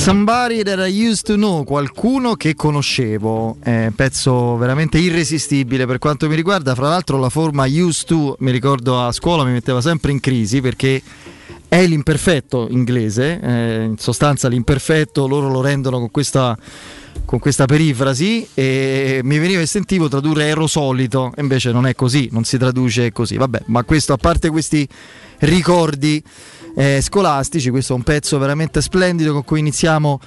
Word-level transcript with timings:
Somebody 0.00 0.62
that 0.62 0.78
I 0.78 1.06
used 1.06 1.26
to 1.26 1.34
know, 1.34 1.62
qualcuno 1.62 2.34
che 2.34 2.54
conoscevo, 2.54 3.58
eh, 3.62 3.92
pezzo 3.94 4.56
veramente 4.56 4.96
irresistibile 4.96 5.84
per 5.84 5.98
quanto 5.98 6.26
mi 6.26 6.34
riguarda, 6.34 6.74
fra 6.74 6.88
l'altro 6.88 7.18
la 7.18 7.28
forma 7.28 7.66
used 7.66 8.06
to, 8.06 8.34
mi 8.38 8.50
ricordo 8.50 8.98
a 8.98 9.12
scuola 9.12 9.44
mi 9.44 9.52
metteva 9.52 9.82
sempre 9.82 10.10
in 10.10 10.18
crisi 10.18 10.62
perché 10.62 11.02
è 11.68 11.86
l'imperfetto 11.86 12.68
inglese, 12.70 13.40
eh, 13.42 13.84
in 13.84 13.98
sostanza 13.98 14.48
l'imperfetto 14.48 15.28
loro 15.28 15.50
lo 15.50 15.60
rendono 15.60 15.98
con 15.98 16.10
questa, 16.10 16.56
con 17.26 17.38
questa 17.38 17.66
perifrasi 17.66 18.48
e 18.54 19.20
mi 19.22 19.38
veniva 19.38 19.60
istintivo 19.60 20.08
tradurre 20.08 20.46
ero 20.46 20.66
solito, 20.66 21.30
invece 21.36 21.72
non 21.72 21.86
è 21.86 21.94
così, 21.94 22.30
non 22.32 22.44
si 22.44 22.56
traduce 22.56 23.12
così, 23.12 23.36
vabbè, 23.36 23.64
ma 23.66 23.84
questo 23.84 24.14
a 24.14 24.16
parte 24.16 24.48
questi 24.48 24.88
ricordi 25.40 26.22
eh, 26.74 27.00
scolastici. 27.02 27.70
Questo 27.70 27.92
è 27.92 27.96
un 27.96 28.02
pezzo 28.02 28.38
veramente 28.38 28.80
splendido 28.80 29.32
con 29.32 29.44
cui 29.44 29.60
iniziamo 29.60 30.20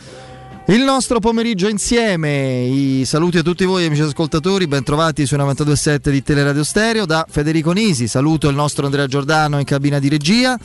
il 0.68 0.82
nostro 0.82 1.20
pomeriggio 1.20 1.68
insieme. 1.68 2.64
I 2.64 3.04
saluti 3.06 3.38
a 3.38 3.42
tutti 3.42 3.66
voi 3.66 3.86
amici 3.86 4.02
ascoltatori, 4.02 4.66
ben 4.68 4.84
trovati 4.84 5.26
su 5.26 5.36
92.7 5.36 6.10
di 6.10 6.24
Teleradio 6.24 6.64
Stereo 6.64 7.06
da 7.06 7.26
Federico 7.30 7.72
Nisi. 7.72 8.08
Saluto 8.08 8.48
il 8.48 8.56
nostro 8.56 8.86
Andrea 8.86 9.08
Giordano 9.08 9.60
in 9.60 9.66
cabina 9.66 10.00
di 10.00 10.08
regia. 10.08 10.58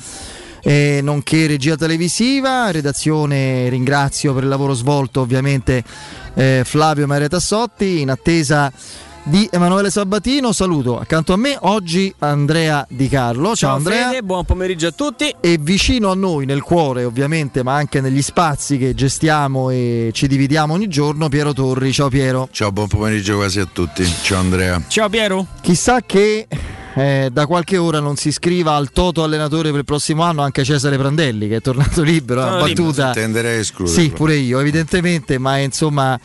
Eh, 0.61 1.01
nonché 1.03 1.47
regia 1.47 1.77
televisiva, 1.77 2.71
redazione 2.71 3.69
ringrazio 3.69 4.35
per 4.35 4.43
il 4.43 4.49
lavoro 4.49 4.75
svolto 4.75 5.21
ovviamente 5.21 5.85
eh, 6.35 6.63
Flavio 6.65 7.07
Maria 7.07 7.29
Tassotti 7.29 8.01
in 8.01 8.11
attesa 8.11 8.73
di 9.29 9.49
Emanuele 9.53 9.91
Sabatino. 9.91 10.53
Saluto 10.53 10.99
accanto 10.99 11.33
a 11.33 11.37
me 11.37 11.57
oggi 11.61 12.13
Andrea 12.19 12.87
Di 12.89 13.09
Carlo. 13.09 13.55
Ciao, 13.55 13.57
Ciao 13.57 13.77
Andrea. 13.77 14.09
Fede, 14.09 14.23
buon 14.23 14.45
pomeriggio 14.45 14.89
a 14.89 14.93
tutti. 14.93 15.35
E 15.41 15.59
vicino 15.61 16.11
a 16.11 16.15
noi, 16.15 16.47
nel 16.47 16.63
cuore 16.63 17.05
ovviamente, 17.05 17.63
ma 17.63 17.75
anche 17.75 18.01
negli 18.01 18.23
spazi 18.23 18.79
che 18.79 18.95
gestiamo 18.95 19.71
e 19.71 20.11
ci 20.13 20.27
dividiamo 20.27 20.73
ogni 20.73 20.89
giorno, 20.89 21.29
Piero 21.29 21.53
Torri. 21.53 21.93
Ciao 21.93 22.09
Piero. 22.09 22.49
Ciao, 22.51 22.73
buon 22.73 22.89
pomeriggio 22.89 23.37
quasi 23.37 23.61
a 23.61 23.69
tutti. 23.71 24.05
Ciao 24.05 24.41
Andrea. 24.41 24.83
Ciao 24.89 25.09
Piero. 25.09 25.47
Chissà 25.61 26.01
che 26.01 26.49
eh, 26.95 27.29
da 27.31 27.47
qualche 27.47 27.77
ora 27.77 28.01
non 28.01 28.17
si 28.17 28.29
iscriva 28.29 28.73
al 28.75 28.91
toto 28.91 29.23
allenatore 29.23 29.71
per 29.71 29.81
il 29.81 29.85
prossimo 29.85 30.23
anno 30.23 30.43
anche 30.43 30.65
Cesare 30.65 30.97
Prandelli 30.97 31.49
che 31.49 31.57
è 31.57 31.61
tornato 31.61 32.03
libero. 32.03 32.41
Una 32.41 32.59
battuta. 32.59 33.11
Tenderei 33.11 33.59
a 33.59 33.61
escludere. 33.61 34.01
Sì, 34.01 34.09
pure 34.11 34.37
io, 34.37 34.59
evidentemente, 34.59 35.39
ma 35.39 35.59
insomma 35.59 36.19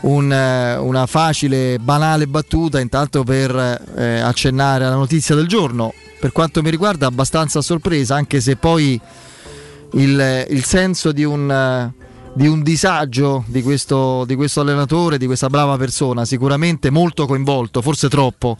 un, 0.00 0.32
eh, 0.32 0.76
una 0.76 1.06
facile, 1.06 1.78
banale 1.78 2.26
battuta 2.26 2.80
intanto 2.80 3.24
per 3.24 3.54
eh, 3.96 4.20
accennare 4.20 4.84
alla 4.84 4.94
notizia 4.94 5.34
del 5.34 5.46
giorno. 5.46 5.92
Per 6.20 6.32
quanto 6.32 6.62
mi 6.62 6.70
riguarda 6.70 7.06
abbastanza 7.06 7.60
sorpresa, 7.60 8.16
anche 8.16 8.40
se 8.40 8.56
poi 8.56 9.00
il, 9.92 10.46
il 10.50 10.64
senso 10.64 11.12
di 11.12 11.24
un, 11.24 11.92
di 12.32 12.46
un 12.46 12.62
disagio 12.62 13.44
di 13.46 13.62
questo, 13.62 14.24
di 14.24 14.34
questo 14.34 14.60
allenatore, 14.60 15.18
di 15.18 15.26
questa 15.26 15.48
brava 15.48 15.76
persona, 15.76 16.24
sicuramente 16.24 16.90
molto 16.90 17.26
coinvolto, 17.26 17.82
forse 17.82 18.08
troppo 18.08 18.56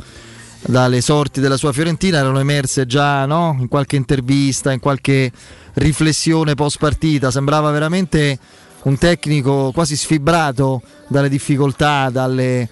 dalle 0.61 1.01
sorti 1.01 1.41
della 1.41 1.57
sua 1.57 1.73
Fiorentina 1.73 2.19
erano 2.19 2.41
emerse 2.41 2.85
già 2.87 3.25
no? 3.27 3.57
in 3.61 3.69
qualche 3.69 3.97
intervista, 3.97 4.73
in 4.73 4.81
qualche 4.81 5.31
riflessione 5.75 6.55
post 6.55 6.79
partita, 6.79 7.31
sembrava 7.31 7.71
veramente 7.71 8.39
un 8.83 8.97
tecnico 8.99 9.71
quasi 9.73 9.97
sfibrato 9.97 10.83
dalle 11.09 11.29
difficoltà, 11.29 12.11
dalle, 12.11 12.69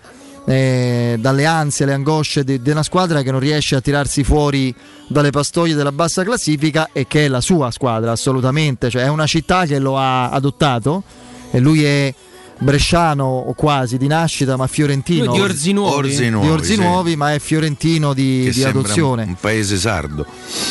eh, 0.46 1.16
dalle 1.18 1.44
ansie, 1.44 1.86
le 1.86 1.92
angosce 1.94 2.44
di 2.44 2.70
una 2.70 2.82
squadra 2.82 3.22
che 3.22 3.30
non 3.30 3.40
riesce 3.40 3.74
a 3.76 3.80
tirarsi 3.80 4.22
fuori 4.22 4.74
dalle 5.08 5.30
pastoie 5.30 5.74
della 5.74 5.92
bassa 5.92 6.22
classifica 6.22 6.90
e 6.92 7.06
che 7.06 7.24
è 7.24 7.28
la 7.28 7.40
sua 7.40 7.70
squadra 7.70 8.12
assolutamente, 8.12 8.90
cioè 8.90 9.02
è 9.02 9.08
una 9.08 9.26
città 9.26 9.66
che 9.66 9.78
lo 9.78 9.98
ha 9.98 10.30
adottato 10.30 11.02
e 11.50 11.58
lui 11.58 11.84
è 11.84 12.14
bresciano 12.58 13.24
o 13.24 13.52
quasi 13.52 13.98
di 13.98 14.06
nascita 14.06 14.56
ma 14.56 14.66
fiorentino. 14.66 15.32
Di 15.32 15.40
Orzinuovi, 15.40 16.08
Orzinuovi, 16.08 16.46
di 16.46 16.52
Orzinuovi 16.52 17.10
sì. 17.10 17.16
ma 17.16 17.34
è 17.34 17.38
fiorentino 17.38 18.14
di, 18.14 18.50
di 18.50 18.64
adozione. 18.64 19.24
un 19.24 19.36
paese 19.38 19.76
sardo. 19.76 20.24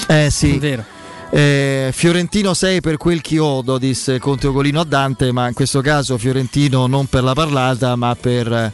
Eh 0.08 0.30
sì. 0.32 0.56
È 0.56 0.60
vero 0.60 0.95
eh, 1.32 1.90
Fiorentino 1.92 2.54
6 2.54 2.82
per 2.82 2.98
quel 2.98 3.22
chiodo, 3.22 3.78
disse 3.78 4.20
Conte 4.20 4.48
Ogolino 4.48 4.82
a 4.82 4.86
Dante, 4.86 5.32
ma 5.32 5.48
in 5.48 5.54
questo 5.54 5.82
caso 5.82 6.18
Fiorentino 6.18 6.88
non 6.88 7.08
per 7.08 7.24
la 7.24 7.34
parlata, 7.34 7.96
ma 7.96 8.16
per, 8.20 8.72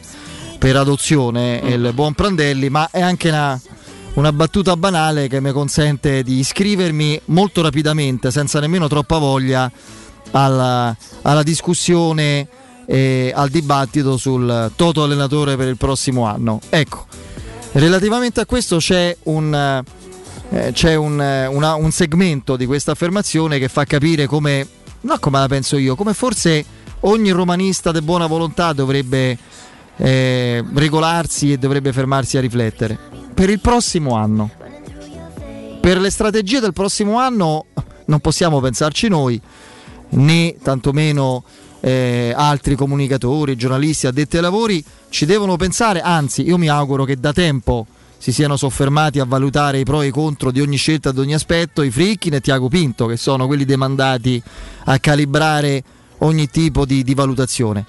per 0.58 0.76
adozione, 0.76 1.60
il 1.64 1.90
buon 1.94 2.14
Prandelli, 2.14 2.68
ma 2.68 2.88
è 2.90 3.00
anche 3.00 3.28
una, 3.28 3.60
una 4.14 4.32
battuta 4.32 4.76
banale 4.76 5.28
che 5.28 5.40
mi 5.40 5.50
consente 5.52 6.22
di 6.22 6.38
iscrivermi 6.38 7.20
molto 7.26 7.62
rapidamente, 7.62 8.30
senza 8.30 8.60
nemmeno 8.60 8.86
troppa 8.88 9.18
voglia, 9.18 9.70
alla, 10.32 10.94
alla 11.22 11.42
discussione 11.42 12.48
e 12.86 13.32
al 13.34 13.48
dibattito 13.48 14.16
sul 14.16 14.70
toto 14.76 15.02
allenatore 15.02 15.56
per 15.56 15.68
il 15.68 15.76
prossimo 15.76 16.26
anno. 16.26 16.60
Ecco, 16.68 17.06
relativamente 17.72 18.40
a 18.40 18.46
questo 18.46 18.76
c'è 18.76 19.16
un 19.24 19.82
eh, 20.52 20.72
c'è 20.72 20.94
un, 20.94 21.20
eh, 21.20 21.46
una, 21.46 21.74
un, 21.76 21.90
segmento 21.90 22.56
di 22.56 22.66
questa 22.66 22.92
affermazione 22.92 23.58
che 23.58 23.68
fa 23.68 23.84
capire 23.84 24.26
come, 24.26 24.66
non 25.00 25.18
come 25.18 25.38
la 25.38 25.48
penso 25.48 25.78
io, 25.78 25.94
come 25.94 26.12
forse 26.12 26.62
ogni 27.00 27.30
romanista 27.30 27.90
di 27.90 28.02
buona 28.02 28.26
volontà 28.26 28.74
dovrebbe 28.74 29.38
eh, 29.96 30.62
regolarsi 30.74 31.52
e 31.52 31.58
dovrebbe 31.58 31.92
fermarsi 31.92 32.36
a 32.36 32.40
riflettere. 32.40 32.98
Per 33.32 33.48
il 33.48 33.60
prossimo 33.60 34.14
anno, 34.14 34.50
per 35.80 35.98
le 35.98 36.10
strategie 36.10 36.60
del 36.60 36.74
prossimo 36.74 37.18
anno 37.18 37.64
non 38.04 38.20
possiamo 38.20 38.60
pensarci 38.60 39.08
noi, 39.08 39.40
né 40.10 40.56
tantomeno 40.62 41.44
eh, 41.80 42.34
altri 42.36 42.76
comunicatori, 42.76 43.56
giornalisti, 43.56 44.06
addetti 44.06 44.36
ai 44.36 44.42
lavori, 44.42 44.84
ci 45.08 45.24
devono 45.24 45.56
pensare, 45.56 46.02
anzi 46.02 46.42
io 46.42 46.58
mi 46.58 46.68
auguro 46.68 47.04
che 47.04 47.18
da 47.18 47.32
tempo 47.32 47.86
si 48.22 48.30
siano 48.30 48.56
soffermati 48.56 49.18
a 49.18 49.24
valutare 49.24 49.80
i 49.80 49.82
pro 49.82 50.00
e 50.00 50.06
i 50.06 50.10
contro 50.12 50.52
di 50.52 50.60
ogni 50.60 50.76
scelta, 50.76 51.10
di 51.10 51.18
ogni 51.18 51.34
aspetto, 51.34 51.82
i 51.82 51.90
Frickin 51.90 52.34
e 52.34 52.40
Tiago 52.40 52.68
Pinto, 52.68 53.06
che 53.06 53.16
sono 53.16 53.48
quelli 53.48 53.64
demandati 53.64 54.40
a 54.84 54.96
calibrare 55.00 55.82
ogni 56.18 56.48
tipo 56.48 56.84
di, 56.84 57.02
di 57.02 57.14
valutazione. 57.14 57.84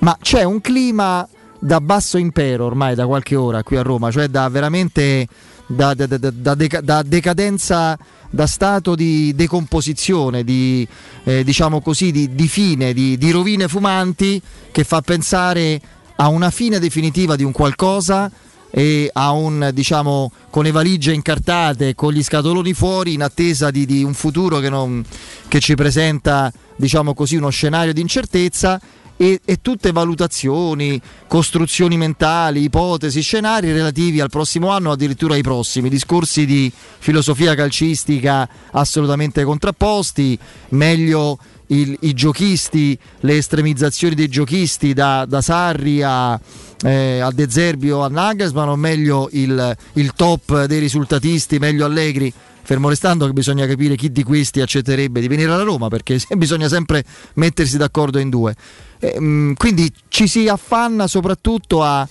Ma 0.00 0.14
c'è 0.20 0.42
un 0.42 0.60
clima 0.60 1.26
da 1.58 1.80
basso 1.80 2.18
impero 2.18 2.66
ormai 2.66 2.94
da 2.94 3.06
qualche 3.06 3.34
ora 3.34 3.62
qui 3.62 3.78
a 3.78 3.82
Roma, 3.82 4.10
cioè 4.10 4.28
da 4.28 4.46
veramente 4.50 5.26
da, 5.66 5.94
da, 5.94 6.04
da, 6.06 6.80
da 6.82 7.02
decadenza, 7.02 7.98
da 8.28 8.46
stato 8.46 8.94
di 8.94 9.34
decomposizione, 9.34 10.44
di, 10.44 10.86
eh, 11.24 11.44
diciamo 11.44 11.80
così, 11.80 12.10
di, 12.10 12.34
di 12.34 12.46
fine, 12.46 12.92
di, 12.92 13.16
di 13.16 13.30
rovine 13.30 13.68
fumanti 13.68 14.38
che 14.70 14.84
fa 14.84 15.00
pensare 15.00 15.80
a 16.16 16.28
una 16.28 16.50
fine 16.50 16.78
definitiva 16.78 17.36
di 17.36 17.42
un 17.42 17.52
qualcosa 17.52 18.30
e 18.70 19.10
a 19.12 19.32
un 19.32 19.70
diciamo 19.74 20.30
con 20.48 20.62
le 20.62 20.70
valigie 20.70 21.12
incartate 21.12 21.94
con 21.94 22.12
gli 22.12 22.22
scatoloni 22.22 22.72
fuori 22.72 23.14
in 23.14 23.22
attesa 23.22 23.70
di, 23.70 23.84
di 23.84 24.04
un 24.04 24.14
futuro 24.14 24.58
che, 24.58 24.68
non, 24.68 25.04
che, 25.48 25.58
ci 25.58 25.74
presenta 25.74 26.52
diciamo 26.76 27.12
così 27.12 27.36
uno 27.36 27.50
scenario 27.50 27.92
di 27.92 28.00
incertezza 28.00 28.80
e, 29.16 29.38
e, 29.44 29.58
tutte 29.60 29.92
valutazioni, 29.92 30.98
costruzioni 31.28 31.98
mentali, 31.98 32.62
ipotesi, 32.62 33.20
scenari 33.20 33.70
relativi 33.70 34.18
al 34.18 34.30
prossimo 34.30 34.70
anno, 34.70 34.92
addirittura 34.92 35.34
ai 35.34 35.42
prossimi, 35.42 35.90
discorsi 35.90 36.46
di 36.46 36.72
filosofia 36.98 37.54
calcistica 37.54 38.48
assolutamente 38.70 39.44
contrapposti, 39.44 40.38
meglio 40.70 41.38
il, 41.70 41.96
i 42.00 42.12
giochisti, 42.12 42.98
le 43.20 43.36
estremizzazioni 43.36 44.14
dei 44.14 44.28
giochisti 44.28 44.92
da, 44.92 45.24
da 45.26 45.40
Sarri 45.40 46.02
a 46.02 46.40
eh, 46.82 47.20
a 47.20 47.30
De 47.30 47.50
Zerbi 47.50 47.90
o 47.90 48.02
a 48.02 48.08
Nagelsmann 48.08 48.68
o 48.68 48.76
meglio 48.76 49.28
il, 49.32 49.76
il 49.94 50.12
top 50.14 50.64
dei 50.64 50.78
risultatisti, 50.78 51.58
meglio 51.58 51.84
Allegri? 51.84 52.32
fermo 52.62 52.88
restando 52.88 53.26
che 53.26 53.32
bisogna 53.32 53.66
capire 53.66 53.96
chi 53.96 54.12
di 54.12 54.22
questi 54.22 54.60
accetterebbe 54.60 55.20
di 55.20 55.26
venire 55.26 55.50
alla 55.50 55.64
Roma 55.64 55.88
perché 55.88 56.20
bisogna 56.36 56.68
sempre 56.68 57.02
mettersi 57.34 57.76
d'accordo 57.76 58.18
in 58.18 58.30
due. 58.30 58.54
E, 59.00 59.18
mh, 59.18 59.24
mm, 59.24 59.52
quindi 59.54 59.92
ci 60.06 60.28
si 60.28 60.46
affanna 60.46 61.08
soprattutto 61.08 61.82
a, 61.82 62.06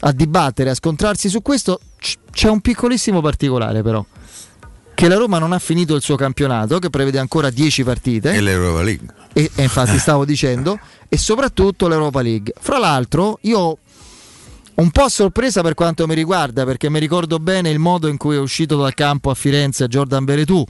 a, 0.00 0.12
dibattere, 0.12 0.70
a 0.70 0.74
scontrarsi 0.74 1.28
su 1.28 1.42
questo. 1.42 1.80
C- 1.96 2.16
c'è 2.32 2.48
un 2.48 2.60
piccolissimo 2.60 3.20
particolare 3.20 3.82
però. 3.82 4.04
Che 5.00 5.08
la 5.08 5.16
Roma 5.16 5.38
non 5.38 5.52
ha 5.52 5.58
finito 5.58 5.94
il 5.94 6.02
suo 6.02 6.14
campionato, 6.14 6.78
che 6.78 6.90
prevede 6.90 7.18
ancora 7.18 7.48
10 7.48 7.84
partite. 7.84 8.34
E 8.34 8.42
l'Europa 8.42 8.82
League. 8.82 9.06
E, 9.32 9.50
e 9.54 9.62
infatti 9.62 9.96
stavo 9.98 10.26
dicendo, 10.26 10.78
e 11.08 11.16
soprattutto 11.16 11.88
l'Europa 11.88 12.20
League. 12.20 12.52
Fra 12.60 12.76
l'altro, 12.76 13.38
io 13.44 13.78
un 14.74 14.90
po' 14.90 15.08
sorpresa 15.08 15.62
per 15.62 15.72
quanto 15.72 16.06
mi 16.06 16.14
riguarda, 16.14 16.66
perché 16.66 16.90
mi 16.90 16.98
ricordo 16.98 17.38
bene 17.38 17.70
il 17.70 17.78
modo 17.78 18.08
in 18.08 18.18
cui 18.18 18.36
è 18.36 18.38
uscito 18.38 18.76
dal 18.76 18.92
campo 18.92 19.30
a 19.30 19.34
Firenze 19.34 19.88
Jordan 19.88 20.26
Veretù. 20.26 20.62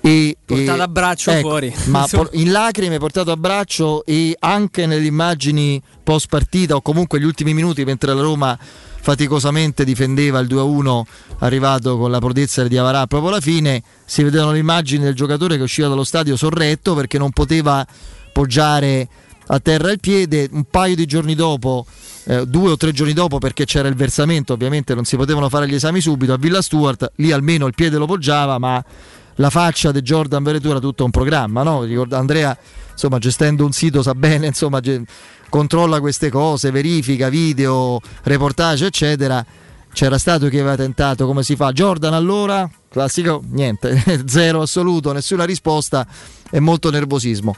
E, 0.00 0.36
portato 0.44 0.82
a 0.82 0.88
braccio 0.88 1.30
ecco, 1.32 1.48
fuori 1.48 1.74
ma 1.86 2.06
in 2.32 2.52
lacrime 2.52 2.98
portato 2.98 3.32
a 3.32 3.38
braccio 3.38 4.04
e 4.04 4.36
anche 4.38 4.84
nelle 4.84 5.06
immagini 5.06 5.80
post 6.02 6.26
partita 6.28 6.76
o 6.76 6.82
comunque 6.82 7.18
gli 7.18 7.24
ultimi 7.24 7.54
minuti 7.54 7.84
mentre 7.84 8.12
la 8.12 8.20
Roma 8.20 8.58
faticosamente 9.04 9.84
difendeva 9.84 10.38
il 10.38 10.46
2-1 10.48 11.02
arrivato 11.40 11.98
con 11.98 12.10
la 12.10 12.20
prodezza 12.20 12.66
di 12.66 12.78
Avarà 12.78 13.06
proprio 13.06 13.32
alla 13.32 13.40
fine. 13.42 13.82
Si 14.06 14.22
vedevano 14.22 14.52
le 14.52 14.60
immagini 14.60 15.04
del 15.04 15.14
giocatore 15.14 15.58
che 15.58 15.62
usciva 15.62 15.88
dallo 15.88 16.04
stadio 16.04 16.38
sorretto 16.38 16.94
perché 16.94 17.18
non 17.18 17.30
poteva 17.30 17.86
poggiare 18.32 19.06
a 19.48 19.60
terra 19.60 19.90
il 19.90 20.00
piede, 20.00 20.48
un 20.52 20.64
paio 20.70 20.96
di 20.96 21.04
giorni 21.04 21.34
dopo, 21.34 21.84
eh, 22.24 22.46
due 22.46 22.70
o 22.70 22.76
tre 22.78 22.92
giorni 22.92 23.12
dopo 23.12 23.36
perché 23.36 23.66
c'era 23.66 23.88
il 23.88 23.94
versamento, 23.94 24.54
ovviamente 24.54 24.94
non 24.94 25.04
si 25.04 25.16
potevano 25.16 25.50
fare 25.50 25.68
gli 25.68 25.74
esami 25.74 26.00
subito, 26.00 26.32
a 26.32 26.38
Villa 26.38 26.62
Stuart 26.62 27.12
lì 27.16 27.30
almeno 27.30 27.66
il 27.66 27.74
piede 27.74 27.98
lo 27.98 28.06
poggiava, 28.06 28.56
ma 28.56 28.82
la 29.36 29.50
faccia 29.50 29.90
di 29.92 30.00
Jordan 30.00 30.42
Veretù 30.42 30.68
era 30.68 30.78
tutto 30.78 31.04
un 31.04 31.10
programma, 31.10 31.62
no? 31.62 31.86
Andrea, 32.10 32.56
insomma, 32.92 33.18
gestendo 33.18 33.64
un 33.64 33.72
sito 33.72 34.02
sa 34.02 34.14
bene, 34.14 34.46
insomma, 34.46 34.80
ge- 34.80 35.02
controlla 35.48 36.00
queste 36.00 36.30
cose, 36.30 36.70
verifica 36.70 37.28
video, 37.28 38.00
reportage, 38.22 38.86
eccetera. 38.86 39.44
C'era 39.92 40.18
stato 40.18 40.48
chi 40.48 40.58
aveva 40.58 40.74
tentato, 40.74 41.24
come 41.24 41.44
si 41.44 41.54
fa? 41.54 41.70
Jordan 41.70 42.14
allora, 42.14 42.68
classico, 42.88 43.42
niente, 43.50 44.02
zero 44.26 44.62
assoluto, 44.62 45.12
nessuna 45.12 45.44
risposta 45.44 46.06
e 46.50 46.58
molto 46.58 46.90
nervosismo. 46.90 47.54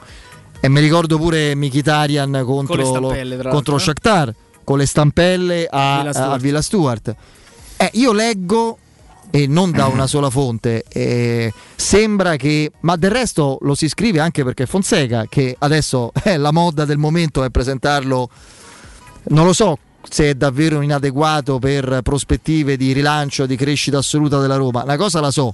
E 0.59 0.69
mi 0.69 0.79
ricordo 0.79 1.17
pure 1.17 1.55
Mikitarian 1.55 2.43
contro, 2.45 2.99
lo, 2.99 3.15
contro 3.49 3.73
lo 3.73 3.79
Shakhtar, 3.79 4.33
con 4.63 4.77
le 4.77 4.85
stampelle 4.85 5.67
a, 5.69 5.97
Villa 5.97 6.13
Stuart. 6.13 6.31
A 6.31 6.37
Villa 6.37 6.61
Stuart. 6.61 7.15
Eh, 7.77 7.89
io 7.93 8.11
leggo 8.11 8.77
e 9.29 9.47
non 9.47 9.71
da 9.71 9.87
una 9.87 10.05
sola 10.07 10.29
fonte. 10.29 10.83
Eh, 10.87 11.51
sembra 11.75 12.35
che, 12.35 12.71
ma 12.81 12.95
del 12.95 13.11
resto 13.11 13.57
lo 13.61 13.75
si 13.75 13.87
scrive 13.87 14.19
anche 14.19 14.43
perché 14.43 14.65
Fonseca, 14.65 15.25
che 15.29 15.55
adesso 15.59 16.11
è 16.23 16.37
la 16.37 16.51
moda 16.51 16.85
del 16.85 16.97
momento 16.97 17.43
è 17.43 17.49
presentarlo, 17.49 18.29
non 19.29 19.45
lo 19.45 19.53
so 19.53 19.77
se 20.09 20.29
è 20.29 20.35
davvero 20.35 20.81
inadeguato 20.81 21.59
per 21.59 21.99
prospettive 22.01 22.77
di 22.77 22.93
rilancio, 22.93 23.45
di 23.45 23.55
crescita 23.55 23.97
assoluta 23.97 24.39
della 24.39 24.55
Roma. 24.55 24.83
Una 24.83 24.95
cosa 24.95 25.19
la 25.19 25.31
so, 25.31 25.53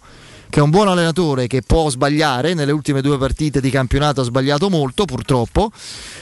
che 0.50 0.60
è 0.60 0.62
un 0.62 0.70
buon 0.70 0.88
allenatore 0.88 1.48
che 1.48 1.62
può 1.62 1.90
sbagliare, 1.90 2.54
nelle 2.54 2.72
ultime 2.72 3.02
due 3.02 3.18
partite 3.18 3.60
di 3.60 3.70
campionato 3.70 4.22
ha 4.22 4.24
sbagliato 4.24 4.70
molto 4.70 5.06
purtroppo, 5.06 5.72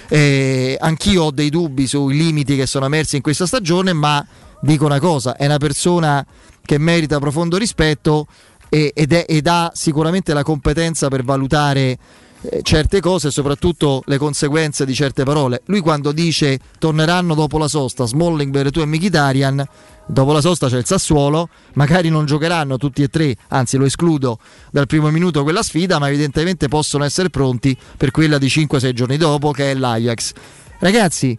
eh, 0.08 0.78
anch'io 0.80 1.24
ho 1.24 1.32
dei 1.32 1.50
dubbi 1.50 1.88
sui 1.88 2.16
limiti 2.16 2.56
che 2.56 2.66
sono 2.66 2.86
emersi 2.86 3.18
in 3.18 3.22
questa 3.22 3.46
stagione, 3.46 3.92
ma 3.94 4.26
dico 4.62 4.86
una 4.86 5.00
cosa, 5.00 5.36
è 5.36 5.46
una 5.46 5.58
persona 5.58 6.26
che 6.64 6.78
merita 6.78 7.20
profondo 7.20 7.58
rispetto 7.58 8.28
ed, 8.70 9.12
è, 9.12 9.26
ed 9.28 9.48
ha 9.48 9.72
sicuramente 9.74 10.34
la 10.34 10.44
competenza 10.44 11.10
per 11.10 11.24
valutare 11.24 11.98
eh, 12.44 12.62
certe 12.64 13.02
cose 13.02 13.28
e 13.28 13.32
soprattutto 13.32 14.02
le 14.06 14.18
conseguenze 14.18 14.86
di 14.86 14.94
certe 14.94 15.24
parole. 15.24 15.62
Lui 15.66 15.82
quando 15.82 16.12
dice 16.12 16.60
torneranno 16.80 17.36
dopo 17.36 17.58
la 17.58 17.68
sosta 17.68 18.06
Smalling, 18.06 18.52
Beretù 18.52 18.80
e 18.80 18.86
Mkhitaryan, 18.86 19.68
dopo 20.08 20.32
la 20.32 20.42
sosta 20.42 20.68
c'è 20.68 20.78
il 20.78 20.86
Sassuolo, 20.86 21.50
magari 21.74 22.10
non 22.10 22.26
giocheranno 22.26 22.78
tutti 22.78 23.04
e 23.04 23.10
tre, 23.10 23.36
anzi 23.50 23.78
lo 23.78 23.86
escludo 23.86 24.40
dal 24.72 24.88
primo 24.88 25.10
minuto 25.12 25.44
quella 25.44 25.64
sfida, 25.64 26.00
ma 26.00 26.08
evidentemente 26.08 26.68
possono 26.68 27.04
essere 27.04 27.30
pronti 27.30 27.78
per 27.98 28.12
quella 28.12 28.38
di 28.38 28.48
5-6 28.48 28.92
giorni 28.94 29.18
dopo 29.18 29.52
che 29.52 29.72
è 29.72 29.74
l'Ajax. 29.76 30.32
Ragazzi, 30.80 31.38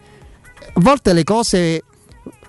a 0.75 0.81
volte 0.81 1.13
le 1.13 1.25
cose 1.25 1.83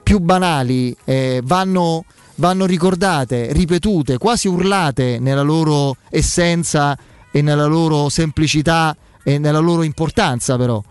più 0.04 0.20
banali 0.20 0.96
eh, 1.06 1.42
vanno, 1.44 2.06
vanno 2.36 2.66
ricordate, 2.66 3.52
ripetute, 3.54 4.18
quasi 4.18 4.48
urlate 4.48 5.20
nella 5.20 5.42
loro 5.42 5.98
essenza 6.10 6.98
e 7.32 7.42
nella 7.42 7.66
loro 7.66 8.10
semplicità 8.10 8.96
e 9.24 9.38
nella 9.38 9.60
loro 9.60 9.84
importanza 9.84 10.58
però. 10.58 10.82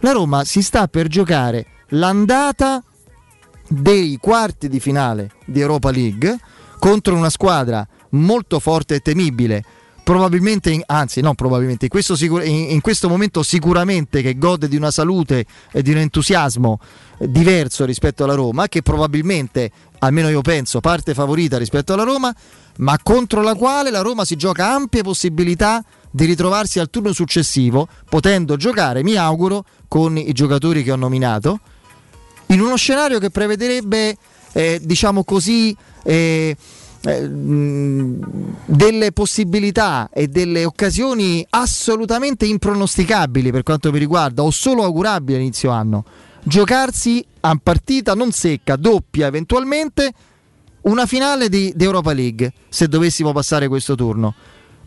La 0.00 0.12
Roma 0.12 0.44
si 0.44 0.62
sta 0.62 0.88
per 0.88 1.08
giocare 1.08 1.66
l'andata 1.88 2.82
dei 3.68 4.18
quarti 4.20 4.68
di 4.68 4.80
finale 4.80 5.30
di 5.44 5.60
Europa 5.60 5.90
League 5.90 6.38
contro 6.78 7.14
una 7.14 7.30
squadra 7.30 7.86
molto 8.10 8.58
forte 8.58 8.96
e 8.96 9.00
temibile 9.00 9.62
probabilmente, 10.10 10.82
anzi 10.86 11.20
no 11.20 11.34
probabilmente, 11.34 11.84
in 11.84 11.90
questo, 11.90 12.16
sicur- 12.16 12.44
in, 12.44 12.70
in 12.70 12.80
questo, 12.80 13.08
momento 13.08 13.44
sicuramente 13.44 14.22
che 14.22 14.36
gode 14.36 14.66
di 14.66 14.74
una 14.74 14.90
salute 14.90 15.46
e 15.70 15.82
di 15.82 15.92
un 15.92 15.98
entusiasmo 15.98 16.80
diverso 17.20 17.84
rispetto 17.84 18.24
alla 18.24 18.34
Roma, 18.34 18.66
che 18.66 18.82
probabilmente, 18.82 19.70
almeno 20.00 20.28
io 20.28 20.40
penso, 20.40 20.80
parte 20.80 21.14
favorita 21.14 21.58
rispetto 21.58 21.92
alla 21.92 22.02
Roma, 22.02 22.34
ma 22.78 22.98
contro 23.00 23.40
la 23.40 23.54
quale 23.54 23.90
la 23.90 24.00
Roma 24.00 24.24
si 24.24 24.34
gioca 24.34 24.72
ampie 24.72 25.02
possibilità 25.02 25.84
di 26.10 26.24
ritrovarsi 26.24 26.80
al 26.80 26.90
turno 26.90 27.12
successivo, 27.12 27.86
potendo 28.08 28.56
giocare, 28.56 29.04
mi 29.04 29.14
auguro, 29.14 29.64
con 29.86 30.18
i 30.18 30.32
giocatori 30.32 30.82
che 30.82 30.90
ho 30.90 30.96
nominato, 30.96 31.60
in 32.46 32.60
uno 32.60 32.74
scenario 32.74 33.20
che 33.20 33.30
prevederebbe, 33.30 34.16
eh, 34.54 34.80
diciamo 34.82 35.22
così, 35.22 35.76
eh, 36.02 36.56
eh, 37.02 37.28
delle 38.64 39.12
possibilità 39.12 40.10
e 40.12 40.28
delle 40.28 40.64
occasioni 40.64 41.46
assolutamente 41.50 42.46
impronosticabili 42.46 43.50
per 43.50 43.62
quanto 43.62 43.90
mi 43.90 43.98
riguarda 43.98 44.42
o 44.42 44.50
solo 44.50 44.84
augurabili 44.84 45.36
all'inizio 45.36 45.70
anno. 45.70 46.04
Giocarsi 46.42 47.24
a 47.40 47.58
partita 47.62 48.14
non 48.14 48.32
secca 48.32 48.76
doppia 48.76 49.26
eventualmente 49.26 50.12
una 50.82 51.06
finale 51.06 51.48
di, 51.48 51.72
di 51.74 51.84
Europa 51.84 52.12
League 52.12 52.52
se 52.68 52.88
dovessimo 52.88 53.32
passare 53.32 53.68
questo 53.68 53.94
turno 53.94 54.34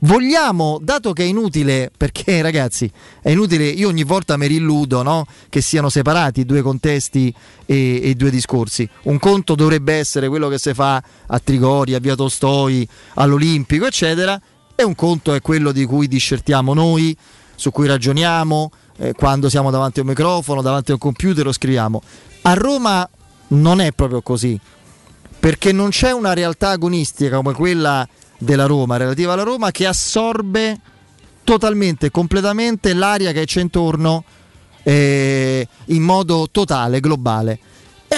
vogliamo, 0.04 0.80
dato 0.82 1.14
che 1.14 1.24
è 1.24 1.26
inutile, 1.26 1.92
perché 1.96 2.42
ragazzi, 2.44 2.90
è 3.22 3.30
inutile, 3.30 3.66
io 3.66 3.88
ogni 3.88 4.04
volta 4.04 4.38
mi 4.38 4.48
rilludo 4.48 5.02
no? 5.04 5.26
che 5.50 5.62
siano 5.62 5.90
separati 5.90 6.46
due 6.46 6.62
contesti 6.62 7.34
e, 7.66 8.02
e, 8.04 8.16
due 8.16 8.30
discorsi. 8.30 8.88
Un 9.04 9.20
conto 9.20 9.56
dovrebbe 9.56 9.94
essere 9.94 10.28
quello 10.28 10.48
che 10.48 10.58
si 10.58 10.74
fa 10.74 11.02
a 11.28 11.40
Trigori, 11.40 11.94
a 11.94 12.00
Via 12.00 12.16
Tostoi, 12.16 12.88
all'Olimpico, 13.16 13.86
eccetera, 13.86 14.40
e 14.76 14.84
un 14.84 14.96
conto 14.96 15.34
è 15.34 15.42
quello 15.42 15.72
di 15.72 15.86
cui 15.86 16.08
discertiamo 16.08 16.74
noi, 16.74 17.16
su 17.56 17.72
cui 17.72 17.88
ragioniamo, 17.88 18.72
eh, 18.98 19.14
quando 19.14 19.50
siamo 19.50 19.72
davanti 19.72 20.00
a 20.00 20.04
un 20.04 20.10
microfono, 20.10 20.62
davanti 20.62 20.92
a 20.92 20.96
un 20.96 21.00
computer 21.00 21.48
o 21.48 21.52
scriviamo. 21.52 22.02
A 22.44 22.54
Roma 22.54 23.08
non 23.50 23.80
è 23.80 23.92
proprio 23.92 24.22
così, 24.22 24.60
perché 25.40 25.72
non 25.72 25.90
c'è 25.90 26.12
una 26.12 26.34
realtà 26.34 26.70
agonistica 26.70 27.38
come 27.38 27.54
quella 27.54 28.08
della 28.44 28.66
Roma, 28.66 28.98
relativa 28.98 29.34
alla 29.34 29.44
Roma, 29.44 29.72
che 29.72 29.86
assorbe 29.86 30.80
totalmente, 31.44 32.12
completamente 32.12 32.94
l'aria 32.94 33.32
che 33.32 33.46
c'è 33.46 33.62
intorno 33.62 34.24
eh, 34.84 35.68
in 35.86 36.02
modo 36.04 36.48
totale, 36.52 37.00
globale. 37.00 37.60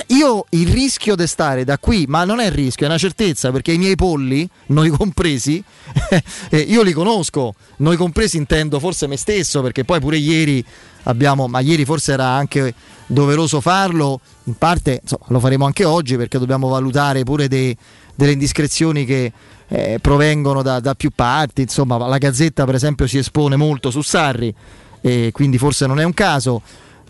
Io 0.07 0.45
il 0.49 0.67
rischio 0.67 1.15
di 1.15 1.25
stare 1.25 1.63
da 1.63 1.77
qui, 1.77 2.05
ma 2.05 2.25
non 2.25 2.41
è 2.41 2.51
rischio, 2.51 2.85
è 2.85 2.89
una 2.89 2.97
certezza 2.97 3.51
perché 3.51 3.71
i 3.71 3.77
miei 3.77 3.95
polli, 3.95 4.47
noi 4.67 4.89
compresi, 4.89 5.63
eh, 6.49 6.57
io 6.57 6.81
li 6.81 6.91
conosco, 6.91 7.53
noi 7.77 7.95
compresi 7.95 8.35
intendo 8.35 8.79
forse 8.79 9.07
me 9.07 9.15
stesso 9.15 9.61
perché 9.61 9.85
poi 9.85 10.01
pure 10.01 10.17
ieri 10.17 10.63
abbiamo, 11.03 11.47
ma 11.47 11.61
ieri 11.61 11.85
forse 11.85 12.11
era 12.11 12.27
anche 12.27 12.73
doveroso 13.07 13.61
farlo, 13.61 14.19
in 14.43 14.55
parte 14.55 14.99
insomma, 15.01 15.25
lo 15.29 15.39
faremo 15.39 15.65
anche 15.65 15.85
oggi 15.85 16.17
perché 16.17 16.39
dobbiamo 16.39 16.67
valutare 16.67 17.23
pure 17.23 17.47
dei, 17.47 17.75
delle 18.15 18.33
indiscrezioni 18.33 19.05
che 19.05 19.31
eh, 19.67 19.99
provengono 20.01 20.61
da, 20.61 20.79
da, 20.79 20.95
più 20.95 21.11
parti, 21.13 21.61
insomma 21.61 21.97
la 21.97 22.17
Gazzetta 22.17 22.65
per 22.65 22.75
esempio 22.75 23.07
si 23.07 23.17
espone 23.17 23.55
molto 23.55 23.89
su 23.89 24.01
Sarri, 24.01 24.53
eh, 25.01 25.29
quindi 25.31 25.57
forse 25.57 25.87
non 25.87 25.99
è 25.99 26.03
un 26.03 26.13
caso. 26.13 26.61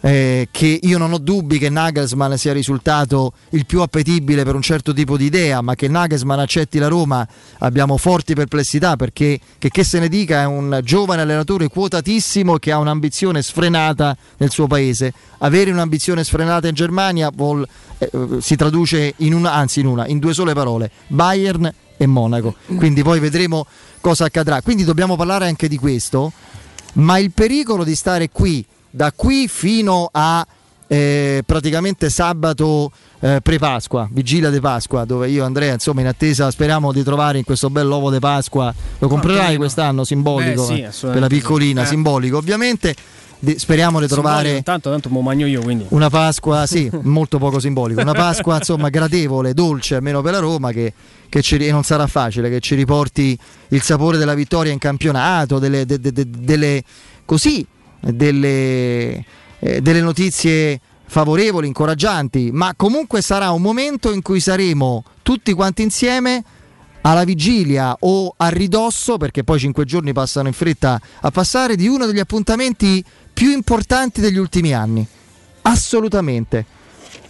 Eh, 0.02 0.50
che 0.52 0.80
io 0.84 1.00
non 1.00 1.14
ho 1.14 1.18
dubbi 1.18 1.58
che 1.58 1.70
Nagelsmann 1.70 2.34
sia 2.34 2.54
risultato 2.54 3.34
il 3.52 3.66
più 3.66 3.82
appetibile 3.82 4.44
per 4.44 4.54
un 4.54 4.62
certo 4.62 4.94
tipo 4.94 5.18
di 5.18 5.26
idea, 5.26 5.62
ma 5.62 5.74
che 5.74 5.88
Nagelsmann 5.88 6.38
accetti 6.38 6.78
la 6.78 6.90
Roma 6.90 7.28
abbiamo 7.60 7.98
forti 7.98 8.36
perplessità 8.36 8.98
perché 8.98 9.40
che, 9.58 9.70
che 9.70 9.84
se 9.84 9.98
ne 9.98 10.08
dica 10.08 10.42
è 10.42 10.46
un 10.46 10.80
giovane 10.84 11.24
allenatore 11.24 11.70
quotatissimo 11.70 12.58
che 12.58 12.72
ha 12.72 12.78
un'ambizione 12.78 13.42
sfrenata 13.42 14.16
nel 14.38 14.52
suo 14.52 14.68
paese. 14.68 15.12
Avere 15.40 15.72
un'ambizione 15.72 16.24
sfrenata 16.24 16.68
in 16.68 16.76
Germania 16.76 17.32
vuol, 17.34 17.68
eh, 17.98 18.10
si 18.42 18.56
traduce 18.56 19.16
in 19.18 19.34
una, 19.34 19.54
anzi 19.54 19.80
in 19.80 19.88
una, 19.88 20.06
in 20.06 20.20
due 20.20 20.36
sole 20.36 20.54
parole, 20.54 20.92
Bayern 21.08 21.74
e 21.98 22.06
Monaco. 22.06 22.56
Quindi 22.75 23.04
poi 23.04 23.20
vedremo 23.20 23.66
cosa 24.02 24.25
accadrà. 24.25 24.62
Quindi 24.62 24.84
dobbiamo 24.84 25.16
parlare 25.16 25.48
anche 25.48 25.68
di 25.68 25.78
questo, 25.78 26.32
ma 26.94 27.18
il 27.18 27.32
pericolo 27.32 27.84
di 27.84 27.96
stare 27.96 28.30
qui, 28.30 28.66
da 28.90 29.12
qui 29.12 29.48
fino 29.48 30.10
a 30.12 30.46
eh, 30.88 31.44
praticamente 31.46 32.10
sabato 32.10 32.92
eh, 33.20 33.40
pre-Pasqua, 33.42 34.08
vigilia 34.12 34.50
di 34.50 34.60
Pasqua, 34.60 35.06
dove 35.06 35.30
io 35.30 35.44
e 35.44 35.46
Andrea, 35.46 35.74
insomma, 35.74 36.02
in 36.02 36.08
attesa 36.08 36.52
speriamo 36.52 36.92
di 36.92 37.04
trovare 37.04 37.40
in 37.40 37.44
questo 37.44 37.70
bel 37.70 37.88
uovo 37.88 38.12
di 38.12 38.20
Pasqua, 38.20 38.74
lo 39.00 39.08
comprerai 39.08 39.58
quest'anno 39.58 40.04
simbolico 40.04 40.68
Beh, 40.68 40.90
sì, 40.92 41.06
eh, 41.08 41.12
per 41.12 41.20
la 41.20 41.28
piccolina, 41.28 41.84
eh. 41.84 41.86
simbolico 41.86 42.38
ovviamente 42.38 42.96
di, 43.39 43.58
speriamo 43.58 44.00
di 44.00 44.08
trovare 44.08 44.62
tanto, 44.63 44.89
tanto 44.89 45.10
io 45.34 45.62
quindi. 45.62 45.86
una 45.89 46.10
Pasqua 46.10 46.65
sì 46.65 46.89
molto 47.04 47.38
poco 47.38 47.60
simbolico. 47.60 48.01
Una 48.01 48.13
Pasqua 48.13 48.58
insomma 48.58 48.89
gradevole 48.89 49.54
dolce 49.54 49.96
almeno 49.96 50.22
per 50.22 50.34
la 50.34 50.39
Roma 50.39 50.72
che, 50.72 50.94
che 51.30 51.42
ci, 51.42 51.58
e 51.58 51.72
non 51.72 51.84
sarà 51.84 52.08
facile 52.08 52.50
che 52.50 52.60
ci 52.60 52.75
riporti 52.75 53.38
il 53.70 53.82
sapore 53.82 54.18
della 54.18 54.34
vittoria 54.34 54.72
in 54.72 54.80
campionato 54.80 55.60
delle, 55.60 55.86
de, 55.86 56.00
de, 56.00 56.12
de, 56.12 56.25
delle 56.30 56.84
così 57.25 57.65
delle, 58.00 59.24
eh, 59.60 59.82
delle 59.82 60.01
notizie 60.01 60.80
favorevoli 61.08 61.68
incoraggianti 61.68 62.50
ma 62.51 62.74
comunque 62.75 63.22
sarà 63.22 63.51
un 63.51 63.62
momento 63.62 64.12
in 64.12 64.22
cui 64.22 64.39
saremo 64.39 65.04
tutti 65.22 65.54
quanti 65.54 65.82
insieme 65.82 66.44
alla 67.06 67.24
vigilia 67.24 67.96
o 68.00 68.34
a 68.36 68.50
ridosso, 68.50 69.18
perché 69.18 69.44
poi 69.44 69.60
cinque 69.60 69.86
giorni 69.86 70.12
passano 70.12 70.48
in 70.48 70.54
fretta 70.54 71.00
a 71.22 71.30
passare, 71.30 71.75
di 71.75 71.88
uno 71.88 72.08
degli 72.08 72.20
appuntamenti 72.20 73.04
più 73.36 73.51
importanti 73.51 74.22
degli 74.22 74.38
ultimi 74.38 74.74
anni. 74.74 75.06
Assolutamente. 75.63 76.65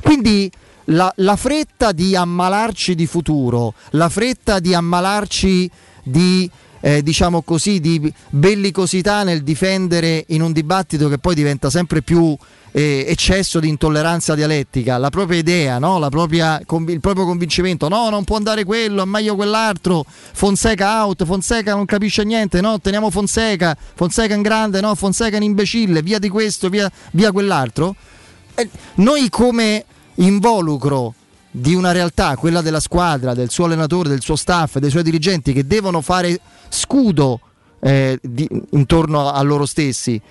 Quindi 0.03 0.51
la, 0.85 1.12
la, 1.17 1.35
fretta 1.35 1.91
di 1.91 2.15
ammalarci 2.15 2.93
di 2.93 3.07
futuro, 3.07 3.74
la 3.91 4.07
fretta 4.07 4.59
di 4.59 4.75
ammalarci 4.75 5.69
di, 6.03 6.50
eh, 6.85 7.01
diciamo 7.01 7.41
così, 7.41 7.79
di 7.79 8.13
bellicosità 8.29 9.23
nel 9.23 9.41
difendere 9.41 10.23
in 10.27 10.43
un 10.43 10.51
dibattito 10.51 11.09
che 11.09 11.17
poi 11.17 11.33
diventa 11.33 11.71
sempre 11.71 12.03
più 12.03 12.37
eh, 12.73 13.05
eccesso 13.07 13.59
di 13.59 13.67
intolleranza 13.67 14.35
dialettica, 14.35 14.99
la 14.99 15.09
propria 15.09 15.39
idea, 15.39 15.79
no? 15.79 15.97
la 15.97 16.09
propria, 16.09 16.59
il 16.59 16.99
proprio 16.99 17.25
convincimento, 17.25 17.87
no, 17.87 18.09
non 18.11 18.23
può 18.23 18.35
andare 18.35 18.65
quello, 18.65 19.01
è 19.01 19.05
meglio 19.05 19.33
quell'altro, 19.33 20.05
Fonseca 20.05 21.03
out, 21.03 21.25
Fonseca 21.25 21.73
non 21.73 21.85
capisce 21.85 22.23
niente, 22.23 22.61
no, 22.61 22.79
teniamo 22.79 23.09
Fonseca, 23.09 23.75
Fonseca 23.95 24.35
in 24.35 24.43
grande, 24.43 24.79
no, 24.79 24.93
Fonseca 24.93 25.37
in 25.37 25.43
imbecille, 25.43 26.03
via 26.03 26.19
di 26.19 26.29
questo, 26.29 26.69
via, 26.69 26.91
via 27.13 27.31
quell'altro. 27.31 27.95
Eh, 28.53 28.69
noi 28.97 29.27
come 29.29 29.85
involucro 30.17 31.15
di 31.57 31.74
una 31.74 31.93
realtà, 31.93 32.35
quella 32.35 32.62
della 32.62 32.81
squadra, 32.81 33.33
del 33.33 33.50
suo 33.50 33.65
allenatore, 33.65 34.09
del 34.09 34.21
suo 34.21 34.35
staff, 34.35 34.77
dei 34.77 34.89
suoi 34.89 35.03
dirigenti 35.03 35.53
che 35.53 35.65
devono 35.65 36.01
fare 36.01 36.38
scudo 36.67 37.39
eh, 37.79 38.19
di, 38.21 38.47
intorno 38.71 39.29
a 39.29 39.41
loro 39.41 39.65
stessi, 39.65 40.21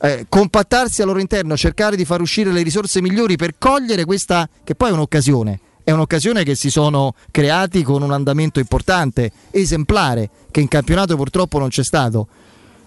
eh, 0.00 0.26
compattarsi 0.28 1.00
al 1.00 1.06
loro 1.06 1.20
interno, 1.20 1.56
cercare 1.56 1.94
di 1.94 2.04
far 2.04 2.20
uscire 2.20 2.50
le 2.50 2.62
risorse 2.62 3.00
migliori 3.00 3.36
per 3.36 3.54
cogliere 3.58 4.04
questa 4.04 4.48
che 4.64 4.74
poi 4.74 4.90
è 4.90 4.92
un'occasione. 4.92 5.60
È 5.84 5.92
un'occasione 5.92 6.42
che 6.42 6.56
si 6.56 6.70
sono 6.70 7.14
creati 7.30 7.84
con 7.84 8.02
un 8.02 8.12
andamento 8.12 8.58
importante, 8.58 9.30
esemplare, 9.52 10.30
che 10.50 10.60
in 10.60 10.68
campionato 10.68 11.16
purtroppo 11.16 11.60
non 11.60 11.68
c'è 11.68 11.84
stato. 11.84 12.26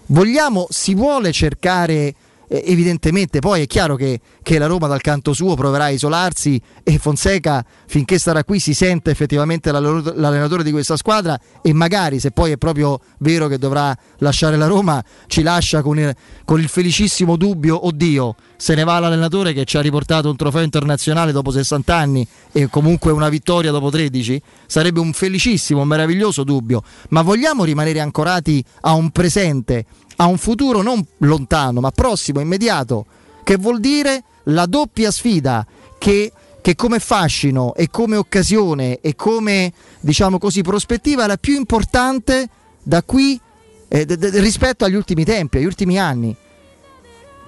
Vogliamo, 0.06 0.66
si 0.68 0.94
vuole 0.94 1.32
cercare 1.32 2.14
eh, 2.48 2.62
evidentemente 2.66 3.40
poi 3.40 3.62
è 3.62 3.66
chiaro 3.66 3.96
che, 3.96 4.20
che, 4.42 4.58
la 4.58 4.66
Roma 4.66 4.86
dal 4.86 5.00
canto 5.00 5.32
suo 5.32 5.54
proverà 5.54 5.84
a 5.84 5.90
isolarsi 5.90 6.60
e 6.82 6.98
Fonseca 6.98 7.64
finché 7.86 8.18
sarà 8.18 8.44
qui 8.44 8.58
si 8.58 8.74
sente 8.74 9.10
effettivamente 9.10 9.72
l'allenatore 9.72 10.62
di 10.62 10.70
questa 10.70 10.96
squadra 10.96 11.38
e 11.62 11.72
magari 11.72 12.18
se 12.20 12.30
poi 12.30 12.52
è 12.52 12.56
proprio 12.56 13.00
vero 13.18 13.48
che 13.48 13.58
dovrà 13.58 13.96
lasciare 14.18 14.56
la 14.56 14.66
Roma 14.66 15.02
ci 15.26 15.42
lascia 15.42 15.82
con 15.82 15.98
il, 15.98 16.14
con 16.44 16.60
il 16.60 16.68
felicissimo 16.68 17.36
dubbio 17.36 17.86
oddio 17.86 18.34
se 18.56 18.74
ne 18.74 18.84
va 18.84 18.98
l'allenatore 18.98 19.52
che 19.52 19.64
ci 19.64 19.76
ha 19.76 19.80
riportato 19.80 20.30
un 20.30 20.36
trofeo 20.36 20.62
internazionale 20.62 21.32
dopo 21.32 21.50
60 21.50 21.94
anni 21.94 22.26
e 22.52 22.68
comunque 22.68 23.12
una 23.12 23.28
vittoria 23.28 23.70
dopo 23.70 23.90
13 23.90 24.40
sarebbe 24.66 25.00
un 25.00 25.12
felicissimo, 25.12 25.82
un 25.82 25.88
meraviglioso 25.88 26.42
dubbio. 26.42 26.82
Ma 27.10 27.22
vogliamo 27.22 27.64
rimanere 27.64 28.00
ancorati 28.00 28.64
a 28.82 28.94
un 28.94 29.10
presente 29.10 29.84
a 30.16 30.26
un 30.26 30.38
futuro 30.38 30.82
non 30.82 31.04
lontano 31.18 31.80
ma 31.80 31.90
prossimo, 31.90 32.40
immediato, 32.40 33.06
che 33.42 33.56
vuol 33.56 33.80
dire 33.80 34.22
la 34.44 34.66
doppia 34.66 35.10
sfida 35.10 35.66
che, 35.98 36.32
che 36.60 36.74
come 36.74 36.98
fascino 36.98 37.74
e 37.74 37.88
come 37.90 38.16
occasione 38.16 39.00
e 39.00 39.14
come 39.14 39.72
diciamo 40.00 40.38
così 40.38 40.62
prospettiva 40.62 41.24
è 41.24 41.26
la 41.26 41.36
più 41.36 41.54
importante 41.54 42.48
da 42.82 43.02
qui 43.02 43.40
eh, 43.88 44.04
d- 44.04 44.16
d- 44.16 44.36
rispetto 44.36 44.84
agli 44.84 44.94
ultimi 44.94 45.24
tempi, 45.24 45.58
agli 45.58 45.64
ultimi 45.64 45.98
anni. 45.98 46.36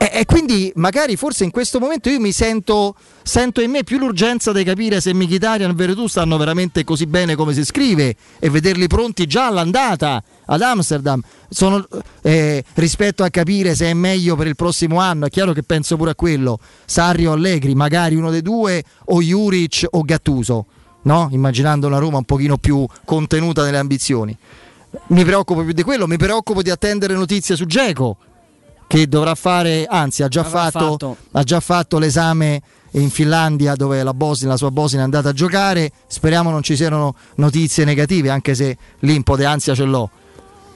E, 0.00 0.10
e, 0.12 0.24
quindi 0.26 0.70
magari 0.76 1.16
forse 1.16 1.42
in 1.42 1.50
questo 1.50 1.80
momento 1.80 2.08
io 2.08 2.20
mi 2.20 2.30
sento, 2.30 2.94
sento 3.24 3.60
in 3.60 3.72
me 3.72 3.82
più 3.82 3.98
l'urgenza 3.98 4.52
di 4.52 4.62
capire 4.62 5.00
se 5.00 5.12
Mkhitaryan 5.12 5.70
e 5.70 5.74
Veretù 5.74 6.06
stanno 6.06 6.36
veramente 6.36 6.84
così 6.84 7.06
bene 7.06 7.34
come 7.34 7.52
si 7.52 7.64
scrive 7.64 8.14
e 8.38 8.48
vederli 8.48 8.86
pronti 8.86 9.26
già 9.26 9.46
all'andata 9.46 10.22
ad 10.46 10.62
Amsterdam. 10.62 11.20
Sono, 11.48 11.84
eh, 12.22 12.62
rispetto 12.74 13.24
a 13.24 13.28
capire 13.28 13.74
se 13.74 13.90
è 13.90 13.94
meglio 13.94 14.36
per 14.36 14.46
il 14.46 14.54
prossimo 14.54 15.00
anno 15.00 15.26
è 15.26 15.30
chiaro 15.30 15.52
che 15.52 15.64
penso 15.64 15.96
pure 15.96 16.12
a 16.12 16.14
quello. 16.14 16.60
Sarri 16.84 17.26
o 17.26 17.32
Allegri 17.32 17.74
magari 17.74 18.14
uno 18.14 18.30
dei 18.30 18.42
due 18.42 18.84
o 19.06 19.20
Juric 19.20 19.84
o 19.90 20.02
Gattuso 20.02 20.66
no? 21.02 21.28
immaginando 21.32 21.88
una 21.88 21.98
Roma 21.98 22.18
un 22.18 22.24
pochino 22.24 22.56
più 22.56 22.86
contenuta 23.04 23.64
nelle 23.64 23.78
ambizioni. 23.78 24.36
Mi 25.08 25.24
preoccupo 25.24 25.64
più 25.64 25.72
di 25.72 25.82
quello 25.82 26.06
mi 26.06 26.16
preoccupo 26.16 26.62
di 26.62 26.70
attendere 26.70 27.14
notizie 27.14 27.56
su 27.56 27.66
Geco 27.66 28.16
che 28.88 29.06
dovrà 29.06 29.36
fare, 29.36 29.84
anzi 29.88 30.22
ha 30.24 30.28
già, 30.28 30.42
fatto, 30.42 30.90
fatto. 30.90 31.16
ha 31.32 31.42
già 31.44 31.60
fatto 31.60 31.98
l'esame 31.98 32.60
in 32.92 33.10
Finlandia 33.10 33.74
dove 33.74 34.02
la, 34.02 34.14
Bosnia, 34.14 34.48
la 34.48 34.56
sua 34.56 34.70
Bosnia 34.70 35.02
è 35.02 35.04
andata 35.04 35.28
a 35.28 35.32
giocare. 35.32 35.92
Speriamo 36.06 36.50
non 36.50 36.62
ci 36.62 36.74
siano 36.74 37.14
notizie 37.36 37.84
negative, 37.84 38.30
anche 38.30 38.54
se 38.54 38.76
lì 39.00 39.14
un 39.14 39.22
po' 39.22 39.36
di 39.36 39.44
ansia 39.44 39.74
ce 39.74 39.84
l'ho. 39.84 40.10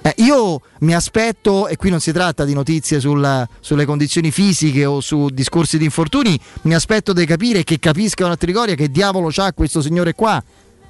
Eh, 0.03 0.15
io 0.19 0.61
mi 0.81 0.95
aspetto, 0.95 1.69
e 1.69 1.77
qui 1.77 1.89
non 1.89 2.01
si 2.01 2.13
tratta 2.13 2.45
di 2.45 2.53
notizie 2.53 3.01
sul, 3.01 3.49
sulle 3.61 3.85
condizioni 3.87 4.31
fisiche 4.31 4.85
o 4.85 5.01
su 5.01 5.29
discorsi 5.31 5.79
di 5.79 5.85
infortuni, 5.85 6.39
mi 6.63 6.75
aspetto 6.75 7.15
di 7.15 7.25
capire 7.25 7.65
che 7.65 7.79
capiscano 7.79 8.33
a 8.33 8.37
Trigoria 8.37 8.75
che 8.75 8.91
diavolo 8.91 9.29
c'ha 9.31 9.53
questo 9.55 9.81
signore 9.81 10.15
qua, 10.15 10.43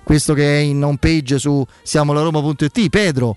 questo 0.02 0.35
che 0.35 0.59
è 0.59 0.61
in 0.61 0.83
home 0.83 0.97
page 0.99 1.38
su 1.38 1.64
siamolaroma.it, 1.83 2.88
Pedro 2.88 3.37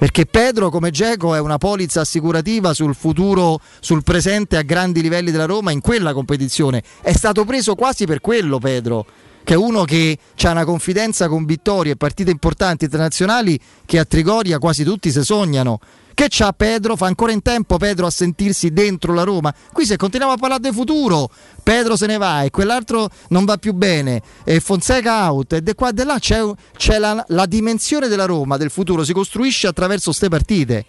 perché 0.00 0.24
Pedro 0.24 0.70
come 0.70 0.90
Geco 0.90 1.34
è 1.34 1.40
una 1.40 1.58
polizza 1.58 2.00
assicurativa 2.00 2.72
sul 2.72 2.94
futuro, 2.94 3.60
sul 3.80 4.02
presente 4.02 4.56
a 4.56 4.62
grandi 4.62 5.02
livelli 5.02 5.30
della 5.30 5.44
Roma 5.44 5.72
in 5.72 5.82
quella 5.82 6.14
competizione. 6.14 6.82
È 7.02 7.12
stato 7.12 7.44
preso 7.44 7.74
quasi 7.74 8.06
per 8.06 8.22
quello 8.22 8.58
Pedro, 8.58 9.04
che 9.44 9.52
è 9.52 9.56
uno 9.58 9.84
che 9.84 10.16
ha 10.42 10.50
una 10.52 10.64
confidenza 10.64 11.28
con 11.28 11.44
vittorie 11.44 11.92
e 11.92 11.96
partite 11.96 12.30
importanti 12.30 12.84
internazionali 12.84 13.60
che 13.84 13.98
a 13.98 14.06
Trigoria 14.06 14.58
quasi 14.58 14.84
tutti 14.84 15.10
si 15.10 15.22
sognano. 15.22 15.80
Che 16.20 16.26
c'ha 16.28 16.52
Pedro? 16.52 16.96
Fa 16.96 17.06
ancora 17.06 17.32
in 17.32 17.40
tempo 17.40 17.78
Pedro 17.78 18.04
a 18.04 18.10
sentirsi 18.10 18.74
dentro 18.74 19.14
la 19.14 19.22
Roma? 19.22 19.54
Qui 19.72 19.86
se 19.86 19.96
continuiamo 19.96 20.34
a 20.34 20.36
parlare 20.36 20.60
del 20.60 20.74
futuro, 20.74 21.30
Pedro 21.62 21.96
se 21.96 22.04
ne 22.04 22.18
va 22.18 22.42
e 22.42 22.50
quell'altro 22.50 23.08
non 23.28 23.46
va 23.46 23.56
più 23.56 23.72
bene, 23.72 24.20
e 24.44 24.60
Fonseca 24.60 25.32
out, 25.32 25.54
e 25.54 25.62
di 25.62 25.72
qua 25.72 25.88
e 25.88 25.92
di 25.94 26.04
là 26.04 26.18
c'è, 26.18 26.42
c'è 26.76 26.98
la, 26.98 27.24
la 27.28 27.46
dimensione 27.46 28.06
della 28.06 28.26
Roma, 28.26 28.58
del 28.58 28.68
futuro, 28.68 29.02
si 29.02 29.14
costruisce 29.14 29.66
attraverso 29.66 30.10
queste 30.10 30.28
partite. 30.28 30.84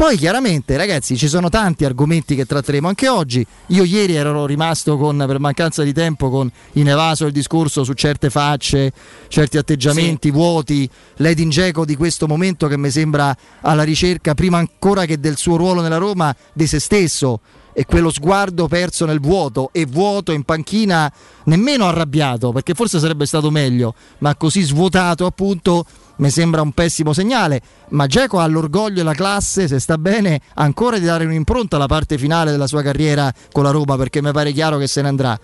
Poi 0.00 0.16
chiaramente 0.16 0.78
ragazzi 0.78 1.14
ci 1.14 1.28
sono 1.28 1.50
tanti 1.50 1.84
argomenti 1.84 2.34
che 2.34 2.46
tratteremo 2.46 2.88
anche 2.88 3.06
oggi. 3.06 3.46
Io 3.66 3.84
ieri 3.84 4.14
ero 4.14 4.46
rimasto 4.46 4.96
con, 4.96 5.22
per 5.26 5.38
mancanza 5.38 5.82
di 5.82 5.92
tempo 5.92 6.30
con 6.30 6.50
inevaso 6.72 7.26
il 7.26 7.32
discorso 7.32 7.84
su 7.84 7.92
certe 7.92 8.30
facce, 8.30 8.94
certi 9.28 9.58
atteggiamenti 9.58 10.28
sì. 10.28 10.34
vuoti, 10.34 10.88
l'Edin 11.16 11.50
Geco 11.50 11.84
di 11.84 11.96
questo 11.96 12.26
momento 12.26 12.66
che 12.66 12.78
mi 12.78 12.88
sembra 12.88 13.36
alla 13.60 13.82
ricerca 13.82 14.32
prima 14.32 14.56
ancora 14.56 15.04
che 15.04 15.20
del 15.20 15.36
suo 15.36 15.56
ruolo 15.56 15.82
nella 15.82 15.98
Roma 15.98 16.34
di 16.54 16.66
se 16.66 16.78
stesso 16.78 17.40
e 17.72 17.84
quello 17.84 18.10
sguardo 18.10 18.66
perso 18.68 19.04
nel 19.04 19.20
vuoto 19.20 19.70
e 19.72 19.86
vuoto 19.86 20.32
in 20.32 20.42
panchina 20.42 21.12
nemmeno 21.44 21.86
arrabbiato 21.86 22.52
perché 22.52 22.74
forse 22.74 22.98
sarebbe 22.98 23.26
stato 23.26 23.50
meglio 23.50 23.94
ma 24.18 24.34
così 24.36 24.62
svuotato 24.62 25.26
appunto 25.26 25.84
mi 26.20 26.30
sembra 26.30 26.60
un 26.60 26.72
pessimo 26.72 27.12
segnale, 27.14 27.60
ma 27.90 28.06
Geco 28.06 28.38
ha 28.38 28.46
l'orgoglio 28.46 29.00
e 29.00 29.04
la 29.04 29.14
classe, 29.14 29.66
se 29.66 29.78
sta 29.80 29.96
bene, 29.96 30.40
ancora 30.54 30.98
di 30.98 31.06
dare 31.06 31.24
un'impronta 31.24 31.76
alla 31.76 31.86
parte 31.86 32.18
finale 32.18 32.50
della 32.50 32.66
sua 32.66 32.82
carriera 32.82 33.32
con 33.50 33.64
la 33.64 33.70
Roma, 33.70 33.96
perché 33.96 34.20
mi 34.20 34.30
pare 34.30 34.52
chiaro 34.52 34.76
che 34.76 34.86
se 34.86 35.00
ne 35.00 35.08
andrà. 35.08 35.38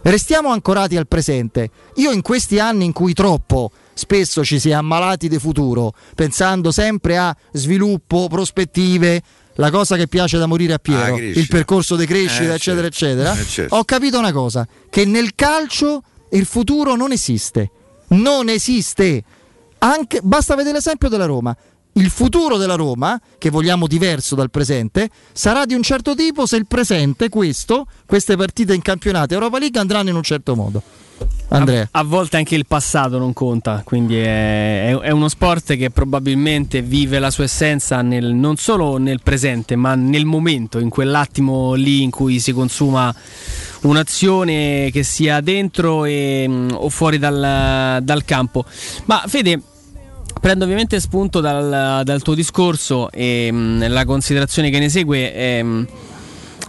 Restiamo 0.00 0.50
ancorati 0.50 0.96
al 0.96 1.06
presente. 1.06 1.70
Io 1.96 2.10
in 2.10 2.22
questi 2.22 2.58
anni 2.58 2.84
in 2.84 2.92
cui 2.92 3.12
troppo 3.12 3.70
spesso 3.94 4.44
ci 4.44 4.58
si 4.58 4.70
è 4.70 4.72
ammalati 4.72 5.28
di 5.28 5.38
futuro, 5.38 5.92
pensando 6.14 6.70
sempre 6.72 7.16
a 7.16 7.34
sviluppo, 7.52 8.26
prospettive, 8.28 9.22
la 9.56 9.70
cosa 9.70 9.96
che 9.96 10.08
piace 10.08 10.38
da 10.38 10.46
morire 10.46 10.74
a 10.74 10.78
Piero, 10.78 11.14
ah, 11.14 11.18
il 11.18 11.46
percorso 11.48 11.96
di 11.96 12.06
crescita, 12.06 12.52
eh, 12.52 12.54
eccetera, 12.54 12.86
eccetera, 12.86 13.38
eh, 13.38 13.44
certo. 13.44 13.76
ho 13.76 13.84
capito 13.84 14.18
una 14.18 14.32
cosa, 14.32 14.66
che 14.90 15.04
nel 15.04 15.34
calcio 15.34 16.02
il 16.30 16.46
futuro 16.46 16.96
non 16.96 17.12
esiste. 17.12 17.70
Non 18.08 18.48
esiste 18.48 19.22
anche, 19.78 20.20
basta 20.22 20.54
vedere 20.54 20.76
l'esempio 20.76 21.08
della 21.08 21.26
Roma. 21.26 21.56
Il 21.96 22.10
futuro 22.10 22.56
della 22.56 22.74
Roma, 22.74 23.20
che 23.38 23.50
vogliamo 23.50 23.86
diverso 23.86 24.34
dal 24.34 24.50
presente, 24.50 25.08
sarà 25.32 25.64
di 25.64 25.74
un 25.74 25.82
certo 25.82 26.14
tipo 26.16 26.44
se 26.44 26.56
il 26.56 26.66
presente, 26.66 27.28
questo, 27.28 27.86
queste 28.04 28.36
partite 28.36 28.74
in 28.74 28.82
campionato 28.82 29.34
Europa 29.34 29.58
League 29.58 29.78
andranno 29.78 30.08
in 30.08 30.16
un 30.16 30.22
certo 30.22 30.56
modo. 30.56 30.82
Andrea. 31.48 31.88
A, 31.90 32.00
a, 32.00 32.02
volte 32.02 32.36
anche 32.36 32.54
il 32.54 32.66
passato 32.66 33.18
non 33.18 33.32
conta, 33.32 33.82
quindi 33.84 34.16
è, 34.16 34.88
è, 34.88 34.98
è, 34.98 35.10
uno 35.10 35.28
sport 35.28 35.76
che 35.76 35.90
probabilmente 35.90 36.82
vive 36.82 37.18
la 37.18 37.30
sua 37.30 37.44
essenza 37.44 38.02
nel, 38.02 38.32
non 38.32 38.56
solo 38.56 38.96
nel 38.96 39.20
presente, 39.22 39.76
ma 39.76 39.94
nel 39.94 40.24
momento, 40.24 40.78
in 40.78 40.88
quell'attimo 40.88 41.74
lì 41.74 42.02
in 42.02 42.10
cui 42.10 42.40
si 42.40 42.52
consuma 42.52 43.14
un'azione 43.82 44.90
che 44.90 45.02
sia 45.02 45.40
dentro 45.40 46.04
e, 46.04 46.46
mm, 46.48 46.70
o 46.72 46.88
fuori 46.88 47.18
dal, 47.18 48.02
dal 48.02 48.24
campo. 48.24 48.64
Ma 49.04 49.22
Fede, 49.26 49.60
prendo 50.40 50.64
ovviamente 50.64 50.98
spunto 51.00 51.40
dal, 51.40 52.02
dal 52.04 52.22
tuo 52.22 52.34
discorso 52.34 53.10
e 53.10 53.50
mh, 53.52 53.56
mm, 53.56 53.82
la 53.88 54.04
considerazione 54.04 54.70
che 54.70 54.78
ne 54.78 54.88
segue 54.88 55.32
è, 55.32 55.62
mm, 55.62 55.84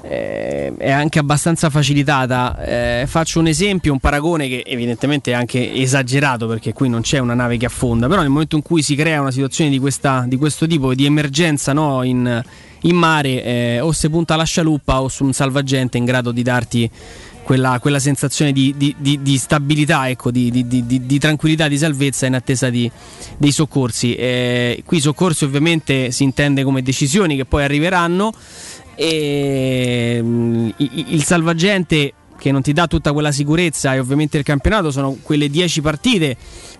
è, 0.07 0.71
è 0.77 0.91
anche 0.91 1.19
abbastanza 1.19 1.69
facilitata. 1.69 2.63
Eh, 2.63 3.05
faccio 3.07 3.39
un 3.39 3.47
esempio, 3.47 3.91
un 3.91 3.99
paragone 3.99 4.47
che 4.47 4.63
evidentemente 4.65 5.31
è 5.31 5.33
anche 5.33 5.73
esagerato 5.73 6.47
perché 6.47 6.73
qui 6.73 6.89
non 6.89 7.01
c'è 7.01 7.19
una 7.19 7.33
nave 7.33 7.57
che 7.57 7.65
affonda, 7.65 8.07
però 8.07 8.21
nel 8.21 8.29
momento 8.29 8.55
in 8.55 8.61
cui 8.61 8.81
si 8.81 8.95
crea 8.95 9.21
una 9.21 9.31
situazione 9.31 9.69
di, 9.69 9.79
questa, 9.79 10.25
di 10.27 10.37
questo 10.37 10.67
tipo, 10.67 10.93
di 10.93 11.05
emergenza 11.05 11.73
no, 11.73 12.03
in, 12.03 12.43
in 12.81 12.95
mare 12.95 13.43
eh, 13.43 13.79
o 13.79 13.91
se 13.91 14.09
punta 14.09 14.35
alla 14.35 14.43
scialuppa 14.43 15.01
o 15.01 15.07
su 15.07 15.23
un 15.23 15.33
salvagente 15.33 15.97
in 15.97 16.05
grado 16.05 16.31
di 16.31 16.43
darti 16.43 16.89
quella, 17.45 17.77
quella 17.79 17.99
sensazione 17.99 18.51
di, 18.51 18.73
di, 18.75 18.95
di, 18.97 19.21
di 19.21 19.37
stabilità, 19.37 20.09
ecco, 20.09 20.31
di, 20.31 21.17
tranquillità, 21.19 21.67
di 21.67 21.77
salvezza 21.77 22.25
in 22.25 22.33
attesa 22.33 22.71
dei 22.71 22.91
soccorsi. 23.51 24.15
Eh, 24.15 24.81
qui 24.83 24.99
soccorsi 24.99 25.43
ovviamente 25.43 26.09
si 26.09 26.23
intende 26.23 26.63
come 26.63 26.81
decisioni 26.81 27.35
che 27.35 27.45
poi 27.45 27.63
arriveranno 27.63 28.33
e 28.95 30.19
mm, 30.21 30.69
il 30.77 31.23
salvagente 31.23 32.13
che 32.37 32.51
non 32.51 32.61
ti 32.61 32.73
dà 32.73 32.87
tutta 32.87 33.13
quella 33.13 33.31
sicurezza 33.31 33.93
e 33.93 33.99
ovviamente 33.99 34.37
il 34.37 34.43
campionato 34.43 34.91
sono 34.91 35.17
quelle 35.21 35.49
10 35.49 35.81
partite 35.81 36.35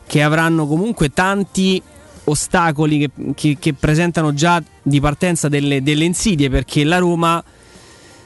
che 0.06 0.22
avranno 0.22 0.68
comunque 0.68 1.10
tanti 1.10 1.82
ostacoli 2.26 3.00
che, 3.00 3.10
che, 3.34 3.58
che 3.60 3.74
presentano 3.74 4.34
già 4.34 4.62
di 4.82 5.00
partenza 5.00 5.48
delle, 5.48 5.82
delle 5.82 6.06
insidie 6.06 6.50
perché 6.50 6.84
la 6.84 6.98
Roma 6.98 7.44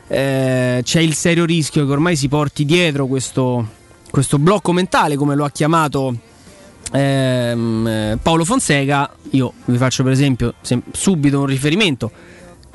eh, 0.08 0.81
c'è 0.84 1.00
il 1.00 1.13
serio 1.13 1.46
rischio 1.46 1.86
che 1.86 1.91
ormai 1.91 2.15
si 2.15 2.27
porti 2.27 2.65
dietro 2.65 3.05
questo, 3.05 3.67
questo 4.10 4.39
blocco 4.39 4.72
mentale, 4.72 5.15
come 5.15 5.36
lo 5.36 5.46
ha 5.46 5.51
chiamato 5.51 6.15
ehm, 6.91 8.19
Paolo 8.22 8.43
Fonseca. 8.43 9.13
Io 9.31 9.53
vi 9.65 9.77
faccio 9.77 10.03
per 10.03 10.12
esempio 10.12 10.55
subito 10.91 11.39
un 11.39 11.46
riferimento 11.46 12.12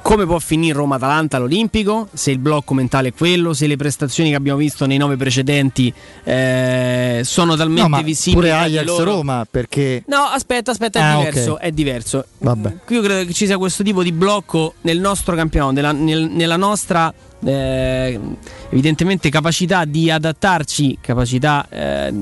come 0.05 0.27
può 0.27 0.39
finire 0.39 0.75
Roma-Atalanta 0.75 1.39
all'Olimpico, 1.39 2.09
se 2.13 2.31
il 2.31 2.39
blocco 2.39 2.75
mentale 2.75 3.09
è 3.09 3.13
quello, 3.15 3.55
se 3.55 3.67
le 3.67 3.77
prestazioni 3.77 4.29
che 4.29 4.37
abbiamo 4.37 4.59
visto 4.59 4.85
nei 4.85 4.99
nove 4.99 5.17
precedenti 5.17 5.91
eh, 6.25 7.23
sono 7.25 7.57
talmente 7.57 7.89
no, 7.89 8.03
visibili. 8.03 8.43
Pure 8.43 8.53
Ajax-Roma 8.53 9.47
perché... 9.51 10.03
No, 10.09 10.25
aspetta, 10.25 10.73
aspetta, 10.73 10.99
è 10.99 11.03
ah, 11.03 11.17
diverso, 11.17 11.53
okay. 11.55 11.69
è 11.69 11.73
diverso. 11.73 12.25
Vabbè. 12.37 12.75
Io 12.89 13.01
credo 13.01 13.27
che 13.27 13.33
ci 13.33 13.47
sia 13.47 13.57
questo 13.57 13.83
tipo 13.83 14.03
di 14.03 14.13
blocco 14.13 14.75
nel 14.83 15.01
nostro 15.01 15.35
campionato, 15.35 15.73
nella, 15.73 15.93
nel, 15.93 16.29
nella 16.29 16.59
nostra 16.59 17.11
eh, 17.45 18.19
evidentemente 18.71 19.29
capacità 19.29 19.85
di 19.85 20.11
adattarci, 20.11 20.99
capacità 21.01 21.67
eh, 21.69 22.13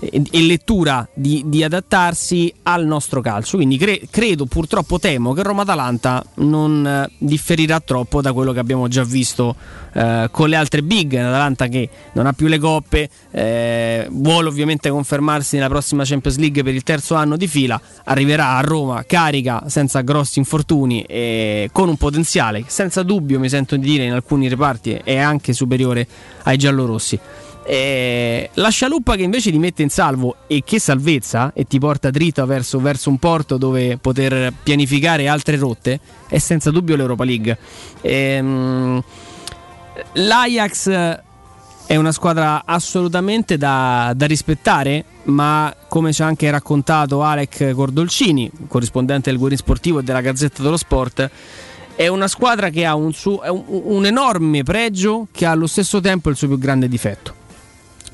e 0.00 0.42
lettura 0.42 1.08
di, 1.14 1.44
di, 1.46 1.62
adattarsi 1.62 2.52
al 2.64 2.84
nostro 2.84 3.20
calcio. 3.20 3.56
Quindi 3.56 3.76
cre- 3.76 4.00
credo, 4.10 4.46
purtroppo 4.46 4.98
temo 4.98 5.32
che 5.32 5.42
Roma-Atalanta 5.42 6.24
non 6.36 6.84
eh, 6.86 7.10
differirà 7.18 7.78
troppo 7.78 8.20
da 8.20 8.32
quello 8.32 8.52
che 8.52 8.58
abbiamo 8.58 8.88
già 8.88 9.04
visto 9.04 9.54
eh, 9.92 10.28
con 10.30 10.48
le 10.48 10.56
altre 10.56 10.82
big. 10.82 11.12
L'Atalanta 11.14 11.68
che 11.68 11.88
non 12.14 12.26
ha 12.26 12.32
più 12.32 12.48
le 12.48 12.58
coppe, 12.58 13.08
eh, 13.30 14.08
vuole 14.10 14.48
ovviamente 14.48 14.90
confermarsi 14.90 15.56
nella 15.56 15.68
prossima 15.68 16.04
Champions 16.04 16.38
League 16.38 16.62
per 16.64 16.74
il 16.74 16.82
terzo 16.82 17.14
anno 17.14 17.36
di 17.36 17.46
fila, 17.46 17.80
arriverà 18.04 18.56
a 18.56 18.60
Roma 18.60 19.04
carica, 19.04 19.64
senza 19.66 20.00
grossi 20.00 20.40
infortuni 20.40 21.02
e 21.02 21.68
con 21.72 21.88
un 21.88 21.96
potenziale, 21.96 22.64
senza 22.66 23.02
dubbio 23.02 23.38
mi 23.38 23.48
sento 23.48 23.76
di 23.76 23.86
dire 23.86 24.04
in 24.04 24.12
alcuni 24.12 24.48
reparti, 24.48 24.61
è 25.02 25.16
anche 25.16 25.52
superiore 25.52 26.06
ai 26.44 26.56
giallorossi. 26.56 27.18
Eh, 27.64 28.50
la 28.54 28.70
scialuppa 28.70 29.14
che 29.14 29.22
invece 29.22 29.52
ti 29.52 29.58
mette 29.58 29.82
in 29.82 29.88
salvo 29.88 30.36
e 30.48 30.62
che 30.64 30.80
salvezza 30.80 31.52
e 31.54 31.64
ti 31.64 31.78
porta 31.78 32.10
dritto 32.10 32.44
verso, 32.44 32.80
verso, 32.80 33.08
un 33.08 33.18
porto 33.18 33.56
dove 33.56 33.98
poter 33.98 34.52
pianificare 34.62 35.28
altre 35.28 35.56
rotte 35.56 36.00
è 36.28 36.38
senza 36.38 36.70
dubbio 36.70 36.96
l'Europa 36.96 37.24
League. 37.24 37.56
Eh, 38.00 39.02
L'Ajax 40.14 40.88
è 41.86 41.96
una 41.96 42.12
squadra 42.12 42.62
assolutamente 42.64 43.58
da, 43.58 44.12
da, 44.16 44.26
rispettare, 44.26 45.04
ma 45.24 45.74
come 45.88 46.12
ci 46.12 46.22
ha 46.22 46.26
anche 46.26 46.50
raccontato 46.50 47.22
Alec 47.22 47.72
Cordolcini, 47.74 48.50
corrispondente 48.68 49.30
del 49.30 49.38
Guerin 49.38 49.58
Sportivo 49.58 49.98
e 49.98 50.02
della 50.02 50.20
Gazzetta 50.20 50.62
dello 50.62 50.76
Sport, 50.76 51.30
è 52.02 52.08
una 52.08 52.26
squadra 52.26 52.68
che 52.70 52.84
ha 52.84 52.96
un, 52.96 53.12
suo, 53.12 53.40
un, 53.44 53.64
un 53.66 54.06
enorme 54.06 54.64
pregio 54.64 55.28
che 55.30 55.46
ha 55.46 55.52
allo 55.52 55.68
stesso 55.68 56.00
tempo 56.00 56.30
il 56.30 56.36
suo 56.36 56.48
più 56.48 56.58
grande 56.58 56.88
difetto. 56.88 57.34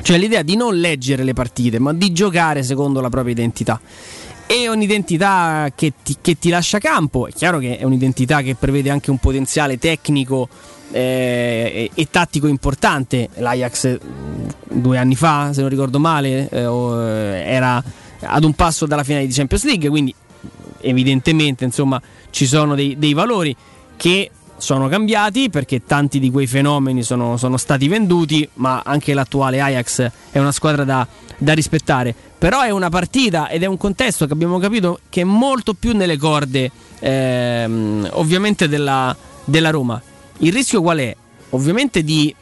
Cioè 0.02 0.18
l'idea 0.18 0.42
di 0.42 0.56
non 0.56 0.76
leggere 0.76 1.24
le 1.24 1.32
partite, 1.32 1.78
ma 1.78 1.94
di 1.94 2.12
giocare 2.12 2.62
secondo 2.62 3.00
la 3.00 3.08
propria 3.08 3.32
identità. 3.32 3.80
E 4.46 4.68
un'identità 4.68 5.72
che 5.74 5.94
ti, 6.02 6.16
che 6.20 6.38
ti 6.38 6.50
lascia 6.50 6.78
campo, 6.78 7.26
è 7.28 7.32
chiaro 7.32 7.58
che 7.58 7.78
è 7.78 7.84
un'identità 7.84 8.42
che 8.42 8.54
prevede 8.54 8.90
anche 8.90 9.10
un 9.10 9.18
potenziale 9.18 9.78
tecnico 9.78 10.48
eh, 10.92 11.90
e, 11.90 11.90
e, 11.94 12.08
tattico 12.10 12.46
importante. 12.46 13.30
L'Ajax 13.36 13.98
due 14.70 14.98
anni 14.98 15.16
fa, 15.16 15.52
se 15.52 15.60
non 15.60 15.70
ricordo 15.70 15.98
male, 15.98 16.48
eh, 16.50 16.60
eh, 16.60 17.42
era 17.46 17.82
ad 18.20 18.44
un 18.44 18.52
passo 18.52 18.84
dalla 18.84 19.04
finale 19.04 19.26
di 19.26 19.32
Champions 19.32 19.64
League, 19.64 19.88
quindi 19.88 20.14
evidentemente 20.80 21.64
insomma, 21.64 22.00
ci 22.30 22.46
sono 22.46 22.74
dei, 22.74 22.96
dei 22.98 23.12
valori 23.12 23.56
che 23.98 24.30
sono 24.56 24.88
cambiati 24.88 25.50
perché 25.50 25.84
tanti 25.84 26.18
di 26.18 26.30
quei 26.30 26.46
fenomeni 26.46 27.02
sono, 27.02 27.36
sono, 27.36 27.56
stati 27.56 27.88
venduti, 27.88 28.48
ma 28.54 28.82
anche 28.84 29.12
l'attuale 29.12 29.60
Ajax 29.60 30.10
è 30.30 30.38
una 30.38 30.52
squadra 30.52 30.84
da, 30.84 31.06
da, 31.36 31.52
rispettare. 31.52 32.14
Però 32.38 32.62
è 32.62 32.70
una 32.70 32.88
partita 32.88 33.48
ed 33.48 33.62
è 33.62 33.66
un 33.66 33.76
contesto 33.76 34.26
che 34.26 34.32
abbiamo 34.32 34.58
capito 34.58 35.00
che 35.08 35.22
è 35.22 35.24
molto 35.24 35.74
più 35.74 35.94
nelle 35.94 36.16
corde 36.16 36.70
ehm, 37.00 38.08
ovviamente 38.12 38.68
della, 38.68 39.14
della 39.44 39.70
Roma. 39.70 40.00
Il 40.38 40.52
rischio 40.52 40.80
qual 40.80 40.98
è? 40.98 41.14
Ovviamente 41.50 42.02
di 42.04 42.34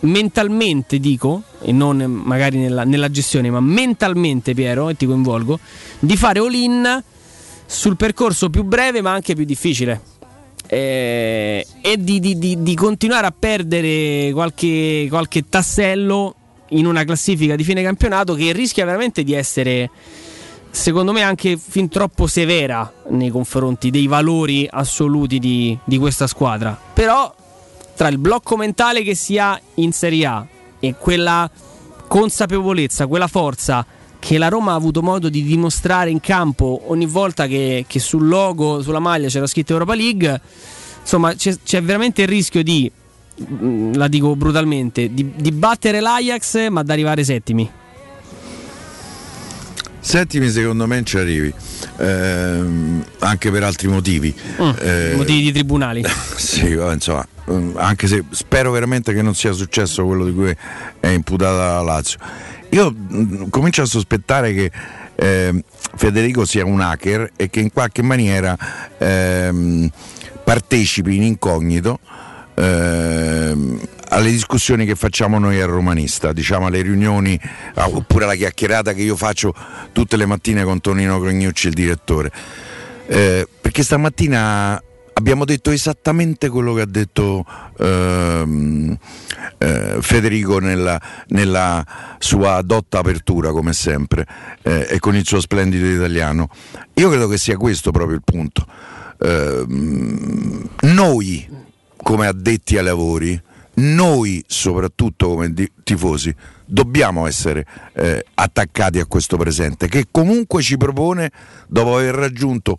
mentalmente 0.00 0.98
dico, 0.98 1.42
e 1.60 1.72
non 1.72 1.98
magari 1.98 2.58
nella, 2.58 2.84
nella 2.84 3.10
gestione, 3.10 3.50
ma 3.50 3.60
mentalmente 3.60 4.54
Piero, 4.54 4.88
e 4.88 4.96
ti 4.96 5.06
coinvolgo, 5.06 5.58
di 5.98 6.16
fare 6.16 6.38
all-in 6.38 7.02
sul 7.66 7.96
percorso 7.96 8.50
più 8.50 8.64
breve 8.64 9.00
ma 9.00 9.12
anche 9.12 9.34
più 9.34 9.44
difficile 9.44 10.18
eh, 10.72 11.66
e 11.80 11.96
di, 11.98 12.20
di, 12.20 12.38
di, 12.38 12.62
di, 12.62 12.74
continuare 12.76 13.26
a 13.26 13.34
perdere 13.36 14.30
qualche, 14.32 15.08
qualche 15.08 15.48
tassello 15.48 16.36
in 16.68 16.86
una 16.86 17.02
classifica 17.02 17.56
di 17.56 17.64
fine 17.64 17.82
campionato 17.82 18.34
che 18.34 18.52
rischia 18.52 18.84
veramente 18.84 19.24
di 19.24 19.32
essere 19.32 19.90
secondo 20.70 21.10
me 21.10 21.22
anche 21.22 21.58
fin 21.58 21.88
troppo 21.88 22.28
severa 22.28 22.92
nei 23.08 23.30
confronti 23.30 23.90
dei 23.90 24.06
valori 24.06 24.68
assoluti 24.70 25.40
di, 25.40 25.76
di, 25.82 25.98
questa 25.98 26.28
squadra. 26.28 26.78
Però 26.94 27.34
tra 27.96 28.06
il 28.06 28.18
blocco 28.18 28.56
mentale 28.56 29.02
che 29.02 29.16
si 29.16 29.38
ha 29.38 29.60
in 29.74 29.90
Serie 29.90 30.24
A 30.24 30.46
e 30.78 30.94
quella 30.94 31.50
consapevolezza, 32.06 33.08
quella 33.08 33.26
forza 33.26 33.84
che 34.20 34.38
la 34.38 34.48
Roma 34.48 34.72
ha 34.72 34.76
avuto 34.76 35.02
modo 35.02 35.28
di 35.28 35.42
dimostrare 35.42 36.10
in 36.10 36.20
campo 36.20 36.82
ogni 36.86 37.06
volta 37.06 37.46
che, 37.46 37.84
che 37.88 37.98
sul 37.98 38.28
logo, 38.28 38.82
sulla 38.82 39.00
maglia 39.00 39.28
c'era 39.28 39.46
scritto 39.46 39.72
Europa 39.72 39.94
League, 39.94 40.40
insomma 41.00 41.34
c'è, 41.34 41.56
c'è 41.64 41.82
veramente 41.82 42.22
il 42.22 42.28
rischio 42.28 42.62
di, 42.62 42.88
mm, 43.50 43.94
la 43.94 44.06
dico 44.06 44.36
brutalmente, 44.36 45.12
di, 45.12 45.32
di 45.34 45.50
battere 45.50 46.00
l'Ajax 46.00 46.68
ma 46.68 46.80
ad 46.80 46.90
arrivare 46.90 47.24
settimi. 47.24 47.68
Settimi 50.02 50.48
secondo 50.48 50.86
me 50.86 51.02
ci 51.04 51.18
arrivi, 51.18 51.52
ehm, 51.98 53.04
anche 53.18 53.50
per 53.50 53.64
altri 53.64 53.88
motivi. 53.88 54.34
Mm, 54.60 54.70
eh, 54.80 55.14
motivi 55.16 55.42
di 55.42 55.52
tribunali. 55.52 56.04
sì, 56.36 56.72
insomma, 56.72 57.26
mm, 57.50 57.76
anche 57.76 58.06
se 58.06 58.24
spero 58.30 58.70
veramente 58.70 59.14
che 59.14 59.22
non 59.22 59.34
sia 59.34 59.52
successo 59.52 60.04
quello 60.04 60.24
di 60.26 60.32
cui 60.32 60.54
è 61.00 61.08
imputata 61.08 61.74
la 61.74 61.82
Lazio 61.82 62.18
io 62.70 62.90
mh, 62.90 63.48
comincio 63.50 63.82
a 63.82 63.86
sospettare 63.86 64.52
che 64.52 64.70
eh, 65.16 65.64
Federico 65.96 66.44
sia 66.44 66.64
un 66.64 66.80
hacker 66.80 67.32
e 67.36 67.50
che 67.50 67.60
in 67.60 67.72
qualche 67.72 68.02
maniera 68.02 68.56
ehm, 68.98 69.90
partecipi 70.42 71.16
in 71.16 71.22
incognito 71.22 71.98
ehm, 72.54 73.80
alle 74.08 74.30
discussioni 74.30 74.86
che 74.86 74.94
facciamo 74.94 75.38
noi 75.38 75.60
al 75.60 75.68
romanista, 75.68 76.32
diciamo 76.32 76.66
alle 76.66 76.82
riunioni 76.82 77.38
oppure 77.74 78.24
alla 78.24 78.34
chiacchierata 78.34 78.92
che 78.92 79.02
io 79.02 79.16
faccio 79.16 79.54
tutte 79.92 80.16
le 80.16 80.26
mattine 80.26 80.64
con 80.64 80.80
Tonino 80.80 81.20
Crognucci, 81.20 81.68
il 81.68 81.74
direttore. 81.74 82.32
Eh, 83.06 83.46
perché 83.60 83.82
stamattina 83.82 84.80
abbiamo 85.20 85.44
detto 85.44 85.70
esattamente 85.70 86.48
quello 86.48 86.72
che 86.72 86.80
ha 86.80 86.86
detto 86.86 87.44
ehm, 87.78 88.96
eh, 89.58 89.98
Federico 90.00 90.58
nella, 90.58 91.00
nella, 91.28 91.86
sua 92.18 92.60
dotta 92.62 92.98
apertura, 92.98 93.50
come 93.52 93.72
sempre, 93.72 94.26
eh, 94.62 94.88
e 94.90 94.98
con 94.98 95.14
il 95.14 95.26
suo 95.26 95.40
splendido 95.40 95.86
italiano. 95.86 96.48
Io 96.94 97.08
credo 97.10 97.28
che 97.28 97.38
sia 97.38 97.56
questo 97.56 97.90
proprio 97.90 98.16
il 98.16 98.22
punto. 98.24 98.66
Eh, 99.18 99.64
noi, 100.80 101.48
come 101.96 102.26
addetti 102.26 102.78
ai 102.78 102.84
lavori, 102.84 103.40
noi 103.74 104.42
soprattutto 104.46 105.28
come 105.28 105.52
tifosi, 105.84 106.34
dobbiamo 106.64 107.26
essere 107.26 107.66
eh, 107.92 108.24
attaccati 108.34 108.98
a 108.98 109.06
questo 109.06 109.36
presente, 109.36 109.88
che 109.88 110.06
comunque 110.10 110.62
ci 110.62 110.76
propone, 110.76 111.30
dopo 111.66 111.96
aver 111.96 112.14
raggiunto 112.14 112.76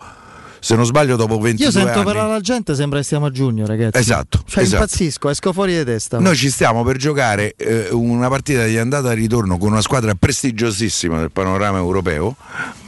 se 0.61 0.75
non 0.75 0.85
sbaglio 0.85 1.15
dopo 1.15 1.39
22 1.39 1.65
Io 1.65 1.71
sento 1.71 1.89
anni. 1.89 2.03
parlare 2.03 2.29
alla 2.29 2.39
gente 2.39 2.75
sembra 2.75 2.99
che 2.99 3.05
stiamo 3.05 3.25
a 3.25 3.31
giugno, 3.31 3.65
ragazzi. 3.65 3.97
Esatto. 3.97 4.43
Cioè 4.45 4.61
esatto. 4.61 4.83
impazzisco, 4.83 5.29
esco 5.29 5.53
fuori 5.53 5.75
di 5.75 5.83
testa. 5.83 6.19
Noi 6.19 6.35
ci 6.35 6.51
stiamo 6.51 6.83
per 6.83 6.97
giocare 6.97 7.55
eh, 7.57 7.87
una 7.89 8.29
partita 8.29 8.65
di 8.65 8.77
andata 8.77 9.11
e 9.11 9.15
ritorno 9.15 9.57
con 9.57 9.71
una 9.71 9.81
squadra 9.81 10.13
prestigiosissima 10.13 11.17
del 11.17 11.31
panorama 11.31 11.79
europeo, 11.79 12.35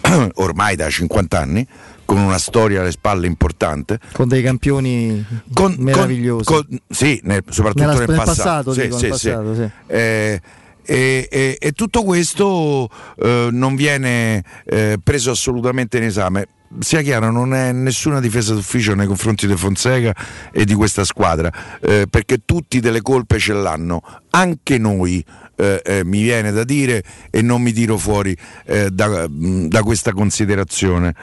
ormai 0.36 0.75
da 0.75 0.88
50 0.88 1.39
anni, 1.39 1.67
con 2.05 2.19
una 2.19 2.38
storia 2.38 2.81
alle 2.81 2.91
spalle 2.91 3.25
importante. 3.25 3.99
Con 4.12 4.27
dei 4.27 4.43
campioni 4.43 5.25
con, 5.51 5.75
meravigliosi. 5.79 6.43
Con, 6.43 6.67
con, 6.67 6.79
sì, 6.88 7.19
nel, 7.23 7.43
soprattutto 7.49 7.88
Nella, 7.88 7.97
nel, 7.97 8.07
nel 8.07 8.17
passato. 8.17 8.71
passato, 8.71 8.73
sì, 8.73 8.81
dico, 8.81 8.97
sì, 8.99 9.07
passato 9.07 9.55
sì. 9.55 9.69
Eh, 9.88 10.41
e, 10.86 11.27
e, 11.31 11.57
e, 11.59 11.71
tutto 11.71 12.03
questo 12.03 12.89
eh, 13.17 13.47
non 13.51 13.75
viene 13.75 14.43
eh, 14.65 14.99
preso 15.01 15.31
assolutamente 15.31 15.97
in 15.97 16.03
esame. 16.03 16.47
Sia 16.79 17.01
chiaro, 17.01 17.31
non 17.31 17.53
è 17.53 17.71
nessuna 17.71 18.19
difesa 18.19 18.53
d'ufficio 18.53 18.95
nei 18.95 19.07
confronti 19.07 19.47
di 19.47 19.55
Fonseca 19.55 20.15
e 20.51 20.65
di 20.65 20.73
questa 20.73 21.03
squadra, 21.03 21.51
eh, 21.79 22.07
perché 22.09 22.39
tutti 22.45 22.79
delle 22.79 23.01
colpe 23.01 23.38
ce 23.39 23.53
l'hanno, 23.53 24.01
anche 24.31 24.77
noi. 24.77 25.23
Eh, 25.55 25.81
eh, 25.86 26.03
mi 26.03 26.23
viene 26.23 26.51
da 26.51 26.63
dire 26.63 27.03
e 27.29 27.43
non 27.43 27.62
mi 27.62 27.71
tiro 27.73 27.95
fuori 27.97 28.36
eh, 28.65 28.89
da, 28.89 29.27
da 29.29 29.83
questa 29.83 30.12
considerazione. 30.12 31.13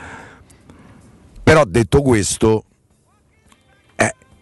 Però 1.43 1.65
detto 1.65 2.01
questo, 2.01 2.65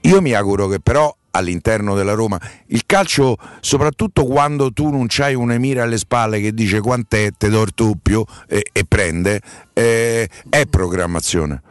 io 0.03 0.21
mi 0.21 0.33
auguro 0.33 0.68
che 0.68 0.81
però 0.81 1.14
all'interno 1.38 1.94
della 1.94 2.12
Roma. 2.14 2.38
Il 2.66 2.83
calcio, 2.85 3.37
soprattutto 3.61 4.24
quando 4.24 4.72
tu 4.72 4.90
non 4.90 5.07
c'hai 5.09 5.35
un 5.35 5.53
emire 5.53 5.81
alle 5.81 5.98
spalle 5.98 6.40
che 6.40 6.53
dice 6.53 6.81
quant'è, 6.81 7.31
te 7.37 7.48
do 7.48 7.62
il 7.62 7.72
doppio 7.74 8.24
e, 8.46 8.66
e 8.72 8.85
prende, 8.87 9.40
eh, 9.72 10.29
è 10.48 10.66
programmazione. 10.66 11.62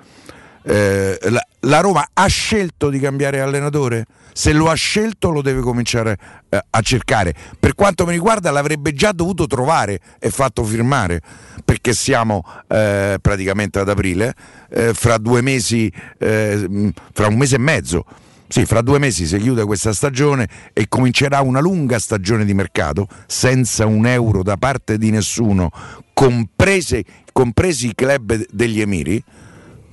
Eh, 0.63 1.17
la, 1.29 1.41
la, 1.61 1.79
Roma 1.79 2.05
ha 2.11 2.27
scelto 2.27 2.89
di 2.89 2.99
cambiare 2.99 3.39
allenatore? 3.39 4.05
Se 4.33 4.51
lo 4.51 4.69
ha 4.69 4.73
scelto 4.73 5.29
lo 5.29 5.41
deve 5.41 5.61
cominciare 5.61 6.17
eh, 6.49 6.59
a 6.69 6.81
cercare. 6.81 7.33
Per 7.57 7.73
quanto 7.73 8.05
mi 8.05 8.11
riguarda 8.11 8.51
l'avrebbe 8.51 8.91
già 8.91 9.13
dovuto 9.13 9.47
trovare 9.47 9.99
e 10.19 10.29
fatto 10.29 10.65
firmare, 10.65 11.21
perché 11.63 11.93
siamo 11.93 12.43
eh, 12.67 13.17
praticamente 13.21 13.79
ad 13.79 13.87
aprile, 13.87 14.33
eh, 14.69 14.93
fra 14.93 15.17
due 15.17 15.41
mesi, 15.41 15.91
eh, 16.17 16.91
fra 17.13 17.27
un 17.27 17.37
mese 17.37 17.55
e 17.55 17.59
mezzo 17.59 18.05
sì, 18.47 18.65
fra 18.65 18.81
due 18.81 18.97
mesi 18.97 19.25
si 19.25 19.37
chiude 19.37 19.65
questa 19.65 19.91
stagione 19.91 20.47
e 20.73 20.87
comincerà 20.87 21.41
una 21.41 21.59
lunga 21.59 21.99
stagione 21.99 22.45
di 22.45 22.53
mercato 22.53 23.07
senza 23.25 23.85
un 23.85 24.05
euro 24.05 24.41
da 24.41 24.55
parte 24.55 24.97
di 24.97 25.09
nessuno, 25.11 25.69
comprese, 26.13 27.03
compresi 27.33 27.87
i 27.87 27.95
club 27.95 28.45
degli 28.49 28.79
Emiri 28.79 29.21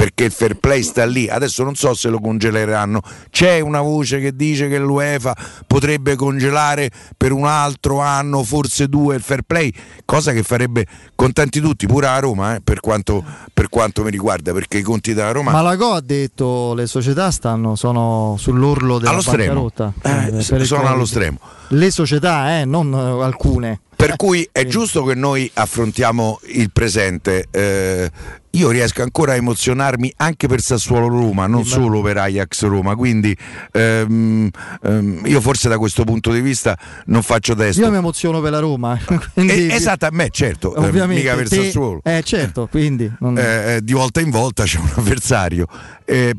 perché 0.05 0.25
il 0.25 0.33
fair 0.33 0.57
play 0.57 0.83
sta 0.83 1.07
lì. 1.07 1.31
Adesso 1.31 1.65
non 1.65 1.75
so 1.77 1.95
se 1.95 2.11
lo 2.11 2.21
congeleranno. 2.21 3.01
C'è 3.31 3.61
una 3.61 3.81
voce 3.81 4.21
che 4.21 4.37
dice 4.37 4.69
che 4.69 4.79
l'UEFA 4.79 5.35
potrebbe 5.67 6.15
congelare 6.15 6.91
per 7.17 7.33
un 7.33 7.47
altro 7.47 8.01
anno, 8.01 8.43
forse 8.43 8.87
due, 8.89 9.15
il 9.15 9.23
fair 9.23 9.41
play, 9.47 9.73
cosa 10.05 10.33
che 10.33 10.43
farebbe 10.43 10.87
contenti 11.15 11.59
tutti, 11.59 11.87
pure 11.87 12.07
a 12.09 12.19
Roma, 12.19 12.57
eh, 12.57 12.61
per, 12.61 12.81
quanto, 12.81 13.25
per, 13.55 13.71
quanto, 13.71 14.03
mi 14.03 14.11
riguarda, 14.11 14.53
perché 14.53 14.77
i 14.77 14.83
conti 14.83 15.15
della 15.15 15.33
Roma. 15.33 15.53
Ma 15.53 15.63
la 15.63 15.75
Go 15.75 15.93
ha 15.93 16.03
detto 16.03 16.75
le 16.75 16.87
società 16.87 17.31
stanno, 17.31 17.75
sono 17.75 18.37
sull'orlo 18.39 18.99
della 18.99 19.23
bancarotta. 19.25 19.91
Eh, 20.03 20.37
eh, 20.37 20.65
sono 20.65 20.87
allo 20.87 21.07
stremo. 21.07 21.39
Le 21.69 21.91
società, 21.91 22.59
eh, 22.59 22.67
non 22.67 22.93
alcune. 22.93 23.81
Per 24.07 24.17
cui 24.17 24.47
è 24.53 24.67
giusto 24.67 25.03
che 25.05 25.15
noi 25.15 25.51
affrontiamo 25.55 26.41
il 26.49 26.71
presente. 26.71 27.47
Eh, 27.51 28.11
io 28.51 28.71
riesco 28.71 29.03
ancora 29.03 29.33
a 29.33 29.37
emozionarmi 29.37 30.13
anche 30.19 30.47
per 30.47 30.61
Sassuolo 30.61 31.09
Roma, 31.09 31.47
non 31.47 31.65
solo 31.65 32.03
per 32.03 32.19
Ajax 32.19 32.65
Roma, 32.67 32.95
quindi 32.97 33.37
ehm, 33.73 34.51
ehm, 34.83 35.23
io 35.25 35.41
forse 35.41 35.69
da 35.71 35.79
questo 35.79 36.05
punto 36.05 36.31
di 36.33 36.43
vista 36.43 36.79
non 37.07 37.23
faccio 37.23 37.55
testo. 37.55 37.81
Io 37.81 37.91
mi 37.91 37.97
emoziono 37.97 38.43
per 38.43 38.51
la 38.51 38.59
Roma. 38.59 39.01
quindi, 39.33 39.69
eh, 39.69 39.75
esatto, 39.75 40.05
a 40.05 40.11
me 40.13 40.29
certo, 40.31 40.75
eh, 40.77 40.87
ovviamente, 40.87 41.23
mica 41.23 41.35
per 41.35 41.49
te, 41.49 41.65
Sassuolo. 41.65 42.01
Eh 42.05 42.23
certo, 42.23 42.69
quindi... 42.71 43.11
Non... 43.21 43.39
Eh, 43.39 43.77
eh, 43.77 43.83
di 43.83 43.95
volta 43.95 44.21
in 44.21 44.31
volta 44.31 44.65
c'è 44.65 44.79
un 44.79 44.93
avversario. 44.97 45.67
Eh, 46.05 46.35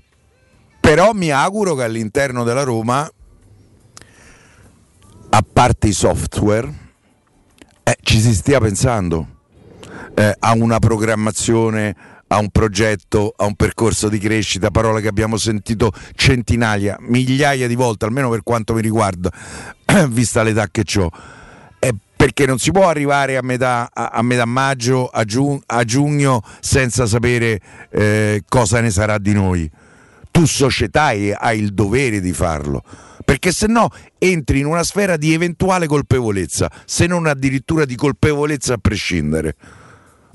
però 0.80 1.14
mi 1.14 1.32
auguro 1.32 1.74
che 1.74 1.84
all'interno 1.84 2.44
della 2.44 2.64
Roma, 2.64 3.10
a 5.30 5.46
parte 5.52 5.88
i 5.88 5.94
software, 5.94 6.84
ci 8.02 8.20
si 8.20 8.34
stia 8.34 8.60
pensando 8.60 9.28
eh, 10.16 10.36
a 10.40 10.54
una 10.54 10.80
programmazione, 10.80 11.96
a 12.28 12.38
un 12.38 12.50
progetto, 12.50 13.34
a 13.36 13.46
un 13.46 13.56
percorso 13.56 14.10
di 14.10 14.18
crescita, 14.18 14.72
parole 14.72 15.02
che 15.02 15.08
abbiamo 15.08 15.38
sentito 15.38 15.92
centinaia, 16.16 16.98
migliaia 17.02 17.68
di 17.68 17.76
volte, 17.76 18.06
almeno 18.06 18.30
per 18.30 18.42
quanto 18.44 18.74
mi 18.74 18.82
riguarda, 18.82 19.30
vista 20.10 20.42
l'età 20.44 20.68
che 20.72 20.84
ho. 21.00 21.12
Eh, 21.80 21.94
perché 22.16 22.46
non 22.46 22.58
si 22.58 22.72
può 22.72 22.88
arrivare 22.88 23.38
a 23.38 23.42
metà, 23.44 23.90
a, 23.94 24.08
a 24.08 24.22
metà 24.22 24.46
maggio, 24.46 25.08
a, 25.08 25.24
giugno, 25.24 25.62
a 25.66 25.84
giugno 25.84 26.42
senza 26.60 27.06
sapere 27.06 27.60
eh, 27.92 28.44
cosa 28.48 28.82
ne 28.82 28.90
sarà 28.90 29.18
di 29.18 29.34
noi. 29.34 29.70
Tu 30.32 30.46
società 30.46 31.06
hai 31.06 31.60
il 31.60 31.74
dovere 31.74 32.20
di 32.20 32.34
farlo 32.34 32.84
perché 33.26 33.52
se 33.52 33.68
no 33.68 33.90
entri 34.20 34.60
in 34.60 34.68
una 34.68 34.84
sfera 34.84 35.18
di 35.18 35.34
eventuale 35.34 35.88
colpevolezza, 35.88 36.72
se 36.86 37.08
non 37.08 37.26
addirittura 37.26 37.84
di 37.84 37.96
colpevolezza 37.96 38.76
a 38.76 38.78
prescindere. 38.78 39.56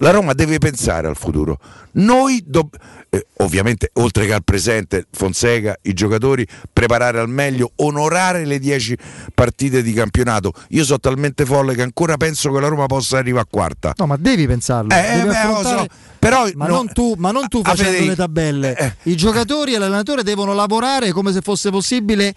La 0.02 0.10
Roma 0.10 0.32
deve 0.32 0.56
pensare 0.56 1.06
al 1.06 1.16
futuro. 1.16 1.58
Noi, 1.92 2.42
do- 2.46 2.70
eh, 3.10 3.26
ovviamente, 3.38 3.90
oltre 3.94 4.24
che 4.24 4.32
al 4.32 4.42
presente, 4.42 5.06
Fonseca, 5.10 5.76
i 5.82 5.92
giocatori, 5.92 6.46
preparare 6.72 7.18
al 7.18 7.28
meglio, 7.28 7.72
onorare 7.76 8.46
le 8.46 8.58
10 8.58 8.96
partite 9.34 9.82
di 9.82 9.92
campionato. 9.92 10.52
Io 10.68 10.84
sono 10.84 11.00
talmente 11.00 11.44
folle 11.44 11.74
che 11.74 11.82
ancora 11.82 12.16
penso 12.16 12.50
che 12.50 12.60
la 12.60 12.68
Roma 12.68 12.86
possa 12.86 13.18
arrivare 13.18 13.44
a 13.44 13.48
quarta. 13.50 13.92
No, 13.98 14.06
ma 14.06 14.16
devi 14.16 14.46
pensarlo. 14.46 14.88
Eh, 14.94 15.16
devi 15.16 15.28
beh, 15.28 15.62
so. 15.62 15.86
Però, 16.18 16.48
ma, 16.54 16.66
no, 16.66 16.76
non 16.76 16.92
tu, 16.92 17.14
ma 17.18 17.30
non 17.30 17.48
tu 17.48 17.60
facendo 17.62 18.06
le 18.06 18.16
tabelle. 18.16 18.76
Eh, 18.76 18.94
I 19.02 19.16
giocatori 19.16 19.74
e 19.74 19.78
l'allenatore 19.78 20.22
devono 20.22 20.54
lavorare 20.54 21.12
come 21.12 21.30
se 21.32 21.42
fosse 21.42 21.68
possibile, 21.70 22.34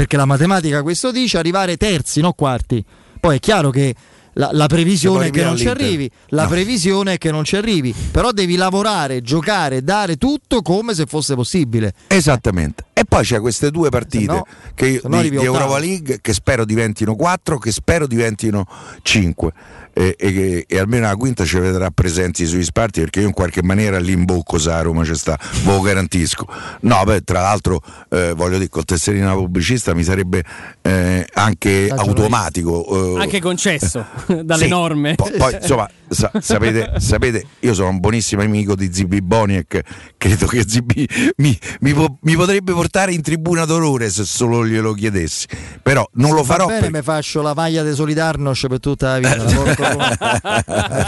perché 0.00 0.16
la 0.16 0.24
matematica 0.24 0.80
questo 0.80 1.12
dice, 1.12 1.36
arrivare 1.36 1.76
terzi, 1.76 2.22
non 2.22 2.32
quarti. 2.34 2.82
Poi 3.20 3.36
è 3.36 3.38
chiaro 3.38 3.68
che 3.68 3.94
la, 4.34 4.48
la 4.50 4.66
previsione 4.66 5.26
è 5.26 5.30
che 5.30 5.44
non 5.44 5.58
ci 5.58 5.68
arrivi, 5.68 6.10
la 6.28 6.44
no. 6.44 6.48
previsione 6.48 7.12
è 7.12 7.18
che 7.18 7.30
non 7.30 7.44
ci 7.44 7.56
arrivi, 7.56 7.94
però 8.10 8.30
devi 8.30 8.56
lavorare, 8.56 9.20
giocare, 9.20 9.82
dare 9.82 10.16
tutto 10.16 10.62
come 10.62 10.94
se 10.94 11.04
fosse 11.04 11.34
possibile. 11.34 11.92
Esattamente. 12.06 12.84
E 12.94 13.04
poi 13.04 13.24
c'è 13.24 13.40
queste 13.40 13.70
due 13.70 13.90
partite 13.90 14.32
no, 14.32 14.46
che, 14.74 15.02
di, 15.04 15.28
di 15.28 15.36
Europa 15.36 15.78
League 15.78 16.20
che 16.22 16.32
spero 16.32 16.64
diventino 16.64 17.14
quattro, 17.14 17.58
che 17.58 17.70
spero 17.70 18.06
diventino 18.06 18.66
cinque 19.02 19.52
e, 20.00 20.16
e, 20.18 20.64
e, 20.66 20.78
almeno 20.78 21.06
la 21.06 21.14
quinta 21.14 21.44
ci 21.44 21.58
vedrà 21.58 21.90
presenti 21.90 22.46
sui 22.46 22.64
sparti 22.64 23.00
perché 23.00 23.20
io 23.20 23.26
in 23.26 23.34
qualche 23.34 23.62
maniera 23.62 23.98
l'imbocco 23.98 24.56
sa 24.56 24.78
a 24.78 24.82
Roma 24.82 25.04
ci 25.04 25.14
sta, 25.14 25.38
ve 25.62 25.72
lo 25.72 25.80
garantisco. 25.80 26.46
No, 26.80 27.02
beh, 27.04 27.22
tra 27.22 27.42
l'altro 27.42 27.82
eh, 28.08 28.32
voglio 28.34 28.56
dire, 28.56 28.70
col 28.70 28.86
tesserino 28.86 29.34
pubblicista 29.34 29.92
mi 29.92 30.02
sarebbe 30.02 30.42
eh, 30.80 31.26
anche 31.34 31.92
automatico. 31.94 33.16
Eh, 33.16 33.20
anche 33.20 33.40
concesso 33.40 34.06
dalle 34.42 34.64
sì, 34.64 34.68
norme. 34.68 35.16
Po- 35.16 35.30
poi 35.36 35.58
insomma, 35.60 35.86
sa- 36.08 36.30
sapete, 36.40 36.94
sapete, 36.98 37.44
io 37.60 37.74
sono 37.74 37.90
un 37.90 38.00
buonissimo 38.00 38.40
amico 38.40 38.74
di 38.74 38.90
Zibi 38.90 39.20
Boniek, 39.20 39.82
credo 40.16 40.46
che 40.46 40.64
Zibi 40.66 41.06
mi, 41.36 41.58
mi, 41.80 41.92
po- 41.92 42.16
mi, 42.22 42.36
potrebbe 42.36 42.72
portare 42.72 43.12
in 43.12 43.20
tribuna 43.20 43.66
d'onore 43.66 44.08
se 44.08 44.24
solo 44.24 44.66
glielo 44.66 44.94
chiedessi, 44.94 45.46
però 45.82 46.08
non 46.14 46.32
lo 46.32 46.42
farò. 46.42 46.64
Va 46.64 46.72
bene, 46.72 46.88
per... 46.88 46.92
mi 46.92 47.02
faccio 47.02 47.42
la 47.42 47.52
maglia 47.52 47.82
di 47.82 47.92
Solidarnosc 47.92 48.66
per 48.66 48.80
tutta 48.80 49.18
la 49.18 49.18
vita. 49.18 49.88
il 49.89 49.89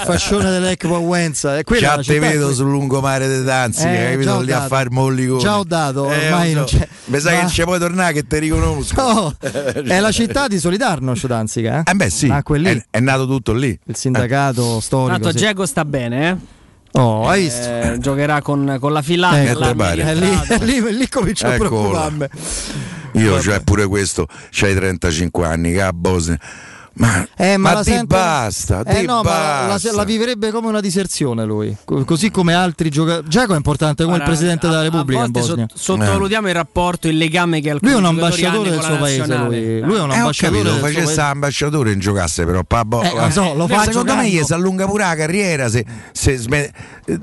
fascione 0.04 0.50
dell'Ecpo 0.50 0.98
Wenza. 0.98 1.60
Già 1.62 1.98
te 1.98 2.18
vedo 2.18 2.52
sul 2.52 2.70
lungomare 2.70 3.26
dei 3.28 3.42
Danzi, 3.42 3.86
eh, 3.86 4.10
capito? 4.12 4.40
Lì 4.40 4.52
a 4.52 4.66
fare 4.66 4.90
molliconi. 4.90 5.40
Già 5.40 5.58
ho 5.58 5.64
dato, 5.64 6.10
eh, 6.10 6.26
ormai 6.26 6.52
non 6.52 6.64
c'è. 6.64 6.86
Mi 7.06 7.18
sa 7.20 7.32
Ma... 7.32 7.40
che 7.40 7.48
ci 7.48 7.62
puoi 7.62 7.78
tornare 7.78 8.12
che 8.12 8.26
ti 8.26 8.38
riconosco. 8.38 8.94
No, 9.02 9.34
è 9.40 10.00
la 10.00 10.12
città 10.12 10.48
di 10.48 10.58
Solidarnosc 10.58 11.26
Danzica. 11.26 11.82
Eh? 11.84 11.90
eh 11.90 11.94
beh 11.94 12.10
sì, 12.10 12.28
è, 12.28 12.84
è, 12.90 13.00
nato 13.00 13.26
tutto 13.26 13.52
lì. 13.52 13.78
Il 13.84 13.96
sindacato 13.96 14.80
storico. 14.80 15.12
Tanto 15.12 15.30
sì. 15.30 15.44
Diego 15.44 15.66
sta 15.66 15.84
bene, 15.84 16.28
eh? 16.28 16.60
Oh, 16.94 17.26
hai 17.26 17.44
visto? 17.44 17.66
Eh, 17.66 17.96
giocherà 17.98 18.42
con, 18.42 18.76
con 18.78 18.92
la 18.92 19.02
filata. 19.02 19.38
Eh, 19.38 19.52
è 19.52 20.14
lì, 20.14 20.38
lì, 20.60 20.96
lì 20.96 21.08
comincia 21.08 21.54
a 21.54 21.56
preoccuparmi. 21.56 22.26
Io, 23.14 23.40
cioè, 23.40 23.60
pure 23.60 23.86
questo, 23.86 24.26
c'hai 24.50 24.74
35 24.74 25.46
anni, 25.46 25.72
che 25.72 25.82
a 25.82 25.92
Bosnia 25.92 26.38
ma, 26.94 27.26
eh, 27.36 27.56
ma, 27.56 27.72
ma 27.72 27.82
ti 27.82 27.90
sento... 27.90 28.06
basta, 28.06 28.82
eh, 28.84 29.02
no, 29.02 29.22
basta. 29.22 29.90
La, 29.90 29.96
la, 29.96 30.04
vivrebbe 30.04 30.50
come 30.50 30.68
una 30.68 30.80
diserzione 30.80 31.44
lui, 31.44 31.74
così 32.04 32.30
come 32.30 32.52
altri 32.54 32.90
giocatori. 32.90 33.28
Giacomo 33.28 33.54
è 33.54 33.56
importante 33.56 34.04
come 34.04 34.16
Guarda, 34.16 34.30
il 34.30 34.38
presidente 34.38 34.66
a, 34.66 34.70
della 34.70 34.82
Repubblica 34.82 35.24
in 35.24 35.30
Bosnia. 35.30 35.66
So, 35.72 35.94
sottovalutiamo 35.96 36.46
eh. 36.46 36.50
il 36.50 36.56
rapporto, 36.56 37.08
il 37.08 37.16
legame 37.16 37.60
che 37.60 37.70
alcuni 37.70 37.92
Lui 37.92 38.00
è 38.00 38.02
un 38.04 38.08
ambasciatore 38.08 38.70
del 38.70 38.82
suo 38.82 38.96
paese. 38.98 39.36
Lui. 39.36 39.80
lui. 39.80 39.96
è 39.96 40.00
un 40.00 40.10
ambasciatore. 40.10 40.58
Eh, 40.58 40.70
ho 40.70 40.74
capito, 40.74 40.86
facesse 40.86 41.20
ambasciatore 41.20 41.92
in 41.92 41.98
giocasse, 41.98 42.44
però 42.44 42.62
Pabbo, 42.62 43.02
eh, 43.02 43.30
so, 43.30 43.54
lo 43.54 43.66
fa 43.66 43.84
secondo 43.84 44.14
me 44.14 44.28
gli 44.28 44.42
si 44.42 44.52
allunga 44.52 44.86
pure 44.86 45.04
la 45.04 45.16
carriera. 45.16 45.68
Se, 45.68 45.84
se 46.12 46.36
sm... 46.36 46.68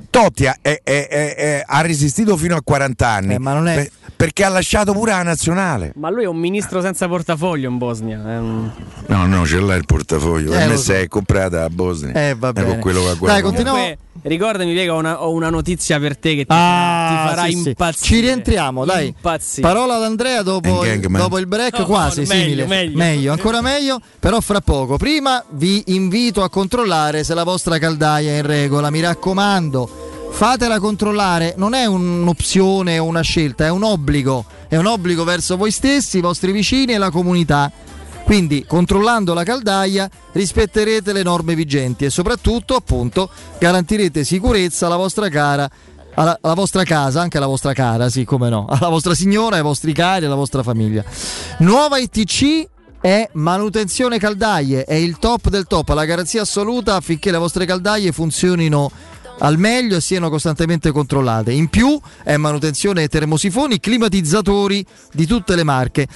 Totti 0.09 0.45
ha, 0.45 0.57
è, 0.61 0.81
è, 0.83 1.63
ha, 1.65 1.81
resistito 1.81 2.35
fino 2.35 2.55
a 2.55 2.61
40 2.61 3.07
anni. 3.07 3.33
Eh, 3.35 3.39
ma 3.39 3.53
non 3.53 3.67
è 3.67 3.89
perché 4.19 4.43
ha 4.43 4.49
lasciato 4.49 4.91
pure 4.91 5.11
la 5.11 5.23
nazionale. 5.23 5.93
Ma 5.95 6.09
lui 6.09 6.23
è 6.23 6.27
un 6.27 6.37
ministro 6.37 6.81
senza 6.81 7.07
portafoglio 7.07 7.69
in 7.69 7.77
Bosnia. 7.77 8.17
Un... 8.17 8.69
No, 9.05 9.25
no, 9.25 9.45
ce 9.45 9.61
l'ha 9.61 9.75
il 9.75 9.85
portafoglio. 9.85 10.51
Eh, 10.51 10.57
per 10.57 10.67
me 10.67 10.75
so. 10.75 10.81
si 10.81 10.91
è 10.91 11.07
comprata 11.07 11.63
a 11.63 11.69
Bosnia. 11.69 12.29
Eh, 12.29 12.35
va 12.35 12.51
bene. 12.51 12.67
Con 12.67 12.79
quello 12.79 13.01
che 13.01 13.25
Dai, 13.25 13.41
continuiamo. 13.41 13.95
Ricordami, 14.21 14.87
ho 14.87 14.95
una, 14.97 15.23
ho 15.23 15.31
una 15.31 15.49
notizia 15.49 15.99
per 15.99 16.17
te 16.17 16.29
che 16.35 16.45
ti, 16.45 16.47
Ah, 16.49 17.07
ti 17.09 17.29
farà 17.35 17.45
sì, 17.45 17.51
sì. 17.61 17.67
impazzire. 17.69 18.05
Ci 18.15 18.19
rientriamo, 18.21 18.85
dai. 18.85 19.07
Impazzire. 19.07 19.61
Parola 19.67 19.95
ad 19.95 20.03
Andrea 20.03 20.41
dopo, 20.41 20.79
Gangman. 20.79 21.21
dopo 21.21 21.37
il 21.37 21.47
break, 21.47 21.79
No, 21.79 21.85
quasi 21.85 22.21
no, 22.21 22.27
meglio, 22.27 22.63
simile. 22.67 22.89
meglio. 22.95 23.31
ancora 23.31 23.61
meglio, 23.61 23.99
però 24.19 24.39
fra 24.41 24.61
poco. 24.61 24.97
Prima 24.97 25.43
vi 25.51 25.83
invito 25.87 26.43
a 26.43 26.49
controllare 26.49 27.23
se 27.23 27.33
la 27.33 27.43
vostra 27.43 27.77
caldaia 27.77 28.31
è 28.33 28.37
in 28.37 28.45
regola, 28.45 28.89
mi 28.89 28.99
raccomando. 29.01 30.07
Fatela 30.31 30.79
controllare, 30.79 31.55
non 31.57 31.73
è 31.73 31.85
un'opzione 31.85 32.99
o 32.99 33.05
una 33.05 33.21
scelta, 33.21 33.65
è 33.65 33.69
un 33.69 33.83
obbligo. 33.83 34.45
È 34.67 34.75
un 34.77 34.85
obbligo 34.85 35.23
verso 35.23 35.57
voi 35.57 35.71
stessi, 35.71 36.19
i 36.19 36.21
vostri 36.21 36.51
vicini 36.51 36.93
e 36.93 36.97
la 36.97 37.09
comunità. 37.09 37.71
Quindi 38.29 38.63
controllando 38.67 39.33
la 39.33 39.41
caldaia 39.41 40.07
rispetterete 40.33 41.13
le 41.13 41.23
norme 41.23 41.55
vigenti 41.55 42.05
e 42.05 42.11
soprattutto 42.11 42.75
appunto 42.75 43.27
garantirete 43.57 44.23
sicurezza 44.23 44.85
alla 44.85 44.97
vostra 44.97 45.29
cara 45.29 45.67
alla, 46.13 46.37
alla 46.39 46.53
vostra 46.53 46.83
casa, 46.83 47.21
anche 47.21 47.37
alla 47.37 47.47
vostra 47.47 47.73
cara, 47.73 48.07
sì, 48.07 48.25
come 48.25 48.49
no, 48.49 48.67
alla 48.69 48.89
vostra 48.89 49.15
signora, 49.15 49.55
ai 49.55 49.63
vostri 49.63 49.93
cari, 49.93 50.25
alla 50.25 50.35
vostra 50.35 50.61
famiglia. 50.61 51.03
Nuova 51.61 51.97
ITC 51.97 52.67
è 53.01 53.27
manutenzione 53.33 54.19
caldaie, 54.19 54.83
è 54.83 54.93
il 54.93 55.17
top 55.17 55.49
del 55.49 55.65
top, 55.65 55.89
la 55.89 56.05
garanzia 56.05 56.43
assoluta 56.43 56.97
affinché 56.97 57.31
le 57.31 57.39
vostre 57.39 57.65
caldaie 57.65 58.11
funzionino 58.11 58.91
al 59.39 59.57
meglio 59.57 59.97
e 59.97 60.01
siano 60.01 60.29
costantemente 60.29 60.91
controllate. 60.91 61.51
In 61.51 61.67
più 61.67 61.99
è 62.23 62.37
manutenzione 62.37 63.07
termosifoni, 63.07 63.79
climatizzatori 63.79 64.85
di 65.13 65.25
tutte 65.25 65.55
le 65.55 65.63
marche. 65.63 66.07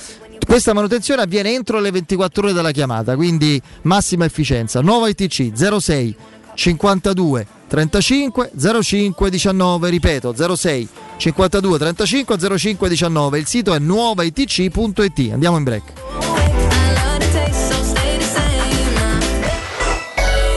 Questa 0.46 0.74
manutenzione 0.74 1.22
avviene 1.22 1.54
entro 1.54 1.80
le 1.80 1.92
24 1.92 2.44
ore 2.44 2.54
dalla 2.54 2.72
chiamata, 2.72 3.16
quindi 3.16 3.62
massima 3.84 4.26
efficienza. 4.26 4.82
Nuova 4.82 5.10
ITC 5.10 5.52
06 5.54 6.16
52 6.56 7.48
35 7.68 8.52
05 8.82 9.30
19, 9.30 9.90
ripeto 9.90 10.56
06 10.56 10.88
52 11.18 11.78
35 11.78 12.58
05 12.58 12.90
19. 12.90 13.40
Il 13.40 13.48
sito 13.48 13.74
è 13.74 13.80
nuovaitc.it. 13.80 15.32
Andiamo 15.32 15.58
in 15.58 15.64
break. 15.64 15.94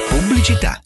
Pubblicità. 0.09 0.86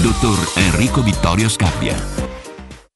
dottor 0.00 0.38
Enrico 0.56 1.02
Vittorio 1.02 1.48
Scappia. 1.48 2.33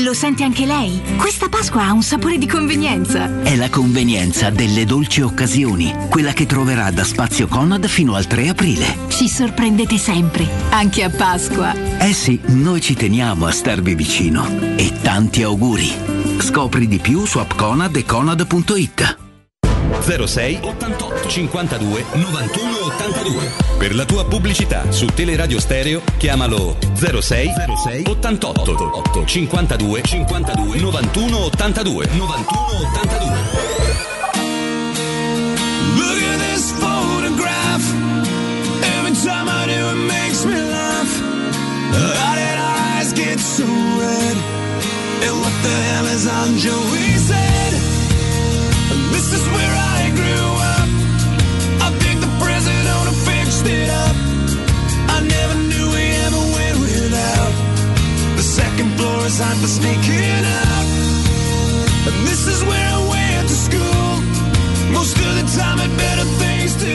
Lo 0.00 0.14
sente 0.14 0.42
anche 0.42 0.64
lei? 0.64 1.02
Questa 1.18 1.50
Pasqua 1.50 1.84
ha 1.84 1.92
un 1.92 2.02
sapore 2.02 2.38
di 2.38 2.48
convenienza. 2.48 3.42
È 3.42 3.54
la 3.56 3.68
convenienza 3.68 4.48
delle 4.48 4.86
dolci 4.86 5.20
occasioni, 5.20 5.94
quella 6.08 6.32
che 6.32 6.46
troverà 6.46 6.90
da 6.90 7.04
Spazio 7.04 7.46
Conad 7.46 7.86
fino 7.86 8.14
al 8.14 8.26
3 8.26 8.48
aprile. 8.48 8.96
Ci 9.08 9.28
sorprendete 9.28 9.98
sempre, 9.98 10.48
anche 10.70 11.02
a 11.02 11.10
Pasqua. 11.10 11.74
Eh 11.98 12.14
sì, 12.14 12.40
noi 12.46 12.80
ci 12.80 12.94
teniamo 12.94 13.44
a 13.44 13.50
starvi 13.50 13.94
vicino. 13.94 14.48
E 14.76 14.92
tanti 15.02 15.42
auguri. 15.42 15.92
Scopri 16.38 16.88
di 16.88 16.98
più 16.98 17.26
su 17.26 17.38
appconad 17.38 17.94
e 17.94 18.06
conad.it. 18.06 19.31
06 20.02 20.60
88 20.62 21.28
52 21.28 22.04
91 22.14 22.78
82. 22.96 23.50
Per 23.78 23.94
la 23.94 24.04
tua 24.04 24.24
pubblicità 24.24 24.90
su 24.90 25.06
Teleradio 25.06 25.60
Stereo 25.60 26.02
chiamalo 26.16 26.76
06 26.94 27.20
06 27.20 28.02
88 28.06 29.24
52 29.24 30.02
52 30.02 30.78
91 30.80 31.36
82 31.44 32.06
91 32.06 32.44
82. 32.92 34.32
Look 35.96 36.22
at 36.22 36.38
this 36.38 36.72
photograph. 36.72 37.84
Every 38.96 39.14
time 39.14 39.48
I 39.48 39.66
do, 39.66 39.88
it 39.90 40.00
makes 40.06 40.44
me 40.44 40.54
laugh. 40.54 41.20
How 42.18 42.34
did 42.34 42.58
eyes 42.58 43.12
get 43.12 43.38
so 43.38 43.64
red? 43.64 44.36
And 45.22 45.34
what 45.40 45.54
the 45.62 45.74
hell 45.88 46.06
is 46.06 46.26
on 46.26 46.58
Joey's 46.58 47.30
head? 47.30 47.91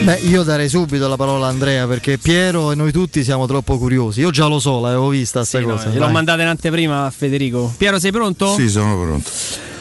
Beh, 0.08 0.20
io 0.20 0.42
darei 0.42 0.70
subito 0.70 1.06
la 1.06 1.16
parola 1.16 1.44
a 1.44 1.48
Andrea 1.50 1.86
perché 1.86 2.16
Piero 2.16 2.72
e 2.72 2.74
noi 2.74 2.92
tutti 2.92 3.22
siamo 3.22 3.46
troppo 3.46 3.76
curiosi. 3.76 4.20
Io 4.20 4.30
già 4.30 4.46
lo 4.46 4.58
so, 4.58 4.80
l'avevo 4.80 5.08
vista 5.08 5.40
questa 5.40 5.58
sì, 5.58 5.64
cosa. 5.64 5.90
No, 5.90 5.98
l'ho 5.98 6.08
mandata 6.08 6.40
in 6.40 6.48
anteprima 6.48 7.04
a 7.04 7.10
Federico. 7.10 7.74
Piero, 7.76 7.98
sei 7.98 8.10
pronto? 8.10 8.54
Sì, 8.54 8.70
sono 8.70 8.98
pronto. 8.98 9.28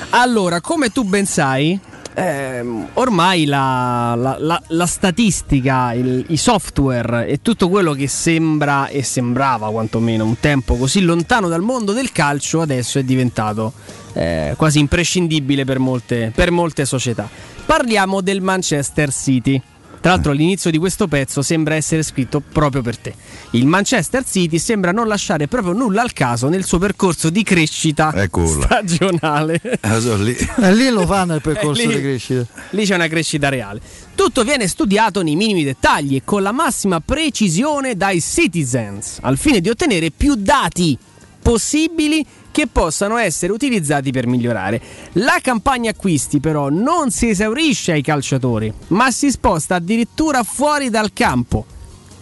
Allora, 0.09 0.59
come 0.59 0.89
tu 0.89 1.05
ben 1.05 1.25
sai, 1.25 1.79
ehm, 2.19 2.87
ormai 2.93 3.45
la, 3.45 4.15
la- 4.17 4.37
la- 4.39 4.61
la 4.69 4.85
statistica, 4.87 5.93
il- 5.93 6.25
i 6.29 6.37
software 6.37 7.27
e 7.27 7.41
tutto 7.43 7.69
quello 7.69 7.93
che 7.93 8.07
sembra 8.07 8.87
e 8.87 9.03
sembrava 9.03 9.69
quantomeno 9.69 10.25
un 10.25 10.39
tempo 10.39 10.75
così 10.77 11.01
lontano 11.01 11.47
dal 11.47 11.61
mondo 11.61 11.93
del 11.93 12.11
calcio 12.11 12.61
adesso 12.61 12.97
è 12.97 13.03
diventato 13.03 13.71
eh, 14.13 14.53
quasi 14.57 14.79
imprescindibile 14.79 15.63
per 15.63 15.77
molte, 15.77 16.31
per 16.33 16.49
molte 16.49 16.85
società. 16.85 17.29
Parliamo 17.65 18.21
del 18.21 18.41
Manchester 18.41 19.11
City. 19.13 19.61
Tra 20.07 20.15
l'altro 20.15 20.31
all'inizio 20.31 20.71
di 20.71 20.77
questo 20.77 21.09
pezzo 21.09 21.41
sembra 21.41 21.75
essere 21.75 22.01
scritto 22.01 22.39
proprio 22.39 22.81
per 22.81 22.95
te. 22.97 23.13
Il 23.51 23.65
Manchester 23.65 24.23
City 24.23 24.57
sembra 24.57 24.93
non 24.93 25.05
lasciare 25.05 25.49
proprio 25.49 25.73
nulla 25.73 26.01
al 26.01 26.13
caso 26.13 26.47
nel 26.47 26.63
suo 26.63 26.77
percorso 26.77 27.29
di 27.29 27.43
crescita 27.43 28.13
Eccola. 28.15 28.63
stagionale. 28.63 29.59
Ah, 29.81 29.99
sono 29.99 30.23
lì. 30.23 30.33
E 30.33 30.73
lì 30.75 30.87
lo 30.91 31.05
fanno 31.05 31.35
il 31.35 31.41
percorso 31.41 31.81
Eh, 31.81 31.87
lì- 31.87 31.95
di 31.95 32.01
crescita. 32.01 32.45
Lì 32.69 32.85
c'è 32.85 32.95
una 32.95 33.09
crescita 33.09 33.49
reale. 33.49 33.81
Tutto 34.15 34.45
viene 34.45 34.69
studiato 34.69 35.21
nei 35.21 35.35
minimi 35.35 35.65
dettagli 35.65 36.15
e 36.15 36.21
con 36.23 36.41
la 36.41 36.53
massima 36.53 37.01
precisione 37.01 37.97
dai 37.97 38.21
citizens, 38.21 39.17
al 39.23 39.37
fine 39.37 39.59
di 39.59 39.67
ottenere 39.67 40.09
più 40.11 40.35
dati 40.35 40.97
possibili 41.41 42.25
che 42.57 42.65
possano 42.65 43.17
essere 43.17 43.53
utilizzati 43.53 44.09
per 44.09 44.25
migliorare. 44.25 44.81
La 45.13 45.37
campagna 45.43 45.91
acquisti 45.91 46.39
però 46.39 46.69
non 46.69 47.11
si 47.11 47.29
esaurisce 47.29 47.91
ai 47.91 48.01
calciatori, 48.01 48.73
ma 48.87 49.11
si 49.11 49.29
sposta 49.29 49.75
addirittura 49.75 50.41
fuori 50.41 50.89
dal 50.89 51.13
campo. 51.13 51.67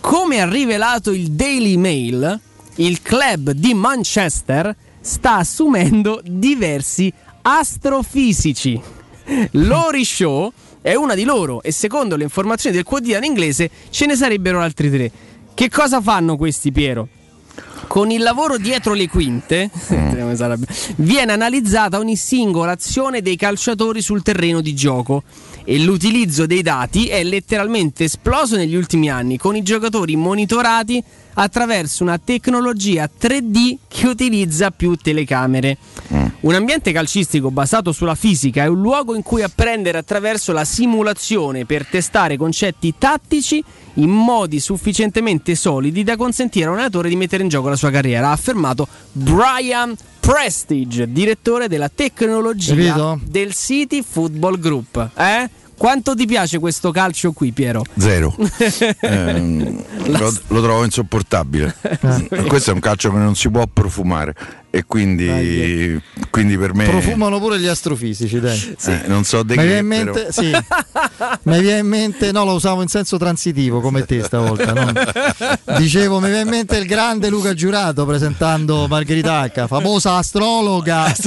Come 0.02 0.42
ha 0.42 0.50
rivelato 0.50 1.14
il 1.14 1.32
Daily 1.32 1.78
Mail, 1.78 2.38
il 2.76 3.02
club 3.02 3.52
di 3.52 3.74
Manchester 3.74 4.76
sta 5.00 5.38
assumendo 5.38 6.20
diversi 6.22 7.10
astrofisici. 7.42 8.78
Lori 9.52 10.04
Show 10.04 10.52
è 10.82 10.96
una 10.96 11.16
di 11.16 11.24
loro 11.24 11.64
e 11.64 11.72
secondo 11.72 12.18
le 12.18 12.24
informazioni 12.24 12.76
del 12.76 12.84
quotidiano 12.84 13.24
inglese 13.24 13.70
ce 13.90 14.06
ne 14.06 14.18
sarebbero 14.18 14.60
altri 14.60 14.92
tre. 14.92 15.10
Che 15.54 15.70
cosa 15.70 16.02
fanno 16.02 16.36
questi 16.36 16.74
Piero? 16.74 17.08
Con 17.88 18.12
il 18.12 18.22
lavoro 18.22 18.58
dietro 18.58 18.94
le 18.94 19.08
quinte 19.08 19.70
viene 20.98 21.32
analizzata 21.32 21.98
ogni 21.98 22.16
singola 22.16 22.72
azione 22.72 23.22
dei 23.22 23.36
calciatori 23.36 24.02
sul 24.02 24.22
terreno 24.22 24.62
di 24.62 24.74
gioco. 24.74 25.24
E 25.64 25.80
l'utilizzo 25.80 26.46
dei 26.46 26.62
dati 26.62 27.08
è 27.08 27.24
letteralmente 27.24 28.04
esploso 28.04 28.56
negli 28.56 28.76
ultimi 28.76 29.10
anni 29.10 29.38
con 29.38 29.56
i 29.56 29.64
giocatori 29.64 30.16
monitorati 30.16 31.04
attraverso 31.36 32.04
una 32.04 32.20
tecnologia 32.24 33.10
3D 33.10 33.78
che 33.88 34.08
utilizza 34.08 34.72
più 34.72 34.96
telecamere. 34.96 35.78
Un 36.42 36.54
ambiente 36.54 36.92
calcistico 36.92 37.50
basato 37.50 37.92
sulla 37.92 38.14
fisica 38.14 38.64
è 38.64 38.68
un 38.68 38.80
luogo 38.80 39.16
in 39.16 39.24
cui 39.24 39.42
apprendere 39.42 39.98
attraverso 39.98 40.52
la 40.54 40.64
simulazione 40.64 41.66
per 41.66 41.88
testare 41.88 42.38
concetti 42.38 42.94
tattici 43.00 43.64
in 43.96 44.12
modi 44.12 44.60
sufficientemente 44.60 45.56
solidi 45.56 46.04
da 46.04 46.16
consentire 46.16 46.66
a 46.66 46.70
un 46.70 46.76
allenatore 46.76 47.10
di 47.10 47.16
mettere 47.16 47.42
in 47.42 47.50
gioco 47.50 47.65
la 47.70 47.76
sua 47.76 47.92
carriera, 47.92 48.30
ha 48.30 48.32
affermato 48.32 48.88
Brian 49.12 49.96
Prestige, 50.20 51.12
direttore 51.12 51.68
della 51.68 51.90
tecnologia 51.94 52.74
Capito? 52.74 53.20
del 53.24 53.54
City 53.54 54.04
Football 54.04 54.60
Group. 54.60 55.10
Eh? 55.16 55.50
Quanto 55.78 56.16
ti 56.16 56.26
piace 56.26 56.58
questo 56.58 56.92
calcio 56.92 57.32
qui, 57.34 57.52
Piero? 57.52 57.84
Zero. 57.98 58.36
Ehm, 59.02 59.84
lo, 60.08 60.34
lo 60.48 60.62
trovo 60.62 60.84
insopportabile. 60.84 61.76
Questo 62.48 62.72
è 62.72 62.74
un 62.74 62.80
calcio 62.80 63.12
che 63.12 63.18
non 63.18 63.36
si 63.36 63.50
può 63.50 63.68
profumare 63.72 64.36
e 64.76 64.84
quindi, 64.86 66.02
quindi 66.30 66.58
per 66.58 66.74
me 66.74 66.84
Profumano 66.90 67.40
pure 67.40 67.58
gli 67.60 67.66
astrofisici, 67.68 68.42
dai. 68.42 68.76
eh, 68.88 69.02
non 69.08 69.24
so 69.24 69.42
di 69.44 69.56
Mi 69.56 69.60
che, 69.62 69.64
viene 69.64 69.80
in 69.80 69.86
mente, 69.86 70.12
però- 70.12 70.32
sì. 70.32 70.52
mi 71.44 71.62
viene 71.62 71.80
in 71.80 71.88
mente, 71.88 72.32
no, 72.34 72.44
lo 72.44 72.54
usavo 72.56 72.82
in 72.82 72.90
senso 72.90 73.18
transitivo 73.18 73.80
come 73.80 74.04
te 74.06 74.22
stavolta. 74.24 74.74
no? 74.74 74.92
Dicevo, 75.78 76.20
mi 76.20 76.28
viene 76.28 76.42
in 76.42 76.50
mente 76.50 76.76
il 76.76 76.88
grande 76.88 77.30
Luca 77.30 77.54
Giurato 77.54 78.06
presentando 78.06 78.86
Margherita 78.90 79.44
H, 79.50 79.66
famosa 79.68 80.16
astrologa. 80.18 81.04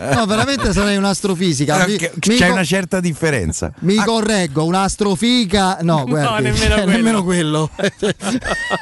No, 0.00 0.24
veramente 0.26 0.72
sarei 0.72 0.96
un'astrofisica. 0.96 1.86
Mi, 1.86 1.96
Perché 1.96 2.12
mi 2.28 2.36
c'è 2.36 2.46
co- 2.46 2.52
una 2.52 2.64
certa 2.64 3.00
differenza. 3.00 3.72
mi 3.80 3.96
correggo, 3.96 4.64
un'astrofica. 4.64 5.78
No, 5.82 6.04
guardi, 6.06 6.44
nemmeno 6.44 6.64
cioè, 6.74 6.82
quello. 6.82 6.90
nemmeno 6.96 7.24
quello. 7.24 7.70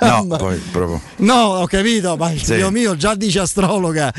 No, 0.00 0.26
poi 0.36 0.56
proprio. 0.70 1.00
No, 1.16 1.34
ho 1.34 1.66
capito, 1.66 2.16
ma 2.16 2.30
il 2.30 2.42
Sì. 2.42 2.54
Dio 2.56 2.70
mio 2.70 2.96
già 2.96 3.14
dice 3.14 3.40
astrologa. 3.48 4.12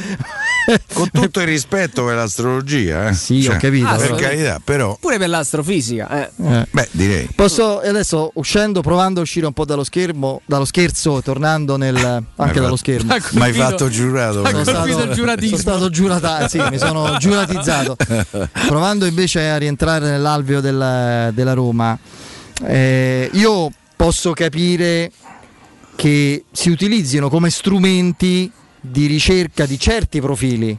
Con 0.94 1.10
tutto 1.12 1.40
il 1.40 1.48
rispetto 1.48 2.04
per 2.06 2.16
l'astrologia, 2.16 3.10
eh. 3.10 3.14
Sì, 3.14 3.48
ho 3.48 3.56
capito, 3.58 3.96
Per 3.96 4.16
carità, 4.16 4.60
però. 4.64 4.98
Pure 5.00 5.18
per 5.18 5.30
l'astrofisica. 5.30 6.24
eh. 6.24 6.30
Eh. 6.44 6.68
Beh, 6.70 6.88
direi. 6.92 7.30
Posso 7.36 7.80
adesso 7.80 8.32
uscendo, 8.36 8.82
provando 8.82 9.20
a 9.20 9.24
uscire 9.24 9.46
un 9.46 9.54
po' 9.54 9.66
dallo 9.66 9.84
schermo, 9.84 10.42
dallo 10.46 10.66
scherzo, 10.66 11.22
tornando 11.22 11.78
nel, 11.78 11.96
anche 11.96 12.26
fatto- 12.36 12.60
dallo 12.60 12.76
schermo. 12.76 13.16
Ma 13.34 13.46
hai 13.46 13.54
fatto 13.54 13.90
giurato. 13.90 14.46
Sono 14.46 14.64
stato, 14.64 14.92
sono 14.92 15.58
stato 15.58 15.90
giurata, 15.90 16.48
sì, 16.48 16.60
mi 16.70 16.78
sono 16.78 17.18
giuratizzato. 17.18 17.96
Provando 18.68 19.06
invece 19.06 19.50
a 19.50 19.58
rientrare 19.58 20.10
nell'alveo 20.10 20.60
della, 20.62 21.32
della 21.32 21.54
Roma, 21.54 21.98
eh, 22.64 23.30
io 23.34 23.70
posso 23.96 24.34
capire 24.34 25.12
che 25.96 26.46
si 26.52 26.70
utilizzino 26.70 27.28
come 27.30 27.50
strumenti 27.50 28.50
di 28.82 29.06
ricerca 29.06 29.66
di 29.66 29.80
certi 29.80 30.22
profili, 30.22 30.78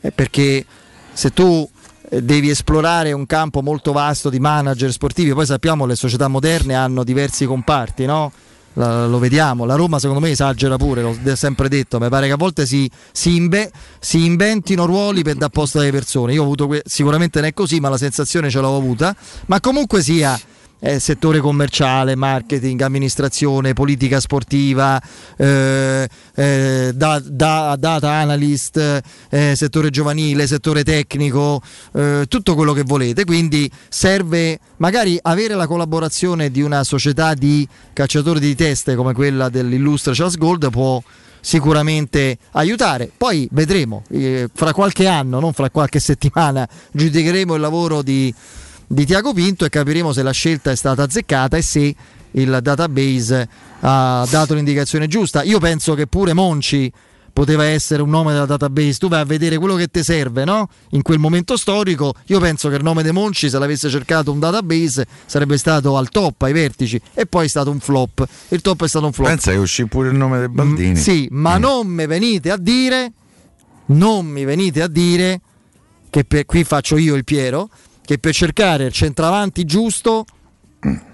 eh, 0.00 0.10
perché 0.12 0.64
se 1.12 1.30
tu 1.32 1.68
eh, 2.10 2.22
devi 2.22 2.50
esplorare 2.50 3.12
un 3.12 3.26
campo 3.26 3.62
molto 3.62 3.92
vasto 3.92 4.30
di 4.30 4.38
manager 4.40 4.90
sportivi, 4.92 5.32
poi 5.32 5.46
sappiamo 5.46 5.86
le 5.86 5.96
società 5.96 6.28
moderne 6.28 6.74
hanno 6.74 7.04
diversi 7.04 7.46
comparti, 7.46 8.04
no? 8.04 8.32
La- 8.74 9.06
lo 9.06 9.18
vediamo, 9.18 9.64
la 9.64 9.74
Roma 9.74 9.98
secondo 9.98 10.20
me 10.20 10.30
esagera 10.30 10.76
pure, 10.76 11.02
l'ho 11.02 11.34
sempre 11.34 11.68
detto, 11.68 11.98
mi 11.98 12.08
pare 12.08 12.28
che 12.28 12.32
a 12.34 12.36
volte 12.36 12.66
si, 12.66 12.88
si, 13.10 13.34
inve- 13.34 13.70
si 13.98 14.24
inventino 14.24 14.86
ruoli 14.86 15.22
per 15.22 15.34
dar 15.34 15.48
posto 15.48 15.80
alle 15.80 15.90
persone, 15.90 16.34
io 16.34 16.42
ho 16.42 16.44
avuto 16.44 16.68
que- 16.68 16.82
sicuramente 16.86 17.40
non 17.40 17.48
è 17.48 17.52
così, 17.52 17.80
ma 17.80 17.88
la 17.88 17.98
sensazione 17.98 18.48
ce 18.48 18.60
l'ho 18.60 18.76
avuta, 18.76 19.14
ma 19.46 19.58
comunque 19.58 20.02
sia 20.02 20.38
eh, 20.80 20.98
settore 20.98 21.38
commerciale, 21.40 22.16
marketing, 22.16 22.80
amministrazione, 22.80 23.72
politica 23.72 24.20
sportiva, 24.20 25.00
eh, 25.36 26.08
eh, 26.34 26.92
da- 26.94 27.22
da- 27.24 27.76
data 27.78 28.10
analyst, 28.10 29.00
eh, 29.30 29.54
settore 29.54 29.90
giovanile, 29.90 30.46
settore 30.46 30.82
tecnico, 30.82 31.62
eh, 31.92 32.24
tutto 32.28 32.54
quello 32.54 32.72
che 32.72 32.82
volete. 32.82 33.24
Quindi 33.24 33.70
serve 33.88 34.58
magari 34.78 35.18
avere 35.22 35.54
la 35.54 35.66
collaborazione 35.66 36.50
di 36.50 36.62
una 36.62 36.82
società 36.84 37.34
di 37.34 37.66
calciatori 37.92 38.40
di 38.40 38.54
teste 38.54 38.94
come 38.94 39.12
quella 39.12 39.48
dell'illustre 39.48 40.12
Charles 40.14 40.36
Gold 40.36 40.70
può 40.70 41.02
sicuramente 41.40 42.38
aiutare. 42.52 43.10
Poi 43.16 43.48
vedremo, 43.52 44.02
eh, 44.10 44.48
fra 44.52 44.72
qualche 44.72 45.06
anno, 45.06 45.40
non 45.40 45.52
fra 45.52 45.70
qualche 45.70 45.98
settimana, 45.98 46.68
giudicheremo 46.92 47.54
il 47.54 47.60
lavoro 47.60 48.02
di, 48.02 48.32
di 48.92 49.06
Tiago 49.06 49.32
Pinto 49.32 49.64
e 49.64 49.68
capiremo 49.68 50.12
se 50.12 50.24
la 50.24 50.32
scelta 50.32 50.72
è 50.72 50.74
stata 50.74 51.04
azzeccata 51.04 51.56
e 51.56 51.62
se 51.62 51.94
il 52.32 52.58
database 52.60 53.48
ha 53.82 54.26
dato 54.28 54.54
l'indicazione 54.54 55.06
giusta. 55.06 55.44
Io 55.44 55.60
penso 55.60 55.94
che 55.94 56.08
pure 56.08 56.32
Monci 56.32 56.92
poteva 57.32 57.64
essere 57.66 58.02
un 58.02 58.10
nome 58.10 58.32
della 58.32 58.46
database, 58.46 58.98
tu 58.98 59.08
vai 59.08 59.20
a 59.20 59.24
vedere 59.24 59.58
quello 59.58 59.76
che 59.76 59.86
ti 59.86 60.02
serve 60.02 60.44
no? 60.44 60.68
in 60.90 61.02
quel 61.02 61.20
momento 61.20 61.56
storico. 61.56 62.14
Io 62.26 62.40
penso 62.40 62.68
che 62.68 62.74
il 62.74 62.82
nome 62.82 63.04
di 63.04 63.12
Monci, 63.12 63.48
se 63.48 63.60
l'avesse 63.60 63.88
cercato 63.88 64.32
un 64.32 64.40
database, 64.40 65.06
sarebbe 65.24 65.56
stato 65.56 65.96
al 65.96 66.08
top, 66.08 66.42
ai 66.42 66.52
vertici, 66.52 67.00
e 67.14 67.26
poi 67.26 67.44
è 67.44 67.48
stato 67.48 67.70
un 67.70 67.78
flop. 67.78 68.26
Il 68.48 68.60
top 68.60 68.82
è 68.82 68.88
stato 68.88 69.06
un 69.06 69.12
flop. 69.12 69.28
Pensa 69.28 69.52
che 69.52 69.58
uscì 69.58 69.86
pure 69.86 70.08
il 70.08 70.16
nome 70.16 70.40
del 70.40 70.48
Baldini. 70.48 70.90
Mm, 70.90 70.94
sì, 70.94 71.28
ma 71.30 71.58
non 71.58 71.86
mi 71.86 72.06
venite 72.06 72.50
a 72.50 72.56
dire, 72.56 73.12
non 73.86 74.26
mi 74.26 74.44
venite 74.44 74.82
a 74.82 74.88
dire 74.88 75.40
che 76.10 76.24
per- 76.24 76.44
qui 76.44 76.64
faccio 76.64 76.96
io 76.96 77.14
il 77.14 77.22
Piero, 77.22 77.70
che 78.04 78.18
per 78.18 78.34
cercare 78.34 78.86
il 78.86 78.92
centravanti 78.92 79.64
giusto 79.64 80.24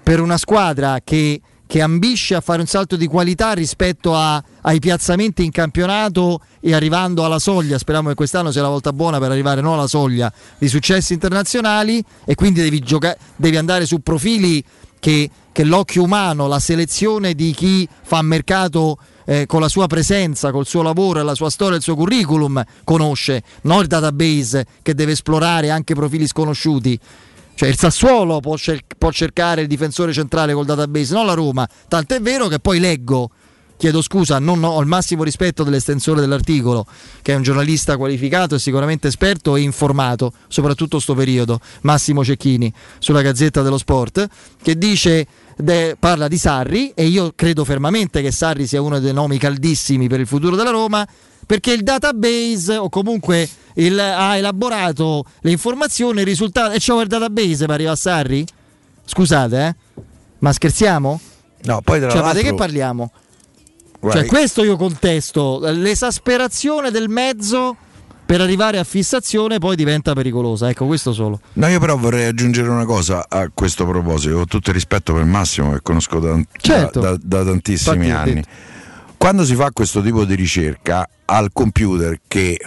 per 0.01 0.21
una 0.21 0.37
squadra 0.37 0.99
che, 1.03 1.41
che 1.67 1.81
ambisce 1.81 2.35
a 2.35 2.41
fare 2.41 2.61
un 2.61 2.67
salto 2.67 2.95
di 2.95 3.07
qualità 3.07 3.51
rispetto 3.53 4.15
a- 4.15 4.41
ai 4.61 4.79
piazzamenti 4.79 5.43
in 5.43 5.51
campionato 5.51 6.39
e 6.61 6.73
arrivando 6.73 7.25
alla 7.25 7.39
soglia, 7.39 7.77
speriamo 7.77 8.09
che 8.09 8.15
quest'anno 8.15 8.51
sia 8.51 8.61
la 8.61 8.69
volta 8.69 8.93
buona 8.93 9.19
per 9.19 9.31
arrivare 9.31 9.61
non 9.61 9.73
alla 9.73 9.87
soglia 9.87 10.31
di 10.57 10.67
successi 10.67 11.13
internazionali 11.13 12.03
e 12.25 12.35
quindi 12.35 12.61
devi, 12.61 12.79
gioca- 12.79 13.17
devi 13.35 13.57
andare 13.57 13.85
su 13.85 13.99
profili 13.99 14.63
che, 14.99 15.29
che 15.51 15.63
l'occhio 15.63 16.03
umano, 16.03 16.47
la 16.47 16.59
selezione 16.59 17.33
di 17.33 17.53
chi 17.53 17.87
fa 18.01 18.21
mercato 18.21 18.97
eh, 19.29 19.45
con 19.45 19.59
la 19.59 19.67
sua 19.67 19.87
presenza, 19.87 20.51
col 20.51 20.65
suo 20.65 20.81
lavoro, 20.81 21.21
la 21.21 21.35
sua 21.35 21.49
storia, 21.49 21.75
il 21.75 21.83
suo 21.83 21.95
curriculum 21.95 22.63
conosce, 22.85 23.43
non 23.63 23.81
il 23.81 23.87
database 23.87 24.65
che 24.81 24.95
deve 24.95 25.11
esplorare 25.11 25.69
anche 25.69 25.93
profili 25.93 26.25
sconosciuti. 26.25 26.97
Cioè 27.53 27.67
il 27.67 27.77
Sassuolo 27.77 28.39
può, 28.39 28.55
cer- 28.55 28.95
può 28.97 29.11
cercare 29.11 29.61
il 29.61 29.67
difensore 29.67 30.13
centrale 30.13 30.53
col 30.53 30.65
database, 30.65 31.13
non 31.13 31.25
la 31.25 31.33
Roma. 31.33 31.67
Tant'è 31.87 32.21
vero 32.21 32.47
che 32.47 32.59
poi 32.59 32.79
leggo 32.79 33.29
chiedo 33.77 34.01
scusa, 34.01 34.39
non 34.39 34.63
ho 34.63 34.79
il 34.81 34.87
massimo 34.87 35.23
rispetto 35.23 35.63
dell'estensore 35.63 36.19
dell'articolo, 36.19 36.85
che 37.21 37.33
è 37.33 37.35
un 37.35 37.43
giornalista 37.43 37.95
qualificato 37.95 38.55
e 38.55 38.59
sicuramente 38.59 39.07
esperto 39.07 39.55
e 39.55 39.61
informato, 39.61 40.33
soprattutto 40.47 40.99
sto 40.99 41.13
periodo, 41.13 41.59
Massimo 41.81 42.23
Cecchini, 42.23 42.73
sulla 42.97 43.21
Gazzetta 43.21 43.61
dello 43.61 43.77
Sport, 43.77 44.27
che 44.61 44.77
dice 44.77 45.27
de- 45.57 45.95
parla 45.99 46.27
di 46.27 46.37
Sarri 46.37 46.91
e 46.95 47.05
io 47.05 47.33
credo 47.35 47.65
fermamente 47.65 48.21
che 48.21 48.31
Sarri 48.31 48.65
sia 48.67 48.81
uno 48.81 48.99
dei 48.99 49.13
nomi 49.13 49.37
caldissimi 49.37 50.07
per 50.07 50.19
il 50.19 50.27
futuro 50.27 50.55
della 50.55 50.69
Roma, 50.69 51.05
perché 51.45 51.71
il 51.73 51.83
database 51.83 52.77
o 52.77 52.89
comunque 52.89 53.47
il- 53.75 53.99
ha 53.99 54.35
elaborato 54.37 55.25
le 55.41 55.51
informazioni, 55.51 56.19
il 56.19 56.25
risultato 56.25 56.71
e 56.73 56.79
c'ho 56.79 57.01
il 57.01 57.07
database 57.07 57.65
per 57.65 57.71
arrivare 57.71 57.95
a 57.95 57.99
Sarri? 57.99 58.45
Scusate, 59.05 59.65
eh? 59.65 60.01
Ma 60.39 60.51
scherziamo? 60.53 61.19
No, 61.63 61.81
poi 61.81 61.99
tra 61.99 62.09
Cioè, 62.09 62.21
ma 62.21 62.27
di 62.29 62.33
l'altro- 62.35 62.51
che 62.51 62.55
parliamo? 62.57 63.11
Guarda, 63.99 64.19
Cioè, 64.19 64.27
questo 64.29 64.63
io 64.63 64.77
contesto, 64.77 65.59
l'esasperazione 65.61 66.91
del 66.91 67.09
mezzo 67.09 67.75
per 68.27 68.41
arrivare 68.41 68.77
a 68.77 68.83
fissazione 68.83 69.57
poi 69.57 69.75
diventa 69.75 70.13
pericolosa. 70.13 70.69
Ecco, 70.69 70.85
questo 70.85 71.13
solo. 71.13 71.39
No, 71.53 71.67
io 71.67 71.79
però 71.79 71.97
vorrei 71.97 72.25
aggiungere 72.25 72.67
una 72.69 72.85
cosa 72.85 73.25
a 73.27 73.49
questo 73.53 73.87
proposito, 73.87 74.35
con 74.35 74.45
tutto 74.47 74.69
il 74.69 74.75
rispetto 74.75 75.13
per 75.13 75.23
Massimo 75.23 75.71
che 75.71 75.79
conosco 75.81 76.19
da, 76.19 76.39
Certo. 76.57 76.99
da- 76.99 77.11
da- 77.11 77.17
da 77.23 77.43
tantissimi 77.45 78.07
Infatti, 78.07 78.29
anni. 78.29 78.43
Quando 79.17 79.43
si 79.45 79.55
fa 79.55 79.71
questo 79.71 80.01
tipo 80.03 80.25
di 80.25 80.35
ricerca 80.35 81.09
al 81.25 81.49
computer 81.51 82.19
che 82.27 82.59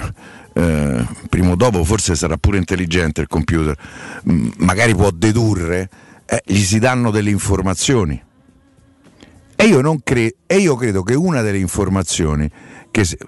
eh, 0.52 1.06
prima 1.28 1.50
o 1.50 1.54
dopo 1.54 1.84
forse 1.84 2.16
sarà 2.16 2.36
pure 2.36 2.58
intelligente 2.58 3.20
il 3.20 3.28
computer, 3.28 3.76
m- 4.24 4.48
magari 4.56 4.94
può 4.96 5.10
dedurre, 5.12 5.88
eh, 6.26 6.42
gli 6.44 6.58
si 6.58 6.78
danno 6.80 7.10
delle 7.12 7.30
informazioni. 7.30 8.20
E 9.56 9.64
io, 9.66 9.80
non 9.82 10.00
cre- 10.02 10.34
e 10.46 10.56
io 10.56 10.74
credo 10.74 11.02
che 11.02 11.14
una 11.14 11.42
delle 11.42 11.58
informazioni, 11.58 12.50
che 12.90 13.04
se- 13.04 13.18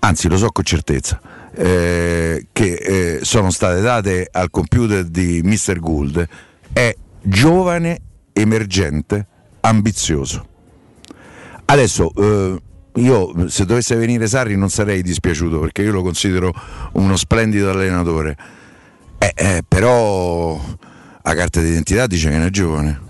anzi 0.00 0.28
lo 0.28 0.36
so 0.36 0.50
con 0.50 0.64
certezza, 0.64 1.20
eh, 1.54 2.46
che 2.52 2.72
eh, 2.74 3.18
sono 3.22 3.50
state 3.50 3.80
date 3.80 4.28
al 4.30 4.50
computer 4.50 5.04
di 5.04 5.40
Mr. 5.42 5.78
Gould 5.78 6.28
è 6.72 6.94
giovane, 7.22 8.00
emergente, 8.32 9.26
ambizioso. 9.60 10.46
Adesso 11.66 12.12
eh, 12.16 12.62
io 12.94 13.48
se 13.48 13.64
dovesse 13.64 13.94
venire 13.94 14.26
Sarri 14.26 14.56
non 14.56 14.70
sarei 14.70 15.02
dispiaciuto 15.02 15.60
perché 15.60 15.82
io 15.82 15.92
lo 15.92 16.02
considero 16.02 16.52
uno 16.92 17.16
splendido 17.16 17.70
allenatore. 17.70 18.36
Eh, 19.18 19.32
eh, 19.36 19.62
però 19.66 20.58
la 21.22 21.34
carta 21.34 21.60
d'identità 21.60 22.06
dice 22.06 22.30
che 22.30 22.36
non 22.36 22.46
è 22.46 22.50
giovane. 22.50 23.08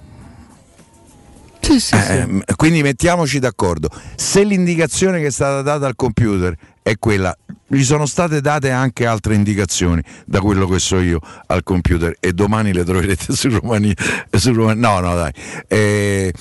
Eh, 1.92 2.26
m- 2.26 2.42
quindi 2.56 2.82
mettiamoci 2.82 3.38
d'accordo. 3.38 3.88
Se 4.16 4.42
l'indicazione 4.42 5.20
che 5.20 5.26
è 5.26 5.30
stata 5.30 5.62
data 5.62 5.86
al 5.86 5.94
computer 5.94 6.54
è 6.82 6.98
quella, 6.98 7.36
gli 7.72 7.84
sono 7.84 8.04
state 8.06 8.40
date 8.40 8.70
anche 8.70 9.06
altre 9.06 9.34
indicazioni 9.34 10.02
da 10.26 10.40
quello 10.40 10.66
che 10.66 10.80
so 10.80 10.98
io 10.98 11.20
al 11.46 11.62
computer 11.62 12.16
e 12.18 12.32
domani 12.32 12.72
le 12.72 12.82
troverete 12.82 13.32
su 13.34 13.48
Romani. 13.48 13.94
Su 14.30 14.52
Romani 14.52 14.80
no, 14.80 14.98
no, 14.98 15.14
dai. 15.14 15.32
Eh, 15.68 16.32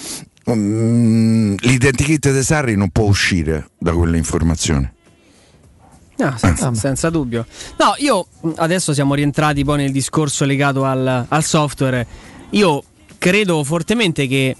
mm, 0.50 1.56
l'identikit 1.60 2.32
di 2.32 2.44
Sarri 2.44 2.76
non 2.76 2.90
può 2.90 3.06
uscire 3.06 3.70
da 3.78 3.92
quelle 3.92 4.18
informazioni. 4.18 4.90
No, 6.18 6.36
senza, 6.38 6.74
senza 6.74 7.10
dubbio. 7.10 7.46
No, 7.78 7.94
io 8.00 8.28
mh, 8.42 8.52
adesso 8.56 8.94
siamo 8.94 9.14
rientrati 9.14 9.64
poi 9.64 9.78
nel 9.78 9.92
discorso 9.92 10.46
legato 10.46 10.84
al, 10.84 11.26
al 11.28 11.44
software. 11.44 12.06
Io 12.52 12.84
credo 13.20 13.64
fortemente 13.64 14.28
che, 14.28 14.56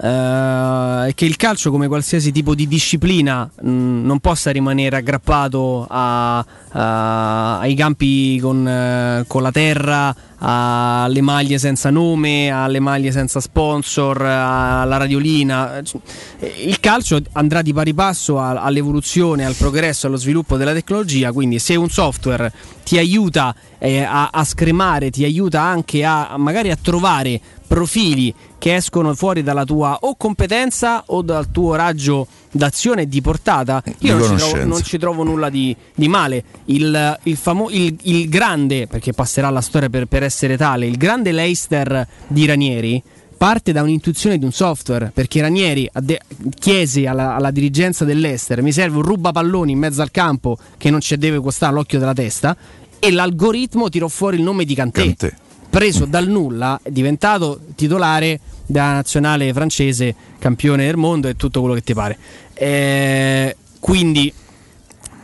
eh, 0.00 1.12
che 1.14 1.24
il 1.24 1.36
calcio, 1.36 1.70
come 1.70 1.88
qualsiasi 1.88 2.32
tipo 2.32 2.54
di 2.54 2.66
disciplina, 2.68 3.48
mh, 3.62 3.68
non 3.70 4.18
possa 4.20 4.50
rimanere 4.50 4.96
aggrappato 4.96 5.86
a- 5.88 6.38
a- 6.38 7.58
ai 7.60 7.74
campi 7.74 8.38
con, 8.40 8.66
eh, 8.66 9.24
con 9.26 9.42
la 9.42 9.50
terra, 9.52 10.14
alle 10.46 11.22
maglie 11.22 11.56
senza 11.56 11.88
nome, 11.88 12.50
alle 12.50 12.78
maglie 12.78 13.10
senza 13.10 13.40
sponsor, 13.40 14.20
alla 14.20 14.98
radiolina. 14.98 15.80
Il 16.62 16.78
calcio 16.80 17.18
andrà 17.32 17.62
di 17.62 17.72
pari 17.72 17.94
passo 17.94 18.38
all'evoluzione, 18.38 19.46
al 19.46 19.54
progresso, 19.54 20.06
allo 20.06 20.16
sviluppo 20.16 20.58
della 20.58 20.74
tecnologia, 20.74 21.32
quindi 21.32 21.58
se 21.58 21.76
un 21.76 21.88
software 21.88 22.52
ti 22.84 22.98
aiuta 22.98 23.54
eh, 23.78 24.02
a, 24.02 24.28
a 24.30 24.44
scremare, 24.44 25.10
ti 25.10 25.24
aiuta 25.24 25.62
anche 25.62 26.04
a 26.04 26.36
magari 26.36 26.70
a 26.70 26.78
trovare 26.80 27.40
profili 27.66 28.34
che 28.58 28.74
escono 28.74 29.14
fuori 29.14 29.42
dalla 29.42 29.64
tua 29.64 29.98
o 30.02 30.16
competenza 30.16 31.04
o 31.06 31.22
dal 31.22 31.50
tuo 31.50 31.74
raggio 31.74 32.26
d'azione 32.54 33.02
e 33.02 33.08
di 33.08 33.20
portata, 33.20 33.82
io 33.98 34.16
non 34.16 34.28
ci, 34.28 34.36
trovo, 34.36 34.64
non 34.64 34.82
ci 34.82 34.98
trovo 34.98 35.22
nulla 35.24 35.50
di, 35.50 35.74
di 35.94 36.06
male. 36.08 36.44
Il, 36.66 37.18
il, 37.24 37.36
famo- 37.36 37.68
il- 37.70 37.96
il 38.02 38.28
grande, 38.28 38.86
perché 38.86 39.12
passerà 39.12 39.48
alla 39.48 39.60
storia 39.60 39.88
per, 39.90 40.06
per 40.06 40.22
essere 40.22 40.56
tale, 40.56 40.86
il 40.86 40.96
grande 40.96 41.32
Leicester 41.32 42.06
di 42.28 42.46
Ranieri 42.46 43.02
parte 43.36 43.72
da 43.72 43.82
un'intuizione 43.82 44.38
di 44.38 44.44
un 44.44 44.52
software 44.52 45.10
perché 45.12 45.40
Ranieri 45.40 45.86
adde- 45.92 46.20
chiese 46.58 47.06
alla, 47.08 47.34
alla 47.34 47.50
dirigenza 47.50 48.04
dell'Ester 48.04 48.62
mi 48.62 48.70
serve 48.72 48.98
un 48.98 49.02
rubapalloni 49.02 49.72
in 49.72 49.78
mezzo 49.78 50.00
al 50.02 50.12
campo 50.12 50.56
che 50.78 50.88
non 50.88 51.00
ci 51.00 51.16
deve 51.18 51.40
costare 51.40 51.74
l'occhio 51.74 51.98
della 51.98 52.14
testa 52.14 52.56
e 53.00 53.10
l'algoritmo 53.10 53.88
tirò 53.90 54.06
fuori 54.08 54.36
il 54.36 54.42
nome 54.44 54.64
di 54.64 54.74
Kanté, 54.74 55.02
preso 55.78 56.04
dal 56.04 56.28
nulla 56.28 56.78
è 56.82 56.90
diventato 56.90 57.60
titolare 57.74 58.38
della 58.66 58.92
nazionale 58.92 59.52
francese 59.52 60.14
campione 60.38 60.86
del 60.86 60.96
mondo 60.96 61.28
e 61.28 61.34
tutto 61.36 61.60
quello 61.60 61.74
che 61.74 61.82
ti 61.82 61.94
pare 61.94 62.16
Eh, 62.54 63.56
quindi 63.80 64.32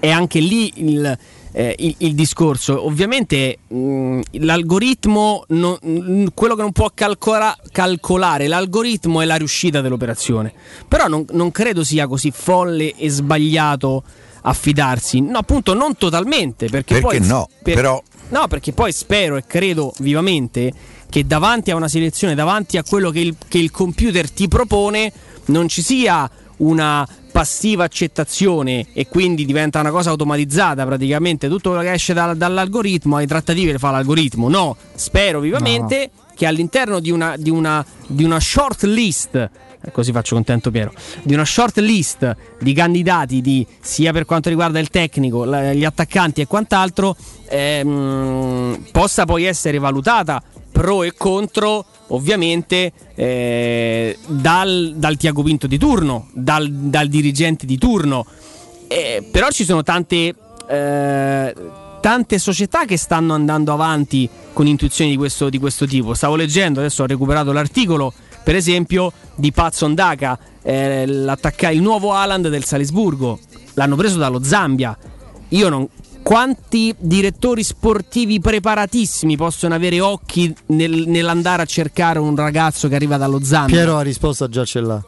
è 0.00 0.10
anche 0.10 0.40
lì 0.40 0.72
il, 0.76 1.18
eh, 1.52 1.74
il- 1.78 1.94
il 1.98 2.14
discorso. 2.14 2.84
Ovviamente 2.84 3.58
mh, 3.68 4.20
l'algoritmo, 4.40 5.44
non- 5.48 5.78
mh, 5.80 6.26
quello 6.34 6.54
che 6.56 6.62
non 6.62 6.72
può 6.72 6.90
calcola- 6.92 7.56
calcolare 7.70 8.46
l'algoritmo 8.48 9.20
è 9.20 9.24
la 9.26 9.36
riuscita 9.36 9.80
dell'operazione. 9.80 10.52
Però 10.88 11.06
non, 11.06 11.24
non 11.30 11.50
credo 11.52 11.84
sia 11.84 12.06
così 12.08 12.30
folle 12.32 12.94
e 12.96 13.08
sbagliato 13.10 14.02
affidarsi. 14.42 15.20
No, 15.20 15.38
appunto, 15.38 15.74
non 15.74 15.96
totalmente. 15.96 16.66
Perché, 16.68 16.94
Perché 17.00 17.18
poi, 17.18 17.26
no? 17.26 17.48
Però- 17.62 18.02
No, 18.30 18.46
perché 18.48 18.72
poi 18.72 18.92
spero 18.92 19.36
e 19.36 19.44
credo 19.46 19.92
vivamente 19.98 20.72
che 21.08 21.26
davanti 21.26 21.70
a 21.70 21.76
una 21.76 21.88
selezione, 21.88 22.34
davanti 22.34 22.76
a 22.78 22.84
quello 22.84 23.10
che 23.10 23.20
il, 23.20 23.36
che 23.48 23.58
il 23.58 23.70
computer 23.70 24.30
ti 24.30 24.48
propone, 24.48 25.12
non 25.46 25.68
ci 25.68 25.82
sia 25.82 26.30
una 26.58 27.06
passiva 27.30 27.84
accettazione 27.84 28.86
e 28.92 29.06
quindi 29.08 29.44
diventa 29.44 29.80
una 29.80 29.90
cosa 29.90 30.10
automatizzata 30.10 30.84
praticamente. 30.84 31.48
Tutto 31.48 31.70
quello 31.70 31.84
che 31.84 31.92
esce 31.92 32.12
dal- 32.12 32.36
dall'algoritmo 32.36 33.18
le 33.18 33.26
trattative 33.26 33.72
le 33.72 33.78
fa 33.78 33.90
l'algoritmo. 33.90 34.48
No 34.48 34.76
spero 34.94 35.40
vivamente 35.40 36.10
che 36.34 36.46
all'interno 36.46 37.00
di 37.00 37.10
una, 37.10 37.36
di 37.36 37.50
una, 37.50 37.84
di 38.06 38.24
una 38.24 38.40
short 38.40 38.84
list 38.84 39.50
così 39.92 40.12
faccio 40.12 40.34
contento 40.34 40.70
Piero 40.70 40.92
di 41.22 41.34
una 41.34 41.44
short 41.44 41.78
list 41.78 42.36
di 42.60 42.72
candidati 42.72 43.40
di, 43.40 43.66
sia 43.80 44.12
per 44.12 44.24
quanto 44.24 44.48
riguarda 44.48 44.78
il 44.78 44.88
tecnico 44.88 45.44
la- 45.44 45.72
gli 45.72 45.84
attaccanti 45.84 46.40
e 46.40 46.46
quant'altro 46.46 47.16
ehm, 47.48 48.86
possa 48.92 49.24
poi 49.24 49.44
essere 49.44 49.78
valutata 49.78 50.42
pro 50.70 51.02
e 51.02 51.12
contro 51.16 51.84
ovviamente 52.08 52.92
eh, 53.14 54.16
dal, 54.26 54.94
dal 54.96 55.16
Tiago 55.16 55.42
Pinto 55.42 55.66
di 55.66 55.78
turno, 55.78 56.28
dal, 56.32 56.70
dal 56.70 57.08
dirigente 57.08 57.66
di 57.66 57.76
turno. 57.76 58.24
Eh, 58.88 59.28
però 59.30 59.50
ci 59.50 59.64
sono 59.64 59.82
tante, 59.82 60.34
eh, 60.68 61.54
tante 62.00 62.38
società 62.38 62.84
che 62.84 62.96
stanno 62.96 63.34
andando 63.34 63.72
avanti 63.72 64.28
con 64.52 64.66
intuizioni 64.66 65.10
di 65.10 65.16
questo, 65.16 65.48
di 65.48 65.58
questo 65.58 65.86
tipo. 65.86 66.14
Stavo 66.14 66.36
leggendo, 66.36 66.80
adesso 66.80 67.02
ho 67.02 67.06
recuperato 67.06 67.52
l'articolo, 67.52 68.12
per 68.50 68.58
esempio, 68.58 69.12
di 69.36 69.52
Patson 69.52 69.94
Daka, 69.94 70.36
eh, 70.62 71.06
l'attacca- 71.06 71.70
il 71.70 71.80
nuovo 71.80 72.12
Haaland 72.12 72.48
del 72.48 72.64
Salisburgo. 72.64 73.38
L'hanno 73.74 73.94
preso 73.94 74.18
dallo 74.18 74.42
Zambia. 74.42 74.98
Io 75.50 75.68
non. 75.68 75.88
Quanti 76.20 76.92
direttori 76.98 77.62
sportivi 77.62 78.40
preparatissimi 78.40 79.36
possono 79.36 79.76
avere 79.76 80.00
occhi 80.00 80.52
nel- 80.66 81.04
nell'andare 81.06 81.62
a 81.62 81.64
cercare 81.64 82.18
un 82.18 82.34
ragazzo 82.34 82.88
che 82.88 82.96
arriva 82.96 83.16
dallo 83.16 83.38
Zambia? 83.40 83.76
Piero 83.76 83.94
la 83.94 84.02
risposta 84.02 84.48
già 84.48 84.64
ce 84.64 84.80
l'ha. 84.80 85.00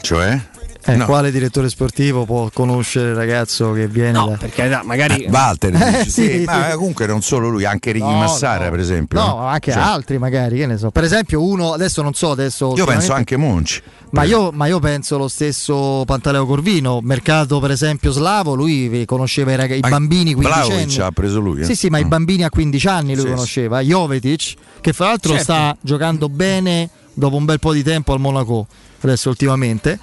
Cioè? 0.00 0.40
Eh, 0.88 0.96
Quale 0.98 1.32
direttore 1.32 1.68
sportivo 1.68 2.24
può 2.24 2.48
conoscere 2.52 3.08
il 3.10 3.14
ragazzo 3.16 3.72
che 3.72 3.88
viene 3.88 4.12
No, 4.12 4.28
da... 4.28 4.36
per 4.36 4.50
carità, 4.50 4.82
magari. 4.84 5.24
Eh, 5.24 5.30
Walter, 5.30 5.74
Eh, 5.74 6.02
sì, 6.04 6.10
sì, 6.10 6.30
sì. 6.38 6.42
ma 6.44 6.68
comunque 6.74 7.06
non 7.06 7.22
solo 7.22 7.48
lui, 7.48 7.64
anche 7.64 7.90
Ricky 7.90 8.04
No, 8.06 8.18
Massara, 8.18 8.64
no. 8.66 8.70
per 8.70 8.78
esempio. 8.80 9.18
No, 9.18 9.38
anche 9.46 9.72
Cioè, 9.72 9.80
altri 9.82 10.18
magari, 10.18 10.58
che 10.58 10.66
ne 10.66 10.76
so. 10.78 10.90
Per 10.90 11.02
esempio 11.04 11.42
uno, 11.42 11.72
adesso 11.72 12.02
non 12.02 12.14
so, 12.14 12.30
adesso... 12.30 12.72
Io 12.76 12.84
penso 12.86 13.12
anche 13.12 13.36
Monci. 13.36 13.82
Ma 14.10 14.22
io, 14.22 14.50
ma 14.52 14.66
io 14.66 14.78
penso 14.78 15.18
lo 15.18 15.26
stesso 15.28 16.04
Pantaleo 16.06 16.46
Corvino, 16.46 17.00
mercato 17.02 17.58
per 17.58 17.72
esempio 17.72 18.12
slavo, 18.12 18.54
lui 18.54 19.02
conosceva 19.04 19.52
i, 19.52 19.56
raga- 19.56 19.74
i 19.74 19.80
bambini 19.80 20.34
Vlahovic 20.34 20.66
quindicenni. 20.74 21.04
ha 21.06 21.10
preso 21.10 21.40
lui. 21.40 21.60
eh? 21.60 21.64
Sì, 21.64 21.74
sì, 21.74 21.88
ma 21.88 21.98
i 21.98 22.04
bambini 22.04 22.44
a 22.44 22.48
15 22.48 22.86
anni 22.88 23.14
lui 23.14 23.24
sì. 23.24 23.30
conosceva. 23.30 23.80
Jovetic, 23.80 24.54
che 24.80 24.92
fra 24.92 25.06
l'altro 25.08 25.30
Certo. 25.32 25.44
sta 25.52 25.76
giocando 25.80 26.28
bene 26.28 26.88
dopo 27.12 27.34
un 27.36 27.44
bel 27.44 27.58
po' 27.58 27.72
di 27.72 27.82
tempo 27.82 28.12
al 28.12 28.20
Monaco, 28.20 28.66
adesso 29.00 29.28
ultimamente, 29.28 29.98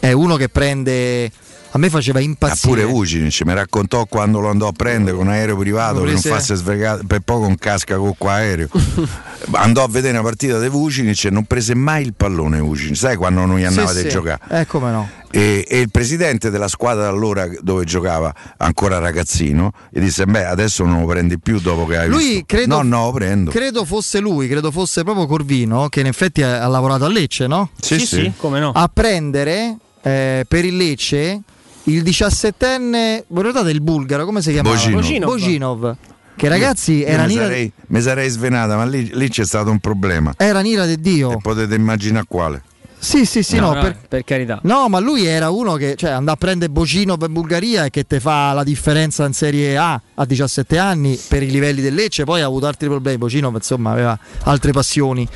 è 0.00 0.12
uno 0.12 0.36
che 0.36 0.48
prende... 0.48 1.30
A 1.72 1.76
me 1.76 1.90
faceva 1.90 2.18
Ah, 2.18 2.22
impazzire. 2.22 2.66
pure 2.66 2.84
Vucinic 2.84 3.42
mi 3.44 3.52
raccontò 3.52 4.06
quando 4.06 4.40
lo 4.40 4.48
andò 4.48 4.68
a 4.68 4.72
prendere 4.72 5.14
con 5.14 5.28
aereo 5.28 5.54
privato 5.54 6.00
per 6.00 6.12
non 6.12 6.20
farsi 6.22 6.56
sfregare 6.56 7.02
per 7.06 7.20
poco 7.20 7.44
un 7.46 7.56
casca 7.56 7.96
con 7.98 8.14
qua 8.16 8.32
aereo 8.36 8.68
andò 9.52 9.82
a 9.84 9.86
vedere 9.88 10.14
una 10.14 10.22
partita 10.26 10.58
di 10.58 10.68
Vucinic 10.70 11.26
e 11.26 11.30
non 11.30 11.44
prese 11.44 11.74
mai 11.74 12.04
il 12.04 12.14
pallone 12.14 12.58
Vucinic 12.58 12.96
sai 12.96 13.16
quando 13.16 13.44
non 13.44 13.56
gli 13.58 13.60
Sì, 13.60 13.66
andava 13.66 13.92
sì. 13.92 14.02
di 14.04 14.08
giocare 14.08 14.60
Eh, 14.60 14.66
come 14.66 14.90
no. 14.90 15.10
e, 15.30 15.62
e 15.68 15.78
il 15.80 15.90
presidente 15.90 16.48
della 16.48 16.68
squadra 16.68 17.02
da 17.02 17.08
allora 17.10 17.46
dove 17.60 17.84
giocava 17.84 18.34
ancora 18.56 18.98
ragazzino 18.98 19.70
gli 19.90 20.00
disse 20.00 20.24
beh 20.24 20.46
adesso 20.46 20.84
non 20.86 21.00
lo 21.00 21.06
prendi 21.06 21.38
più 21.38 21.60
dopo 21.60 21.84
che 21.86 21.98
hai 21.98 22.08
Lui 22.08 22.28
visto 22.28 22.44
credo, 22.46 22.76
no 22.76 22.82
no 22.82 23.04
lo 23.04 23.12
prendo 23.12 23.50
credo 23.50 23.84
fosse 23.84 24.20
lui, 24.20 24.48
credo 24.48 24.70
fosse 24.70 25.04
proprio 25.04 25.26
Corvino, 25.26 25.90
che 25.90 26.00
in 26.00 26.06
effetti 26.06 26.42
ha, 26.42 26.62
ha 26.62 26.66
lavorato 26.66 27.04
a 27.04 27.08
Lecce, 27.08 27.46
no? 27.46 27.68
sì 27.78 27.98
sì, 28.00 28.32
come 28.38 28.58
no? 28.58 28.72
a 28.74 28.88
prendere 28.92 29.76
eh, 30.02 30.44
per 30.46 30.64
il 30.64 30.76
Lecce 30.76 31.40
il 31.84 32.02
17enne, 32.02 33.24
voi 33.28 33.42
ricordate 33.44 33.70
il 33.70 33.80
bulgaro, 33.80 34.24
come 34.26 34.42
si 34.42 34.52
chiamava? 34.52 34.74
Boginov. 34.74 35.00
Boginov. 35.00 35.30
Boginov, 35.30 35.96
che 36.36 36.48
ragazzi 36.48 36.92
Io 36.98 37.06
era 37.06 37.22
mi 37.22 37.28
nira, 37.28 37.42
sarei, 37.44 37.72
mi 37.88 38.00
sarei 38.00 38.28
svenata 38.28 38.76
ma 38.76 38.84
lì, 38.84 39.10
lì 39.14 39.28
c'è 39.28 39.44
stato 39.44 39.70
un 39.70 39.78
problema 39.80 40.34
era 40.36 40.60
nira 40.60 40.84
di 40.86 41.00
Dio. 41.00 41.32
e 41.32 41.36
potete 41.42 41.74
immaginare 41.74 42.26
quale 42.28 42.62
Sì, 42.98 43.24
sì, 43.24 43.42
sì, 43.42 43.58
no, 43.58 43.72
no, 43.72 43.80
per- 43.80 43.96
per 44.08 44.22
carità. 44.24 44.60
no, 44.64 44.88
ma 44.88 44.98
lui 44.98 45.24
era 45.24 45.50
uno 45.50 45.74
che 45.74 45.94
cioè, 45.96 46.10
andava 46.10 46.32
a 46.32 46.36
prendere 46.36 46.70
Boginov 46.70 47.22
in 47.26 47.32
Bulgaria 47.32 47.86
e 47.86 47.90
che 47.90 48.04
te 48.06 48.20
fa 48.20 48.52
la 48.52 48.64
differenza 48.64 49.24
in 49.24 49.32
Serie 49.32 49.76
A 49.78 50.00
a 50.14 50.24
17 50.24 50.78
anni 50.78 51.18
per 51.28 51.42
i 51.42 51.50
livelli 51.50 51.80
del 51.80 51.94
Lecce, 51.94 52.24
poi 52.24 52.40
ha 52.42 52.46
avuto 52.46 52.66
altri 52.66 52.86
problemi. 52.88 53.16
Boginov 53.18 53.54
insomma 53.54 53.92
aveva 53.92 54.18
altre 54.44 54.72
passioni. 54.72 55.26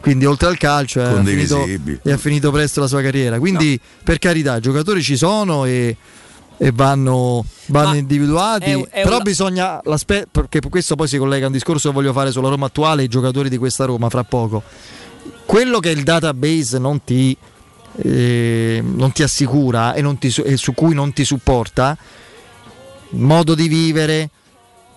Quindi 0.00 0.24
oltre 0.24 0.48
al 0.48 0.56
calcio 0.56 1.00
eh, 1.00 1.04
ha 1.04 1.22
finito, 1.24 1.56
e 2.02 2.12
ha 2.12 2.16
finito 2.16 2.50
presto 2.50 2.80
la 2.80 2.86
sua 2.86 3.02
carriera. 3.02 3.38
Quindi 3.38 3.78
per 4.02 4.18
carità, 4.18 4.56
i 4.56 4.60
giocatori 4.60 5.02
ci 5.02 5.16
sono 5.16 5.66
e, 5.66 5.94
e 6.56 6.70
vanno, 6.72 7.44
vanno 7.66 7.94
individuati. 7.96 8.64
è- 8.70 8.88
è 8.88 9.02
però 9.02 9.16
una- 9.16 9.24
bisogna, 9.24 9.80
perché 10.30 10.60
questo 10.70 10.94
poi 10.96 11.06
si 11.06 11.18
collega 11.18 11.44
a 11.44 11.46
un 11.48 11.52
discorso 11.52 11.88
che 11.88 11.94
voglio 11.94 12.12
fare 12.14 12.30
sulla 12.32 12.48
Roma 12.48 12.66
attuale 12.66 13.02
e 13.02 13.04
i 13.04 13.08
giocatori 13.08 13.50
di 13.50 13.58
questa 13.58 13.84
Roma 13.84 14.08
fra 14.08 14.24
poco. 14.24 14.62
Quello 15.44 15.80
che 15.80 15.90
il 15.90 16.02
database 16.02 16.78
non 16.78 17.04
ti, 17.04 17.36
eh, 18.02 18.82
non 18.82 19.12
ti 19.12 19.22
assicura 19.22 19.92
e, 19.92 20.00
non 20.00 20.16
ti 20.16 20.32
e 20.44 20.56
su 20.56 20.72
cui 20.72 20.94
non 20.94 21.12
ti 21.12 21.24
supporta, 21.24 21.94
modo 23.10 23.54
di 23.54 23.68
vivere, 23.68 24.30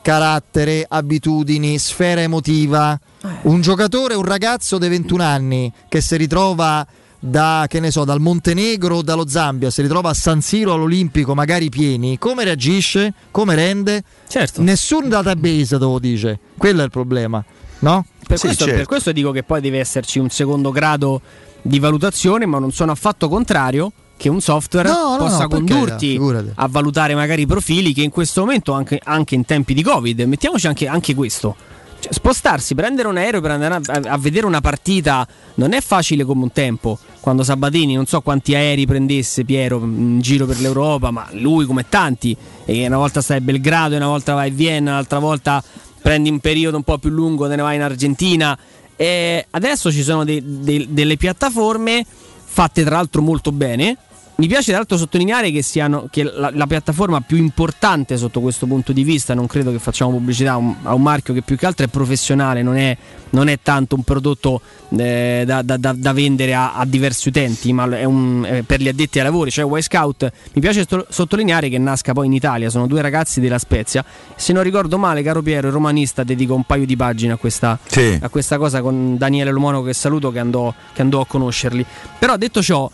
carattere, 0.02 0.86
abitudini, 0.88 1.78
sfera 1.78 2.22
emotiva. 2.22 2.98
Un 3.44 3.62
giocatore, 3.62 4.16
un 4.16 4.26
ragazzo 4.26 4.78
di 4.78 4.88
21 4.88 5.24
anni 5.24 5.72
che 5.88 6.02
si 6.02 6.18
ritrova 6.18 6.86
da, 7.20 7.66
che 7.70 7.80
ne 7.80 7.90
so, 7.90 8.04
dal 8.04 8.20
Montenegro 8.20 8.98
o 8.98 9.02
dallo 9.02 9.28
Zambia, 9.28 9.70
si 9.70 9.82
ritrova 9.82 10.10
a 10.10 10.14
San 10.14 10.42
Siro 10.42 10.74
all'Olimpico, 10.74 11.34
magari 11.34 11.70
pieni, 11.70 12.18
come 12.18 12.44
reagisce? 12.44 13.14
Come 13.32 13.56
rende? 13.56 14.04
Certo. 14.28 14.62
Nessun 14.62 15.08
database 15.08 15.78
te 15.78 15.86
lo 15.86 16.00
dice. 16.00 16.40
Quello 16.58 16.82
è 16.82 16.84
il 16.84 16.90
problema, 16.90 17.44
no? 17.80 18.06
Per, 18.28 18.38
Sì, 18.38 18.48
questo, 18.48 18.66
certo. 18.66 18.80
per 18.80 18.88
questo 18.88 19.12
dico 19.14 19.32
che 19.32 19.44
poi 19.44 19.62
deve 19.62 19.80
esserci 19.80 20.20
un 20.20 20.30
secondo 20.30 20.72
grado 20.72 21.22
di 21.62 21.80
valutazione, 21.80 22.46
ma 22.46 22.60
non 22.60 22.74
sono 22.74 22.92
affatto 22.92 23.30
contrario 23.30 23.92
che 24.18 24.28
un 24.28 24.42
software 24.42 24.90
No, 24.90 25.12
no, 25.12 25.18
possa 25.18 25.44
no, 25.44 25.48
condurti 25.48 26.20
a 26.56 26.68
valutare 26.68 27.16
magari 27.16 27.44
i 27.44 27.46
profili 27.46 27.94
che 27.94 28.02
in 28.02 28.10
questo 28.10 28.42
momento, 28.42 28.74
anche, 28.74 29.00
anche 29.02 29.36
in 29.36 29.46
tempi 29.46 29.74
di 29.74 29.82
Covid, 29.82 30.20
mettiamoci 30.22 30.68
anche, 30.68 30.88
anche 30.88 31.16
questo. 31.16 31.56
Cioè, 32.04 32.12
spostarsi, 32.12 32.76
prendere 32.76 33.08
un 33.08 33.16
aereo 33.16 33.40
per 33.40 33.52
andare 33.52 33.76
a, 33.76 34.12
a 34.12 34.18
vedere 34.18 34.46
una 34.46 34.60
partita 34.60 35.26
non 35.56 35.72
è 35.72 35.80
facile 35.80 36.26
come 36.26 36.44
un 36.44 36.52
tempo. 36.52 37.00
Quando 37.22 37.44
Sabatini 37.44 37.96
non 37.96 38.06
so 38.06 38.20
quanti 38.20 38.56
aerei 38.56 38.86
prendesse 38.86 39.46
Piero 39.46 39.80
in 39.80 40.20
giro 40.20 40.46
per 40.46 40.60
l'Europa, 40.60 41.12
ma 41.12 41.30
lui 41.32 41.66
come 41.66 41.88
tanti, 41.88 42.36
e 42.66 42.86
una 42.86 42.98
volta 42.98 43.22
stai 43.22 43.38
a 43.38 43.40
Belgrado, 43.40 43.96
una 43.96 44.08
volta 44.08 44.34
vai 44.34 44.50
a 44.50 44.54
Vienna, 44.54 44.96
l'altra 44.96 45.20
volta 45.20 45.64
prendi 46.02 46.30
un 46.30 46.40
periodo 46.40 46.76
un 46.76 46.84
po' 46.84 46.98
più 46.98 47.10
lungo, 47.10 47.48
te 47.48 47.56
ne 47.56 47.62
vai 47.62 47.76
in 47.78 47.84
Argentina. 47.84 48.58
E 48.98 49.46
adesso 49.52 49.90
ci 49.90 50.04
sono 50.04 50.26
dei- 50.26 50.44
dei- 50.44 50.88
delle 50.90 51.16
piattaforme 51.16 52.06
fatte 52.44 52.84
tra 52.84 52.98
l'altro 52.98 53.22
molto 53.22 53.54
bene. 53.54 53.96
Mi 54.36 54.48
piace 54.48 54.70
tra 54.70 54.78
l'altro 54.78 54.98
sottolineare 54.98 55.52
che, 55.52 55.62
siano, 55.62 56.08
che 56.10 56.24
la, 56.24 56.50
la 56.52 56.66
piattaforma 56.66 57.22
più 57.22 57.38
importante 57.38 58.18
sotto 58.18 58.42
questo 58.42 58.66
punto 58.66 58.92
di 58.92 59.04
vista, 59.04 59.36
non 59.36 59.46
credo 59.46 59.72
che 59.72 59.78
facciamo 59.78 60.10
pubblicità 60.12 60.54
a 60.54 60.58
un, 60.58 60.74
a 60.82 60.94
un 60.96 61.02
marchio 61.04 61.36
che 61.36 61.44
più 61.44 61.56
che 61.56 61.68
altro 61.68 61.86
è 61.86 61.88
professionale, 61.88 62.64
non 62.64 62.76
è, 62.76 62.98
non 63.30 63.48
è 63.48 63.60
tanto 63.62 63.94
un 63.94 64.02
prodotto 64.02 64.60
eh, 64.98 65.44
da, 65.46 65.62
da- 65.62 65.78
da- 65.78 66.14
vendere 66.14 66.56
a, 66.56 66.74
a 66.74 66.84
diversi 66.86 67.30
utenti, 67.30 67.72
ma 67.74 67.88
è, 67.96 68.06
un- 68.06 68.44
è 68.50 68.62
per 68.64 68.82
gli 68.82 68.88
addetti 68.88 69.20
ai 69.20 69.24
lavori, 69.26 69.52
cioè 69.52 69.66
Y 69.78 69.82
Scout. 69.84 70.32
Mi 70.54 70.62
piace 70.62 70.82
sto- 70.82 71.06
sottolineare 71.10 71.70
che 71.70 71.78
nasca 71.78 72.14
poi 72.14 72.26
in 72.26 72.34
Italia, 72.34 72.72
sono 72.72 72.88
due 72.88 73.02
ragazzi 73.04 73.40
della 73.40 73.60
Spezia. 73.60 74.04
Se 74.36 74.52
non 74.52 74.64
ricordo 74.64 74.98
male, 74.98 75.22
caro 75.22 75.44
Piero, 75.44 75.68
il 75.68 75.74
romanista 75.74 76.24
dedico 76.24 76.56
un 76.56 76.64
paio 76.64 76.88
di 76.88 76.96
pagine 76.96 77.34
a 77.34 77.38
questa, 77.38 77.78
Sì. 77.86 78.18
a 78.20 78.30
questa 78.30 78.58
cosa 78.58 78.82
con 78.82 79.16
Daniele 79.16 79.52
Lomonaco 79.52 79.84
che 79.84 79.94
saluto 79.94 80.32
che 80.32 80.40
andò, 80.40 80.74
che 80.92 81.02
andò 81.04 81.22
a 81.22 81.28
conoscerli. 81.28 81.86
Però 82.18 82.36
detto 82.36 82.62
ciò, 82.64 82.90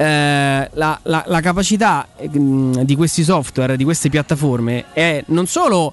eh, 0.00 0.70
la, 0.72 0.98
la- 1.02 1.24
la 1.26 1.40
capacità 1.42 2.08
eh, 2.16 2.26
mh, 2.28 2.84
di 2.84 2.96
questi 2.96 3.22
software, 3.22 3.76
di 3.76 3.84
queste 3.84 4.08
piattaforme 4.08 4.86
è 4.94 5.22
non 5.26 5.46
solo 5.46 5.92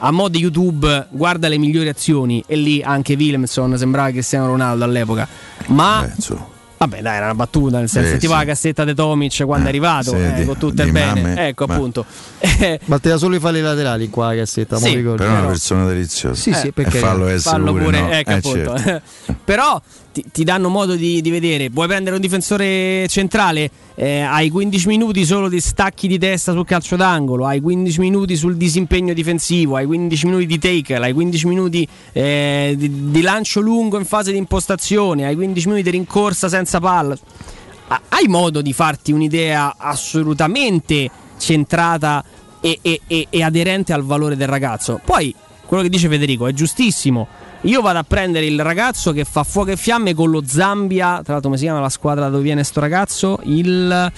a 0.00 0.10
mo' 0.10 0.28
di 0.28 0.38
YouTube 0.38 1.06
guarda 1.08 1.48
le 1.48 1.56
migliori 1.56 1.88
azioni 1.88 2.44
e 2.46 2.56
lì 2.56 2.82
anche 2.82 3.14
Williamson 3.14 3.76
sembrava 3.78 4.10
Cristiano 4.10 4.46
Ronaldo 4.48 4.84
all'epoca, 4.84 5.26
ma 5.68 6.02
Beh, 6.06 6.12
insomma. 6.14 6.46
Vabbè, 6.78 7.00
dai, 7.02 7.16
era 7.16 7.24
una 7.24 7.34
battuta, 7.34 7.78
nel 7.80 7.88
senso, 7.88 8.12
Sì, 8.12 8.18
tipo 8.18 8.32
sì. 8.34 8.38
la 8.38 8.44
cassetta 8.44 8.84
di 8.84 8.94
Tomic 8.94 9.44
quando 9.46 9.64
è 9.64 9.66
Eh, 9.66 9.70
arrivato, 9.70 10.10
sì, 10.10 10.16
eh, 10.16 10.32
di- 10.34 10.44
con 10.44 10.58
tutto 10.58 10.82
il 10.82 10.92
bene. 10.92 11.20
mamme, 11.22 11.48
ecco, 11.48 11.66
ma- 11.66 11.74
appunto. 11.74 12.04
Eh, 12.38 12.78
Batteva 12.84 13.16
solo 13.16 13.34
i 13.34 13.40
falli 13.40 13.60
laterali 13.60 14.08
qua 14.08 14.26
la 14.28 14.36
cassetta, 14.36 14.76
Sì, 14.76 14.94
ricordo. 14.94 15.24
però 15.24 15.34
è 15.34 15.38
una 15.40 15.46
persona 15.48 15.86
deliziosa 15.88 16.40
Sì, 16.40 16.52
sì, 16.52 16.68
e 16.68 16.72
perché 16.72 16.98
fallo 16.98 17.26
fallo 17.40 17.72
pure, 17.72 17.84
pure, 17.84 18.00
no? 18.00 18.10
ecco, 18.10 18.30
Eh, 18.30 18.34
appunto. 18.34 18.78
certo. 18.78 19.02
però 19.44 19.82
ti, 20.18 20.24
ti 20.32 20.44
danno 20.44 20.68
modo 20.68 20.94
di, 20.94 21.20
di 21.20 21.30
vedere. 21.30 21.68
Vuoi 21.70 21.86
prendere 21.86 22.16
un 22.16 22.20
difensore 22.20 23.06
centrale? 23.08 23.70
Eh, 23.94 24.20
hai 24.20 24.50
15 24.50 24.86
minuti 24.88 25.24
solo 25.24 25.48
di 25.48 25.60
stacchi 25.60 26.06
di 26.08 26.18
testa 26.18 26.52
sul 26.52 26.64
calcio 26.64 26.94
d'angolo 26.94 27.46
hai 27.46 27.60
15 27.60 27.98
minuti 27.98 28.36
sul 28.36 28.56
disimpegno 28.56 29.12
difensivo 29.12 29.74
hai 29.74 29.86
15 29.86 30.26
minuti 30.26 30.46
di 30.46 30.58
tackle 30.60 31.04
hai 31.04 31.12
15 31.12 31.46
minuti 31.48 31.88
eh, 32.12 32.76
di, 32.78 33.10
di 33.10 33.20
lancio 33.22 33.58
lungo 33.58 33.98
in 33.98 34.04
fase 34.04 34.30
di 34.30 34.38
impostazione 34.38 35.26
hai 35.26 35.34
15 35.34 35.66
minuti 35.66 35.82
di 35.82 35.90
rincorsa 35.90 36.48
senza 36.48 36.78
palla. 36.78 37.16
Ha- 37.88 38.02
hai 38.10 38.28
modo 38.28 38.62
di 38.62 38.72
farti 38.72 39.10
un'idea 39.10 39.74
assolutamente 39.76 41.10
centrata 41.38 42.24
e- 42.60 42.78
e- 42.82 43.26
e 43.30 43.42
aderente 43.42 43.92
al 43.92 44.04
valore 44.04 44.36
del 44.36 44.48
ragazzo? 44.48 45.00
Poi 45.04 45.34
quello 45.66 45.82
che 45.82 45.88
dice 45.88 46.08
Federico 46.08 46.46
è 46.46 46.52
giustissimo 46.52 47.26
io 47.62 47.80
vado 47.80 47.98
a 47.98 48.04
prendere 48.04 48.46
il 48.46 48.62
ragazzo 48.62 49.12
che 49.12 49.24
fa 49.24 49.42
fuoco 49.42 49.70
e 49.70 49.76
fiamme 49.76 50.14
con 50.14 50.30
lo 50.30 50.42
Zambia. 50.46 51.20
Tra 51.22 51.32
l'altro, 51.32 51.40
come 51.42 51.56
si 51.56 51.64
chiama 51.64 51.80
la 51.80 51.88
squadra 51.88 52.24
da 52.24 52.30
dove 52.30 52.42
viene 52.42 52.64
sto 52.64 52.80
ragazzo? 52.80 53.40
Il. 53.44 54.12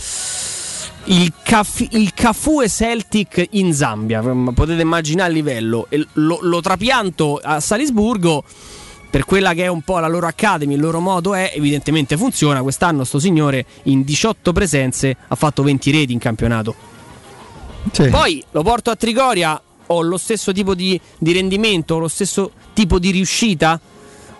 Il, 1.04 1.32
Caf- 1.42 1.92
il 1.92 2.12
Cafu 2.12 2.60
e 2.60 2.68
Celtic 2.68 3.46
in 3.52 3.72
Zambia. 3.72 4.22
Mm, 4.22 4.48
Potete 4.48 4.82
immaginare 4.82 5.30
il 5.30 5.36
livello. 5.36 5.88
Lo, 6.14 6.38
lo 6.42 6.60
trapianto 6.60 7.40
a 7.42 7.58
Salisburgo 7.58 8.44
per 9.08 9.24
quella 9.24 9.54
che 9.54 9.64
è 9.64 9.66
un 9.66 9.82
po' 9.82 9.98
la 9.98 10.06
loro 10.06 10.26
academy, 10.28 10.74
il 10.74 10.80
loro 10.80 11.00
modo 11.00 11.34
è, 11.34 11.52
evidentemente 11.54 12.16
funziona. 12.16 12.62
Quest'anno 12.62 13.02
sto 13.04 13.18
signore 13.18 13.64
in 13.84 14.04
18 14.04 14.52
presenze 14.52 15.16
ha 15.26 15.34
fatto 15.34 15.62
20 15.62 15.90
reti 15.90 16.12
in 16.12 16.18
campionato. 16.20 16.74
Sì. 17.90 18.08
Poi 18.08 18.44
lo 18.52 18.62
porto 18.62 18.90
a 18.90 18.96
Trigoria, 18.96 19.60
ho 19.92 20.02
lo 20.02 20.16
stesso 20.16 20.52
tipo 20.52 20.74
di, 20.74 21.00
di 21.18 21.32
rendimento, 21.32 21.96
ho 21.96 21.98
lo 21.98 22.08
stesso 22.08 22.52
tipo 22.72 22.98
di 22.98 23.10
riuscita? 23.10 23.80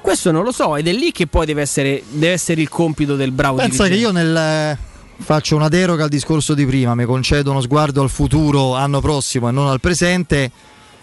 Questo 0.01 0.31
non 0.31 0.45
lo 0.45 0.53
so 0.53 0.77
ed 0.77 0.87
è 0.89 0.93
lì 0.93 1.13
che 1.13 1.27
poi 1.27 1.45
deve 1.45 1.63
essere, 1.63 2.03
deve 2.09 2.33
essere 2.33 2.61
il 2.61 2.69
compito 2.69 3.17
del 3.17 3.33
bravo 3.33 3.57
Pensa 3.57 3.85
che 3.85 3.91
dirigente. 3.91 4.19
io 4.19 4.25
nel 4.25 4.79
faccio 5.19 5.57
una 5.57 5.69
deroga 5.69 6.05
al 6.05 6.09
discorso 6.09 6.55
di 6.55 6.65
prima, 6.65 6.95
mi 6.95 7.05
concedo 7.05 7.51
uno 7.51 7.61
sguardo 7.61 8.01
al 8.01 8.09
futuro 8.09 8.75
anno 8.75 9.01
prossimo 9.01 9.49
e 9.49 9.53
non 9.53 9.67
al 9.67 9.81
presente. 9.81 10.51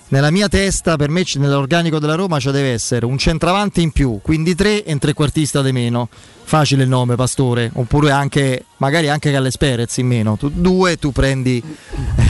Nella 0.09 0.31
mia 0.31 0.47
testa, 0.47 0.95
per 0.95 1.09
me, 1.09 1.23
nell'organico 1.35 1.99
della 1.99 2.15
Roma, 2.15 2.39
ci 2.39 2.51
deve 2.51 2.71
essere 2.71 3.05
un 3.05 3.17
centravanti 3.17 3.81
in 3.81 3.91
più, 3.91 4.19
quindi 4.21 4.55
tre 4.55 4.83
e 4.83 4.93
un 4.93 4.99
trequartista 4.99 5.61
di 5.61 5.71
meno. 5.71 6.09
Facile 6.43 6.83
il 6.83 6.89
nome, 6.89 7.15
Pastore, 7.15 7.69
oppure 7.73 8.11
anche, 8.11 8.65
magari 8.77 9.09
anche 9.09 9.31
Galles 9.31 9.57
Perez 9.57 9.97
in 9.97 10.07
meno. 10.07 10.37
Tu, 10.37 10.49
due, 10.49 10.97
tu 10.97 11.11
prendi, 11.11 11.61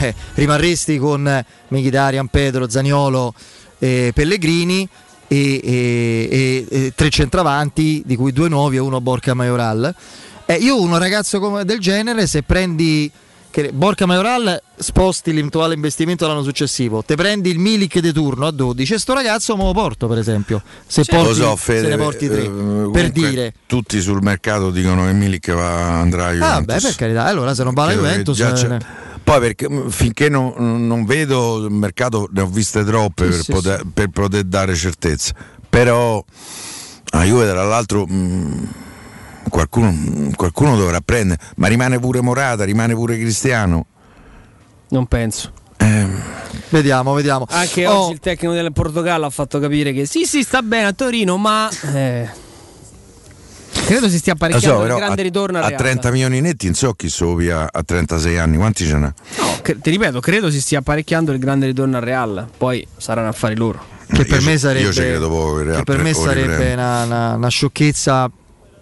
eh, 0.00 0.14
rimarresti 0.34 0.98
con 0.98 1.44
Michitarian, 1.68 2.26
Pedro, 2.26 2.68
Zaniolo 2.68 3.32
e 3.78 4.10
Pellegrini. 4.14 4.88
E, 5.30 5.60
e- 5.62 6.66
e- 6.70 6.92
tre 6.94 7.10
centravanti, 7.10 8.02
di 8.06 8.16
cui 8.16 8.32
due 8.32 8.48
nuovi 8.48 8.76
e 8.76 8.80
uno 8.80 8.98
Borca 9.02 9.34
Majoral. 9.34 9.94
Eh, 10.46 10.54
io 10.54 10.80
un 10.80 10.96
ragazzo 10.96 11.38
come- 11.38 11.66
del 11.66 11.78
genere, 11.80 12.26
se 12.26 12.42
prendi 12.42 13.12
che 13.50 13.70
Borca 13.72 14.06
Majoral 14.06 14.60
sposti 14.76 15.32
l'eventuale 15.32 15.74
investimento 15.74 16.26
l'anno 16.26 16.42
successivo, 16.42 17.02
te 17.02 17.14
prendi 17.16 17.50
il 17.50 17.58
Milik 17.58 17.98
di 18.00 18.12
turno 18.12 18.46
a 18.46 18.50
12 18.50 18.94
e 18.94 18.98
sto 18.98 19.14
ragazzo 19.14 19.56
me 19.56 19.64
lo 19.64 19.72
porto 19.72 20.06
per 20.06 20.18
esempio, 20.18 20.62
se, 20.86 21.04
porti, 21.04 21.26
Lo 21.28 21.34
so, 21.34 21.50
se 21.50 21.56
Fede, 21.56 21.88
ne 21.88 21.96
porti 21.96 22.28
tre, 22.28 22.42
eh, 22.42 22.46
comunque 22.46 23.00
per 23.00 23.10
dire. 23.10 23.54
Tutti 23.66 24.00
sul 24.00 24.22
mercato 24.22 24.70
dicono 24.70 25.04
che 25.06 25.12
Milik 25.12 25.52
va, 25.52 25.98
andrà 26.00 26.26
a 26.26 26.28
Ah 26.28 26.32
Juventus. 26.34 26.64
beh 26.64 26.80
per 26.80 26.94
carità, 26.96 27.24
allora 27.24 27.54
se 27.54 27.64
non 27.64 27.74
va 27.74 27.86
che 27.88 27.94
Juventus... 27.94 28.38
eh, 28.40 28.78
Poi 29.24 29.40
perché 29.40 29.68
mh, 29.68 29.88
finché 29.90 30.28
non, 30.28 30.86
non 30.86 31.04
vedo 31.04 31.64
il 31.64 31.72
mercato, 31.72 32.28
ne 32.32 32.42
ho 32.42 32.46
viste 32.46 32.84
troppe 32.84 33.24
Sì, 33.24 33.30
per, 33.30 33.42
sì, 33.44 33.52
poter, 33.52 33.82
per 33.92 34.08
poter 34.08 34.42
dare 34.44 34.74
certezza. 34.74 35.32
Però 35.68 36.24
a 37.10 37.24
Juve 37.24 37.48
tra 37.48 37.64
l'altro 37.64 38.06
mh, 38.06 38.68
qualcuno, 39.48 40.30
qualcuno 40.36 40.76
dovrà 40.76 41.00
prendere, 41.00 41.40
ma 41.56 41.66
rimane 41.68 41.98
pure 41.98 42.20
Morata, 42.20 42.64
rimane 42.64 42.94
pure 42.94 43.18
Cristiano. 43.18 43.86
Non 44.90 45.06
penso. 45.06 45.52
Vediamo, 46.70 47.12
vediamo. 47.14 47.46
Anche 47.50 47.86
Oh, 47.86 48.04
oggi 48.04 48.12
il 48.12 48.20
tecnico 48.20 48.52
del 48.54 48.72
Portogallo 48.72 49.26
ha 49.26 49.30
fatto 49.30 49.58
capire 49.58 49.92
che 49.92 50.06
sì, 50.06 50.24
sì, 50.24 50.42
sta 50.42 50.60
bene 50.62 50.86
a 50.88 50.92
Torino, 50.92 51.36
ma 51.38 51.68
eh, 51.94 52.28
credo 53.86 54.08
si 54.08 54.18
stia 54.18 54.34
so, 54.36 54.44
apparecchiando 54.44 54.80
il 54.80 54.86
però 54.86 54.98
grande 54.98 55.20
a, 55.20 55.24
ritorno 55.24 55.58
a 55.58 55.66
Real. 55.68 55.78
30 55.78 56.10
milioni 56.10 56.40
netti 56.40 56.66
non 56.66 56.74
so 56.74 56.92
chi 56.94 57.08
so 57.08 57.34
via 57.34 57.68
a 57.70 57.82
36 57.82 58.38
anni, 58.38 58.56
quanti 58.56 58.84
ce 58.86 58.94
n'ha? 58.96 59.14
No, 59.38 59.58
cre- 59.62 59.78
ti 59.80 59.90
ripeto, 59.90 60.20
credo 60.20 60.50
si 60.50 60.60
stia 60.60 60.80
apparecchiando 60.80 61.32
il 61.32 61.38
grande 61.38 61.66
ritorno 61.66 61.96
al 61.96 62.02
Real. 62.02 62.46
Poi 62.56 62.86
saranno 62.96 63.28
affari 63.28 63.56
loro. 63.56 63.82
che 64.08 64.24
per 64.24 64.40
Io 64.40 64.46
me 64.46 64.52
ci- 64.52 64.58
sarebbe, 64.58 64.84
io 64.86 64.92
ci 64.92 65.00
credo 65.00 65.28
poco 65.28 65.56
che 65.62 65.82
per 65.84 66.02
me 66.02 66.12
sarebbe 66.14 66.48
riprende. 66.50 66.72
una, 66.74 67.02
una- 67.04 67.34
una 67.34 67.48
sciocchezza 67.48 68.30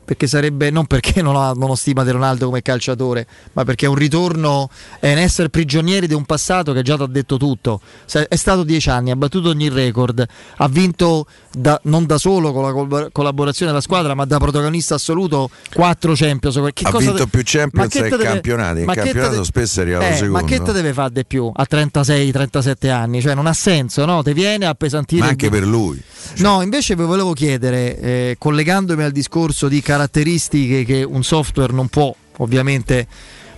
perché 0.06 0.28
sarebbe 0.28 0.70
non 0.70 0.86
perché 0.86 1.20
non, 1.20 1.36
ha, 1.36 1.52
non 1.52 1.68
ho 1.68 1.74
stima 1.74 2.04
di 2.04 2.10
Ronaldo 2.10 2.46
come 2.46 2.62
calciatore 2.62 3.26
ma 3.52 3.64
perché 3.64 3.86
è 3.86 3.88
un 3.88 3.96
ritorno 3.96 4.70
è 5.00 5.10
un 5.12 5.18
essere 5.18 5.50
prigionieri 5.50 6.06
di 6.06 6.14
un 6.14 6.24
passato 6.24 6.72
che 6.72 6.82
già 6.82 6.96
ti 6.96 7.02
ha 7.02 7.06
detto 7.06 7.36
tutto. 7.36 7.80
È 8.06 8.36
stato 8.36 8.62
dieci 8.62 8.88
anni 8.88 9.10
ha 9.10 9.16
battuto 9.16 9.50
ogni 9.50 9.68
record 9.68 10.24
ha 10.56 10.68
vinto 10.68 11.26
da- 11.58 11.80
non 11.84 12.04
da 12.04 12.18
solo 12.18 12.52
con 12.52 12.62
la 12.64 12.72
col- 12.72 13.08
collaborazione 13.12 13.70
della 13.70 13.82
squadra 13.82 14.14
ma 14.14 14.26
da 14.26 14.36
protagonista 14.38 14.96
assoluto 14.96 15.48
quattro 15.72 16.12
Champions 16.14 16.54
Che 16.74 16.84
ha 16.86 16.96
vinto 16.98 17.14
te- 17.14 17.26
più 17.28 17.40
Champions 17.44 17.94
e 17.94 18.02
te 18.02 18.08
deve- 18.10 18.24
campionati. 18.24 18.80
In 18.80 18.86
te 18.86 18.94
campionato 18.94 19.38
de- 19.38 19.44
spesso 19.44 19.78
è 19.80 19.82
arrivato 19.84 20.04
eh, 20.04 20.12
secondo. 20.16 20.32
ma 20.40 20.44
che 20.44 20.60
te 20.60 20.72
deve 20.72 20.92
fare 20.92 21.10
di 21.12 21.24
più 21.24 21.50
a 21.54 21.66
36-37 21.68 22.90
anni 22.90 23.20
cioè 23.22 23.34
non 23.34 23.46
ha 23.46 23.52
senso 23.54 24.04
no? 24.04 24.22
ti 24.22 24.32
viene 24.34 24.66
a 24.66 24.74
pesantire 24.74 25.20
Ma 25.20 25.26
il- 25.26 25.30
anche 25.32 25.48
per 25.48 25.66
lui. 25.66 26.00
No, 26.38 26.60
invece 26.60 26.94
vi 26.96 27.04
volevo 27.04 27.32
chiedere, 27.32 27.98
eh, 28.00 28.36
collegandomi 28.38 29.02
al 29.02 29.12
discorso 29.12 29.68
di 29.68 29.80
caratteristiche 29.80 30.84
che 30.84 31.02
un 31.04 31.22
software 31.22 31.72
non 31.72 31.88
può 31.88 32.14
ovviamente 32.38 33.06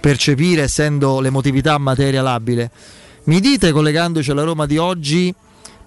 percepire 0.00 0.62
essendo 0.62 1.18
l'emotività 1.20 1.76
materia 1.78 2.22
labile, 2.22 2.70
mi 3.24 3.40
dite 3.40 3.72
collegandoci 3.72 4.30
alla 4.30 4.44
Roma 4.44 4.66
di 4.66 4.76
oggi, 4.78 5.34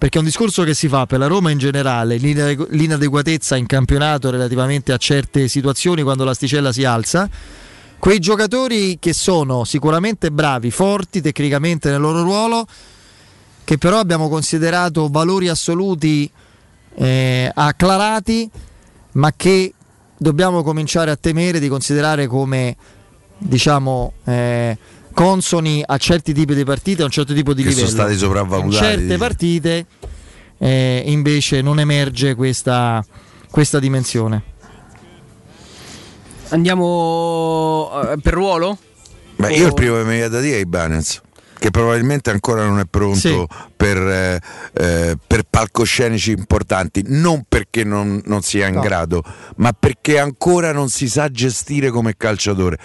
perché 0.02 0.16
è 0.16 0.20
un 0.20 0.26
discorso 0.26 0.64
che 0.64 0.74
si 0.74 0.88
fa 0.88 1.06
per 1.06 1.20
la 1.20 1.28
Roma 1.28 1.52
in 1.52 1.58
generale, 1.58 2.16
l'inadeguatezza 2.16 3.54
in 3.54 3.66
campionato 3.66 4.30
relativamente 4.30 4.92
a 4.92 4.96
certe 4.96 5.46
situazioni 5.46 6.02
quando 6.02 6.24
l'asticella 6.24 6.72
si 6.72 6.82
alza, 6.82 7.30
quei 8.00 8.18
giocatori 8.18 8.98
che 8.98 9.12
sono 9.12 9.62
sicuramente 9.62 10.32
bravi, 10.32 10.72
forti 10.72 11.20
tecnicamente 11.20 11.88
nel 11.88 12.00
loro 12.00 12.24
ruolo, 12.24 12.66
che 13.62 13.78
però 13.78 14.00
abbiamo 14.00 14.28
considerato 14.28 15.06
valori 15.08 15.46
assoluti 15.46 16.28
eh, 16.96 17.48
acclarati, 17.54 18.50
ma 19.12 19.32
che 19.36 19.72
dobbiamo 20.16 20.64
cominciare 20.64 21.12
a 21.12 21.16
temere 21.16 21.60
di 21.60 21.68
considerare 21.68 22.26
come 22.26 22.76
diciamo 23.38 24.14
eh, 24.24 24.76
consoni 25.22 25.82
a 25.86 25.96
certi 25.98 26.32
tipi 26.32 26.54
di 26.54 26.64
partite, 26.64 27.02
a 27.02 27.04
un 27.04 27.10
certo 27.10 27.32
tipo 27.32 27.54
di 27.54 27.62
Che 27.62 27.70
sono 27.70 27.86
livello. 27.86 28.02
stati 28.02 28.18
sopravvalutati, 28.18 28.84
In 28.84 28.98
certe 28.98 29.16
partite 29.18 29.86
eh, 30.58 31.02
invece 31.06 31.60
non 31.62 31.78
emerge 31.78 32.34
questa, 32.34 33.04
questa 33.50 33.78
dimensione. 33.78 34.42
Andiamo 36.48 37.90
eh, 38.10 38.18
per 38.20 38.34
ruolo? 38.34 38.76
Beh, 39.36 39.54
io 39.54 39.68
il 39.68 39.74
primo 39.74 39.96
che 39.96 40.02
mi 40.04 40.10
viene 40.10 40.28
da 40.28 40.40
dire 40.40 40.56
è 40.56 40.60
Ibanez, 40.60 41.20
che 41.62 41.70
probabilmente 41.70 42.30
ancora 42.30 42.64
non 42.66 42.80
è 42.80 42.86
pronto 42.90 43.16
Sì. 43.20 43.46
per, 43.76 43.96
eh, 43.96 44.40
eh, 44.72 45.16
per 45.24 45.44
palcoscenici 45.48 46.32
importanti, 46.32 47.04
non 47.06 47.44
perché 47.48 47.84
non, 47.84 48.20
non 48.24 48.42
sia 48.42 48.66
in 48.66 48.74
No. 48.74 48.80
grado, 48.80 49.22
ma 49.58 49.72
perché 49.72 50.18
ancora 50.18 50.72
non 50.72 50.88
si 50.88 51.08
sa 51.08 51.28
gestire 51.30 51.90
come 51.90 52.16
calciatore. 52.16 52.78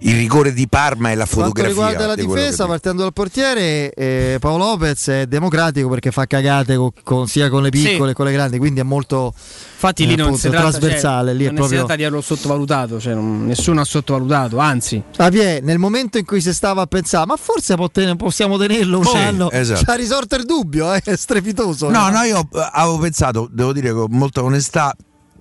Il 0.00 0.14
rigore 0.16 0.52
di 0.52 0.68
Parma 0.68 1.10
e 1.10 1.16
la 1.16 1.24
Quanto 1.26 1.40
fotografia. 1.40 1.70
riguarda 1.70 2.06
la 2.06 2.14
di 2.14 2.22
quello 2.22 2.40
difesa, 2.40 2.62
che- 2.64 2.70
partendo 2.70 3.02
dal 3.02 3.12
portiere, 3.12 3.92
eh, 3.92 4.36
Paolo 4.38 4.64
Lopez 4.66 5.08
è 5.08 5.26
democratico 5.26 5.88
perché 5.88 6.12
fa 6.12 6.24
cagate 6.26 6.76
co- 6.76 6.92
con- 7.02 7.26
sia 7.26 7.48
con 7.50 7.62
le 7.64 7.70
Sì. 7.72 7.82
piccole 7.82 8.10
che 8.10 8.14
con 8.14 8.26
le 8.26 8.32
grandi, 8.32 8.58
quindi 8.58 8.78
è 8.78 8.84
molto 8.84 9.34
Infatti 9.34 10.06
lì 10.06 10.12
eh, 10.12 10.16
non 10.16 10.26
appunto, 10.26 10.42
si 10.42 10.48
tratta, 10.50 10.68
trasversale. 10.70 11.30
cioè, 11.30 11.36
lì 11.36 11.44
è 11.44 11.46
non 11.46 11.54
si 11.54 11.58
proprio... 11.60 11.78
tratta 11.80 11.96
di 11.96 12.02
averlo 12.02 12.20
sottovalutato, 12.20 13.00
cioè, 13.00 13.14
non- 13.14 13.44
nessuno 13.46 13.80
ha 13.80 13.84
sottovalutato, 13.84 14.58
anzi. 14.58 15.02
Javier, 15.16 15.62
nel 15.64 15.78
momento 15.78 16.16
in 16.18 16.24
cui 16.24 16.40
si 16.40 16.52
stava 16.54 16.82
a 16.82 16.86
pensare, 16.86 17.26
ma 17.26 17.36
forse 17.36 17.74
pot- 17.90 18.16
possiamo 18.16 18.56
tenerlo 18.58 18.98
un 18.98 19.04
Sì, 19.04 19.16
anno, 19.16 19.50
esatto. 19.50 19.80
ci 19.84 19.90
ha 19.90 19.94
risorto 19.94 20.36
il 20.36 20.44
dubbio, 20.44 20.92
eh, 20.94 21.00
è 21.04 21.16
strepitoso. 21.16 21.90
No, 21.90 22.08
no, 22.10 22.22
io 22.22 22.40
eh, 22.52 22.68
avevo 22.72 22.98
pensato, 22.98 23.48
devo 23.52 23.72
dire 23.72 23.92
con 23.92 24.06
molta 24.10 24.42
onestà, 24.42 24.94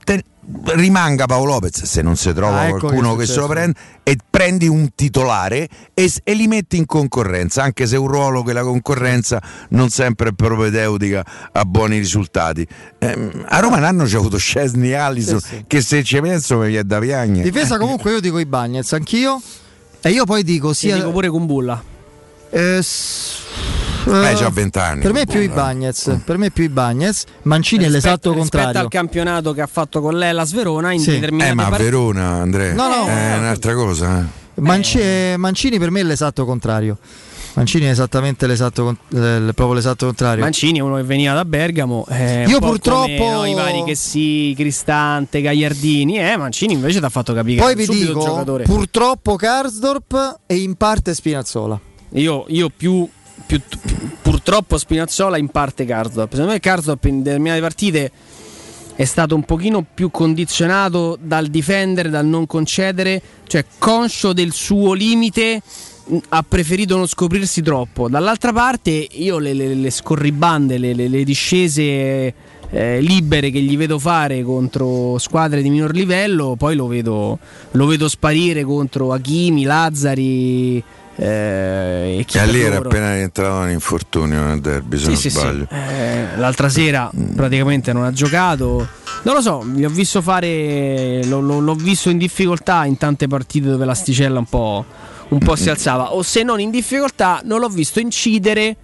te- 0.03 0.23
rimanga 0.63 1.25
Paolo 1.25 1.51
Lopez 1.55 1.83
se 1.83 2.01
non 2.01 2.15
si 2.15 2.31
trova 2.31 2.59
Ah, 2.61 2.67
ecco 2.67 2.79
qualcuno 2.87 3.15
che 3.17 3.23
è 3.23 3.25
che, 3.25 3.33
se 3.33 3.39
lo 3.39 3.47
prende 3.47 3.77
e 4.03 4.15
prendi 4.29 4.65
un 4.69 4.91
titolare 4.95 5.67
e, 5.93 6.09
e 6.23 6.33
li 6.35 6.47
metti 6.47 6.77
in 6.77 6.85
concorrenza, 6.85 7.63
anche 7.63 7.85
se 7.85 7.95
è 7.95 7.99
un 7.99 8.07
ruolo 8.07 8.43
che 8.43 8.53
la 8.53 8.61
concorrenza 8.63 9.41
non 9.71 9.89
sempre 9.89 10.29
è 10.29 10.31
propedeutica 10.33 11.25
a 11.51 11.65
buoni 11.65 11.97
risultati. 11.97 12.65
Ehm, 12.99 13.43
a 13.49 13.59
Roma 13.59 13.75
un 13.75 13.83
anno 13.83 14.05
c'è 14.05 14.15
avuto 14.15 14.37
Scesni 14.37 14.91
e 14.91 14.95
Allison, 14.95 15.41
Sì, 15.41 15.47
sì. 15.49 15.63
che 15.67 15.81
se 15.81 16.01
ci 16.05 16.21
penso 16.21 16.57
mi 16.59 16.67
viene 16.67 16.85
da 16.85 16.99
piagne. 16.99 17.43
Difesa 17.43 17.77
comunque 17.77 18.11
io 18.11 18.21
dico 18.21 18.39
i 18.39 18.45
Bagnets, 18.45 18.93
anch'io. 18.93 19.41
E 19.99 20.11
io 20.11 20.23
poi 20.23 20.43
dico 20.43 20.67
Io 20.67 20.73
sia... 20.73 20.95
dico 20.95 21.11
pure 21.11 21.27
con 21.27 21.45
Bulla. 21.45 21.83
Eh, 22.57 22.81
Beh, 24.05 24.29
eh, 24.31 24.33
c'ha 24.35 24.49
20 24.49 24.77
anni. 24.79 25.01
Per 25.01 25.11
me 25.13 25.21
è 25.21 25.25
più 25.25 25.41
i 25.41 25.49
Bagnets, 25.49 26.19
per 26.23 26.37
me 26.37 26.45
è 26.47 26.49
più 26.49 26.63
i 26.63 26.69
Bagnets. 26.69 27.25
Mancini 27.43 27.83
è 27.83 27.89
l'esatto 27.89 28.31
rispetto 28.31 28.39
contrario. 28.39 28.79
al 28.81 28.87
campionato 28.87 29.53
che 29.53 29.61
ha 29.61 29.67
fatto 29.67 29.99
con 30.01 30.17
lei 30.17 30.33
la 30.33 30.45
Sverona 30.45 30.93
in 30.93 30.99
Sì. 30.99 31.11
determinate 31.11 31.51
Eh, 31.51 31.53
ma 31.53 31.65
a 31.65 31.69
partite. 31.69 31.89
Verona, 31.89 32.27
Andrea, 32.41 32.73
No, 32.73 32.87
no. 32.87 33.05
è 33.07 33.37
un'altra 33.37 33.73
cosa. 33.73 34.19
eh. 34.21 34.45
Manci- 34.61 34.99
eh, 34.99 35.35
Mancini 35.37 35.77
per 35.77 35.91
me 35.91 35.99
è 35.99 36.03
l'esatto 36.03 36.45
contrario. 36.45 36.97
Mancini 37.53 37.85
è 37.85 37.89
esattamente 37.89 38.45
l'esatto, 38.47 38.95
eh, 39.15 39.41
proprio 39.55 39.73
l'esatto 39.73 40.05
contrario. 40.05 40.43
Mancini 40.43 40.77
è 40.77 40.81
uno 40.81 40.95
che 40.97 41.03
veniva 41.03 41.33
da 41.33 41.43
Bergamo. 41.43 42.05
eh, 42.09 42.45
Io 42.47 42.59
po' 42.59 42.67
purtroppo- 42.67 43.07
come, 43.17 43.31
no, 43.31 43.45
I 43.45 43.53
vari 43.55 43.83
che 43.83 43.95
sì, 43.95 44.53
Cristante, 44.55 45.41
Gagliardini. 45.41 46.19
Eh, 46.19 46.37
Mancini 46.37 46.73
invece 46.73 46.99
ti 46.99 47.05
ha 47.05 47.09
fatto 47.09 47.33
capire 47.33 47.61
Poi 47.61 47.75
che 47.75 47.83
è 47.83 47.85
vi 47.87 47.97
dico, 48.05 48.19
giocatore. 48.23 48.63
purtroppo 48.63 49.35
Karsdorp 49.35 50.37
e 50.45 50.55
in 50.55 50.75
parte 50.75 51.13
Spinazzola. 51.15 51.79
Io, 52.17 52.45
io 52.49 52.69
più, 52.75 53.07
più- 53.45 53.61
purtroppo 54.21 54.77
Spinazzola 54.77 55.37
in 55.37 55.49
parte 55.49 55.85
Karsdorp. 55.85 56.31
Secondo 56.31 56.53
me 56.53 56.59
Karsdorp 56.59 57.05
in 57.05 57.21
determinate 57.21 57.61
partite 57.61 58.11
è 58.95 59.05
stato 59.05 59.35
un 59.35 59.43
pochino 59.43 59.85
più 59.93 60.09
condizionato 60.09 61.17
dal 61.21 61.47
difendere, 61.47 62.09
dal 62.09 62.25
non 62.25 62.47
concedere, 62.47 63.21
cioè 63.45 63.63
conscio 63.77 64.33
del 64.33 64.51
suo 64.51 64.93
limite 64.93 65.61
ha 66.29 66.41
preferito 66.41 66.97
non 66.97 67.05
scoprirsi 67.07 67.61
troppo. 67.61 68.09
Dall'altra 68.09 68.51
parte 68.53 69.07
io 69.11 69.37
le, 69.37 69.53
le- 69.53 69.75
le 69.75 69.91
scorribande, 69.91 70.77
le, 70.77 70.93
le- 70.93 71.23
discese 71.23 72.33
eh, 72.69 72.99
libere 73.01 73.51
che 73.51 73.59
gli 73.59 73.77
vedo 73.77 73.99
fare 73.99 74.41
contro 74.41 75.17
squadre 75.19 75.61
di 75.61 75.69
minor 75.69 75.93
livello, 75.93 76.55
poi 76.57 76.75
lo 76.75 76.87
vedo, 76.87 77.37
lo 77.71 77.85
vedo 77.85 78.07
sparire 78.09 78.63
contro 78.63 79.13
Hakimi, 79.13 79.63
Lazzari 79.63 80.83
eh, 81.17 82.25
e 82.31 82.45
lì 82.47 82.61
era 82.61 82.75
loro. 82.75 82.89
appena 82.89 83.13
rientrato 83.13 83.55
un 83.63 83.69
infortunio 83.69 84.41
nel 84.43 84.61
derby, 84.61 84.97
se 84.97 85.03
Sì, 85.03 85.07
non 85.07 85.15
sì, 85.17 85.29
sì. 85.29 85.39
sbaglio. 85.39 85.67
Eh, 85.69 86.25
l'altra 86.37 86.69
sera 86.69 87.09
praticamente 87.35 87.91
non 87.93 88.03
ha 88.03 88.11
giocato. 88.11 88.87
Non 89.23 89.33
lo 89.35 89.41
so, 89.41 89.65
gli 89.65 89.83
ho 89.83 89.89
visto 89.89 90.21
fare. 90.21 91.23
lo- 91.25 91.41
l'ho 91.59 91.73
visto 91.75 92.09
in 92.09 92.17
difficoltà 92.17 92.85
in 92.85 92.97
tante 92.97 93.27
partite 93.27 93.67
dove 93.69 93.83
l'asticella 93.83 94.39
un 94.39 94.45
po', 94.45 94.85
un 95.29 95.39
po' 95.39 95.55
si 95.55 95.69
alzava. 95.69 96.13
O 96.13 96.21
se 96.21 96.43
non 96.43 96.59
in 96.59 96.69
difficoltà, 96.69 97.41
non 97.43 97.59
l'ho 97.59 97.69
visto 97.69 97.99
incidere 97.99 98.75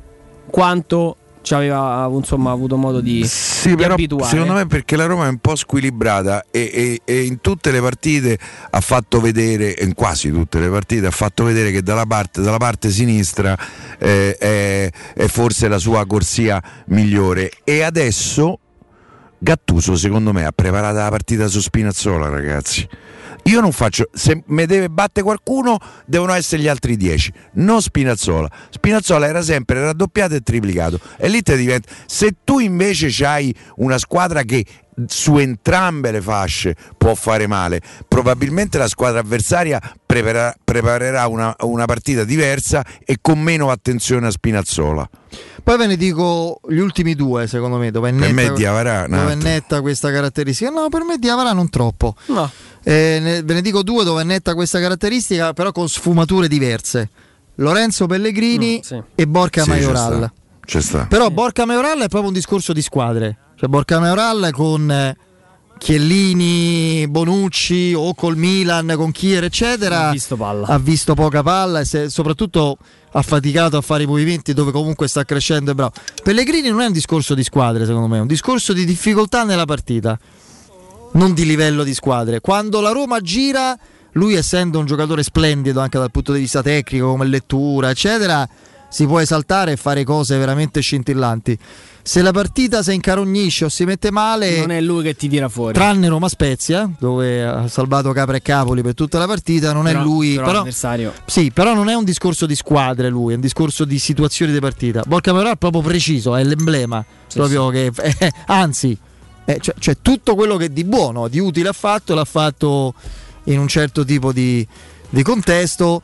quanto 0.50 1.16
ci 1.44 1.54
aveva 1.54 2.10
insomma, 2.12 2.50
avuto 2.52 2.76
modo 2.78 3.00
di, 3.02 3.24
Sì, 3.28 3.70
di 3.70 3.76
però 3.76 3.94
abituare. 3.94 4.28
secondo 4.30 4.54
me 4.54 4.66
perché 4.66 4.96
la 4.96 5.06
Roma 5.06 5.26
è 5.26 5.30
un 5.30 5.38
po' 5.38 5.56
squilibrata 5.56 6.46
e, 6.50 6.72
e- 6.74 7.02
e 7.04 7.22
in 7.26 7.42
tutte 7.42 7.70
le 7.70 7.82
partite 7.82 8.40
ha 8.72 8.82
fatto 8.82 9.22
vedere, 9.22 9.76
in 9.82 9.94
quasi 9.94 10.32
tutte 10.32 10.60
le 10.60 10.70
partite, 10.70 11.06
ha 11.06 11.12
fatto 11.12 11.44
vedere 11.44 11.72
che 11.72 11.84
dalla 11.84 12.06
parte, 12.06 12.42
dalla 12.42 12.58
parte 12.58 12.90
sinistra 12.90 13.56
eh, 14.00 14.36
è, 14.38 14.90
è 15.14 15.28
forse 15.28 15.68
la 15.68 15.78
sua 15.78 16.06
corsia 16.08 16.62
migliore. 16.88 17.52
E 17.64 17.84
adesso 17.84 18.58
Gattuso 19.38 19.98
secondo 19.98 20.32
me 20.32 20.46
ha 20.46 20.52
preparato 20.54 20.96
la 20.98 21.10
partita 21.10 21.48
su 21.48 21.60
Spinazzola 21.60 22.30
ragazzi. 22.30 22.88
Io 23.44 23.60
non 23.60 23.72
faccio, 23.72 24.10
se 24.14 24.42
mi 24.48 24.66
deve 24.66 24.90
battere 24.90 25.26
qualcuno 25.26 25.78
devono 26.06 26.34
essere 26.34 26.62
gli 26.62 26.68
altri 26.68 26.96
10, 26.96 27.34
non 27.54 27.82
Spinazzola. 27.82 28.50
Spinazzola 28.70 29.28
era 29.28 29.42
sempre 29.42 29.82
raddoppiato 29.82 30.36
e 30.36 30.42
triplicato 30.42 31.00
e 31.18 31.28
lì 31.28 31.42
te 31.42 31.58
diventa... 31.58 31.90
Se 32.06 32.36
tu 32.44 32.60
invece 32.60 33.26
hai 33.26 33.54
una 33.76 33.98
squadra 33.98 34.44
che 34.44 34.66
su 35.08 35.38
entrambe 35.38 36.12
le 36.12 36.22
fasce 36.22 36.76
può 36.98 37.16
fare 37.16 37.48
male, 37.48 37.82
probabilmente 38.08 38.78
la 38.78 38.88
squadra 38.88 39.20
avversaria 39.20 39.82
prepara- 40.06 40.56
preparerà 40.64 41.28
una, 41.28 41.54
una 41.62 41.86
partita 41.86 42.24
diversa 42.24 42.86
e 43.04 43.18
con 43.22 43.40
meno 43.40 43.70
attenzione 43.72 44.28
a 44.28 44.32
Spinazzola. 44.32 45.10
Poi 45.64 45.78
ve 45.78 45.88
ne 45.88 45.96
dico 45.96 46.60
gli 46.68 46.78
ultimi 46.78 47.16
due, 47.16 47.48
secondo 47.48 47.78
me, 47.78 47.90
dove 47.90 48.10
è 48.10 48.14
Per 48.14 48.34
netta, 48.34 48.52
me 48.52 48.58
Diavara, 48.58 49.08
dove 49.08 49.32
è 49.32 49.36
netta 49.36 49.82
questa 49.82 50.12
caratteristica. 50.12 50.70
No, 50.70 50.90
per 50.90 51.04
me 51.04 51.18
Diavara 51.18 51.54
non 51.54 51.70
troppo. 51.70 52.16
No. 52.28 52.52
Eh, 52.84 53.20
ne- 53.22 53.42
ve 53.44 53.54
ne 53.54 53.62
dico 53.62 53.82
due 53.84 54.04
dove 54.04 54.22
è 54.22 54.26
netta 54.26 54.54
questa 54.56 54.80
caratteristica, 54.80 55.54
però 55.54 55.72
con 55.72 55.88
sfumature 55.88 56.48
diverse. 56.48 57.10
Lorenzo 57.56 58.08
Pellegrini 58.08 58.78
Mm, 58.78 58.82
sì. 58.82 59.02
e 59.16 59.28
Borca 59.28 59.62
Sì, 59.64 59.70
ci 59.72 59.76
Majoral. 59.78 60.16
sta, 60.16 60.34
ci 60.66 60.82
sta. 60.82 61.06
Però 61.08 61.30
Borca 61.30 61.66
Majoral 61.66 62.00
è 62.00 62.08
proprio 62.08 62.28
un 62.28 62.34
discorso 62.34 62.74
di 62.74 62.82
squadre. 62.82 63.38
Cioè 63.56 63.70
Borca 63.70 64.00
Majoral 64.00 64.50
con 64.52 64.90
eh, 64.92 65.16
Chiellini, 65.78 67.08
Bonucci 67.08 67.94
o 67.96 68.14
col 68.16 68.36
Milan, 68.36 68.94
con 68.98 69.12
Kier, 69.12 69.44
eccetera. 69.44 70.08
Ha 70.08 70.12
visto 70.12 70.36
palla. 70.36 70.68
Ha 70.68 70.78
visto 70.80 71.14
poca 71.14 71.44
palla 71.44 71.80
e 71.82 71.86
se- 71.86 72.10
soprattutto 72.10 72.78
ha 73.12 73.22
faticato 73.22 73.78
a 73.78 73.82
fare 73.82 74.04
i 74.04 74.06
movimenti 74.08 74.54
dove 74.54 74.72
comunque 74.72 75.08
sta 75.08 75.24
crescendo 75.24 75.72
e 75.72 75.76
bravo. 75.76 75.92
Pellegrini 76.24 76.70
non 76.70 76.82
è 76.82 76.88
un 76.88 76.92
discorso 76.92 77.36
di 77.36 77.44
squadre, 77.44 77.86
secondo 77.86 78.08
me, 78.08 78.18
è 78.18 78.22
un 78.22 78.28
discorso 78.28 78.74
di 78.74 78.86
difficoltà 78.86 79.44
nella 79.44 79.66
partita, 79.66 80.18
non 81.14 81.34
di 81.34 81.46
livello 81.46 81.84
di 81.84 81.94
squadre. 81.94 82.40
Quando 82.40 82.82
la 82.82 82.92
Roma 82.92 83.20
gira, 83.22 83.78
lui 84.14 84.34
essendo 84.36 84.80
un 84.80 84.86
giocatore 84.86 85.24
splendido 85.24 85.80
anche 85.80 85.98
dal 85.98 86.12
punto 86.12 86.34
di 86.34 86.40
vista 86.40 86.62
tecnico, 86.62 87.10
come 87.10 87.26
lettura, 87.26 87.90
eccetera, 87.90 88.48
si 88.90 89.06
può 89.08 89.20
esaltare 89.20 89.72
e 89.72 89.76
fare 89.76 90.04
cose 90.04 90.38
veramente 90.38 90.80
scintillanti. 90.82 91.58
Se 92.06 92.22
la 92.22 92.32
partita 92.32 92.84
si 92.84 92.94
incarognisce 92.94 93.66
o 93.66 93.70
si 93.70 93.86
mette 93.86 94.12
male, 94.12 94.60
Non 94.60 94.72
è 94.72 94.82
lui 94.82 95.04
che 95.04 95.16
ti 95.16 95.30
tira 95.30 95.48
fuori. 95.48 95.74
tranne 95.74 96.10
Roma 96.10 96.28
Spezia, 96.28 96.88
dove 97.00 97.44
ha 97.44 97.68
salvato 97.70 98.12
Capra 98.12 98.36
e 98.36 98.42
Capoli 98.42 98.82
per 98.82 98.94
tutta 98.94 99.18
la 99.20 99.26
partita, 99.26 99.72
non 99.72 99.86
Però- 99.86 100.00
è 100.00 100.04
lui. 100.04 100.36
però 100.36 100.64
Però, 100.64 101.12
sì, 101.26 101.52
però 101.52 101.74
non 101.74 101.88
è 101.90 101.94
un 101.94 102.04
discorso 102.04 102.46
di 102.46 102.56
squadre 102.56 103.08
lui, 103.10 103.32
è 103.32 103.36
un 103.36 103.42
discorso 103.42 103.86
di 103.86 103.98
situazioni 104.00 104.52
di 104.52 104.60
partita. 104.60 105.02
Borca 105.08 105.32
è 105.50 105.56
proprio 105.56 105.82
preciso, 105.82 106.36
è 106.36 106.44
l'emblema. 106.44 107.04
proprio 107.34 107.70
che, 107.70 107.90
eh, 107.96 108.32
anzi, 108.48 108.96
eh, 109.46 109.60
cioè, 109.60 109.76
cioè, 109.78 109.98
tutto 110.02 110.36
quello 110.36 110.58
che 110.58 110.72
di 110.72 110.84
buono, 110.84 111.28
di 111.28 111.40
utile 111.40 111.70
ha 111.70 111.74
fatto, 111.74 112.14
l'ha 112.14 112.26
fatto 112.26 112.94
in 113.46 113.60
un 113.60 113.68
certo 113.68 114.06
tipo 114.06 114.32
di, 114.32 114.66
di 115.10 115.24
contesto. 115.24 116.02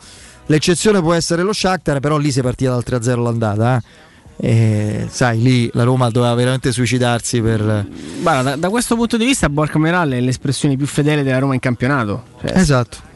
L'eccezione 0.47 0.99
può 0.99 1.13
essere 1.13 1.43
lo 1.43 1.53
Shakhtar, 1.53 1.99
però 1.99 2.17
lì 2.17 2.31
si 2.31 2.39
è 2.39 2.43
partita 2.43 2.71
dal 2.71 2.83
3-0 2.85 3.21
l'andata. 3.21 3.77
eh. 3.77 4.07
E, 4.41 5.07
sai, 5.09 5.41
lì 5.41 5.69
la 5.73 5.83
Roma 5.83 6.09
doveva 6.09 6.33
veramente 6.33 6.71
suicidarsi 6.71 7.41
per... 7.41 7.85
Guarda, 8.21 8.51
da, 8.51 8.55
da 8.55 8.69
questo 8.69 8.95
punto 8.95 9.17
di 9.17 9.25
vista, 9.25 9.49
Borca 9.49 9.77
Majoral 9.77 10.11
è 10.11 10.19
l'espressione 10.21 10.75
più 10.77 10.87
fedele 10.87 11.23
della 11.23 11.39
Roma 11.39 11.53
in 11.53 11.59
campionato. 11.59 12.23
Cioè, 12.41 12.57
Esatto. 12.57 13.07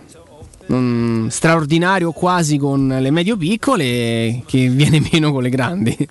Mm, 0.72 1.28
straordinario 1.28 2.11
quasi 2.11 2.57
con 2.57 2.88
le 2.99 3.11
medio-piccole, 3.11 4.43
che 4.45 4.68
viene 4.70 5.01
meno 5.11 5.32
con 5.32 5.43
le 5.43 5.49
grandi. 5.49 6.07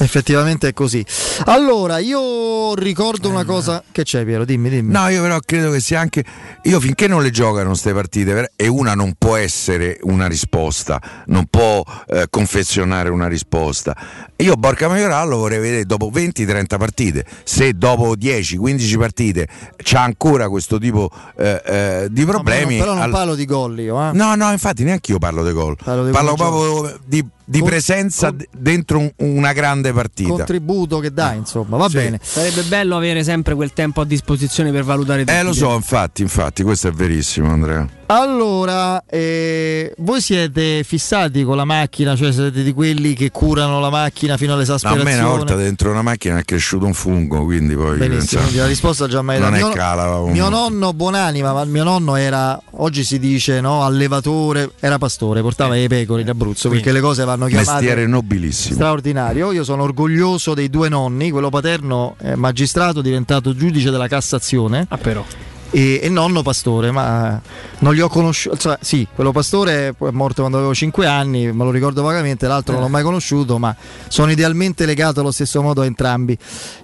Effettivamente 0.00 0.68
è 0.68 0.72
così. 0.72 1.04
Allora, 1.46 1.98
io 1.98 2.72
ricordo 2.76 3.28
una 3.28 3.44
cosa. 3.44 3.82
Che 3.90 4.04
c'è, 4.04 4.24
Piero? 4.24 4.44
Dimmi, 4.44 4.68
dimmi. 4.70 4.92
No, 4.92 5.08
io 5.08 5.22
però 5.22 5.38
credo 5.44 5.72
che 5.72 5.80
sia 5.80 5.98
anche. 5.98 6.24
Io 6.64 6.78
finché 6.78 7.08
non 7.08 7.20
le 7.22 7.30
giocano 7.30 7.70
queste 7.70 7.92
partite 7.92 8.52
e 8.54 8.68
una 8.68 8.94
non 8.94 9.14
può 9.18 9.34
essere 9.34 9.98
una 10.02 10.28
risposta, 10.28 11.00
non 11.26 11.46
può 11.50 11.82
eh, 12.08 12.26
confezionare 12.30 13.08
una 13.08 13.26
risposta. 13.26 13.96
Io 14.36 14.54
Borca 14.54 14.86
Majoral 14.86 15.28
lo 15.28 15.38
vorrei 15.38 15.58
vedere 15.58 15.84
dopo 15.84 16.10
20-30 16.14 16.64
partite. 16.78 17.24
Se 17.42 17.72
dopo 17.72 18.14
10-15 18.14 18.98
partite 18.98 19.48
c'ha 19.82 20.02
ancora 20.02 20.48
questo 20.48 20.78
tipo 20.78 21.10
eh, 21.36 21.60
eh, 21.64 22.06
di 22.10 22.20
No, 22.24 22.30
problemi. 22.30 22.78
però 22.78 22.92
non 22.94 23.02
al- 23.02 23.10
parlo 23.10 23.34
di 23.34 23.44
gol 23.44 23.78
io, 23.88 24.08
eh. 24.08 24.12
No, 24.12 24.34
no, 24.34 24.50
infatti 24.52 24.84
neanche 24.84 25.12
io 25.12 25.18
parlo 25.18 25.44
di 25.44 25.52
gol. 25.52 25.76
Parlo 25.82 26.04
di 26.06 26.10
Parlo 26.12 26.34
proprio 26.34 26.98
di, 27.04 27.24
di 27.44 27.58
Con- 27.60 27.68
presenza 27.68 28.30
d- 28.30 28.46
dentro 28.56 28.98
un- 28.98 29.12
una 29.16 29.52
grande 29.52 29.92
partita. 29.92 30.28
Contributo 30.30 30.98
che 31.00 31.12
dà, 31.12 31.32
insomma, 31.32 31.76
va 31.76 31.88
Sì. 31.88 31.96
bene. 31.96 32.18
Sarebbe 32.22 32.62
bello 32.62 32.96
avere 32.96 33.24
sempre 33.24 33.54
quel 33.54 33.72
tempo 33.72 34.00
a 34.02 34.04
disposizione 34.04 34.70
per 34.70 34.84
valutare 34.84 35.24
tutti 35.24 35.36
Eh, 35.36 35.42
lo 35.42 35.52
so, 35.52 35.74
infatti, 35.74 36.22
infatti, 36.22 36.62
questo 36.62 36.88
è 36.88 36.92
verissimo, 36.92 37.50
Andrea. 37.50 37.86
Allora, 38.10 39.02
eh, 39.06 39.92
voi 39.98 40.22
siete 40.22 40.82
fissati 40.82 41.44
con 41.44 41.56
la 41.56 41.66
macchina, 41.66 42.16
cioè 42.16 42.32
siete 42.32 42.62
di 42.62 42.72
quelli 42.72 43.12
che 43.12 43.30
curano 43.30 43.80
la 43.80 43.90
macchina 43.90 44.38
fino 44.38 44.48
No, 44.48 44.54
a 44.54 44.56
all'esasperazione? 44.56 45.10
me 45.14 45.18
una 45.20 45.28
volta 45.28 45.54
dentro 45.56 45.90
una 45.90 46.00
macchina 46.00 46.38
è 46.38 46.42
cresciuto 46.42 46.86
un 46.86 46.94
fungo, 46.94 47.44
quindi 47.44 47.74
poi 47.74 47.98
Benissimo, 47.98 48.16
pensavo- 48.18 48.40
quindi 48.44 48.58
la 48.60 48.66
risposta 48.66 49.08
già 49.08 49.20
mai 49.20 49.38
non 49.38 49.54
è 49.54 49.60
cala. 49.74 50.20
un- 50.20 50.30
mio 50.32 50.48
nonno, 50.48 50.94
buonanima, 50.94 51.52
ma 51.52 51.60
il 51.60 51.68
mio 51.68 51.84
nonno 51.84 52.16
era, 52.16 52.58
oggi 52.76 53.04
si 53.04 53.18
dice, 53.18 53.60
no, 53.60 53.84
allevatore, 53.84 54.70
era 54.80 54.96
pastore, 54.96 55.42
portava 55.42 55.74
le 55.74 55.86
pecore 55.88 56.22
in 56.22 56.30
Abruzzo, 56.30 56.70
perché 56.70 56.92
le 56.92 57.00
cose 57.00 57.26
vanno 57.26 57.44
chiamate... 57.46 57.70
mestiere 57.72 58.06
nobilissimo. 58.06 58.74
straordinario. 58.74 59.52
Io 59.52 59.64
sono 59.64 59.82
orgoglioso 59.82 60.54
dei 60.54 60.70
due 60.70 60.88
nonni, 60.88 61.30
quello 61.30 61.50
paterno 61.50 62.14
è 62.18 62.34
magistrato, 62.36 63.02
diventato 63.02 63.54
giudice 63.54 63.90
della 63.90 64.08
Cassazione. 64.08 64.86
Ah, 64.88 64.96
però. 64.96 65.22
E, 65.70 66.00
e 66.02 66.08
nonno 66.08 66.42
pastore, 66.42 66.90
ma 66.90 67.40
non 67.78 67.94
li 67.94 68.00
ho 68.00 68.08
conosciuti. 68.08 68.58
Cioè, 68.58 68.78
sì, 68.80 69.06
quello 69.14 69.32
pastore 69.32 69.88
è 69.88 70.10
morto 70.10 70.40
quando 70.40 70.56
avevo 70.56 70.74
5 70.74 71.06
anni, 71.06 71.52
me 71.52 71.64
lo 71.64 71.70
ricordo 71.70 72.02
vagamente, 72.02 72.46
l'altro 72.46 72.74
non 72.74 72.82
l'ho 72.82 72.88
mai 72.88 73.02
conosciuto, 73.02 73.58
ma 73.58 73.74
sono 74.08 74.30
idealmente 74.30 74.86
legato 74.86 75.20
allo 75.20 75.30
stesso 75.30 75.60
modo 75.62 75.82
a 75.82 75.84
entrambi. 75.84 76.36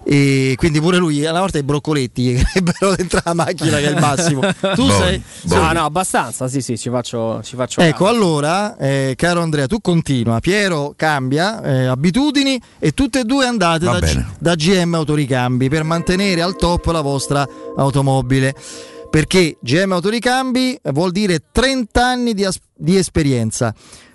E 0.04 0.54
quindi 0.56 0.80
pure 0.80 0.98
lui, 0.98 1.24
una 1.24 1.40
volta 1.40 1.58
i 1.58 1.62
broccoletti 1.62 2.22
gli 2.22 2.36
creebbero 2.42 2.94
dentro 2.94 3.20
la 3.24 3.34
macchina, 3.34 3.78
che 3.78 3.86
è 3.86 3.90
il 3.90 4.00
massimo. 4.00 4.40
Tu 4.74 4.86
Boh, 4.86 4.90
sei. 4.90 5.22
No, 5.44 5.72
no, 5.72 5.84
abbastanza. 5.84 6.48
Sì, 6.48 6.60
sì, 6.60 6.76
ci 6.76 6.90
faccio, 6.90 7.40
ci 7.42 7.56
faccio 7.56 7.80
Ecco, 7.80 8.04
caso. 8.04 8.16
allora, 8.16 8.76
eh, 8.76 9.14
caro 9.16 9.40
Andrea, 9.40 9.66
tu 9.66 9.80
continua, 9.80 10.40
Piero 10.40 10.92
cambia 10.96 11.62
eh, 11.62 11.86
abitudini 11.86 12.60
e 12.78 12.92
tutte 12.92 13.20
e 13.20 13.24
due 13.24 13.46
andate 13.46 13.84
da, 13.84 13.98
da 14.38 14.54
GM 14.54 14.94
Autoricambi 14.94 15.68
per 15.68 15.84
mantenere 15.84 16.42
al 16.42 16.56
top 16.56 16.86
la 16.86 17.00
vostra 17.00 17.46
automobile. 17.76 18.54
Perché 19.14 19.58
GM 19.60 19.92
Autoricambi 19.92 20.76
vuol 20.90 21.12
dire 21.12 21.40
30 21.52 22.04
anni 22.04 22.34
di, 22.34 22.44
as- 22.44 22.58
di 22.74 22.96
esperienza, 22.96 23.72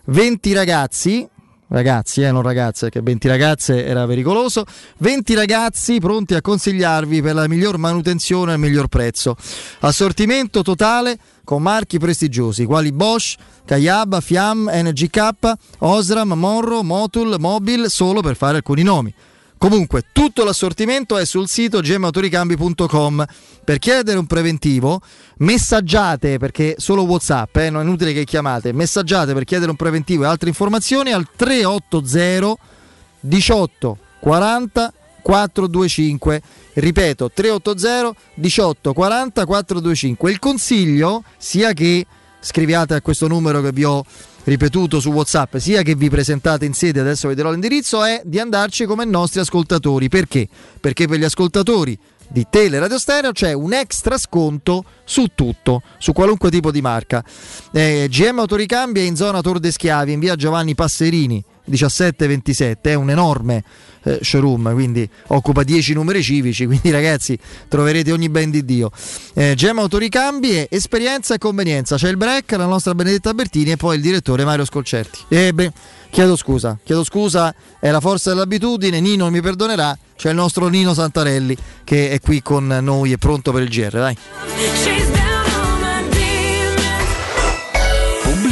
20 0.08 0.52
ragazzi, 0.52 1.26
ragazzi, 1.70 2.22
eh, 2.22 2.34
non 2.34 2.42
ragazze, 2.42 2.90
che 2.90 3.00
20 3.02 3.30
ragazze 3.30 3.86
era 3.86 4.06
pericoloso. 4.06 4.66
20 4.98 5.36
ragazzi 5.36 6.00
pronti 6.00 6.34
a 6.36 6.42
consigliarvi 6.42 7.22
per 7.22 7.34
la 7.34 7.48
miglior 7.48 7.78
manutenzione 7.78 8.52
il 8.52 8.60
miglior 8.60 8.90
prezzo. 8.90 9.38
Assortimento 9.80 10.64
totale 10.64 11.18
con 11.46 11.62
marchi 11.62 11.98
prestigiosi 11.98 12.66
quali 12.66 12.92
Bosch, 12.92 13.38
Kayaba, 13.64 14.20
Fiam, 14.20 14.70
NGK, 14.70 15.54
Osram, 15.78 16.34
Monro, 16.34 16.84
Motul, 16.84 17.38
Mobil, 17.40 17.90
solo 17.90 18.20
per 18.20 18.36
fare 18.36 18.58
alcuni 18.58 18.84
nomi. 18.84 19.14
Comunque, 19.60 20.06
tutto 20.14 20.46
l'assortimento 20.46 21.18
è 21.18 21.26
sul 21.26 21.50
sito 21.50 21.82
gemautoricambi.com. 21.82 23.26
Per 23.66 23.78
chiedere 23.78 24.18
un 24.18 24.26
preventivo, 24.26 25.02
messaggiate 25.40 26.38
perché 26.38 26.76
solo 26.78 27.04
WhatsApp, 27.04 27.58
eh, 27.58 27.70
non 27.70 27.82
è 27.82 27.84
inutile 27.84 28.14
che 28.14 28.24
chiamate. 28.24 28.72
Messaggiate 28.72 29.34
per 29.34 29.44
chiedere 29.44 29.70
un 29.70 29.76
preventivo 29.76 30.24
e 30.24 30.28
altre 30.28 30.48
informazioni 30.48 31.12
al 31.12 31.28
380 31.36 32.56
18 33.20 33.98
40 34.22 34.94
425. 35.22 36.42
Ripeto, 36.76 37.30
380 37.30 38.20
18 38.36 38.94
40 38.94 39.46
425. 39.46 40.32
Il 40.32 40.40
consiglio, 40.40 41.24
sia 41.38 41.74
che 41.74 42.06
scriviate 42.40 42.94
a 42.94 43.02
questo 43.02 43.28
numero 43.28 43.60
che 43.60 43.74
vi 43.74 43.84
ho 43.84 44.06
ripetuto 44.50 45.00
su 45.00 45.12
WhatsApp, 45.12 45.58
sia 45.58 45.84
che 45.84 45.96
vi 45.96 46.10
presentate 46.10 46.66
in 46.66 46.74
sede, 46.74 47.00
adesso 47.00 47.28
vedrò 47.28 47.52
l'indirizzo, 47.52 48.04
è 48.04 48.22
di 48.26 48.40
andarci 48.40 48.86
come 48.86 49.06
nostri 49.06 49.40
ascoltatori. 49.40 50.10
Perché? 50.10 50.48
Perché 50.80 51.08
per 51.08 51.20
gli 51.20 51.24
ascoltatori 51.24 51.98
di 52.28 52.46
Tele 52.50 52.80
Radio 52.80 52.98
Stereo 53.00 53.32
c'è 53.32 53.54
un 53.54 53.74
extra 53.74 54.18
sconto 54.18 54.84
su 55.04 55.28
tutto, 55.34 55.84
su 56.00 56.14
qualunque 56.14 56.50
tipo 56.50 56.72
di 56.72 56.82
marca. 56.82 57.24
Eh, 57.72 58.08
GM 58.10 58.40
Autoricambi 58.40 59.00
è 59.00 59.04
in 59.04 59.16
zona 59.16 59.42
Tor 59.42 59.60
de 59.60 59.72
Schiavi, 59.72 60.14
in 60.14 60.20
via 60.20 60.36
Giovanni 60.36 60.74
Passerini 60.76 61.44
17-27, 61.70 62.76
è 62.82 62.94
un 62.94 63.10
enorme 63.10 63.64
eh, 64.04 64.20
showroom, 64.22 64.74
quindi 64.74 65.08
occupa 65.28 65.64
10 65.64 65.94
numeri 65.94 66.24
civici, 66.24 66.66
quindi 66.68 66.92
ragazzi 66.92 67.38
troverete 67.68 68.12
ogni 68.12 68.30
ben 68.30 68.50
di 68.50 68.64
Dio. 68.66 68.92
Eh, 69.34 69.54
Gemma 69.56 69.82
Autoricambi 69.82 70.52
e 70.52 70.68
esperienza 70.72 71.34
e 71.36 71.38
convenienza, 71.38 71.96
c'è 71.96 72.10
il 72.10 72.18
break, 72.18 72.52
la 72.52 72.66
nostra 72.66 72.96
Benedetta 72.96 73.34
Bertini 73.34 73.72
e 73.72 73.78
poi 73.78 73.96
il 73.96 74.02
direttore 74.02 74.44
Mario 74.46 74.66
Scolcerti. 74.66 75.20
E 75.28 75.54
beh, 75.54 75.72
chiedo 76.10 76.36
scusa, 76.36 76.78
chiedo 76.84 77.04
scusa, 77.04 77.54
è 77.80 77.90
la 77.90 78.00
forza 78.00 78.32
dell'abitudine, 78.32 79.00
Nino 79.00 79.30
mi 79.30 79.42
perdonerà, 79.42 79.98
c'è 80.16 80.30
il 80.30 80.36
nostro 80.36 80.68
Nino 80.68 80.94
Santarelli 80.94 81.56
che 81.84 82.10
è 82.10 82.20
qui 82.20 82.42
con 82.42 82.68
noi 82.68 83.12
e 83.12 83.18
pronto 83.18 83.52
per 83.52 83.64
il 83.64 83.70
GR, 83.70 83.92
dai. 83.92 85.19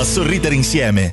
a 0.00 0.04
sorridere 0.04 0.54
insieme. 0.54 1.12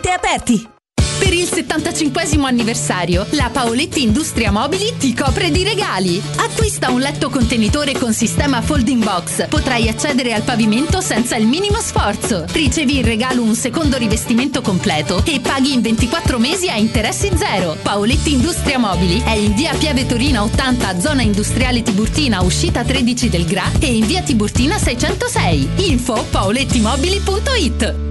aperti. 0.09 0.79
Per 1.21 1.33
il 1.33 1.47
75 1.47 2.23
anniversario, 2.47 3.27
la 3.31 3.51
Paoletti 3.53 4.01
Industria 4.01 4.51
Mobili 4.51 4.97
ti 4.97 5.13
copre 5.13 5.51
di 5.51 5.63
regali. 5.63 6.19
Acquista 6.37 6.89
un 6.89 6.99
letto 6.99 7.29
contenitore 7.29 7.93
con 7.93 8.11
sistema 8.11 8.59
folding 8.63 9.03
box. 9.03 9.47
Potrai 9.47 9.87
accedere 9.87 10.33
al 10.33 10.41
pavimento 10.41 10.99
senza 10.99 11.35
il 11.35 11.45
minimo 11.45 11.79
sforzo. 11.79 12.45
Ricevi 12.51 12.97
in 12.97 13.05
regalo 13.05 13.43
un 13.43 13.53
secondo 13.53 13.97
rivestimento 13.97 14.61
completo 14.61 15.23
e 15.23 15.39
paghi 15.39 15.73
in 15.73 15.81
24 15.81 16.39
mesi 16.39 16.69
a 16.69 16.75
interessi 16.75 17.29
zero. 17.35 17.77
Paoletti 17.79 18.33
Industria 18.33 18.79
Mobili 18.79 19.21
è 19.21 19.35
in 19.35 19.53
via 19.53 19.75
Piave 19.75 20.07
Torina 20.07 20.41
80, 20.41 20.99
zona 20.99 21.21
industriale 21.21 21.83
Tiburtina, 21.83 22.41
uscita 22.41 22.83
13 22.83 23.29
del 23.29 23.45
Gra 23.45 23.71
e 23.79 23.95
in 23.95 24.07
via 24.07 24.23
Tiburtina 24.23 24.79
606. 24.79 25.69
Info 25.75 26.25
paolettimobili.it 26.31 28.10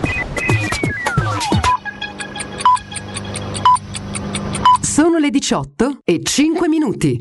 Sono 4.91 5.19
le 5.19 5.29
18 5.29 5.99
e 6.03 6.19
5 6.21 6.67
minuti. 6.67 7.17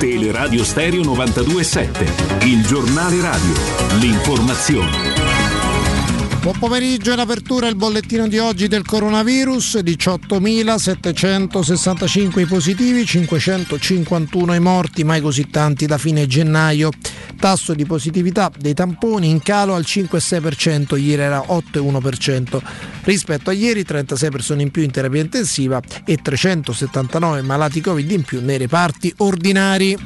Teleradio 0.00 0.64
Stereo 0.64 1.02
92.7, 1.02 2.46
il 2.48 2.66
giornale 2.66 3.20
radio, 3.20 3.54
l'informazione. 4.00 5.11
Buon 6.42 6.58
pomeriggio 6.58 7.12
in 7.12 7.20
apertura 7.20 7.68
il 7.68 7.76
bollettino 7.76 8.26
di 8.26 8.40
oggi 8.40 8.66
del 8.66 8.84
coronavirus, 8.84 9.76
18.765 9.76 12.40
i 12.40 12.46
positivi, 12.46 13.06
551 13.06 14.52
i 14.52 14.58
morti, 14.58 15.04
mai 15.04 15.20
così 15.20 15.48
tanti 15.50 15.86
da 15.86 15.98
fine 15.98 16.26
gennaio. 16.26 16.90
Tasso 17.38 17.74
di 17.74 17.86
positività 17.86 18.50
dei 18.58 18.74
tamponi 18.74 19.30
in 19.30 19.40
calo 19.40 19.74
al 19.74 19.84
5,6%, 19.86 20.98
ieri 20.98 21.22
era 21.22 21.44
8,1%. 21.46 22.60
Rispetto 23.04 23.50
a 23.50 23.52
ieri 23.52 23.84
36 23.84 24.30
persone 24.30 24.62
in 24.62 24.72
più 24.72 24.82
in 24.82 24.90
terapia 24.90 25.20
intensiva 25.20 25.80
e 26.04 26.16
379 26.16 27.42
malati 27.42 27.80
Covid 27.80 28.10
in 28.10 28.24
più 28.24 28.40
nei 28.42 28.58
reparti 28.58 29.14
ordinari. 29.18 29.96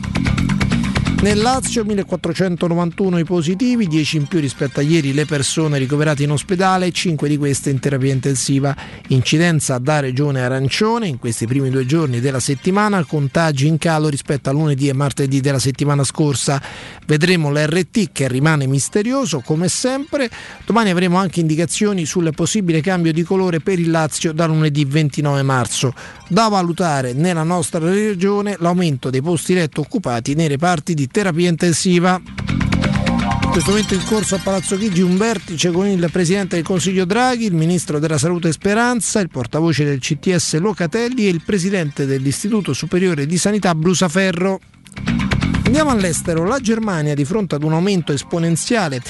Nel 1.23 1.41
Lazio 1.41 1.83
1491 1.83 3.19
i 3.19 3.25
positivi, 3.25 3.87
10 3.87 4.17
in 4.19 4.27
più 4.27 4.39
rispetto 4.39 4.81
a 4.81 4.83
ieri 4.83 5.15
le 5.15 5.25
persone 5.25 5.79
ricoverate 5.79 6.23
in 6.23 6.31
ospedale, 6.31 6.93
5 6.93 7.27
di 7.27 7.39
queste 7.39 7.71
in 7.71 7.81
terapia 7.81 8.13
intensiva. 8.13 8.77
Incidenza 9.09 9.79
da 9.79 10.01
regione 10.01 10.43
arancione 10.43 11.09
in 11.09 11.19
questi 11.19 11.47
primi 11.47 11.71
due 11.71 11.87
giorni 11.87 12.21
della 12.21 12.39
settimana, 12.39 13.03
contagi 13.05 13.67
in 13.67 13.79
calo 13.79 14.09
rispetto 14.09 14.51
a 14.51 14.53
lunedì 14.53 14.89
e 14.89 14.93
martedì 14.93 15.41
della 15.41 15.59
settimana 15.59 16.05
scorsa. 16.05 16.63
Vedremo 17.07 17.51
l'RT 17.51 18.13
che 18.13 18.29
rimane 18.29 18.67
misterioso 18.67 19.41
come 19.41 19.69
sempre. 19.69 20.29
Domani 20.67 20.91
avremo 20.91 21.17
anche 21.17 21.41
indicazioni 21.41 22.05
sul 22.05 22.31
possibile 22.35 22.83
cambio 22.83 23.13
di 23.13 23.23
colore 23.23 23.61
per 23.61 23.79
il 23.79 23.91
Lazio 23.91 24.33
da 24.33 24.45
lunedì 24.45 24.85
29 24.85 25.43
marzo. 25.43 25.95
Da 26.29 26.49
valutare 26.49 27.15
nella 27.15 27.45
nostra 27.45 27.79
regione 27.79 28.57
l'aumento 28.59 29.11
dei 29.11 29.23
posti 29.23 29.55
letto 29.55 29.81
occupati 29.81 30.35
nei 30.35 30.49
reparti 30.49 30.93
di 30.93 31.09
terapia 31.17 31.49
intensiva. 31.49 32.21
In 32.23 33.49
questo 33.51 33.71
momento 33.71 33.95
in 33.95 34.05
corso 34.05 34.35
a 34.35 34.39
Palazzo 34.39 34.77
Chigi 34.77 35.01
un 35.01 35.17
vertice 35.17 35.71
con 35.71 35.87
il 35.87 36.11
Presidente 36.13 36.57
del 36.57 36.65
Consiglio 36.65 37.07
Draghi, 37.07 37.47
il 37.47 37.55
Ministro 37.55 37.99
della 37.99 38.19
Salute 38.19 38.53
Speranza, 38.53 39.21
il 39.21 39.31
portavoce 39.31 39.87
del 39.87 39.99
CTS 39.99 40.59
Locatelli 40.59 41.25
e 41.25 41.31
il 41.31 41.41
Presidente 41.43 42.05
dell'Istituto 42.05 42.75
Superiore 42.75 43.25
di 43.25 43.39
Sanità 43.39 43.75
Brusaferro. 43.75 44.61
Andiamo 45.65 45.89
all'estero, 45.89 46.45
la 46.45 46.61
Germania 46.61 47.15
di 47.15 47.25
fronte 47.25 47.55
ad 47.55 47.63
un 47.63 47.73
aumento 47.73 48.13
esponenziale 48.13 49.01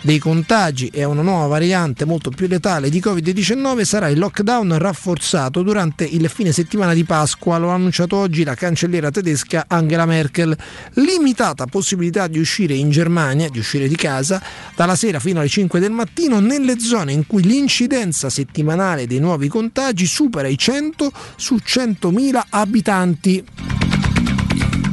dei 0.00 0.18
contagi 0.18 0.88
e 0.92 1.02
a 1.02 1.08
una 1.08 1.22
nuova 1.22 1.46
variante 1.46 2.04
molto 2.04 2.30
più 2.30 2.46
letale 2.46 2.88
di 2.88 3.00
Covid-19 3.00 3.82
sarà 3.82 4.08
il 4.08 4.18
lockdown 4.18 4.78
rafforzato 4.78 5.62
durante 5.62 6.04
il 6.04 6.28
fine 6.28 6.52
settimana 6.52 6.94
di 6.94 7.04
Pasqua, 7.04 7.58
lo 7.58 7.70
ha 7.70 7.74
annunciato 7.74 8.16
oggi 8.16 8.44
la 8.44 8.54
cancelliera 8.54 9.10
tedesca 9.10 9.64
Angela 9.66 10.06
Merkel. 10.06 10.56
Limitata 10.94 11.66
possibilità 11.66 12.26
di 12.28 12.38
uscire 12.38 12.74
in 12.74 12.90
Germania, 12.90 13.48
di 13.48 13.58
uscire 13.58 13.88
di 13.88 13.96
casa, 13.96 14.42
dalla 14.74 14.96
sera 14.96 15.18
fino 15.18 15.40
alle 15.40 15.48
5 15.48 15.80
del 15.80 15.90
mattino 15.90 16.38
nelle 16.38 16.78
zone 16.78 17.12
in 17.12 17.26
cui 17.26 17.42
l'incidenza 17.42 18.30
settimanale 18.30 19.06
dei 19.06 19.18
nuovi 19.18 19.48
contagi 19.48 20.06
supera 20.06 20.48
i 20.48 20.56
100 20.56 21.12
su 21.36 21.56
100.000 21.56 22.40
abitanti. 22.50 23.87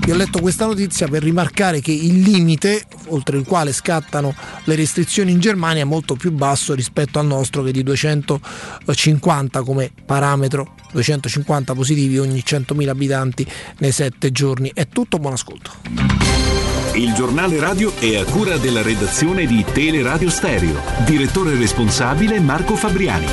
Io 0.06 0.14
ho 0.14 0.18
letto 0.18 0.40
questa 0.40 0.68
notizia 0.68 1.08
per 1.08 1.24
rimarcare 1.24 1.82
che 1.82 1.92
il 1.92 2.20
limite 2.20 2.86
oltre 3.08 3.38
il 3.38 3.46
quale 3.46 3.74
scattano 3.74 4.36
le 4.66 4.76
restrizioni 4.76 5.32
in 5.32 5.40
Germania 5.40 5.82
è 5.82 5.86
molto 5.86 6.16
più 6.16 6.32
basso 6.32 6.76
rispetto 6.76 7.18
al 7.18 7.26
nostro 7.26 7.64
che 7.64 7.70
è 7.70 7.72
di 7.72 7.82
250 7.82 9.64
come 9.64 9.92
parametro, 10.06 10.76
250 10.92 11.74
positivi 11.74 12.20
ogni 12.20 12.44
100.000 12.46 12.88
abitanti 12.88 13.48
nei 13.80 13.92
7 13.92 14.32
giorni. 14.32 14.72
È 14.76 14.88
tutto, 14.88 15.18
buon 15.18 15.34
ascolto. 15.34 15.72
Il 16.94 17.14
giornale 17.14 17.60
radio 17.60 17.92
è 17.98 18.16
a 18.16 18.26
cura 18.26 18.58
della 18.58 18.84
redazione 18.84 19.48
di 19.48 19.66
Teleradio 19.74 20.30
Stereo. 20.30 20.82
Direttore 21.04 21.56
responsabile 21.56 22.40
Marco 22.40 22.76
Fabriani. 22.76 23.26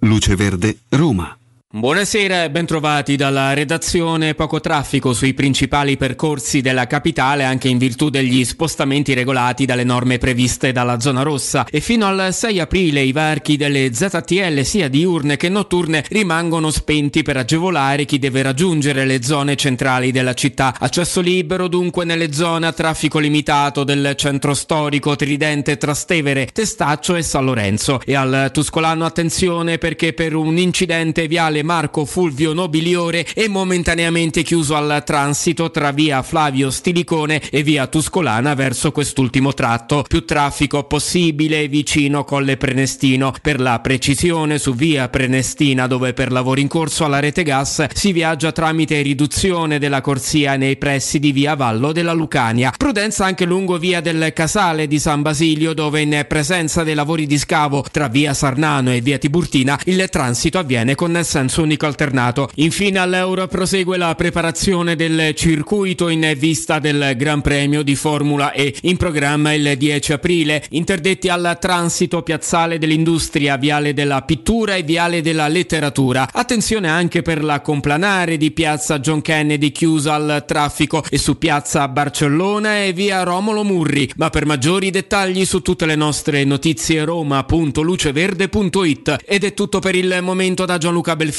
Luce 0.00 0.36
Verde, 0.36 0.80
Roma. 0.90 1.39
Buonasera 1.72 2.42
e 2.42 2.50
bentrovati 2.50 3.14
dalla 3.14 3.54
redazione. 3.54 4.34
Poco 4.34 4.58
traffico 4.58 5.12
sui 5.12 5.34
principali 5.34 5.96
percorsi 5.96 6.62
della 6.62 6.88
capitale 6.88 7.44
anche 7.44 7.68
in 7.68 7.78
virtù 7.78 8.10
degli 8.10 8.44
spostamenti 8.44 9.14
regolati 9.14 9.66
dalle 9.66 9.84
norme 9.84 10.18
previste 10.18 10.72
dalla 10.72 10.98
zona 10.98 11.22
rossa 11.22 11.64
e 11.70 11.78
fino 11.78 12.06
al 12.06 12.34
6 12.34 12.58
aprile 12.58 13.02
i 13.02 13.12
varchi 13.12 13.56
delle 13.56 13.94
ZTL 13.94 14.62
sia 14.62 14.88
diurne 14.88 15.36
che 15.36 15.48
notturne 15.48 16.04
rimangono 16.08 16.72
spenti 16.72 17.22
per 17.22 17.36
agevolare 17.36 18.04
chi 18.04 18.18
deve 18.18 18.42
raggiungere 18.42 19.06
le 19.06 19.22
zone 19.22 19.54
centrali 19.54 20.10
della 20.10 20.34
città. 20.34 20.74
Accesso 20.76 21.20
libero 21.20 21.68
dunque 21.68 22.04
nelle 22.04 22.32
zone 22.32 22.66
a 22.66 22.72
traffico 22.72 23.20
limitato 23.20 23.84
del 23.84 24.14
centro 24.16 24.54
storico 24.54 25.14
Tridente 25.14 25.76
Trastevere, 25.76 26.46
Testaccio 26.52 27.14
e 27.14 27.22
San 27.22 27.44
Lorenzo. 27.44 28.00
E 28.04 28.16
al 28.16 28.50
Tuscolano 28.52 29.04
attenzione 29.04 29.78
perché 29.78 30.12
per 30.14 30.34
un 30.34 30.58
incidente 30.58 31.28
viale 31.28 31.58
Marco 31.62 32.04
Fulvio 32.04 32.52
Nobiliore 32.52 33.26
è 33.34 33.46
momentaneamente 33.48 34.42
chiuso 34.42 34.74
al 34.76 35.02
transito 35.04 35.70
tra 35.70 35.90
via 35.90 36.22
Flavio 36.22 36.70
Stilicone 36.70 37.40
e 37.50 37.62
via 37.62 37.86
Tuscolana 37.86 38.54
verso 38.54 38.92
quest'ultimo 38.92 39.52
tratto. 39.52 40.04
Più 40.06 40.24
traffico 40.24 40.84
possibile 40.84 41.68
vicino 41.68 42.24
Colle 42.24 42.56
Prenestino. 42.56 43.32
Per 43.40 43.60
la 43.60 43.80
precisione 43.80 44.58
su 44.58 44.74
via 44.74 45.08
Prenestina 45.08 45.86
dove 45.86 46.12
per 46.12 46.32
lavori 46.32 46.62
in 46.62 46.68
corso 46.68 47.04
alla 47.04 47.20
rete 47.20 47.42
gas 47.42 47.86
si 47.94 48.12
viaggia 48.12 48.52
tramite 48.52 49.02
riduzione 49.02 49.78
della 49.78 50.00
corsia 50.00 50.56
nei 50.56 50.76
pressi 50.76 51.18
di 51.18 51.32
via 51.32 51.54
Vallo 51.54 51.92
della 51.92 52.12
Lucania. 52.12 52.72
Prudenza 52.76 53.24
anche 53.24 53.44
lungo 53.44 53.78
via 53.78 54.00
del 54.00 54.32
Casale 54.32 54.86
di 54.86 54.98
San 54.98 55.22
Basilio 55.22 55.72
dove 55.72 56.00
in 56.00 56.24
presenza 56.28 56.82
dei 56.82 56.94
lavori 56.94 57.26
di 57.26 57.38
scavo 57.38 57.84
tra 57.90 58.08
via 58.08 58.34
Sarnano 58.34 58.92
e 58.92 59.00
via 59.00 59.18
Tiburtina 59.18 59.78
il 59.84 60.08
transito 60.08 60.58
avviene 60.58 60.94
con 60.94 61.18
senso 61.22 61.49
unico 61.58 61.86
alternato. 61.86 62.48
Infine 62.56 62.98
all'Euro 63.00 63.48
prosegue 63.48 63.96
la 63.96 64.14
preparazione 64.14 64.94
del 64.94 65.34
circuito 65.34 66.08
in 66.08 66.34
vista 66.36 66.78
del 66.78 67.14
Gran 67.16 67.40
Premio 67.40 67.82
di 67.82 67.96
Formula 67.96 68.52
E 68.52 68.76
in 68.82 68.96
programma 68.96 69.52
il 69.52 69.76
10 69.76 70.12
aprile. 70.12 70.62
Interdetti 70.70 71.28
al 71.28 71.58
transito 71.60 72.22
piazzale 72.22 72.78
dell'industria, 72.78 73.56
viale 73.56 73.92
della 73.92 74.22
pittura 74.22 74.76
e 74.76 74.84
viale 74.84 75.20
della 75.20 75.48
letteratura. 75.48 76.28
Attenzione 76.32 76.88
anche 76.88 77.22
per 77.22 77.42
la 77.42 77.60
complanare 77.60 78.36
di 78.36 78.52
piazza 78.52 79.00
John 79.00 79.20
Kennedy 79.20 79.72
chiusa 79.72 80.14
al 80.14 80.44
traffico 80.46 81.02
e 81.10 81.18
su 81.18 81.36
piazza 81.36 81.88
Barcellona 81.88 82.84
e 82.84 82.92
via 82.92 83.24
Romolo 83.24 83.64
Murri. 83.64 84.08
Ma 84.16 84.30
per 84.30 84.46
maggiori 84.46 84.90
dettagli 84.90 85.44
su 85.44 85.60
tutte 85.62 85.86
le 85.86 85.96
nostre 85.96 86.44
notizie 86.44 87.02
roma.luceverde.it 87.04 89.16
ed 89.24 89.42
è 89.44 89.54
tutto 89.54 89.80
per 89.80 89.96
il 89.96 90.18
momento 90.22 90.64
da 90.64 90.78
Gianluca 90.78 91.16
Belfini 91.16 91.38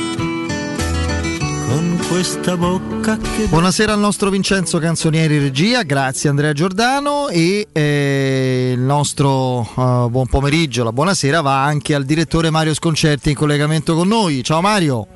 Con 1.71 1.97
questa 2.09 2.57
bocca 2.57 3.15
che... 3.15 3.45
Buonasera 3.47 3.93
al 3.93 3.99
nostro 3.99 4.29
Vincenzo 4.29 4.77
Canzonieri 4.77 5.39
Regia, 5.39 5.83
grazie 5.83 6.27
Andrea 6.29 6.51
Giordano 6.51 7.29
e 7.29 7.65
eh, 7.71 8.71
il 8.73 8.79
nostro 8.81 9.61
eh, 9.61 10.07
buon 10.09 10.27
pomeriggio, 10.27 10.83
la 10.83 10.91
buonasera 10.91 11.39
va 11.39 11.63
anche 11.63 11.95
al 11.95 12.03
direttore 12.03 12.49
Mario 12.49 12.73
Sconcerti 12.73 13.29
in 13.29 13.35
collegamento 13.35 13.95
con 13.95 14.09
noi. 14.09 14.43
Ciao 14.43 14.59
Mario. 14.59 15.07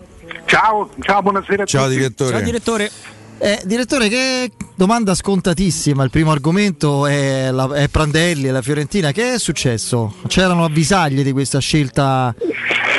Ciao, 0.46 0.90
ciao, 1.02 1.22
buonasera 1.22 1.64
a 1.64 1.66
Ciao 1.66 1.84
tutti. 1.84 1.98
direttore. 1.98 2.32
Ciao 2.32 2.42
direttore. 2.42 2.92
Eh, 3.38 3.62
direttore, 3.66 4.08
che 4.08 4.52
domanda 4.76 5.14
scontatissima. 5.14 6.06
Il 6.06 6.10
primo 6.10 6.32
argomento 6.32 7.06
è, 7.06 7.52
la, 7.52 7.70
è 7.74 7.90
Prandelli 7.90 8.48
e 8.48 8.52
la 8.52 8.62
Fiorentina. 8.62 9.12
Che 9.12 9.34
è 9.34 9.40
successo? 9.40 10.16
C'erano 10.28 10.64
avvisaglie 10.64 11.22
di 11.22 11.34
questa 11.34 11.60
scelta 11.60 12.34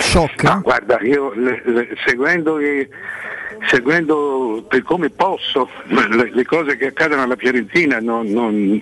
shock? 0.02 0.42
No, 0.42 0.60
guarda, 0.62 0.98
io 1.00 1.32
le- 1.34 1.62
le- 1.64 1.88
seguendo, 2.04 2.60
i- 2.60 2.86
seguendo 3.68 4.64
per 4.68 4.82
come 4.82 5.10
posso 5.10 5.68
le, 5.86 6.44
cose 6.44 6.76
che 6.76 6.86
accadono 6.86 7.22
alla 7.22 7.36
Fiorentina 7.36 7.98
non, 7.98 8.26
non- 8.26 8.80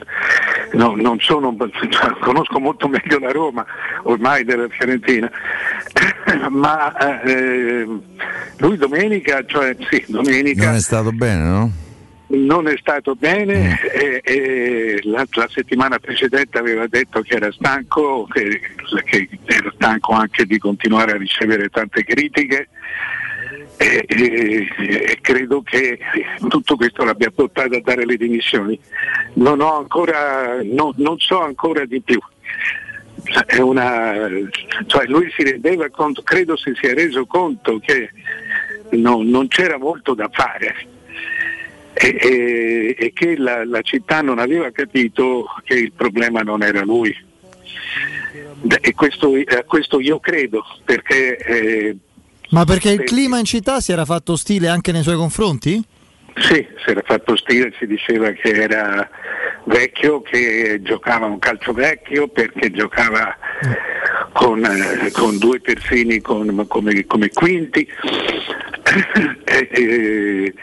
non- 0.73 1.01
non 1.01 1.21
sono, 1.21 1.55
conosco 2.21 2.59
molto 2.59 2.89
meglio 2.89 3.19
la 3.19 3.31
Roma 3.31 3.65
ormai 4.05 4.45
della 4.45 4.69
Fiorentina, 4.69 5.31
ma 6.51 7.23
eh, 7.23 7.87
lui 8.59 8.77
domenica, 8.77 9.45
cioè 9.47 9.77
sì, 9.91 10.05
domenica. 10.09 10.67
Non 10.67 10.75
è 10.75 10.81
stato 10.81 11.13
bene, 11.13 11.43
no? 11.43 11.73
non 12.27 12.67
è 12.69 12.75
stato 12.79 13.15
bene 13.15 13.79
e, 13.93 14.21
e 14.25 15.01
la, 15.05 15.27
la 15.33 15.49
settimana 15.49 15.99
precedente 15.99 16.59
aveva 16.59 16.87
detto 16.87 17.21
che 17.21 17.35
era 17.37 17.53
stanco, 17.53 18.27
che, 18.31 18.61
che 19.05 19.29
era 19.45 19.73
stanco 19.75 20.13
anche 20.13 20.45
di 20.47 20.59
continuare 20.59 21.13
a 21.13 21.17
ricevere 21.17 21.69
tante 21.69 22.03
critiche 22.03 22.69
e, 23.77 24.05
e- 24.07 24.69
e 25.11 25.19
credo 25.21 25.63
che 25.63 25.99
tutto 26.49 26.77
questo 26.77 27.05
l'abbia 27.05 27.31
portato 27.31 27.75
a 27.77 27.81
dare 27.81 28.05
le 28.05 28.17
dimissioni. 28.17 28.79
Non, 29.35 29.61
ancora, 29.61 30.61
no- 30.63 30.95
non 30.97 31.19
so 31.19 31.41
ancora 31.41 31.85
di 31.85 32.01
più. 32.01 32.19
Una, 33.61 34.29
cioè 34.87 35.07
lui 35.07 35.31
si 35.35 35.43
rendeva 35.45 35.89
conto, 35.89 36.23
credo 36.23 36.57
si 36.57 36.73
sia 36.75 36.93
reso 36.95 37.25
conto 37.27 37.79
che 37.79 38.11
non- 38.91 39.27
non 39.29 39.49
c'era 39.49 39.79
molto 39.79 40.13
da 40.15 40.29
fare 40.31 40.75
e, 41.95 42.17
e- 42.21 42.97
e 42.99 43.13
che 43.15 43.37
la, 43.39 43.65
la 43.65 43.81
città 43.81 44.21
non 44.21 44.39
aveva 44.39 44.71
capito 44.73 45.47
che 45.65 45.75
il 45.75 45.93
problema 45.93 46.41
non 46.43 46.63
era 46.63 46.83
lui. 46.83 47.17
E 48.81 48.95
questo, 48.95 49.35
eh, 49.37 49.65
questo 49.67 50.01
io 50.01 50.19
credo, 50.21 50.63
perché 50.85 51.37
eh, 51.37 51.97
Ma 52.55 52.65
perché 52.65 52.91
il 52.91 53.03
clima 53.03 53.39
in 53.39 53.45
città 53.45 53.81
si 53.81 53.93
era 53.93 54.05
fatto 54.05 54.33
ostile 54.33 54.69
anche 54.69 54.93
nei 54.93 55.03
suoi 55.03 55.17
confronti? 55.17 55.83
sì, 56.37 56.67
si 56.85 56.91
era 56.91 57.03
fatto 57.05 57.37
stile, 57.37 57.73
si 57.79 57.87
diceva 57.87 58.31
che 58.31 58.51
era 58.51 59.09
vecchio, 59.67 60.23
che 60.23 60.81
giocava 60.83 61.27
un 61.27 61.39
calcio 61.39 61.73
vecchio, 61.73 62.29
perché 62.29 62.71
giocava 62.71 63.37
con, 64.33 64.65
eh, 64.65 65.11
con 65.13 65.39
due 65.39 65.61
terzini 65.61 66.21
con- 66.21 66.65
come, 66.69 67.05
come 67.07 67.29
quinti, 67.31 67.87
e- 69.45 69.69
e- 69.71 70.55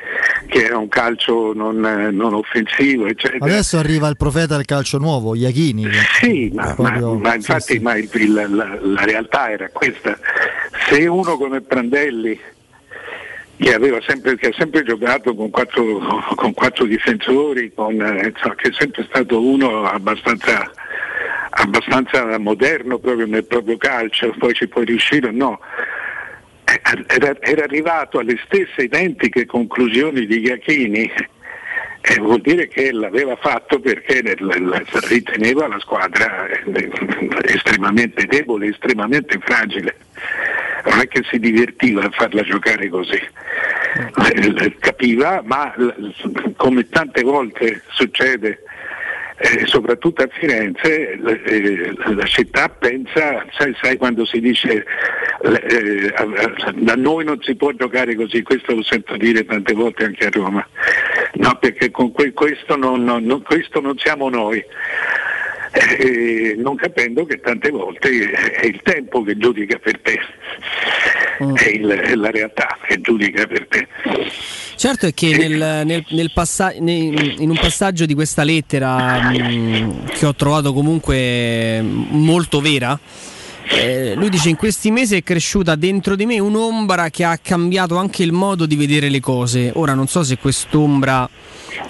che 0.48 0.64
era 0.66 0.78
un 0.78 0.90
calcio 0.90 1.54
non, 1.54 1.78
non 1.80 2.34
offensivo, 2.34 3.06
eccetera. 3.08 3.46
Adesso 3.46 3.78
arriva 3.78 4.08
il 4.10 4.18
profeta 4.18 4.56
del 4.58 4.66
calcio 4.66 4.98
nuovo, 4.98 5.34
Iachini. 5.36 5.88
Sì, 6.20 6.52
ma, 6.54 6.66
ma- 6.66 6.74
proprio- 6.74 7.14
ma 7.16 7.36
infatti 7.36 7.80
ma 7.80 7.96
il- 7.96 8.10
il- 8.14 8.34
la, 8.34 8.78
la 8.82 9.04
realtà 9.06 9.50
era 9.50 9.70
questa. 9.70 10.18
Se 10.90 11.08
uno 11.08 11.38
come 11.38 11.62
Prandelli, 11.62 12.38
che, 13.64 14.04
sempre, 14.08 14.36
che 14.38 14.48
ha 14.48 14.54
sempre 14.58 14.84
giocato 14.84 15.36
con 15.36 15.50
quattro, 15.52 16.00
con 16.36 16.54
quattro 16.54 16.86
difensori, 16.86 17.72
con, 17.74 17.94
eh, 18.02 18.32
insomma, 18.34 18.56
che 18.56 18.70
è 18.70 18.74
sempre 18.74 19.04
stato 19.04 19.40
uno 19.40 19.84
abbastanza, 19.84 20.72
abbastanza 21.52 22.38
moderno 22.40 22.98
proprio 22.98 23.28
nel 23.28 23.46
proprio 23.46 23.78
calcio, 23.78 24.34
poi 24.40 24.54
ci 24.54 24.68
può 24.68 24.82
riuscire 24.82 25.28
o 25.28 25.32
no. 25.32 25.60
Eh, 26.64 26.82
Era, 27.08 27.36
era 27.40 27.64
arrivato 27.64 28.20
alle 28.20 28.40
stesse 28.46 28.84
identiche 28.84 29.46
conclusioni 29.46 30.26
di 30.26 30.40
Iachini 30.40 31.12
eh, 32.02 32.20
vuol 32.20 32.42
dire 32.42 32.68
che 32.68 32.92
l'aveva 32.92 33.36
fatto 33.36 33.80
perché 33.80 34.22
riteneva 35.08 35.68
la 35.68 35.80
squadra 35.80 36.48
eh, 36.48 36.90
estremamente 37.44 38.26
debole, 38.26 38.68
estremamente 38.68 39.38
fragile. 39.40 39.96
Non 40.86 41.00
è 41.00 41.08
che 41.08 41.22
si 41.30 41.38
divertiva 41.38 42.04
a 42.04 42.10
farla 42.10 42.42
giocare 42.42 42.90
così. 42.90 43.20
Eh, 44.34 44.54
eh, 44.66 44.76
Capiva, 44.80 45.42
ma 45.46 45.74
come 46.56 46.90
tante 46.90 47.22
volte 47.22 47.84
succede, 47.90 48.64
eh, 49.42 49.66
soprattutto 49.66 50.22
a 50.24 50.30
Firenze, 50.32 51.16
l- 51.16 51.42
eh, 51.46 51.94
la 52.16 52.26
città 52.26 52.70
pensa, 52.70 53.46
sai, 53.58 53.76
sai 53.82 53.98
quando 53.98 54.24
si 54.26 54.40
dice 54.40 54.86
eh, 55.44 56.14
da 56.76 56.96
noi 56.96 57.26
non 57.26 57.42
si 57.42 57.56
può 57.56 57.72
giocare 57.72 58.16
così, 58.16 58.44
questo 58.44 58.76
lo 58.76 58.84
sento 58.84 59.18
dire 59.18 59.44
tante 59.46 59.74
volte 59.74 60.06
anche 60.06 60.28
a 60.28 60.30
Roma, 60.32 60.66
no 61.34 61.58
perché 61.60 61.90
con 61.92 62.12
que- 62.14 62.34
questo, 62.34 62.76
non, 62.76 63.04
non- 63.04 63.24
non- 63.24 63.42
questo 63.42 63.82
non 63.82 63.98
siamo 63.98 64.30
noi. 64.30 64.64
Eh, 65.74 66.56
non 66.58 66.76
capendo 66.76 67.26
che 67.26 67.40
tante 67.40 67.70
volte 67.70 68.10
è 68.30 68.66
il 68.66 68.82
tempo 68.84 69.24
che 69.24 69.38
giudica 69.38 69.78
per 69.78 70.00
te, 70.02 70.20
è, 71.56 71.70
il- 71.70 71.88
è 71.88 72.14
la 72.16 72.30
realtà 72.30 72.78
che 72.86 73.00
giudica 73.00 73.46
per 73.48 73.68
te. 73.68 73.88
Certo 74.76 75.06
è 75.06 75.14
che 75.14 75.38
nel- 75.38 75.86
nel- 75.86 76.06
nel 76.10 76.32
passa- 76.34 76.74
in 76.74 77.38
un 77.50 77.58
passaggio 77.60 78.06
di 78.06 78.14
questa 78.14 78.44
lettera 78.44 79.30
mh, 79.32 80.06
che 80.12 80.26
ho 80.26 80.36
trovato 80.36 80.74
comunque 80.74 81.82
molto 81.82 82.60
vera, 82.60 83.00
eh, 83.74 84.16
lui 84.16 84.30
dice 84.30 84.50
in 84.50 84.58
questi 84.58 84.92
mesi 84.92 85.16
è 85.16 85.24
cresciuta 85.24 85.76
dentro 85.76 86.16
di 86.16 86.26
me 86.26 86.40
un'ombra 86.40 87.10
che 87.10 87.24
ha 87.24 87.38
cambiato 87.38 87.96
anche 87.96 88.22
il 88.22 88.34
modo 88.34 88.66
di 88.66 88.76
vedere 88.76 89.10
le 89.10 89.20
cose. 89.20 89.72
Ora 89.76 89.94
non 89.94 90.08
so 90.08 90.24
se 90.24 90.38
quest'ombra, 90.38 91.30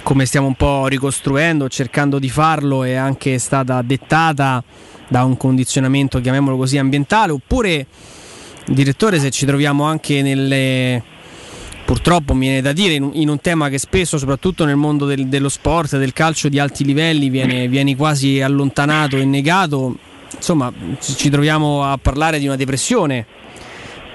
come 0.03 0.25
stiamo 0.25 0.47
un 0.47 0.55
po' 0.55 0.87
ricostruendo, 0.87 1.67
cercando 1.69 2.19
di 2.19 2.29
farlo, 2.29 2.83
è 2.83 2.93
anche 2.93 3.39
stata 3.39 3.81
dettata 3.81 4.63
da 5.07 5.23
un 5.23 5.35
condizionamento, 5.37 6.21
chiamiamolo 6.21 6.55
così, 6.55 6.77
ambientale, 6.77 7.31
oppure, 7.31 7.87
direttore, 8.67 9.19
se 9.19 9.31
ci 9.31 9.45
troviamo 9.45 9.83
anche 9.83 10.21
nelle 10.21 11.03
purtroppo 11.83 12.33
mi 12.33 12.45
viene 12.45 12.61
da 12.61 12.71
dire 12.71 12.93
in 12.93 13.27
un, 13.27 13.41
tema 13.41 13.67
che 13.67 13.77
spesso, 13.77 14.17
soprattutto 14.17 14.63
nel 14.63 14.77
mondo 14.77 15.05
del- 15.05 15.27
dello 15.27 15.49
sport, 15.49 15.97
del 15.97 16.13
calcio 16.13 16.47
di 16.47 16.57
alti 16.57 16.85
livelli, 16.85 17.29
viene, 17.29 17.67
viene 17.67 17.97
quasi 17.97 18.39
allontanato 18.39 19.17
e 19.17 19.25
negato. 19.25 19.97
Insomma, 20.35 20.71
ci, 20.99 21.29
troviamo 21.29 21.83
a 21.83 21.97
parlare 21.97 22.39
di 22.39 22.45
una 22.45 22.55
depressione 22.55 23.25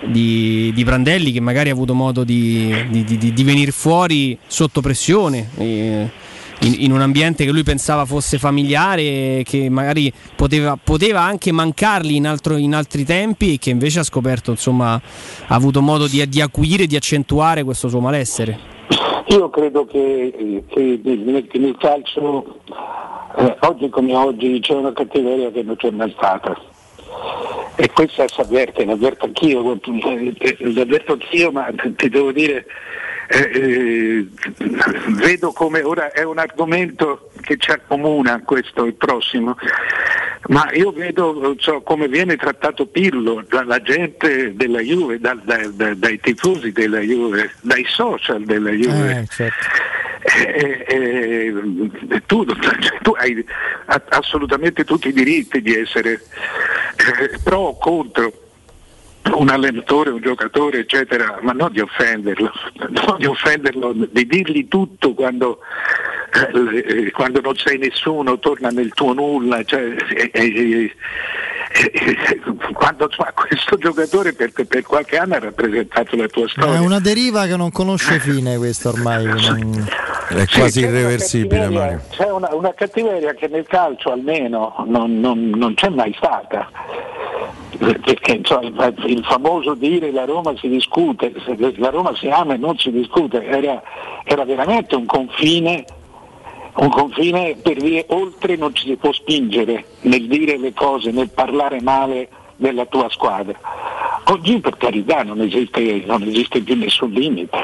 di, 0.05 0.73
di 0.75 0.85
Brandelli 0.85 1.33
che 1.33 1.41
magari 1.41 1.71
ha 1.71 1.73
avuto 1.73 1.95
modo 1.95 2.25
di, 2.25 2.75
di, 2.91 3.05
di- 3.05 3.33
di 3.33 3.45
venire 3.45 3.71
fuori 3.71 4.37
sotto 4.47 4.81
pressione. 4.81 5.49
eh, 5.57 6.11
In, 6.61 6.75
in 6.79 6.93
un 6.93 7.03
ambiente 7.03 7.45
che 7.45 7.51
lui 7.53 7.63
pensava 7.63 8.07
fosse 8.07 8.39
familiare, 8.39 9.43
che 9.45 9.69
magari 9.69 10.11
poteva, 10.35 10.79
poteva 10.83 11.21
anche 11.21 11.53
mancargli 11.53 12.15
in, 12.15 12.27
altro- 12.27 12.57
in 12.57 12.75
altri 12.75 13.05
tempi 13.05 13.53
e 13.55 13.59
che 13.59 13.69
invece 13.69 13.99
ha 14.01 14.03
scoperto, 14.03 14.53
insomma, 14.53 14.95
ha 14.95 15.55
avuto 15.55 15.83
modo 15.83 16.07
di, 16.09 16.27
di 16.27 16.41
acuire, 16.41 16.87
di 16.87 16.97
accentuare 16.97 17.63
questo 17.63 17.89
suo 17.91 18.01
malessere. 18.01 18.75
Io 19.29 19.51
credo 19.51 19.85
che, 19.85 20.65
che 20.69 21.01
nel, 21.03 21.49
nel 21.53 21.77
calcio 21.79 22.61
eh, 23.37 23.57
oggi 23.61 23.89
come 23.89 24.15
oggi 24.15 24.61
c'è 24.61 24.75
una 24.75 24.93
cattiveria 24.93 25.51
che 25.51 25.63
non 25.63 25.77
c'è 25.77 25.91
mai 25.91 26.13
stata. 26.17 26.57
E 27.75 27.91
questa 27.91 28.27
si 28.29 28.41
avverte, 28.41 28.85
ne 28.85 28.93
avverto 28.93 29.27
anch'io, 29.27 29.61
eh, 29.73 30.57
lo 30.61 30.81
avverto 30.81 31.13
anch'io, 31.13 31.53
ma 31.53 31.69
ti 31.97 32.09
devo 32.09 32.33
dire, 32.33 32.65
eh, 33.29 33.51
eh, 33.53 34.27
vedo 35.09 35.53
come 35.53 35.83
ora 35.83 36.11
è 36.13 36.23
un 36.23 36.39
argomento 36.39 37.31
che 37.41 37.57
ci 37.59 37.71
accomuna 37.71 38.41
questo 38.45 38.85
il 38.85 38.95
prossimo, 38.95 39.57
ma 40.49 40.69
io 40.73 40.93
vedo 40.93 41.55
so, 41.59 41.81
come 41.83 42.09
viene 42.09 42.37
trattato 42.37 42.87
Pirlo 42.87 43.45
dalla 43.49 43.81
gente 43.81 44.55
della 44.55 44.81
Juve, 44.81 45.19
da- 45.19 45.39
da- 45.43 45.69
da- 45.69 45.95
dai 45.95 46.21
tifosi 46.21 46.73
della 46.73 47.01
Juve, 47.01 47.53
dai 47.63 47.85
social 47.89 48.45
della 48.45 48.71
Juve. 48.71 49.27
Eh, 50.29 50.85
eh, 50.89 51.55
tu, 52.27 52.45
tu 53.03 53.11
hai 53.13 53.45
assolutamente 54.09 54.85
tutti 54.85 55.09
i 55.09 55.13
diritti 55.13 55.63
di 55.63 55.75
essere 55.79 56.15
eh, 56.15 57.39
pro 57.45 57.59
o 57.59 57.79
contro, 57.79 58.33
un 59.35 59.49
allenatore, 59.49 60.11
un 60.11 60.21
giocatore, 60.21 60.79
eccetera, 60.81 61.39
ma 61.43 61.53
non 61.53 61.73
di 61.73 61.81
offenderlo, 61.81 62.51
non 62.91 63.17
di 63.19 63.27
offenderlo, 63.27 63.93
di 64.11 64.27
dirgli 64.27 64.69
tutto 64.69 65.15
quando, 65.15 65.59
eh, 66.33 67.07
eh, 67.07 67.11
quando 67.11 67.41
non 67.41 67.55
sei 67.57 67.79
nessuno, 67.79 68.39
torna 68.39 68.69
nel 68.71 68.91
tuo 68.95 69.13
nulla. 69.13 69.63
Cioè, 69.65 69.95
eh, 70.15 70.31
eh, 70.33 70.93
eh, 71.73 72.41
quando 72.73 73.05
insomma, 73.05 73.33
questo 73.33 73.77
giocatore 73.77 74.33
per, 74.33 74.53
per 74.53 74.83
qualche 74.83 75.19
anno 75.19 75.35
ha 75.35 75.39
rappresentato 75.41 76.17
la 76.17 76.27
tua 76.29 76.45
È 76.47 76.49
storia. 76.49 76.81
una 76.81 77.01
deriva 77.01 77.45
che 77.47 77.57
non 77.57 77.71
conosce 77.71 78.19
fine 78.21 78.57
questa 78.57 78.89
ormai. 78.91 79.25
non- 79.27 79.87
È 80.29 80.45
Sì, 80.47 80.59
quasi 80.59 80.81
c'è 80.81 80.89
una 80.89 80.99
irreversibile, 80.99 81.59
cattiveria- 81.61 81.79
Mario. 81.85 82.03
C'è 82.11 82.31
una, 82.31 82.55
una 82.55 82.75
cattiveria 82.75 83.35
che 83.35 83.49
nel 83.49 83.67
calcio 83.67 84.11
almeno 84.13 84.85
non, 84.87 85.21
non- 85.21 85.51
non 85.55 85.75
c'è 85.75 85.89
mai 85.89 86.15
stata. 86.17 86.71
Perché 87.77 88.33
insomma, 88.33 88.87
il, 88.87 89.25
famoso 89.25 89.75
dire 89.75 90.11
la 90.11 90.25
Roma 90.25 90.55
si 90.57 90.69
discute, 90.69 91.33
la 91.77 91.91
Roma 91.91 92.15
si 92.17 92.29
ama 92.29 92.55
e 92.55 92.57
non 92.57 92.77
si 92.79 92.91
discute, 92.91 93.45
era, 93.45 93.83
era 94.25 94.45
veramente 94.45 94.95
un 94.95 95.07
confine, 95.07 95.85
un 96.75 96.89
confine 96.89 97.57
per 97.61 97.77
dire 97.77 98.05
oltre 98.09 98.57
non 98.57 98.75
ci 98.75 98.89
si 98.89 98.97
può 98.97 99.13
spingere 99.13 99.85
nel 100.03 100.27
dire 100.27 100.59
le 100.59 100.73
cose, 100.73 101.11
nel 101.11 101.31
parlare 101.31 101.81
male 101.81 102.29
della 102.57 102.87
tua 102.87 103.09
squadra. 103.11 103.59
Oggi 104.29 104.59
per 104.59 104.77
carità 104.77 105.23
non 105.23 105.41
esiste, 105.41 106.03
non 106.07 106.23
esiste 106.23 106.61
più 106.61 106.77
nessun 106.77 107.11
limite. 107.11 107.57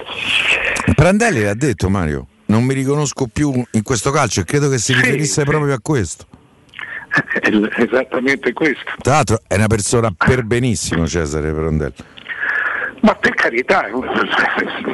Prandelli 0.95 1.43
l'ha 1.43 1.55
detto 1.55 1.89
Mario, 1.89 2.27
non 2.47 2.65
mi 2.65 2.75
riconosco 2.75 3.27
più 3.33 3.53
in 3.73 3.83
questo 3.83 4.11
calcio 4.11 4.41
e 4.41 4.45
credo 4.45 4.69
che 4.69 4.79
si 4.79 4.93
riferisse 4.95 5.45
proprio 5.45 5.75
a 5.75 5.79
questo. 5.81 6.27
È 7.41 7.83
esattamente 7.83 8.53
questo. 8.53 8.85
Tra 8.99 9.15
l'altro 9.15 9.41
è 9.47 9.55
una 9.57 9.67
persona 9.67 10.13
per 10.17 10.45
benissimo 10.45 11.07
Cesare 11.07 11.53
Prandelli. 11.53 11.95
Ma 13.03 13.17
per 13.17 13.35
carità, 13.35 13.89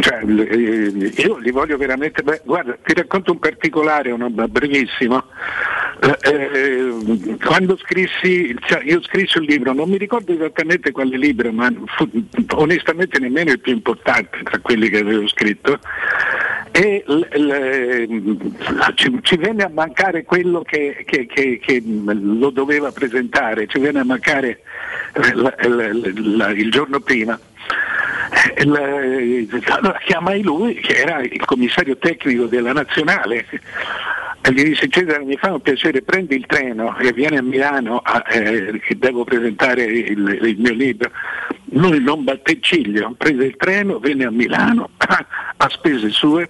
cioè, 0.01 0.23
eh, 0.25 1.13
io 1.17 1.37
li 1.37 1.51
voglio 1.51 1.77
veramente 1.77 2.23
bene. 2.23 2.41
Guarda, 2.43 2.75
ti 2.83 2.95
racconto 2.95 3.33
un 3.33 3.39
particolare, 3.39 4.11
uno 4.11 4.31
brevissimo. 4.31 5.25
Eh, 6.01 6.17
eh, 6.23 7.37
quando 7.45 7.77
scrissi, 7.77 8.57
cioè, 8.61 8.83
io 8.85 9.03
scrissi 9.03 9.37
un 9.37 9.45
libro, 9.45 9.75
non 9.75 9.91
mi 9.91 9.99
ricordo 9.99 10.33
esattamente 10.33 10.91
quale 10.91 11.19
libro, 11.19 11.53
ma 11.53 11.71
fu, 11.85 12.09
onestamente 12.55 13.19
nemmeno 13.19 13.51
il 13.51 13.61
più 13.61 13.73
importante 13.75 14.43
tra 14.43 14.59
quelli 14.61 14.89
che 14.89 15.01
avevo 15.01 15.29
scritto. 15.29 15.79
E 16.81 17.03
l- 17.07 17.27
l- 17.33 18.55
ci, 18.95 19.19
ci 19.23 19.37
venne 19.37 19.65
a 19.65 19.69
mancare 19.69 20.23
quello 20.23 20.63
che, 20.63 21.03
che- 21.05 21.27
che- 21.27 21.59
che 21.61 21.83
lo 21.85 22.51
doveva 22.51 22.93
presentare, 22.93 23.67
ci 23.67 23.81
venne 23.81 23.99
a 23.99 24.05
mancare 24.05 24.61
la- 25.35 26.51
il 26.51 26.71
giorno 26.71 27.01
prima. 27.01 27.37
Eh, 28.55 29.49
Allora 29.71 29.99
chiamai 30.05 30.43
lui, 30.43 30.75
che 30.75 30.95
era 31.01 31.19
il 31.21 31.45
commissario 31.45 31.97
tecnico 31.97 32.45
della 32.45 32.73
nazionale, 32.73 33.45
gli 34.51 34.63
disse 34.65 34.89
Cesare 34.89 35.25
mi 35.25 35.37
fa 35.37 35.53
un 35.53 35.61
piacere, 35.61 36.03
prendi 36.03 36.37
il 36.37 36.47
treno 36.47 36.97
e 36.99 37.13
vieni 37.13 37.37
a 37.39 37.43
Milano 37.43 38.01
a- 38.03 38.25
eh, 38.29 38.79
che 38.85 38.97
devo 38.99 39.25
presentare 39.25 39.83
il, 39.85 40.39
il 40.43 40.57
mio 40.59 40.73
libro. 40.73 41.11
Lui 41.73 42.01
non 42.03 42.25
batté 42.25 42.59
ciglio, 42.61 43.15
prese 43.17 43.45
il 43.45 43.57
treno, 43.57 43.99
venne 43.99 44.25
a 44.25 44.31
Milano 44.31 44.91
a 44.97 45.69
spese 45.69 46.09
sue 46.11 46.49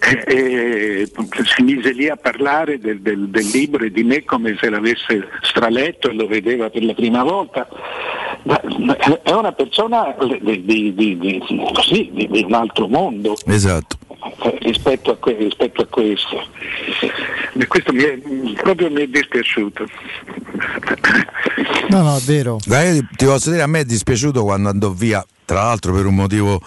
e, 0.00 0.22
e 0.26 1.10
si 1.44 1.62
mise 1.64 1.92
lì 1.92 2.08
a 2.08 2.16
parlare 2.16 2.78
del, 2.78 3.00
del- 3.00 3.28
del 3.28 3.46
libro 3.52 3.84
e 3.84 3.90
di 3.90 4.04
me 4.04 4.24
come 4.24 4.56
se 4.58 4.70
l'avesse 4.70 5.28
straletto 5.42 6.08
e 6.08 6.14
lo 6.14 6.26
vedeva 6.26 6.70
per 6.70 6.82
la 6.84 6.94
prima 6.94 7.22
volta. 7.24 7.68
Ma- 8.44 8.60
ma 8.78 8.96
È 9.22 9.32
una 9.32 9.52
persona 9.52 10.14
di, 10.40 10.64
di- 10.64 10.94
di- 10.94 11.42
così, 11.74 12.10
di 12.12 12.44
un 12.46 12.54
altro 12.54 12.86
mondo 12.86 13.34
Esatto. 13.46 13.96
Rispetto 14.60 15.12
a, 15.12 15.16
que- 15.16 15.36
rispetto 15.36 15.82
a 15.82 15.86
questo. 15.86 16.46
E 17.58 17.66
questo 17.66 17.92
mi 17.92 18.02
è, 18.02 18.18
proprio 18.60 18.90
mi 18.90 19.02
è 19.02 19.06
dispiaciuto. 19.06 19.86
No, 21.88 22.02
no, 22.02 22.16
è 22.16 22.20
vero. 22.20 22.58
Ti- 22.58 23.06
ti 23.16 23.24
posso 23.24 23.50
dire, 23.50 23.62
a 23.62 23.66
me 23.66 23.80
è 23.80 23.84
dispiaciuto 23.84 24.42
quando 24.42 24.68
andò 24.68 24.90
via, 24.90 25.24
tra 25.44 25.62
l'altro 25.62 25.92
per 25.92 26.06
un 26.06 26.14
motivo 26.14 26.60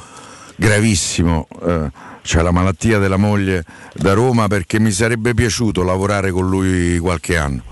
gravissimo, 0.55 1.47
eh, 1.65 1.89
cioè 2.21 2.41
la 2.43 2.51
malattia 2.51 2.99
della 2.99 3.17
moglie 3.17 3.63
da 3.93 4.13
Roma, 4.13 4.47
perché 4.47 4.79
mi 4.79 4.91
sarebbe 4.91 5.33
piaciuto 5.33 5.83
lavorare 5.83 6.31
con 6.31 6.49
lui 6.49 6.97
qualche 6.99 7.37
anno. 7.37 7.63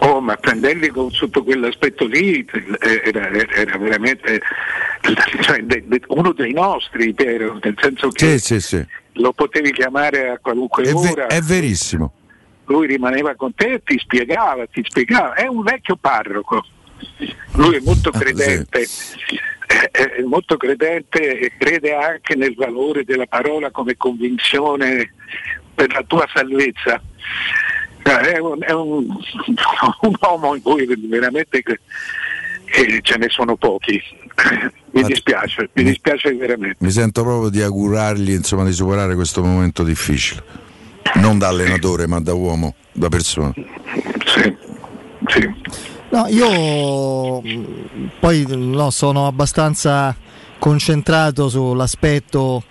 Oh, 0.00 0.20
ma 0.20 0.36
Prandelli 0.36 0.88
con- 0.88 1.10
sotto 1.10 1.42
quell'aspetto 1.42 2.06
lì 2.06 2.44
eh, 2.44 3.02
era, 3.04 3.28
era 3.30 3.78
veramente 3.78 4.40
cioè, 5.40 5.64
uno 6.08 6.32
dei 6.32 6.52
nostri, 6.52 7.12
Piero, 7.14 7.58
nel 7.62 7.74
senso 7.80 8.08
che 8.10 8.38
Sì, 8.38 8.38
sì, 8.38 8.60
sì. 8.60 8.84
lo 9.14 9.32
potevi 9.32 9.72
chiamare 9.72 10.30
a 10.30 10.38
qualunque 10.38 10.82
È, 10.84 10.92
ve- 10.92 11.10
ora. 11.10 11.26
è 11.26 11.40
verissimo. 11.40 12.12
lui 12.66 12.86
rimaneva 12.86 13.34
con 13.36 13.54
te 13.54 13.74
e 13.74 13.82
ti 13.84 13.98
spiegava, 13.98 14.66
ti 14.66 14.82
spiegava, 14.84 15.34
è 15.34 15.46
un 15.46 15.62
vecchio 15.62 15.96
parroco, 15.96 16.64
lui 17.54 17.76
è 17.76 17.80
molto 17.80 18.10
Ah, 18.12 18.18
credente, 18.18 18.86
è 19.92 20.22
molto 20.24 20.56
credente 20.56 21.38
e 21.38 21.52
crede 21.56 21.94
anche 21.94 22.34
nel 22.34 22.54
valore 22.54 23.04
della 23.04 23.26
parola 23.26 23.70
come 23.70 23.96
convinzione 23.96 25.12
per 25.74 25.92
la 25.92 26.02
tua 26.06 26.26
salvezza. 26.32 27.00
Eh, 28.06 28.32
È 28.34 28.38
un, 28.38 28.58
è 28.62 28.72
un- 28.72 29.06
un 30.02 30.14
uomo 30.20 30.54
in 30.54 30.62
cui 30.62 30.86
veramente 31.08 31.62
che- 31.62 31.80
che 32.64 33.00
ce 33.02 33.16
ne 33.18 33.28
sono 33.28 33.56
pochi. 33.56 34.00
Mi 34.90 35.02
dispiace, 35.04 35.70
mi 35.74 35.82
dispiace 35.84 36.32
veramente. 36.34 36.76
Mi 36.80 36.90
sento 36.90 37.22
proprio 37.22 37.48
di 37.50 37.62
augurargli 37.62 38.30
insomma, 38.32 38.64
di 38.64 38.72
superare 38.72 39.14
questo 39.14 39.42
momento 39.42 39.82
difficile. 39.82 40.42
Non 41.14 41.38
da 41.38 41.48
allenatore, 41.48 42.06
ma 42.06 42.20
da 42.20 42.34
uomo, 42.34 42.74
da 42.92 43.08
persona. 43.08 43.52
No, 46.10 46.26
io 46.28 47.42
poi 48.20 48.44
no, 48.48 48.90
sono 48.90 49.26
abbastanza 49.26 50.14
concentrato 50.58 51.48
sull'aspetto 51.48 52.62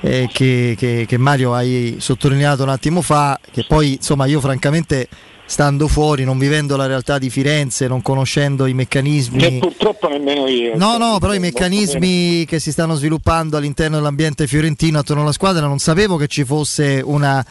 eh, 0.00 0.28
che, 0.32 0.74
che- 0.76 1.04
che 1.06 1.16
Mario 1.18 1.54
hai 1.54 1.96
sottolineato 1.98 2.62
un 2.62 2.68
attimo 2.70 3.02
fa, 3.02 3.38
che 3.50 3.64
poi 3.66 3.94
insomma 3.94 4.26
io 4.26 4.40
francamente 4.40 5.08
stando 5.44 5.86
fuori, 5.86 6.24
non 6.24 6.38
vivendo 6.38 6.76
la 6.76 6.86
realtà 6.86 7.18
di 7.18 7.28
Firenze, 7.28 7.86
non 7.86 8.00
conoscendo 8.00 8.64
i 8.64 8.72
meccanismi... 8.72 9.44
E 9.44 9.58
purtroppo 9.58 10.08
nemmeno 10.08 10.46
io. 10.48 10.74
No, 10.76 10.96
no, 10.96 11.18
però 11.18 11.34
i 11.34 11.40
meccanismi 11.40 12.46
che 12.46 12.58
si 12.58 12.72
stanno 12.72 12.94
sviluppando 12.94 13.58
all'interno 13.58 13.96
dell'ambiente 13.96 14.46
fiorentino 14.46 14.98
attorno 15.00 15.22
alla 15.22 15.32
squadra 15.32 15.66
non 15.66 15.78
sapevo 15.78 16.16
che 16.16 16.26
ci 16.26 16.44
fosse 16.44 17.02
una- 17.04 17.44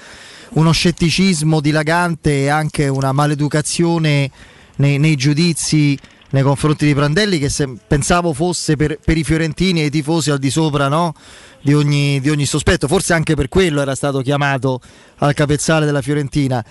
uno 0.54 0.72
scetticismo 0.72 1.62
dilagante 1.62 2.42
e 2.44 2.48
anche 2.48 2.88
una 2.88 3.12
maleducazione 3.12 4.32
nei, 4.78 4.98
nei 4.98 5.16
giudizi 5.16 5.96
nei 6.32 6.44
confronti 6.44 6.86
di 6.86 6.94
Prandelli 6.94 7.40
che 7.40 7.50
se- 7.50 7.70
pensavo 7.88 8.34
fosse 8.34 8.76
per, 8.76 9.00
per 9.04 9.18
i 9.18 9.24
fiorentini 9.24 9.82
e 9.82 9.86
i 9.86 9.90
tifosi 9.90 10.32
al 10.32 10.40
di 10.40 10.50
sopra 10.50 10.88
no? 10.88 11.14
di, 11.62 11.74
ogni, 11.74 12.20
di 12.20 12.30
ogni 12.30 12.46
sospetto, 12.46 12.88
forse 12.88 13.14
anche 13.14 13.36
per 13.36 13.48
quello 13.48 13.82
era 13.82 13.96
stato 13.96 14.22
chiamato 14.22 14.82
al 15.18 15.34
capezzale 15.34 15.86
della 15.86 16.02
Fiorentina. 16.02 16.64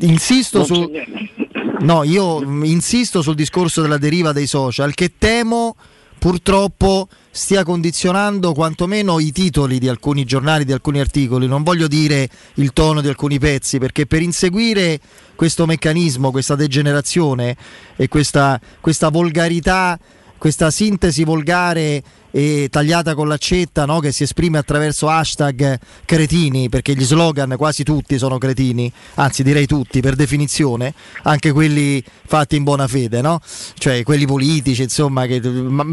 Insisto 0.00 0.58
Non 0.58 0.66
su... 0.66 0.74
c'è 0.74 0.86
niente. 0.86 1.34
No, 1.80 2.04
io 2.04 2.40
insisto 2.64 3.20
sul 3.20 3.34
discorso 3.34 3.82
della 3.82 3.98
deriva 3.98 4.32
dei 4.32 4.46
social, 4.46 4.94
che 4.94 5.12
temo 5.18 5.76
purtroppo 6.18 7.08
stia 7.30 7.64
condizionando 7.64 8.54
quantomeno 8.54 9.18
i 9.18 9.30
titoli 9.30 9.78
di 9.78 9.88
alcuni 9.88 10.24
giornali, 10.24 10.64
di 10.64 10.72
alcuni 10.72 11.00
articoli. 11.00 11.46
Non 11.46 11.62
voglio 11.62 11.86
dire 11.86 12.28
il 12.54 12.72
tono 12.72 13.00
di 13.00 13.08
alcuni 13.08 13.38
pezzi, 13.38 13.78
perché 13.78 14.06
per 14.06 14.22
inseguire 14.22 14.98
questo 15.34 15.66
meccanismo, 15.66 16.30
questa 16.30 16.54
degenerazione 16.54 17.56
e 17.96 18.08
questa, 18.08 18.60
questa 18.80 19.10
volgarità, 19.10 19.98
questa 20.38 20.70
sintesi 20.70 21.24
volgare 21.24 22.02
e 22.36 22.68
tagliata 22.70 23.14
con 23.14 23.28
l'accetta 23.28 23.86
no? 23.86 23.98
che 23.98 24.12
si 24.12 24.24
esprime 24.24 24.58
attraverso 24.58 25.08
hashtag 25.08 25.78
cretini, 26.04 26.68
perché 26.68 26.94
gli 26.94 27.02
slogan 27.02 27.54
quasi 27.56 27.82
tutti 27.82 28.18
sono 28.18 28.36
cretini, 28.36 28.92
anzi 29.14 29.42
direi 29.42 29.64
tutti 29.64 30.02
per 30.02 30.16
definizione, 30.16 30.92
anche 31.22 31.50
quelli 31.52 32.04
fatti 32.26 32.56
in 32.56 32.62
buona 32.62 32.88
fede, 32.88 33.22
no? 33.22 33.40
cioè 33.78 34.02
quelli 34.02 34.26
politici, 34.26 34.82
insomma, 34.82 35.24
che- 35.24 35.40
ma, 35.40 35.86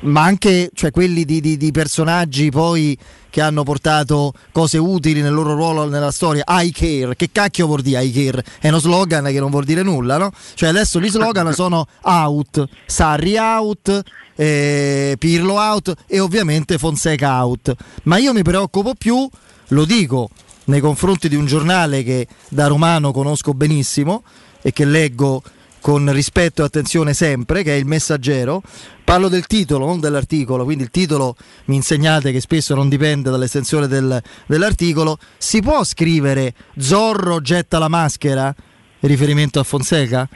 ma 0.00 0.22
anche 0.22 0.70
cioè, 0.72 0.90
quelli 0.90 1.26
di, 1.26 1.42
di- 1.42 1.58
di 1.58 1.70
personaggi 1.72 2.48
poi 2.48 2.96
che 3.28 3.42
hanno 3.42 3.62
portato 3.62 4.32
cose 4.50 4.78
utili 4.78 5.20
nel 5.20 5.32
loro 5.32 5.54
ruolo 5.54 5.88
nella 5.88 6.10
storia. 6.10 6.44
I 6.46 6.70
care, 6.70 7.16
che 7.16 7.30
cacchio 7.32 7.66
vuol 7.66 7.80
dire 7.82 8.02
I 8.02 8.12
care? 8.12 8.44
È 8.60 8.68
uno 8.68 8.78
slogan 8.78 9.24
che 9.24 9.40
non 9.40 9.50
vuol 9.50 9.64
dire 9.64 9.82
nulla, 9.82 10.18
no? 10.18 10.30
Cioè 10.54 10.68
adesso 10.68 11.00
gli 11.00 11.08
slogan 11.08 11.52
sono 11.54 11.86
out, 12.02 12.66
Sarri 12.86 13.36
out, 13.36 14.02
eh, 14.42 15.14
Pirlo 15.18 15.54
out 15.54 15.94
e 16.06 16.18
ovviamente 16.18 16.76
Fonseca 16.78 17.44
out. 17.44 17.74
Ma 18.04 18.16
io 18.16 18.32
mi 18.32 18.42
preoccupo 18.42 18.94
più, 18.94 19.28
lo 19.68 19.84
dico, 19.84 20.30
nei 20.64 20.80
confronti 20.80 21.28
di 21.28 21.36
un 21.36 21.46
giornale 21.46 22.02
che 22.02 22.26
da 22.48 22.66
romano 22.66 23.12
conosco 23.12 23.54
benissimo 23.54 24.24
e 24.60 24.72
che 24.72 24.84
leggo 24.84 25.42
con 25.80 26.12
rispetto 26.12 26.62
e 26.62 26.64
attenzione 26.64 27.14
sempre, 27.14 27.62
che 27.62 27.74
è 27.74 27.78
il 27.78 27.86
messaggero. 27.86 28.62
Parlo 29.04 29.28
del 29.28 29.46
titolo, 29.46 29.86
non 29.86 30.00
dell'articolo, 30.00 30.64
quindi 30.64 30.84
il 30.84 30.90
titolo 30.90 31.36
mi 31.66 31.76
insegnate 31.76 32.32
che 32.32 32.40
spesso 32.40 32.74
non 32.74 32.88
dipende 32.88 33.30
dall'estensione 33.30 33.86
del- 33.86 34.20
dell'articolo. 34.46 35.18
Si 35.38 35.60
può 35.60 35.84
scrivere 35.84 36.54
Zorro 36.78 37.40
getta 37.40 37.78
la 37.78 37.88
maschera? 37.88 38.52
Riferimento 39.00 39.60
a 39.60 39.64
Fonseca? 39.64 40.28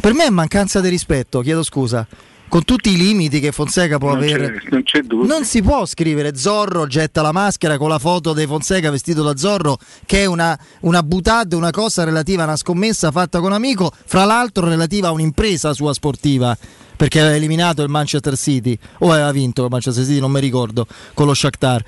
Per 0.00 0.14
me 0.14 0.26
è 0.26 0.30
mancanza 0.30 0.80
di 0.80 0.88
rispetto, 0.88 1.40
chiedo 1.40 1.62
scusa. 1.62 2.06
Con 2.48 2.64
tutti 2.64 2.90
i 2.90 2.96
limiti 2.96 3.40
che 3.40 3.52
Fonseca 3.52 3.98
può 3.98 4.14
Non 4.14 4.18
avere. 4.22 4.62
non 4.70 4.82
c'è 4.82 5.00
dubbio. 5.02 5.26
Non 5.26 5.44
si 5.44 5.62
può 5.62 5.84
scrivere 5.84 6.34
Zorro 6.34 6.86
getta 6.86 7.20
la 7.20 7.32
maschera 7.32 7.76
con 7.76 7.88
la 7.88 7.98
foto 7.98 8.32
di 8.32 8.46
Fonseca 8.46 8.90
vestito 8.90 9.22
da 9.22 9.36
Zorro, 9.36 9.78
che 10.06 10.22
è 10.22 10.24
una, 10.24 10.58
una 10.80 11.02
butade, 11.02 11.54
una 11.54 11.70
cosa 11.70 12.04
relativa 12.04 12.42
a 12.42 12.46
una 12.46 12.56
scommessa 12.56 13.10
fatta 13.10 13.38
con 13.38 13.48
un 13.48 13.54
amico, 13.54 13.92
fra 14.06 14.24
l'altro 14.24 14.66
relativa 14.66 15.08
a 15.08 15.10
un'impresa 15.12 15.74
sua 15.74 15.92
sportiva. 15.92 16.56
Perché 16.96 17.20
aveva 17.20 17.36
eliminato 17.36 17.82
il 17.82 17.90
Manchester 17.90 18.36
City, 18.36 18.76
o 19.00 19.12
aveva 19.12 19.30
vinto 19.30 19.62
il 19.62 19.70
Manchester 19.70 20.04
City, 20.04 20.18
non 20.18 20.32
mi 20.32 20.40
ricordo, 20.40 20.86
con 21.14 21.26
lo 21.26 21.34
Shakhtar. 21.34 21.84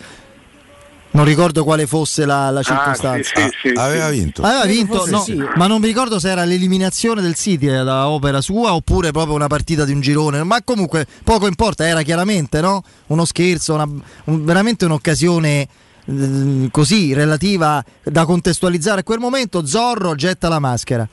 Non 1.13 1.25
ricordo 1.25 1.65
quale 1.65 1.87
fosse 1.89 2.25
la, 2.25 2.51
la 2.51 2.63
circostanza. 2.63 3.33
Ah, 3.75 3.85
aveva 3.85 4.11
vinto. 4.11 4.43
Aveva 4.43 4.65
vinto, 4.65 5.07
no, 5.11 5.21
sì. 5.23 5.35
ma 5.57 5.67
non 5.67 5.81
mi 5.81 5.89
ricordo 5.89 6.21
se 6.21 6.31
era 6.31 6.45
l'eliminazione 6.45 7.21
del 7.21 7.35
City 7.35 7.67
eh, 7.69 7.83
da 7.83 8.09
opera 8.09 8.41
sua 8.41 8.75
oppure 8.75 9.11
proprio 9.11 9.35
una 9.35 9.49
partita 9.49 9.85
di 9.85 9.93
un 9.93 10.01
girone. 10.01 10.45
Ma 10.45 10.63
comunque 10.63 11.07
poco 11.25 11.49
importa, 11.49 11.85
era 11.85 12.03
chiaramente 12.03 12.61
no? 12.61 12.85
uno 13.09 13.25
scherzo, 13.25 13.75
una- 13.75 13.89
un- 14.25 14.45
veramente 14.45 14.85
un'occasione 14.85 15.69
eh, 16.05 16.69
così 16.71 17.13
relativa 17.13 17.85
da 18.05 18.25
contestualizzare 18.25 19.01
a 19.01 19.03
quel 19.03 19.19
momento. 19.19 19.67
Zorro 19.67 20.15
getta 20.15 20.49
la 20.49 20.61
maschera. 20.61 21.09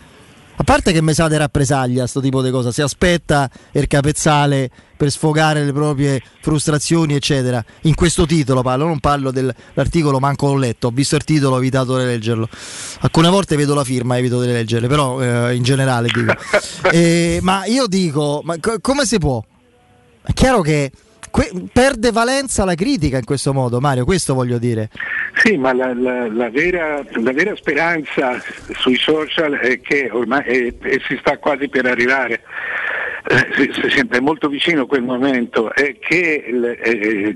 A 0.60 0.64
parte 0.64 0.92
che 0.92 1.04
mi 1.04 1.14
sa 1.14 1.28
di 1.28 1.38
rappresaglia 1.38 2.08
sto 2.08 2.20
tipo 2.20 2.42
di 2.42 2.50
cosa, 2.50 2.72
si 2.72 2.82
aspetta 2.82 3.48
il 3.74 3.86
capezzale 3.86 4.72
per 4.98 5.12
sfogare 5.12 5.64
le 5.64 5.72
proprie 5.72 6.20
frustrazioni, 6.42 7.14
eccetera. 7.14 7.64
In 7.82 7.94
questo 7.94 8.26
titolo 8.26 8.64
parlo, 8.64 8.86
non 8.86 9.00
parlo 9.00 9.30
dell'articolo, 9.30 10.20
manco 10.20 10.48
l'ho 10.48 10.58
letto, 10.58 10.88
ho 10.88 10.92
visto 10.92 11.16
il 11.16 11.24
titolo, 11.24 11.56
ho 11.56 11.58
evitato 11.60 11.96
di 12.00 12.06
leggerlo. 12.06 12.50
Alcune 13.02 13.30
volte 13.30 13.56
vedo 13.56 13.76
la 13.76 13.84
firma, 13.84 14.18
evito 14.18 14.42
di 14.42 14.48
leggerle, 14.48 14.88
però 14.88 15.22
eh, 15.22 15.56
in 15.56 15.62
generale 15.62 16.10
dico. 16.12 16.34
Eh, 16.90 17.40
ma 17.42 17.66
io 17.66 17.86
dico, 17.86 18.42
ma 18.44 18.58
co- 18.60 18.80
come 18.80 19.06
si 19.06 19.18
può? 19.18 19.44
È 20.24 20.34
chiaro 20.34 20.62
che 20.62 20.92
que- 21.30 21.52
perde 21.72 22.12
valenza 22.12 22.66
la 22.66 22.76
critica 22.76 23.18
in 23.18 23.26
questo 23.26 23.54
modo, 23.54 23.80
Mario, 23.80 24.06
questo 24.06 24.34
voglio 24.34 24.58
dire. 24.58 24.90
Sì, 25.44 25.56
ma 25.58 25.74
la, 25.74 25.94
la- 25.94 26.28
la 26.28 26.50
vera, 26.50 27.04
la 27.22 27.32
vera 27.32 27.56
speranza 27.56 28.42
sui 28.80 28.96
social 28.98 29.54
è 29.54 29.80
che 29.82 30.10
ormai 30.12 30.44
è- 30.44 30.74
e 30.82 31.02
si 31.08 31.16
sta 31.20 31.38
quasi 31.38 31.70
per 31.70 31.86
arrivare, 31.86 32.42
eh, 33.30 33.48
si, 33.56 33.70
si 33.82 33.90
sente 33.90 34.20
molto 34.20 34.48
vicino 34.50 34.86
quel 34.88 35.04
momento, 35.04 35.74
è 35.74 35.98
che 36.00 36.44
è, 36.44 37.36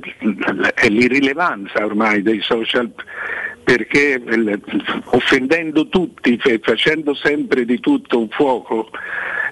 è 0.74 0.88
l'irrilevanza 0.88 1.86
ormai 1.86 2.22
dei 2.22 2.42
social 2.42 2.92
perché 3.64 4.20
offendendo 5.12 5.88
tutti, 5.88 6.40
facendo 6.62 7.14
sempre 7.14 7.66
di 7.66 7.80
tutto 7.80 8.20
un 8.20 8.30
fuoco 8.30 8.90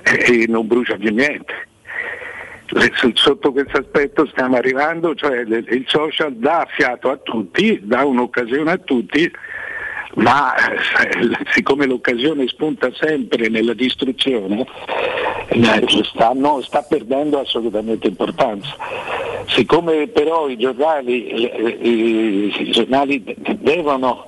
eh, 0.04 0.46
non 0.48 0.66
brucia 0.66 0.96
più 0.96 1.14
niente. 1.14 1.68
Sotto 3.14 3.52
questo 3.52 3.80
aspetto 3.80 4.28
stiamo 4.28 4.56
arrivando, 4.56 5.16
cioè 5.16 5.40
il 5.40 5.84
social 5.88 6.36
dà 6.36 6.68
fiato 6.70 7.10
a 7.10 7.18
tutti, 7.18 7.80
dà 7.84 8.06
un'occasione 8.06 8.72
a 8.72 8.78
tutti, 8.78 9.32
ma 10.16 10.56
eh, 10.56 10.78
siccome 11.54 11.86
l'occasione 11.86 12.48
spunta 12.48 12.90
sempre 13.00 13.50
nella 13.50 13.74
distruzione, 13.74 14.66
eh, 15.50 15.84
sta, 16.04 16.32
no, 16.34 16.62
sta 16.62 16.82
perdendo 16.88 17.40
assolutamente 17.40 18.08
importanza. 18.08 18.76
Siccome 19.48 20.08
però 20.08 20.48
i 20.48 20.58
giornali, 20.58 21.28
eh, 21.28 21.78
i, 21.82 22.54
i 22.60 22.72
giornali 22.72 23.24
de- 23.24 23.36
devono, 23.60 24.26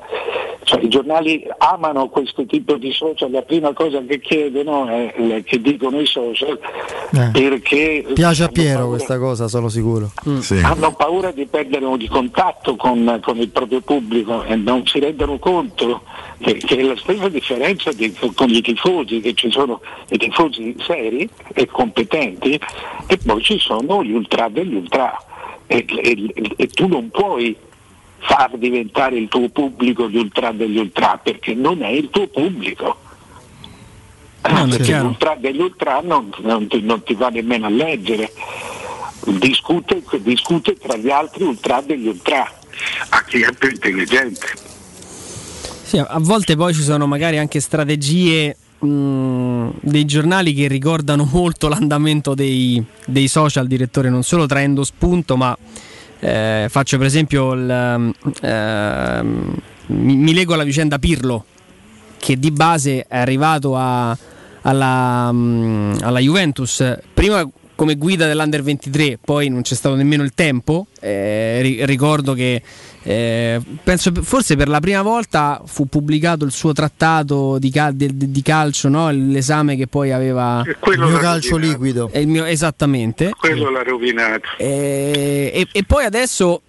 cioè 0.64 0.82
i 0.82 0.88
giornali 0.88 1.44
amano 1.60 2.10
questo 2.10 2.46
tipo 2.46 2.76
di 2.76 2.92
social, 2.92 3.30
la 3.30 3.42
prima 3.44 3.72
cosa 3.74 4.02
che 4.08 4.20
chiedono 4.20 4.88
è 4.88 5.44
che 5.46 5.62
dicono 5.62 6.00
i 6.00 6.06
social 6.08 6.58
Eh. 7.14 7.30
perché 7.34 8.06
Piace 8.14 8.44
a 8.44 8.48
Piero 8.48 8.78
paura- 8.80 8.90
questa 8.96 9.18
cosa, 9.20 9.48
sono 9.48 9.70
sicuro. 9.70 10.12
hanno 10.64 10.92
paura 10.96 11.32
di 11.32 11.46
perdere 11.46 11.86
di 11.98 12.08
contatto 12.08 12.76
con, 12.76 13.20
con 13.22 13.38
il 13.38 13.50
proprio 13.50 13.82
pubblico 13.82 14.44
e 14.44 14.56
non 14.56 14.86
si 14.88 15.00
rendono 15.00 15.38
conto 15.40 15.71
che, 16.40 16.54
che 16.58 16.78
è 16.78 16.82
la 16.82 16.96
stessa 16.98 17.30
differenza 17.30 17.92
di- 17.92 18.14
con 18.36 18.50
i 18.50 18.62
tifosi, 18.62 19.20
che 19.22 19.34
ci 19.34 19.52
sono 19.52 19.82
i 20.10 20.18
tifosi 20.18 20.76
seri 20.80 21.28
e 21.54 21.66
competenti 21.68 22.60
e 23.08 23.18
poi 23.18 23.42
ci 23.44 23.60
sono 23.60 24.04
gli 24.04 24.12
ultra 24.12 24.50
degli 24.50 24.76
ultra 24.76 25.18
e, 25.68 25.86
e- 25.88 26.54
e 26.58 26.68
tu 26.68 26.88
non 26.88 27.10
puoi 27.10 27.56
far 28.20 28.52
diventare 28.58 29.18
il 29.18 29.28
tuo 29.28 29.50
pubblico 29.50 30.08
gli 30.08 30.18
ultra 30.18 30.52
degli 30.52 30.78
ultra 30.78 31.20
perché 31.22 31.54
non 31.56 31.82
è 31.82 31.90
il 31.90 32.10
tuo 32.10 32.28
pubblico. 32.28 32.98
no, 34.50 34.66
è 34.66 34.68
perché 34.70 34.98
l'ultra 35.00 35.36
degli 35.40 35.60
ultra 35.60 36.02
non, 36.02 36.30
non 36.42 36.68
ti, 36.68 36.82
non 36.82 37.04
ti 37.04 37.14
va 37.16 37.30
nemmeno 37.30 37.66
a 37.68 37.70
leggere, 37.70 38.32
discute, 39.26 40.02
discute 40.20 40.76
tra 40.78 40.96
gli 40.98 41.10
altri 41.10 41.44
ultra 41.44 41.82
degli 41.82 42.08
ultra, 42.08 42.52
a 43.10 43.24
chi 43.24 43.42
è 43.42 43.52
più 43.54 43.70
intelligente. 43.70 44.48
Sì, 45.92 45.98
a 45.98 46.20
volte 46.20 46.56
poi 46.56 46.74
ci 46.74 46.84
sono 46.84 47.06
magari 47.06 47.38
anche 47.38 47.60
strategie 47.60 48.56
mh, 48.80 49.72
dei 49.82 50.06
giornali 50.06 50.54
che 50.54 50.70
ricordano 50.70 51.28
molto 51.34 51.68
l'andamento 51.68 52.34
dei, 52.34 52.82
dei 53.06 53.28
social, 53.28 53.68
direttore, 53.68 54.10
non 54.10 54.24
solo 54.24 54.46
traendo 54.46 54.86
spunto, 54.86 55.36
ma 55.36 55.54
eh, 56.22 56.68
faccio 56.70 56.98
per 56.98 57.08
esempio 57.08 57.52
il, 57.52 57.70
ehm, 58.42 59.56
mi, 59.88 60.16
mi 60.16 60.34
leggo 60.34 60.54
alla 60.54 60.64
vicenda 60.64 60.98
Pirlo, 60.98 61.44
che 62.20 62.40
di 62.40 62.52
base 62.52 63.06
è 63.06 63.18
arrivato 63.18 63.76
a- 63.76 64.18
alla, 64.62 65.30
mh, 65.30 65.98
alla 66.04 66.20
Juventus 66.20 67.00
prima 67.14 67.46
come 67.76 67.96
guida 67.96 68.28
dell'Under 68.28 68.62
23, 68.62 69.18
poi 69.20 69.50
non 69.50 69.64
c'è 69.64 69.74
stato 69.74 69.96
nemmeno 69.96 70.22
il 70.22 70.34
tempo. 70.36 70.86
Eh, 71.00 71.62
ri- 71.62 71.84
ricordo 71.86 72.34
che 72.34 72.62
eh, 73.04 73.60
penso 73.84 74.12
forse 74.22 74.56
per 74.56 74.68
la 74.68 74.80
prima 74.80 75.02
volta 75.02 75.62
fu 75.66 75.88
pubblicato 75.88 76.46
il 76.46 76.52
suo 76.52 76.72
trattato 76.74 77.58
di, 77.60 77.70
cal- 77.72 77.94
de- 77.96 78.12
di 78.14 78.42
calcio, 78.42 78.90
no? 78.90 79.10
l'esame 79.10 79.76
che 79.76 79.88
poi 79.88 80.12
aveva 80.12 80.64
quello 80.80 81.06
Il 81.06 81.12
mio 81.14 81.20
calcio 81.20 81.52
rovinato. 81.58 81.78
liquido. 81.80 82.10
è 82.12 82.18
il 82.20 82.28
mio- 82.28 82.46
esattamente. 82.46 83.32
Quello 83.38 83.70
l'ha 83.70 83.84
rovinato. 83.84 84.48
Eh, 84.58 85.52
e, 85.54 85.68
e 85.72 85.84
poi 85.84 86.06
adesso 86.06 86.62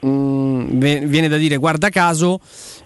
mh, 0.00 0.78
ve- 0.78 1.00
viene 1.06 1.28
da 1.28 1.36
dire, 1.36 1.56
guarda 1.56 1.88
caso, 1.88 2.40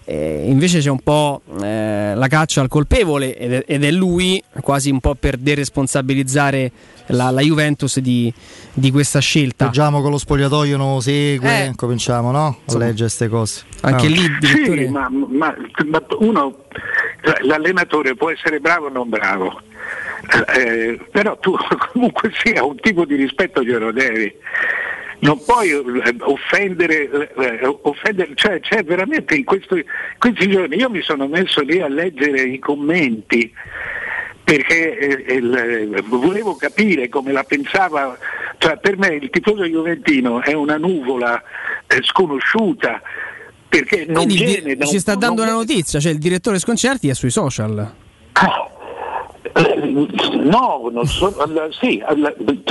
eh, 0.09 0.43
invece 0.47 0.79
c'è 0.79 0.89
un 0.89 1.01
po' 1.01 1.41
eh, 1.61 2.13
la 2.15 2.27
caccia 2.29 2.61
al 2.61 2.69
colpevole 2.69 3.37
ed 3.37 3.51
è, 3.53 3.63
ed 3.67 3.83
è 3.83 3.91
lui, 3.91 4.41
quasi 4.61 4.89
un 4.89 5.01
po' 5.01 5.15
per 5.15 5.35
deresponsabilizzare 5.35 6.71
la, 7.07 7.29
la 7.29 7.41
Juventus 7.41 7.99
di, 7.99 8.33
di 8.73 8.89
questa 8.91 9.19
scelta. 9.19 9.65
Leggiamo 9.65 10.01
con 10.01 10.11
lo 10.11 10.17
spogliatoio 10.17 10.77
non 10.77 10.93
lo 10.93 10.99
segue, 11.01 11.65
Eh. 11.65 11.71
cominciamo 11.75 12.31
no? 12.31 12.45
a 12.47 12.55
Insomma, 12.63 12.85
leggere 12.85 13.03
queste 13.07 13.27
cose. 13.27 13.63
Anche 13.81 14.05
Ah. 14.05 14.09
lì, 14.09 14.37
direttore, 14.39 14.85
Sì, 14.85 14.91
ma, 14.91 15.09
ma- 15.09 15.55
ma 15.85 16.03
uno, 16.19 16.55
l'allenatore 17.41 18.15
può 18.15 18.31
essere 18.31 18.59
bravo 18.59 18.85
o 18.85 18.89
non 18.89 19.09
bravo, 19.09 19.61
eh, 20.55 20.99
però 21.11 21.37
tu 21.37 21.55
comunque 21.93 22.31
sia 22.43 22.63
un 22.63 22.77
tipo 22.77 23.03
di 23.05 23.15
rispetto 23.15 23.61
glielo 23.61 23.91
devi. 23.91 24.33
Non 25.19 25.43
puoi 25.43 25.69
eh, 25.71 26.15
offendere, 26.19 27.09
eh, 27.35 27.77
offendere 27.81 28.31
cioè, 28.35 28.59
cioè 28.61 28.83
veramente 28.83 29.35
in 29.35 29.45
questo- 29.45 29.75
questi 30.19 30.47
giorni 30.49 30.75
io 30.77 30.89
mi 30.91 31.01
sono 31.01 31.27
messo 31.27 31.61
lì 31.61 31.81
a 31.81 31.87
leggere 31.87 32.41
i 32.43 32.59
commenti 32.59 33.51
perché 34.43 34.97
eh, 35.25 35.33
il- 35.33 36.03
volevo 36.07 36.55
capire 36.55 37.09
come 37.09 37.31
la 37.31 37.43
pensava, 37.43 38.17
cioè, 38.59 38.77
per 38.77 38.97
me 38.97 39.07
il 39.15 39.29
tifoso 39.31 39.63
juventino 39.65 40.41
è 40.41 40.53
una 40.53 40.77
nuvola 40.77 41.41
eh, 41.87 41.99
sconosciuta 42.03 43.01
perché 43.67 44.05
non 44.05 44.23
quindi 44.25 44.43
viene 44.45 44.75
da 44.75 44.85
un- 44.85 44.91
ci 44.91 44.99
sta 44.99 45.15
dando 45.15 45.41
non 45.43 45.47
una 45.51 45.57
notizia, 45.59 45.99
cioè 45.99 46.11
il 46.11 46.19
direttore 46.19 46.59
Sconcerti 46.59 47.09
è 47.09 47.13
sui 47.13 47.31
social. 47.31 47.77
Eh, 48.33 48.75
No, 49.57 50.89
non 50.91 51.05
so- 51.07 51.33
sì, 51.71 52.03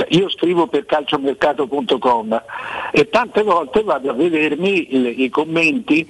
io 0.09 0.29
scrivo 0.29 0.67
per 0.67 0.85
calciomercato.com 0.85 2.41
e 2.91 3.09
tante 3.09 3.43
volte 3.43 3.83
vado 3.83 4.09
a 4.09 4.13
vedermi 4.13 5.23
i 5.23 5.29
commenti, 5.29 6.07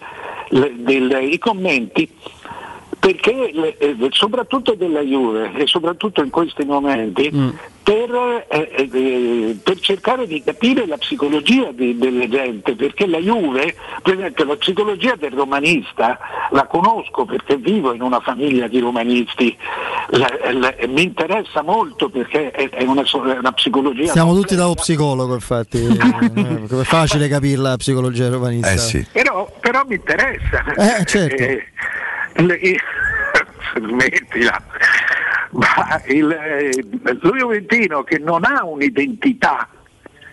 i 0.50 1.38
commenti 1.40 2.10
perché 3.00 3.52
le- 3.54 3.78
eh, 3.78 3.96
soprattutto 4.12 4.74
della 4.74 5.02
Juve 5.02 5.52
e 5.56 5.68
soprattutto 5.68 6.22
in 6.24 6.30
questi 6.30 6.66
momenti 6.66 7.30
per, 7.84 8.46
eh, 8.50 8.70
eh, 8.76 9.56
per 9.64 9.80
cercare 9.80 10.28
di 10.28 10.44
capire 10.44 10.86
la 10.86 10.98
psicologia 10.98 11.72
di- 11.72 11.98
delle 11.98 12.28
gente 12.28 12.76
perché 12.76 13.08
la 13.08 13.20
Juve 13.20 13.76
per 14.02 14.16
esempio 14.16 14.46
la 14.46 14.56
psicologia 14.58 15.16
del 15.16 15.32
romanista 15.32 16.18
la 16.52 16.66
conosco 16.66 17.24
perché 17.26 17.56
vivo 17.58 17.94
in 17.94 18.02
una 18.02 18.20
famiglia 18.20 18.68
di 18.68 18.80
romanisti 18.80 19.56
La- 20.10 20.30
la- 20.54 20.74
mi 20.88 21.04
interessa 21.04 21.62
molto 21.62 22.10
perché 22.10 22.52
è, 22.52 22.70
è 22.70 22.84
una, 22.84 23.06
so- 23.06 23.24
è 23.26 23.38
una 23.38 23.52
psicologia 23.52 24.12
Siamo 24.12 24.34
tutti 24.34 24.56
da 24.56 24.68
un 24.68 24.76
psicologo, 24.76 25.34
infatti. 25.34 25.78
Eh, 26.38 26.82
è 26.82 26.84
facile 26.84 27.28
capire 27.28 27.62
la 27.62 27.76
psicologia 27.78 28.30
romanista. 28.30 28.72
Eh 28.72 28.78
sì. 28.78 29.06
però, 29.12 29.50
però 29.60 29.82
mi 29.88 29.96
interessa. 29.96 30.64
Eh, 30.76 31.06
certo. 31.06 31.44
Smettila. 33.76 34.62
Ma 35.52 36.02
il, 36.08 36.32
eh, 36.32 36.84
lo 37.22 37.36
Juventino 37.36 38.04
che 38.04 38.20
non 38.20 38.44
ha 38.44 38.64
un'identità, 38.64 39.68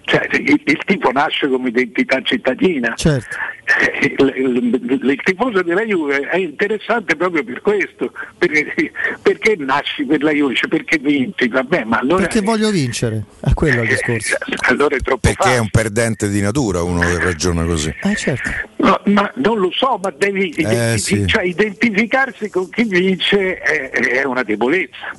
cioè 0.05 0.27
il, 0.33 0.61
il 0.65 0.79
tipo 0.85 1.11
nasce 1.13 1.49
come 1.49 1.69
identità 1.71 2.21
cittadina. 2.23 2.95
Certo. 2.97 3.37
Eh, 3.65 4.15
Il, 4.19 4.33
il- 4.37 5.01
il 5.05 5.21
tifoso 5.25 5.63
della 5.63 5.83
Juve 5.85 6.21
è 6.29 6.37
interessante 6.37 7.17
proprio 7.17 7.43
per 7.43 7.61
questo, 7.63 8.13
perché, 8.37 8.93
perché 9.23 9.57
nasci 9.59 10.05
per 10.05 10.23
la 10.23 10.31
Juve, 10.33 10.55
Cioè, 10.55 10.69
perché 10.69 10.99
vinci, 10.99 11.49
vabbè, 11.49 11.85
ma 11.85 11.99
allora, 11.99 12.23
Perché 12.27 12.43
voglio 12.43 12.71
vincere, 12.71 13.25
è 13.41 13.55
quello 13.55 13.83
il 13.83 13.89
discorso. 13.89 14.37
allora 14.69 14.97
è 14.97 15.01
troppo 15.01 15.21
Perché 15.21 15.55
è 15.55 15.59
un 15.59 15.71
perdente 15.71 16.29
di 16.29 16.41
natura 16.43 16.83
uno 16.83 17.01
che 17.01 17.19
ragiona 17.19 17.65
così. 17.65 17.95
Eh, 18.03 18.15
certo. 18.17 18.51
No, 18.77 19.01
ma 19.05 19.33
non 19.37 19.59
lo 19.59 19.71
so, 19.73 19.99
ma 20.03 20.13
devi 20.15 20.51
Eh, 20.51 20.97
sì. 20.99 21.27
cioè, 21.27 21.45
identificarsi 21.45 22.51
con 22.51 22.69
chi 22.69 22.85
vince 22.85 23.59
è, 23.59 23.91
è 23.91 24.25
una 24.25 24.43
debolezza. 24.43 25.13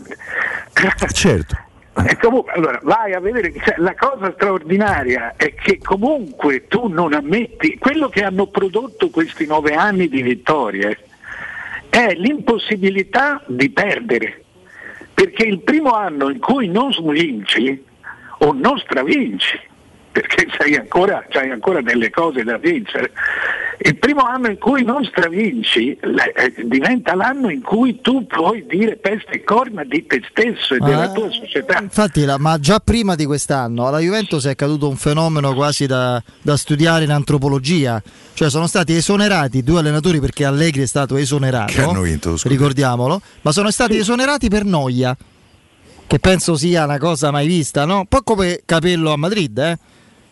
Certo. 1.11 1.57
E 2.03 2.17
comunque, 2.17 2.51
allora, 2.51 2.79
vai 2.83 3.13
a 3.13 3.21
vedere, 3.21 3.53
cioè, 3.53 3.75
la 3.77 3.95
cosa 3.95 4.33
straordinaria 4.33 5.35
è 5.37 5.53
che 5.53 5.77
comunque 5.77 6.67
tu 6.67 6.87
non 6.87 7.13
ammetti 7.13 7.77
quello 7.77 8.09
che 8.09 8.23
hanno 8.23 8.47
prodotto 8.47 9.09
questi 9.09 9.45
nove 9.45 9.73
anni 9.75 10.09
di 10.09 10.21
vittorie 10.21 10.97
è 11.89 12.13
l'impossibilità 12.13 13.41
di 13.47 13.69
perdere, 13.69 14.43
perché 15.13 15.45
il 15.45 15.61
primo 15.61 15.91
anno 15.91 16.29
in 16.29 16.39
cui 16.39 16.67
non 16.67 16.91
vinci 17.07 17.81
o 18.39 18.51
non 18.51 18.77
stravinci, 18.77 19.57
perché 20.15 20.47
sei 20.57 20.75
ancora, 20.77 21.25
c'hai 21.27 21.49
ancora 21.51 21.81
delle 21.81 22.09
cose 22.09 22.43
da 22.45 22.57
vincere. 22.57 23.11
Il 23.79 23.97
primo 23.97 24.21
anno 24.21 24.47
in 24.47 24.57
cui 24.57 24.85
non 24.85 25.03
stravinci 25.03 25.91
eh, 25.97 26.53
diventa 26.63 27.13
l'anno 27.15 27.49
in 27.49 27.61
cui 27.61 27.99
tu 27.99 28.25
puoi 28.25 28.65
dire 28.65 28.95
peste 28.95 29.31
e 29.31 29.43
corna 29.43 29.83
di 29.83 30.05
te 30.05 30.21
stesso 30.29 30.75
e 30.75 30.79
della 30.79 31.03
Ah, 31.03 31.11
tua 31.11 31.29
società. 31.29 31.81
Infatti, 31.81 32.23
la- 32.23 32.37
ma 32.37 32.57
già 32.57 32.79
prima 32.79 33.15
di 33.15 33.25
quest'anno 33.25 33.85
alla 33.87 33.99
Juventus 33.99 34.45
è 34.45 34.51
accaduto 34.51 34.87
un 34.87 34.95
fenomeno 34.95 35.53
quasi 35.53 35.85
da, 35.85 36.23
da 36.41 36.55
studiare 36.55 37.03
in 37.03 37.11
antropologia. 37.11 38.01
Cioè, 38.33 38.49
sono 38.49 38.67
stati 38.67 38.95
esonerati 38.95 39.63
due 39.63 39.79
allenatori 39.79 40.21
perché 40.21 40.45
Allegri 40.45 40.83
è 40.83 40.87
stato 40.87 41.17
esonerato. 41.17 41.73
Che 41.73 41.81
hanno 41.81 42.01
vinto, 42.01 42.37
ricordiamolo, 42.45 43.21
ma 43.41 43.51
sono 43.51 43.69
stati 43.69 43.97
esonerati 43.97 44.47
per 44.47 44.63
noia. 44.63 45.15
Che 46.07 46.19
penso 46.19 46.55
sia 46.55 46.85
una 46.85 46.99
cosa 46.99 47.29
mai 47.31 47.47
vista, 47.47 47.83
no? 47.83 47.97
Un 47.99 48.05
po' 48.05 48.21
come 48.21 48.61
Capello 48.63 49.11
a 49.11 49.17
Madrid, 49.17 49.57
eh? 49.57 49.77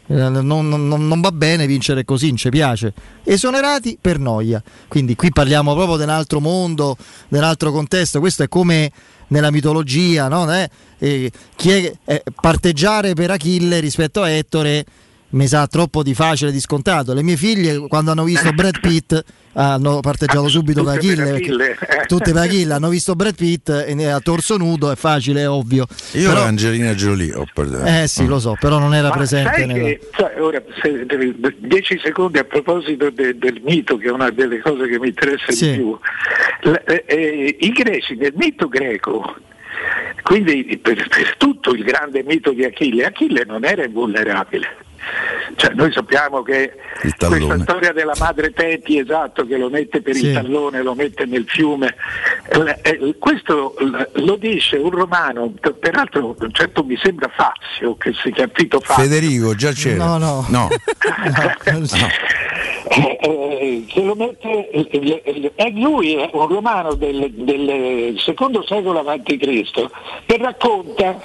Eh, 0.07 0.13
Non, 0.29 0.67
non- 0.67 1.07
non 1.07 1.21
va 1.21 1.31
bene 1.31 1.65
vincere 1.65 2.03
così, 2.05 2.27
non 2.27 2.37
ci 2.37 2.49
piace. 2.49 2.93
Esonerati 3.23 3.97
per 3.99 4.19
noia. 4.19 4.61
Quindi 4.87 5.15
qui 5.15 5.31
parliamo 5.31 5.73
proprio 5.73 5.97
di 5.97 6.03
un 6.03 6.09
altro 6.09 6.39
mondo, 6.39 6.97
di 7.27 7.37
un 7.37 7.43
altro 7.43 7.71
contesto. 7.71 8.19
Questo 8.19 8.43
è 8.43 8.47
come 8.49 8.91
nella 9.27 9.49
mitologia, 9.51 10.27
no? 10.27 10.51
Eh, 10.53 10.69
eh, 10.99 11.31
è- 11.55 11.93
eh, 12.05 12.23
parteggiare 12.39 13.13
per 13.13 13.31
Achille 13.31 13.79
rispetto 13.79 14.21
a 14.21 14.29
Ettore 14.29 14.85
mi 15.33 15.47
sa 15.47 15.65
troppo 15.67 16.03
di 16.03 16.13
facile, 16.13 16.51
di 16.51 16.59
scontato. 16.59 17.13
Le 17.13 17.23
mie 17.23 17.35
figlie, 17.37 17.87
quando 17.87 18.11
hanno 18.11 18.23
visto 18.23 18.51
Brad 18.51 18.79
Pitt, 18.79 19.23
hanno 19.53 19.99
parteggiato 19.99 20.47
subito 20.47 20.83
per 20.83 20.97
Tutte 20.99 21.15
per 21.15 21.23
Achille. 21.23 21.35
Achille, 21.35 21.75
perché- 21.77 22.01
eh. 22.01 22.05
Tutte 22.05 22.31
per 22.33 22.41
Achille, 22.41 22.73
hanno 22.73 22.89
visto 22.89 23.15
Brad 23.15 23.35
Pitt 23.35 23.69
e 23.69 23.93
ne- 23.95 24.11
a 24.11 24.19
torso 24.19 24.57
nudo, 24.57 24.91
è 24.91 24.95
facile, 24.95 25.41
è 25.41 25.49
ovvio. 25.49 25.85
Io 26.13 26.29
Però- 26.29 26.43
Angelina 26.43 26.93
Jolie 26.93 27.33
ho 27.33 27.45
perduto. 27.51 27.83
eh 27.85 28.07
sì, 28.07 28.25
lo 28.27 28.39
so, 28.39 28.55
però 28.59 28.77
non 28.79 28.93
era 28.93 29.09
Ma 29.09 29.15
presente 29.15 29.51
sai 29.53 29.65
nella... 29.67 29.83
che, 29.87 29.99
cioè, 30.15 30.35
ora, 30.39 30.61
se- 30.81 31.05
de- 31.05 31.33
de- 31.37 31.55
dieci 31.59 31.99
secondi 32.03 32.37
a 32.37 32.43
proposito 32.43 33.09
de- 33.09 33.37
del 33.37 33.59
mito, 33.63 33.97
che 33.97 34.07
è 34.07 34.11
una 34.11 34.29
delle 34.29 34.59
cose 34.59 34.87
che 34.87 34.99
mi 34.99 35.07
interessa 35.07 35.51
Sì. 35.51 35.71
di 35.71 35.77
più. 35.77 35.97
L- 36.69 36.81
eh, 36.85 37.03
eh, 37.07 37.57
I 37.59 37.69
greci, 37.71 38.15
nel 38.15 38.33
mito 38.35 38.67
greco, 38.67 39.35
quindi 40.21 40.79
per, 40.81 41.07
per 41.07 41.35
tutto 41.37 41.73
il 41.73 41.83
grande 41.83 42.23
mito 42.23 42.51
di 42.51 42.63
Achille, 42.63 43.05
Achille 43.05 43.43
non 43.45 43.65
era 43.65 43.83
invulnerabile. 43.83 44.67
Cioè, 45.55 45.73
noi 45.73 45.91
sappiamo 45.91 46.41
che 46.41 46.73
questa 46.99 47.29
storia 47.59 47.91
della 47.91 48.15
madre 48.19 48.51
Teti, 48.51 48.99
esatto, 48.99 49.45
che 49.45 49.57
lo 49.57 49.69
mette 49.69 50.01
per 50.01 50.15
Sì. 50.15 50.27
il 50.27 50.33
tallone, 50.33 50.81
lo 50.81 50.95
mette 50.95 51.25
nel 51.25 51.45
fiume, 51.47 51.95
eh, 52.49 52.79
eh, 52.81 53.15
questo 53.19 53.75
lo 54.13 54.35
dice 54.35 54.77
un 54.77 54.89
romano, 54.89 55.53
peraltro 55.79 56.35
certo 56.51 56.83
mi 56.83 56.97
sembra 57.01 57.29
Fazio, 57.29 57.95
che 57.97 58.13
si 58.13 58.31
chiama 58.31 58.51
Tito 58.53 58.79
Fazio. 58.79 59.03
Federico, 59.03 59.55
già 59.55 59.71
c'era. 59.71 60.05
No, 60.05 60.17
no. 60.17 60.45
No. 60.49 60.67
Eh, 62.85 63.17
eh, 63.21 63.85
che 63.87 64.01
lo 64.03 64.13
mette, 64.13 64.69
eh, 64.69 64.87
eh, 64.91 65.51
eh, 65.55 65.71
lui 65.71 66.15
è 66.15 66.29
un 66.33 66.47
romano 66.47 66.93
del, 66.95 67.31
del 67.31 68.19
secondo 68.19 68.61
secolo 68.67 68.99
avanti 68.99 69.37
Cristo 69.37 69.89
che 70.25 70.37
racconta 70.37 71.17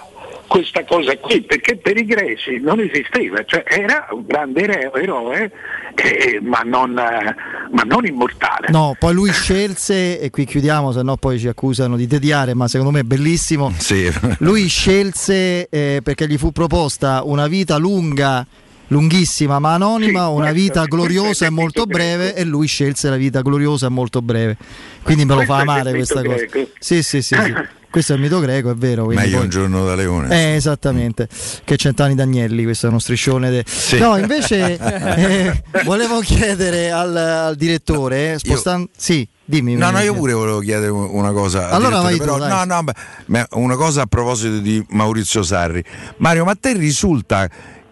questa 0.49 0.85
cosa 0.85 1.17
qui, 1.19 1.43
perché 1.43 1.77
per 1.77 1.97
i 1.97 2.05
greci 2.05 2.59
non 2.59 2.81
esisteva, 2.81 3.45
cioè 3.45 3.63
era 3.67 4.09
un 4.11 4.25
grande 4.27 4.67
eroe, 4.93 5.53
eh, 5.95 6.41
ma, 6.43 6.63
non, 6.65 6.99
eh, 6.99 7.37
ma 7.71 7.83
non 7.83 8.05
immortale. 8.05 8.69
No, 8.71 8.97
poi 8.99 9.15
lui 9.15 9.31
scelse, 9.31 10.19
e 10.19 10.31
qui 10.31 10.45
chiudiamo, 10.45 10.91
se 10.91 11.03
no 11.03 11.17
poi 11.17 11.39
ci 11.39 11.47
accusano 11.47 11.97
di 11.97 12.09
tediare, 12.09 12.55
ma 12.55 12.67
secondo 12.67 12.93
me 12.93 13.01
è 13.01 13.05
bellissimo. 13.05 13.73
Sì. 13.77 14.11
Lui 14.41 14.67
scelse 14.69 15.69
eh, 15.69 16.01
perché 16.03 16.27
gli 16.27 16.39
fu 16.39 16.51
proposta 16.51 17.23
una 17.25 17.47
vita 17.47 17.77
lunga, 17.77 18.47
lunghissima 18.89 19.59
ma 19.59 19.75
anonima, 19.75 20.27
Sì, 20.27 20.33
una 20.33 20.53
vita 20.53 20.85
gloriosa 20.87 21.47
e 21.47 21.51
molto 21.51 21.85
breve 21.85 22.35
e 22.35 22.45
lui 22.45 22.67
scelse 22.67 23.11
la 23.11 23.17
vita 23.17 23.43
gloriosa 23.43 23.87
e 23.87 23.91
molto 23.91 24.23
breve. 24.23 24.57
Quindi 25.03 25.25
me 25.25 25.33
lo 25.33 25.37
Questo 25.45 25.55
fa 25.55 25.61
amare 25.61 25.93
questa 25.93 26.23
cosa. 26.23 26.35
greco. 26.35 26.71
Sì, 26.79 27.03
sì, 27.03 27.23
sì, 27.23 27.37
sì. 27.37 27.55
Questo 27.91 28.13
è 28.13 28.17
il 28.17 28.23
mito 28.23 28.39
greco, 28.41 28.71
è 28.71 28.75
vero. 28.75 29.07
Meglio 29.07 29.37
poi- 29.37 29.45
un 29.45 29.49
giorno 29.51 29.85
da 29.87 29.95
leone. 29.95 30.29
Eh, 30.53 30.55
esattamente, 30.57 31.27
che 31.65 31.77
Centani 31.77 32.15
Dagnelli, 32.15 32.63
questo 32.65 32.87
è 32.87 32.89
uno 32.91 32.99
striscione. 32.99 33.49
de- 33.51 33.65
Sì. 33.67 33.99
No, 33.99 34.17
invece 34.19 34.77
eh, 34.79 35.63
volevo 35.85 36.21
chiedere 36.21 36.91
al, 36.91 37.17
al 37.17 37.57
direttore, 37.57 38.35
eh, 38.35 38.39
spostan- 38.39 38.87
Sì, 38.97 39.27
dimmi. 39.45 39.75
No, 39.75 39.91
no, 39.91 40.01
io 40.01 40.13
pure 40.15 40.35
volevo 40.35 40.59
chiedere 40.61 40.91
una 40.91 41.33
cosa. 41.33 41.69
al 41.69 41.75
Allora 41.75 42.01
vai 42.01 42.17
tu, 42.17 42.25
però, 42.25 42.39
dai. 42.39 42.67
no, 42.67 42.83
no, 42.83 43.47
una 43.53 43.77
cosa 43.77 44.03
a 44.03 44.07
proposito 44.07 44.59
di 44.59 44.85
Maurizio 44.91 45.43
Sarri. 45.43 45.83
Mario, 46.19 46.45
ma 46.45 46.51
a 46.53 46.57
te 46.61 46.75
risulta 46.75 47.49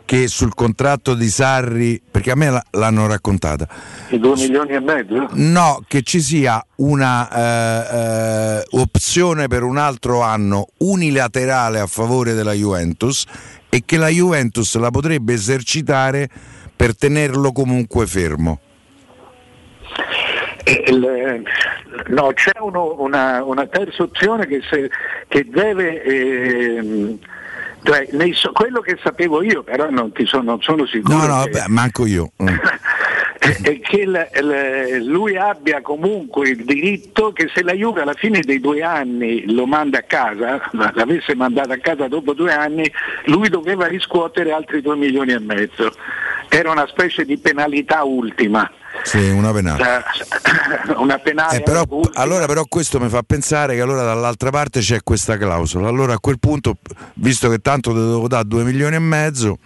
che 0.06 0.28
sul 0.28 0.54
contratto 0.54 1.14
di 1.14 1.28
Sarri, 1.28 2.00
perché 2.08 2.30
a 2.30 2.36
me 2.36 2.62
l'hanno 2.70 3.06
raccontata, 3.08 3.66
I 4.10 4.18
due 4.20 4.36
milioni 4.36 4.70
e 4.72 4.80
mezzo? 4.80 5.28
no, 5.32 5.84
che 5.86 6.02
ci 6.02 6.20
sia 6.20 6.64
una 6.76 7.28
eh, 7.28 8.58
eh, 8.60 8.64
opzione 8.78 9.48
per 9.48 9.64
un 9.64 9.76
altro 9.76 10.22
anno 10.22 10.68
unilaterale 10.78 11.80
a 11.80 11.86
favore 11.86 12.34
della 12.34 12.52
Juventus 12.52 13.24
e 13.68 13.82
che 13.84 13.96
la 13.98 14.08
Juventus 14.08 14.76
la 14.76 14.90
potrebbe 14.90 15.32
esercitare 15.34 16.28
per 16.76 16.96
tenerlo 16.96 17.50
comunque 17.52 18.06
fermo. 18.06 18.60
Eh, 20.64 20.84
il- 20.88 21.42
no, 22.08 22.32
c'è 22.32 22.52
uno- 22.60 22.94
una, 22.98 23.42
una 23.44 23.66
terza 23.66 24.04
opzione 24.04 24.46
che, 24.46 24.60
se- 24.70 24.90
che 25.28 25.46
deve... 25.50 26.02
ehm, 26.02 27.18
cioè, 27.82 28.08
so- 28.32 28.52
quello 28.52 28.80
che 28.80 28.98
sapevo 29.02 29.42
io, 29.42 29.62
però 29.62 29.88
non, 29.90 30.12
ti 30.12 30.26
sono, 30.26 30.42
non 30.42 30.62
sono 30.62 30.86
sicuro. 30.86 31.16
No, 31.16 31.26
no, 31.26 31.42
che- 31.44 31.50
beh, 31.50 31.64
manco 31.68 32.06
io. 32.06 32.30
Mm. 32.42 32.48
è 33.38 33.60
è 33.62 33.80
che 33.80 33.96
il- 33.98 34.28
il- 34.40 35.04
lui 35.04 35.36
abbia 35.36 35.80
comunque 35.80 36.48
il 36.48 36.64
diritto 36.64 37.32
che 37.32 37.48
se 37.54 37.62
la 37.62 37.74
Juve 37.74 38.00
alla 38.00 38.14
fine 38.14 38.40
dei 38.40 38.58
due 38.60 38.82
anni 38.82 39.52
lo 39.52 39.66
manda 39.66 39.98
a 39.98 40.02
casa, 40.02 40.68
l'avesse 40.72 41.34
mandato 41.36 41.70
a 41.72 41.76
casa 41.76 42.08
dopo 42.08 42.32
due 42.32 42.52
anni, 42.52 42.90
lui 43.26 43.48
doveva 43.48 43.86
riscuotere 43.86 44.50
altri 44.50 44.80
due 44.82 44.96
milioni 44.96 45.32
e 45.32 45.38
mezzo. 45.38 45.92
Era 46.48 46.70
una 46.72 46.86
specie 46.88 47.24
di 47.24 47.36
penalità 47.38 48.02
ultima. 48.02 48.68
Sì, 49.06 49.30
una 49.30 49.52
penale. 49.52 49.98
Eh, 49.98 50.94
una 50.98 51.16
penale 51.18 51.58
Eh, 51.58 51.62
però, 51.62 51.84
allora 52.14 52.46
però 52.46 52.64
questo 52.68 52.98
mi 52.98 53.08
fa 53.08 53.22
pensare 53.22 53.76
che 53.76 53.80
allora 53.80 54.02
dall'altra 54.02 54.50
parte 54.50 54.80
c'è 54.80 54.98
questa 55.04 55.36
clausola. 55.36 55.86
Allora 55.86 56.14
a 56.14 56.18
quel 56.18 56.40
punto, 56.40 56.76
visto 57.14 57.48
che 57.48 57.58
tanto 57.58 57.92
devo 57.92 58.26
dare 58.26 58.44
2 58.46 58.64
milioni 58.64 58.96
e 58.96 58.98
mezzo, 58.98 59.58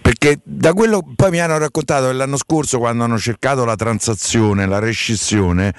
perché 0.00 0.40
da 0.42 0.72
quello 0.72 1.04
poi 1.14 1.30
mi 1.30 1.40
hanno 1.40 1.58
raccontato 1.58 2.06
che 2.06 2.12
l'anno 2.14 2.38
scorso 2.38 2.78
quando 2.78 3.04
hanno 3.04 3.18
cercato 3.18 3.66
la 3.66 3.76
transazione, 3.76 4.66
la 4.66 4.78
rescissione, 4.78 5.74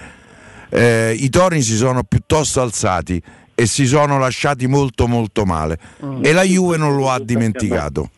eh, 0.70 1.16
i 1.18 1.30
toni 1.30 1.64
si 1.64 1.76
sono 1.76 2.04
piuttosto 2.04 2.62
alzati 2.62 3.20
e 3.56 3.66
si 3.66 3.88
sono 3.88 4.20
lasciati 4.20 4.68
molto 4.68 5.08
molto 5.08 5.46
male 5.46 5.80
e 6.22 6.32
la 6.34 6.44
Juve 6.44 6.78
non 6.78 6.96
lo 6.96 7.10
ha 7.10 7.20
dimenticato. 7.20 8.10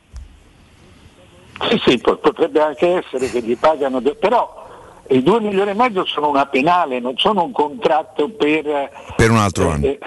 Sì, 1.70 1.82
sì, 1.86 1.98
po- 1.98 2.18
potrebbe 2.18 2.62
anche 2.62 3.04
essere 3.04 3.30
che 3.30 3.42
gli 3.42 3.58
pagano, 3.58 4.00
però 4.02 4.66
i 5.10 5.24
2 5.24 5.40
milioni 5.42 5.72
e 5.72 5.74
mezzo 5.74 6.06
sono 6.06 6.30
una 6.30 6.46
penale, 6.46 7.00
non 7.00 7.18
sono 7.18 7.44
un 7.44 7.52
contratto 7.52 8.30
per, 8.30 8.92
Per 9.16 9.32
un 9.32 9.38
altro 9.38 9.70
anno. 9.70 9.86
eh, 9.86 10.00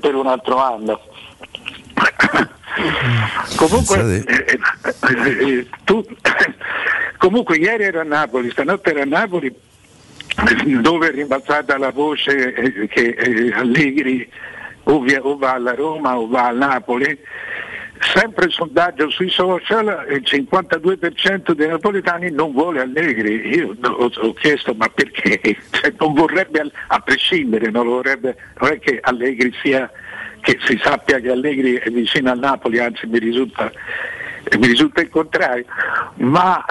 per 0.00 0.14
un 0.14 0.26
altro 0.26 0.58
anno. 0.58 1.00
comunque, 3.56 4.24
eh, 4.26 4.58
eh, 5.48 5.66
tu- 5.84 6.04
comunque 7.18 7.56
ieri 7.56 7.84
ero 7.84 8.00
a 8.00 8.04
Napoli, 8.04 8.50
stanotte 8.50 8.90
ero 8.90 9.02
a 9.02 9.04
Napoli 9.04 9.54
dove 10.80 11.08
è 11.08 11.12
rimbalzata 11.12 11.78
la 11.78 11.90
voce 11.92 12.52
eh, 12.54 12.86
che 12.88 13.08
eh, 13.16 13.52
Allegri 13.54 14.28
o, 14.84 15.00
via- 15.00 15.24
o 15.24 15.36
va 15.38 15.52
alla 15.54 15.74
Roma 15.74 16.18
o 16.18 16.28
va 16.28 16.48
a 16.48 16.52
Napoli. 16.52 17.18
Sempre 18.00 18.46
il 18.46 18.52
sondaggio 18.52 19.08
sui 19.10 19.30
social, 19.30 20.06
il 20.10 20.22
52% 20.24 21.52
dei 21.52 21.68
napoletani 21.68 22.30
non 22.30 22.52
vuole 22.52 22.80
Allegri. 22.80 23.56
Io 23.56 23.76
ho, 23.80 24.10
ho 24.14 24.32
chiesto 24.34 24.74
ma 24.74 24.88
perché? 24.88 25.40
Cioè, 25.70 25.94
non 25.98 26.14
vorrebbe, 26.14 26.70
a 26.88 26.98
prescindere, 27.00 27.70
non, 27.70 27.86
vorrebbe, 27.86 28.36
non 28.60 28.72
è 28.72 28.78
che 28.78 28.98
Allegri 29.00 29.52
sia, 29.62 29.90
che 30.40 30.58
si 30.66 30.78
sappia 30.82 31.18
che 31.18 31.30
Allegri 31.30 31.74
è 31.74 31.90
vicino 31.90 32.30
al 32.30 32.38
Napoli, 32.38 32.78
anzi 32.78 33.06
mi 33.06 33.18
risulta, 33.18 33.70
mi 34.58 34.66
risulta 34.66 35.00
il 35.00 35.08
contrario, 35.08 35.64
ma 36.16 36.64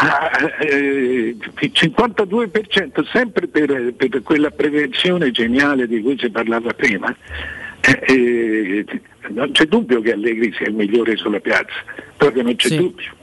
eh, 0.60 1.36
il 1.38 1.72
52% 1.74 3.08
sempre 3.12 3.48
per, 3.48 3.94
per 3.94 4.22
quella 4.22 4.52
prevenzione 4.52 5.32
geniale 5.32 5.88
di 5.88 6.02
cui 6.02 6.18
si 6.20 6.30
parlava 6.30 6.72
prima. 6.74 7.16
Eh, 8.08 8.86
eh, 8.88 9.02
non 9.30 9.52
c'è 9.52 9.66
dubbio 9.66 10.02
che 10.02 10.12
Allegri 10.14 10.54
sia 10.58 10.68
il 10.68 10.74
migliore 10.74 11.16
sulla 11.18 11.40
piazza, 11.40 11.74
proprio 12.18 12.44
non 12.44 12.56
c'è 12.56 12.68
Sì. 12.70 12.76
dubbio. 12.78 13.14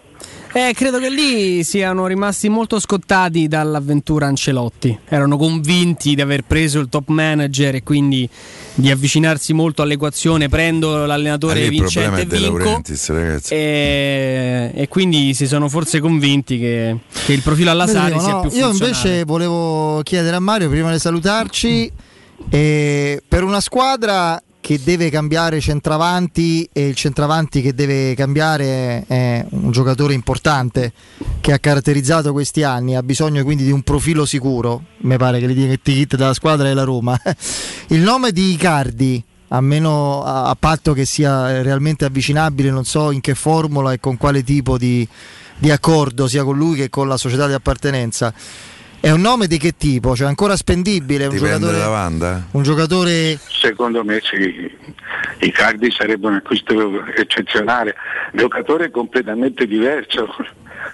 Eh, 0.54 0.74
credo 0.74 0.98
che 0.98 1.08
lì 1.08 1.64
siano 1.64 2.06
rimasti 2.06 2.50
molto 2.50 2.78
scottati 2.78 3.48
dall'avventura 3.48 4.26
Ancelotti. 4.26 4.96
Erano 5.08 5.38
convinti 5.38 6.14
di 6.14 6.20
aver 6.20 6.42
preso 6.42 6.78
il 6.78 6.90
top 6.90 7.08
manager 7.08 7.76
e 7.76 7.82
quindi 7.82 8.28
di 8.74 8.90
avvicinarsi 8.90 9.54
molto 9.54 9.80
all'equazione. 9.80 10.50
Prendo 10.50 11.06
l'allenatore 11.06 11.64
Ah, 11.64 11.68
vincente 11.70 12.20
e 12.20 12.24
vinco. 12.26 12.58
Laurentiis, 12.58 13.08
ragazzi. 13.08 13.54
E, 13.54 14.72
e 14.74 14.88
quindi 14.88 15.32
si 15.32 15.46
sono 15.46 15.70
forse 15.70 16.00
convinti 16.00 16.58
che, 16.58 16.98
che 17.24 17.32
il 17.32 17.40
profilo 17.40 17.70
alla 17.70 17.86
Sari 17.86 18.20
sia 18.20 18.32
no, 18.32 18.40
più 18.42 18.50
Io 18.50 18.66
funzionale. 18.66 18.96
invece 18.98 19.24
volevo 19.24 20.02
chiedere 20.02 20.36
a 20.36 20.40
Mario, 20.40 20.68
prima 20.68 20.92
di 20.92 20.98
salutarci, 20.98 21.90
eh, 22.50 23.22
per 23.26 23.42
una 23.42 23.60
squadra 23.60 24.38
che 24.62 24.80
deve 24.80 25.10
cambiare 25.10 25.58
centravanti 25.60 26.68
e 26.72 26.86
il 26.86 26.94
centravanti 26.94 27.60
che 27.60 27.74
deve 27.74 28.14
cambiare 28.14 29.04
è 29.08 29.44
un 29.50 29.72
giocatore 29.72 30.14
importante 30.14 30.92
che 31.40 31.52
ha 31.52 31.58
caratterizzato 31.58 32.30
questi 32.30 32.62
anni, 32.62 32.94
ha 32.94 33.02
bisogno 33.02 33.42
quindi 33.42 33.64
di 33.64 33.72
un 33.72 33.82
profilo 33.82 34.24
sicuro, 34.24 34.84
mi 34.98 35.16
pare 35.16 35.40
che 35.40 35.48
l'etichetta 35.48 36.16
della 36.16 36.32
squadra 36.32 36.68
è 36.68 36.74
la 36.74 36.84
Roma. 36.84 37.20
Il 37.88 38.02
nome 38.02 38.30
di 38.30 38.52
Icardi, 38.52 39.22
a 39.48 39.60
meno 39.60 40.22
a 40.22 40.56
patto 40.56 40.92
che 40.92 41.06
sia 41.06 41.60
realmente 41.60 42.04
avvicinabile, 42.04 42.70
non 42.70 42.84
so 42.84 43.10
in 43.10 43.20
che 43.20 43.34
formula 43.34 43.92
e 43.92 43.98
con 43.98 44.16
quale 44.16 44.44
tipo 44.44 44.78
di, 44.78 45.06
di 45.58 45.72
accordo 45.72 46.28
sia 46.28 46.44
con 46.44 46.56
lui 46.56 46.76
che 46.76 46.88
con 46.88 47.08
la 47.08 47.16
società 47.16 47.48
di 47.48 47.52
appartenenza. 47.52 48.32
È 49.02 49.10
un 49.10 49.20
nome 49.20 49.48
di 49.48 49.58
che 49.58 49.74
tipo? 49.76 50.14
Cioè 50.14 50.28
ancora 50.28 50.54
spendibile? 50.54 51.26
Un 51.26 51.34
Dipende 51.34 51.58
giocatore, 51.58 51.90
Wanda. 51.90 52.46
un 52.52 52.62
giocatore 52.62 53.36
Secondo 53.36 54.04
me 54.04 54.20
sì, 54.22 54.70
i 55.40 55.50
Cardi 55.50 55.90
sarebbe 55.90 56.28
un 56.28 56.34
acquisto 56.34 57.04
eccezionale, 57.06 57.96
giocatore 58.32 58.92
completamente 58.92 59.66
diverso 59.66 60.32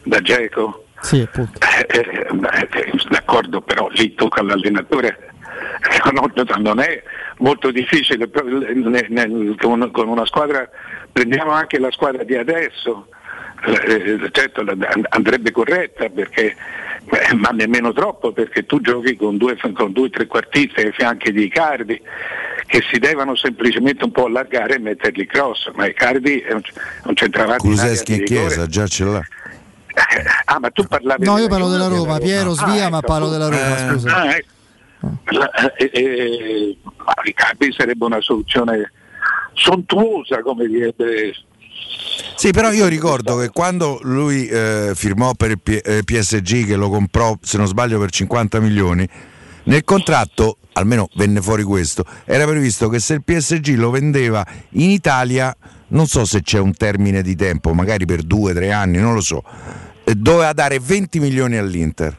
da 0.04 0.20
Geco. 0.22 0.86
Sì, 1.02 1.20
appunto. 1.20 1.58
Eh, 1.60 1.98
eh, 1.98 2.26
eh, 2.26 2.92
d'accordo, 3.10 3.60
però 3.60 3.88
lì 3.90 4.14
tocca 4.14 4.40
all'allenatore. 4.40 5.32
Non, 6.58 6.80
è 6.80 7.02
molto 7.38 7.70
difficile 7.70 8.30
con, 8.30 10.08
una 10.08 10.24
squadra, 10.24 10.68
prendiamo 11.12 11.50
anche 11.50 11.78
la 11.78 11.90
squadra 11.90 12.24
di 12.24 12.34
adesso, 12.36 13.08
eh, 13.10 13.17
certo 14.30 14.62
la- 14.62 14.76
andrebbe 15.10 15.50
corretta 15.50 16.08
perché 16.08 16.54
eh, 17.10 17.34
ma 17.34 17.48
nemmeno 17.50 17.92
troppo 17.92 18.32
perché 18.32 18.66
tu 18.66 18.80
giochi 18.80 19.16
con 19.16 19.36
due, 19.36 19.56
con 19.74 19.92
due 19.92 20.10
trequartisti 20.10 20.80
ai 20.80 20.92
fianchi 20.92 21.32
di 21.32 21.44
Icardi 21.44 22.00
che 22.66 22.82
si 22.90 22.98
devono 22.98 23.34
semplicemente 23.34 24.04
un 24.04 24.12
po' 24.12 24.26
allargare 24.26 24.74
e 24.74 24.78
metterli 24.78 25.26
cross, 25.26 25.70
ma 25.74 25.86
Icardi 25.86 26.40
è 26.40 26.52
un, 26.52 26.60
è 26.60 27.06
un 27.08 27.16
centravanti 27.16 27.62
Kuluseschi 27.62 28.14
in 28.16 28.24
chiesa, 28.24 28.66
già 28.66 28.86
ce 28.86 29.04
l'ha. 29.04 29.22
Ah, 30.44 30.58
ma 30.60 30.70
tu 30.70 30.84
parlavi 30.84 31.24
No, 31.24 31.38
io 31.38 31.48
parlo 31.48 31.68
della 31.68 31.86
o 31.86 31.88
Roma, 31.88 32.18
Piero 32.18 32.50
Ah, 32.52 32.54
svia, 32.54 32.88
ma 32.88 32.98
ecco, 32.98 33.06
parlo 33.06 33.28
della 33.30 33.48
Roma, 33.48 33.74
eh, 33.74 33.78
scusa. 33.90 34.14
ah, 34.16 34.36
ecco. 34.36 34.46
La- 35.30 35.50
eh, 35.76 35.90
eh, 35.92 36.76
ma 36.84 37.12
Riccardi 37.22 37.72
sarebbe 37.72 38.04
una 38.04 38.20
soluzione 38.20 38.92
sontuosa, 39.54 40.40
come 40.42 40.66
direbbe. 40.66 41.34
Sì, 42.34 42.50
però 42.52 42.70
io 42.70 42.86
ricordo 42.86 43.36
che 43.36 43.48
quando 43.48 43.98
lui 44.02 44.46
eh, 44.46 44.92
firmò 44.94 45.34
per 45.34 45.50
il 45.50 45.60
P- 45.60 45.80
eh, 45.84 46.02
PSG, 46.04 46.66
che 46.66 46.76
lo 46.76 46.88
comprò, 46.88 47.36
se 47.40 47.56
non 47.56 47.66
sbaglio, 47.66 47.98
per 47.98 48.10
50 48.10 48.60
milioni, 48.60 49.08
nel 49.64 49.82
contratto, 49.82 50.58
almeno 50.74 51.08
venne 51.16 51.42
fuori 51.42 51.64
questo, 51.64 52.04
era 52.24 52.46
previsto 52.46 52.88
che 52.88 53.00
se 53.00 53.14
il 53.14 53.24
PSG 53.24 53.74
lo 53.76 53.90
vendeva 53.90 54.46
in 54.70 54.90
Italia, 54.90 55.54
non 55.88 56.06
so 56.06 56.24
se 56.24 56.42
c'è 56.42 56.60
un 56.60 56.74
termine 56.74 57.22
di 57.22 57.34
tempo, 57.34 57.72
magari 57.74 58.06
per 58.06 58.22
due 58.22 58.54
tre 58.54 58.70
anni, 58.72 58.98
non 58.98 59.14
lo 59.14 59.20
so, 59.20 59.42
eh, 60.04 60.14
doveva 60.14 60.52
dare 60.52 60.78
20 60.78 61.18
milioni 61.18 61.56
all'Inter. 61.56 62.16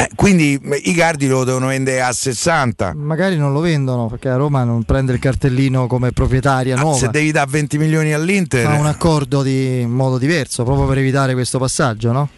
Eh, 0.00 0.08
quindi 0.14 0.58
eh, 0.62 0.80
i 0.84 0.94
Cardi 0.94 1.28
lo 1.28 1.44
devono 1.44 1.66
vendere 1.66 2.00
a 2.00 2.10
60. 2.10 2.94
Magari 2.94 3.36
non 3.36 3.52
lo 3.52 3.60
vendono 3.60 4.06
perché 4.06 4.28
la 4.28 4.36
Roma 4.36 4.64
non 4.64 4.82
prende 4.84 5.12
il 5.12 5.18
cartellino 5.18 5.86
come 5.86 6.12
proprietaria 6.12 6.74
nuova. 6.76 6.94
Ah, 6.96 6.98
Se 6.98 7.08
devi 7.10 7.30
dare 7.32 7.50
20 7.50 7.76
milioni 7.76 8.14
all'Inter, 8.14 8.64
Fa 8.64 8.78
un 8.78 8.86
accordo 8.86 9.42
di 9.42 9.80
in 9.80 9.90
modo 9.90 10.16
diverso 10.16 10.64
proprio 10.64 10.86
per 10.86 10.96
evitare 10.98 11.34
questo 11.34 11.58
passaggio, 11.58 12.12
no? 12.12 12.28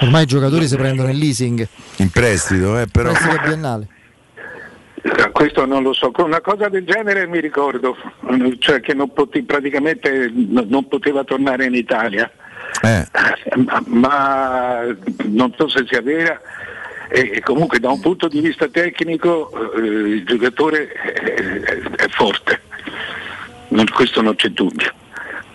Ormai 0.00 0.22
i 0.22 0.26
giocatori 0.26 0.66
si 0.66 0.76
prendono 0.76 1.10
il 1.10 1.18
leasing, 1.18 1.66
in 1.96 2.08
prestito, 2.10 2.78
eh, 2.78 2.86
però. 2.86 3.10
prestito 3.12 3.38
biennale. 3.44 3.88
Eh, 5.02 5.30
Questo 5.32 5.66
non 5.66 5.82
lo 5.82 5.92
so, 5.92 6.10
con 6.10 6.24
una 6.26 6.40
cosa 6.40 6.68
del 6.70 6.84
genere 6.86 7.26
mi 7.26 7.40
ricordo, 7.40 7.94
cioè 8.58 8.80
che 8.80 8.94
non 8.94 9.12
pote- 9.12 9.42
praticamente 9.44 10.30
non 10.32 10.88
poteva 10.88 11.24
tornare 11.24 11.66
in 11.66 11.74
Italia, 11.74 12.30
Eh. 12.82 13.06
ma, 13.66 13.82
ma 13.86 14.78
non 15.26 15.52
so 15.56 15.68
se 15.68 15.84
sia 15.88 16.00
vera 16.00 16.38
e, 17.10 17.30
e 17.34 17.40
comunque 17.40 17.78
da 17.80 17.90
un 17.90 18.00
punto 18.00 18.28
di 18.28 18.40
vista 18.40 18.68
tecnico 18.68 19.50
eh, 19.76 19.80
il 19.80 20.24
giocatore 20.24 20.88
è, 20.92 21.12
è- 21.12 21.80
è 22.04 22.08
forte, 22.08 22.60
Non- 23.68 23.86
questo 23.92 24.22
non 24.22 24.34
c'è 24.36 24.48
dubbio. 24.48 24.92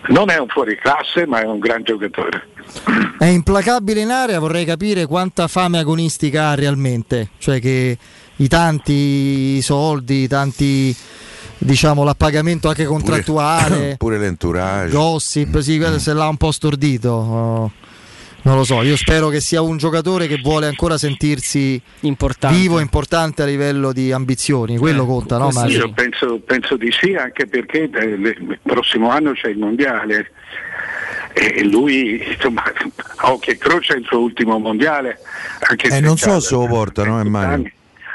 Non 0.07 0.29
è 0.29 0.37
un 0.37 0.47
fuoriclasse 0.47 1.25
ma 1.25 1.41
è 1.41 1.45
un 1.45 1.57
gran 1.59 1.81
giocatore. 1.83 2.47
È 3.17 3.25
implacabile 3.25 4.01
in 4.01 4.09
area, 4.11 4.39
vorrei 4.39 4.65
capire 4.65 5.05
quanta 5.07 5.47
fame 5.47 5.79
agonistica 5.79 6.49
ha 6.49 6.55
realmente, 6.55 7.29
cioè 7.39 7.59
che 7.59 7.97
i 8.35 8.47
tanti 8.47 9.61
soldi, 9.61 10.23
i 10.23 10.27
tanti 10.27 10.95
diciamo 11.57 12.03
l'appagamento 12.03 12.67
anche 12.67 12.85
contrattuale, 12.85 13.95
Pure 13.97 14.17
l'entourage. 14.19 14.91
gossip, 14.93 15.59
sì, 15.59 15.81
se 15.97 16.13
l'ha 16.13 16.27
un 16.27 16.37
po' 16.37 16.51
stordito. 16.51 17.71
Non 18.45 18.57
lo 18.57 18.63
so, 18.63 18.83
io 18.83 18.95
spero 18.95 19.29
che 19.29 19.41
sia 19.41 19.61
un 19.61 19.77
giocatore 19.77 20.27
che 20.27 20.39
vuole 20.39 20.67
ancora 20.67 20.99
sentirsi 20.99 21.81
importante. 22.01 22.55
vivo 22.55 22.77
e 22.77 22.83
importante 22.83 23.41
a 23.41 23.45
livello 23.45 23.91
di 23.91 24.11
ambizioni, 24.11 24.77
quello 24.77 25.07
conta, 25.07 25.39
no 25.39 25.49
Mario? 25.49 25.77
Io 25.79 25.91
penso, 25.93 26.39
penso 26.45 26.77
di 26.77 26.91
sì, 26.91 27.15
anche 27.15 27.47
perché 27.47 27.89
eh, 27.91 28.03
il 28.03 28.59
prossimo 28.61 29.09
anno 29.09 29.31
c'è 29.31 29.47
il 29.47 29.57
mondiale 29.57 30.29
e 31.33 31.63
lui, 31.63 32.23
insomma, 32.33 32.63
a 33.15 33.31
occhio 33.31 33.51
e 33.51 33.57
croce 33.57 33.95
è 33.95 33.97
il 33.97 34.05
suo 34.05 34.19
ultimo 34.19 34.59
mondiale. 34.59 35.17
Anche 35.67 35.87
Eh, 35.87 35.91
se 35.91 35.99
non 36.01 36.15
so 36.15 36.39
se 36.39 36.53
lo 36.53 36.67
portano, 36.67 37.19
eh, 37.19 37.23
Mario. 37.23 37.71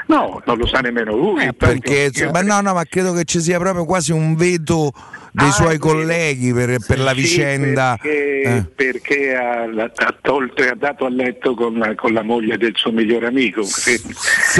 No, 0.07 0.41
non 0.45 0.57
lo 0.57 0.65
sa 0.65 0.79
nemmeno 0.79 1.13
lui. 1.13 1.53
Perché, 1.53 2.09
ma 2.31 2.41
no, 2.41 2.61
no, 2.61 2.73
ma 2.73 2.85
credo 2.85 3.11
che 3.11 3.25
ci 3.25 3.41
sia 3.41 3.59
proprio 3.59 3.83
quasi 3.83 4.13
un 4.13 4.35
veto 4.35 4.93
dei 5.31 5.47
Ah, 5.47 5.51
suoi 5.51 5.77
colleghi 5.77 6.53
per, 6.53 6.77
per 6.85 6.99
la 6.99 7.11
Sì, 7.13 7.21
vicenda. 7.21 7.97
Perché, 8.01 8.41
Eh. 8.43 8.63
perché 8.75 9.33
ha, 9.35 9.63
ha 9.63 10.15
tolto 10.21 10.61
e 10.61 10.67
ha 10.67 10.75
dato 10.75 11.05
a 11.05 11.09
letto 11.09 11.53
con 11.53 11.77
la, 11.77 11.95
con 11.95 12.11
la 12.13 12.21
moglie 12.23 12.57
del 12.57 12.73
suo 12.75 12.91
migliore 12.91 13.27
amico. 13.27 13.63
Sì. 13.63 13.99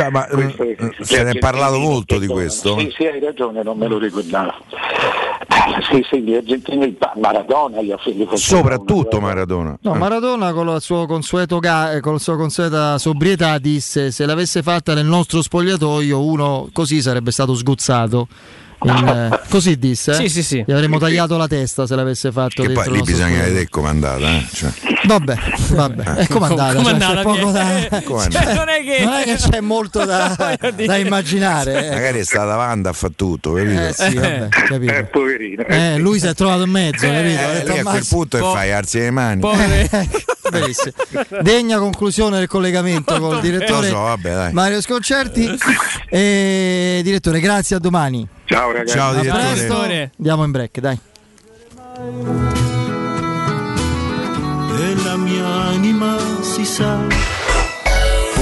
Ma, 0.09 0.25
Questo- 0.25 0.63
eh, 0.63 0.77
se 1.01 1.23
ne 1.23 1.31
è 1.31 1.37
parlato 1.39 1.77
molto 1.77 2.17
di 2.19 2.27
questo. 2.27 2.77
Sì, 2.79 2.91
sì, 2.95 3.05
hai 3.05 3.19
ragione, 3.19 3.63
non 3.63 3.77
me 3.77 3.87
lo 3.87 3.97
ricordavo. 3.97 4.53
Eh, 4.69 5.59
Sì, 5.91 6.05
sì, 6.09 6.21
gli 6.21 6.33
argentini, 6.33 6.97
Maradona 7.19 7.81
gli 7.81 7.91
ha 7.91 7.97
Soprattutto 8.35 9.19
Maradona. 9.19 9.77
No, 9.81 9.95
Eh. 9.95 9.97
Maradona 9.97 10.53
con, 10.53 10.79
consueto 11.07 11.59
ga- 11.59 11.93
eh, 11.93 11.99
con 11.99 12.13
la 12.13 12.19
sua 12.19 12.35
consueta 12.37 12.97
sobrietà 12.97 13.57
disse 13.57 14.11
se 14.11 14.25
l'avesse 14.25 14.61
fatta 14.63 14.93
nel 14.93 15.05
nostro 15.05 15.41
spogliatoio 15.41 16.23
uno 16.23 16.69
così 16.71 17.01
sarebbe 17.01 17.31
stato 17.31 17.53
sguzzato. 17.55 18.27
In, 18.83 19.07
eh, 19.07 19.39
così 19.49 19.77
disse. 19.77 20.11
eh? 20.11 20.15
Sì, 20.15 20.29
sì, 20.29 20.43
sì. 20.43 20.63
Gli 20.65 20.71
avremmo 20.71 20.97
tagliato 20.97 21.37
la 21.37 21.47
testa 21.47 21.85
se 21.85 21.95
l'avesse 21.95 22.31
fatto 22.31 22.63
Che 22.63 22.71
poi 22.71 22.91
lì 22.91 23.01
bisogna 23.01 23.41
vedere 23.43 23.69
com'è 23.69 23.89
andata. 23.89 24.27
Eh? 24.27 24.45
Cioè, 24.51 24.71
Vabbè, 25.03 25.35
vabbè, 25.71 26.03
è 26.15 26.27
com'è 26.27 26.47
andata, 26.47 26.73
Com'è 26.75 26.99
cioè, 26.99 27.21
poco 27.23 27.51
da, 27.51 28.29
Cioè, 28.29 28.53
non 28.53 28.69
è 28.69 28.83
che, 28.83 29.03
non 29.03 29.13
è 29.13 29.23
che 29.23 29.35
c'è 29.35 29.59
molto 29.59 30.05
da, 30.05 30.35
da 30.85 30.95
immaginare. 30.97 31.87
eh. 31.87 31.89
Magari 31.93 32.19
è 32.19 32.23
stata 32.23 32.55
Wanda 32.55 32.89
a 32.89 32.93
fa 32.93 33.09
tutto, 33.15 33.53
capito? 33.53 33.81
Eh 33.81 33.93
sì, 33.93 34.13
vabbè, 34.15 34.47
capito. 34.49 34.93
Eh, 34.93 35.03
poverino. 35.05 35.63
Eh, 35.65 35.97
lui 35.97 36.19
si 36.19 36.27
è 36.27 36.33
trovato 36.33 36.63
in 36.63 36.69
mezzo, 36.71 37.07
capito? 37.07 37.73
Eh, 37.73 37.79
a 37.79 37.83
quel 37.83 38.05
punto 38.07 38.37
e 38.37 38.39
Po- 38.39 38.51
fai 38.53 38.71
alzi 38.71 38.99
le 38.99 39.11
mani. 39.11 39.41
Povere. 39.41 39.89
Benissimo. 40.51 40.93
Degna 41.41 41.79
conclusione 41.79 42.37
del 42.37 42.47
collegamento 42.47 43.17
col 43.19 43.39
direttore 43.39 43.89
Lo 43.89 43.95
so, 43.95 44.01
vabbè, 44.01 44.33
dai. 44.33 44.53
Mario 44.53 44.81
Sconcerti. 44.81 45.49
E, 46.09 47.01
direttore, 47.03 47.39
grazie, 47.39 47.77
a 47.77 47.79
domani. 47.79 48.27
Ciao 48.45 48.71
ragazzi. 48.71 48.97
Ciao, 48.97 49.11
A 49.11 49.19
direttore. 49.19 49.41
presto. 49.43 49.63
Direttore. 49.63 50.11
Andiamo 50.17 50.43
in 50.43 50.51
break, 50.51 50.79
dai. 50.79 50.99
e 54.79 54.95
la 55.03 55.15
mia 55.15 55.45
anima 55.45 56.17
si 56.41 56.65
sa. 56.65 57.30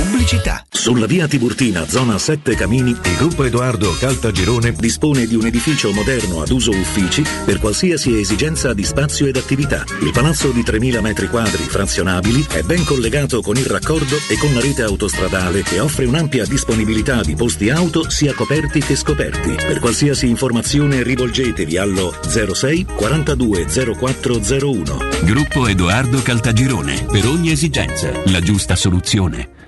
Pubblicità. 0.09 0.65
Sulla 0.71 1.05
via 1.05 1.27
Tiburtina, 1.27 1.87
zona 1.87 2.17
7 2.17 2.55
Camini, 2.55 2.89
il 2.89 3.15
gruppo 3.15 3.43
Edoardo 3.43 3.95
Caltagirone 3.95 4.71
dispone 4.71 5.27
di 5.27 5.35
un 5.35 5.45
edificio 5.45 5.91
moderno 5.91 6.41
ad 6.41 6.49
uso 6.49 6.71
uffici 6.71 7.23
per 7.45 7.59
qualsiasi 7.59 8.19
esigenza 8.19 8.73
di 8.73 8.83
spazio 8.83 9.27
ed 9.27 9.35
attività. 9.35 9.83
Il 10.01 10.09
palazzo 10.11 10.49
di 10.49 10.61
3.000 10.61 10.99
metri 11.01 11.27
quadri 11.27 11.61
frazionabili 11.61 12.43
è 12.49 12.63
ben 12.63 12.83
collegato 12.85 13.41
con 13.41 13.55
il 13.57 13.67
raccordo 13.67 14.15
e 14.27 14.37
con 14.39 14.51
la 14.51 14.61
rete 14.61 14.81
autostradale 14.81 15.63
e 15.71 15.79
offre 15.79 16.05
un'ampia 16.05 16.43
disponibilità 16.45 17.21
di 17.21 17.35
posti 17.35 17.69
auto 17.69 18.09
sia 18.09 18.33
coperti 18.33 18.79
che 18.79 18.95
scoperti. 18.95 19.63
Per 19.63 19.79
qualsiasi 19.79 20.27
informazione 20.27 21.03
rivolgetevi 21.03 21.77
allo 21.77 22.15
06 22.27 22.85
42 22.95 23.67
0401. 23.95 24.97
Gruppo 25.21 25.67
Edoardo 25.67 26.19
Caltagirone. 26.23 27.05
Per 27.11 27.27
ogni 27.27 27.51
esigenza, 27.51 28.11
la 28.25 28.39
giusta 28.39 28.75
soluzione. 28.75 29.58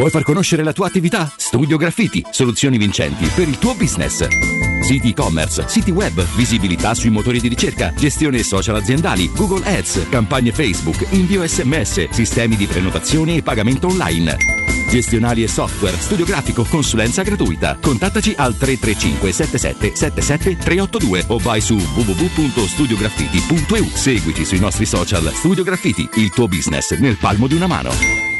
Vuoi 0.00 0.10
far 0.10 0.22
conoscere 0.22 0.62
la 0.62 0.72
tua 0.72 0.86
attività? 0.86 1.30
Studio 1.36 1.76
Graffiti, 1.76 2.24
soluzioni 2.30 2.78
vincenti 2.78 3.26
per 3.34 3.46
il 3.46 3.58
tuo 3.58 3.74
business. 3.74 4.26
Siti 4.80 5.10
e-commerce, 5.10 5.68
siti 5.68 5.90
web, 5.90 6.24
visibilità 6.36 6.94
sui 6.94 7.10
motori 7.10 7.38
di 7.38 7.48
ricerca, 7.48 7.92
gestione 7.92 8.42
social 8.42 8.76
aziendali, 8.76 9.30
Google 9.36 9.62
Ads, 9.62 10.06
campagne 10.08 10.52
Facebook, 10.52 11.06
invio 11.10 11.46
sms, 11.46 12.08
sistemi 12.08 12.56
di 12.56 12.64
prenotazione 12.64 13.34
e 13.34 13.42
pagamento 13.42 13.88
online. 13.88 14.38
Gestionali 14.88 15.42
e 15.42 15.48
software, 15.48 15.98
studio 15.98 16.24
grafico, 16.24 16.64
consulenza 16.64 17.22
gratuita. 17.22 17.76
Contattaci 17.78 18.32
al 18.38 18.56
335 18.56 19.32
77 19.32 19.96
77 19.96 20.56
382 20.56 21.24
o 21.26 21.36
vai 21.36 21.60
su 21.60 21.74
www.studiograffiti.eu. 21.74 23.90
Seguici 23.92 24.46
sui 24.46 24.60
nostri 24.60 24.86
social 24.86 25.30
Studio 25.34 25.62
Graffiti, 25.62 26.08
il 26.14 26.30
tuo 26.30 26.48
business 26.48 26.96
nel 26.96 27.18
palmo 27.18 27.46
di 27.46 27.54
una 27.54 27.66
mano. 27.66 28.39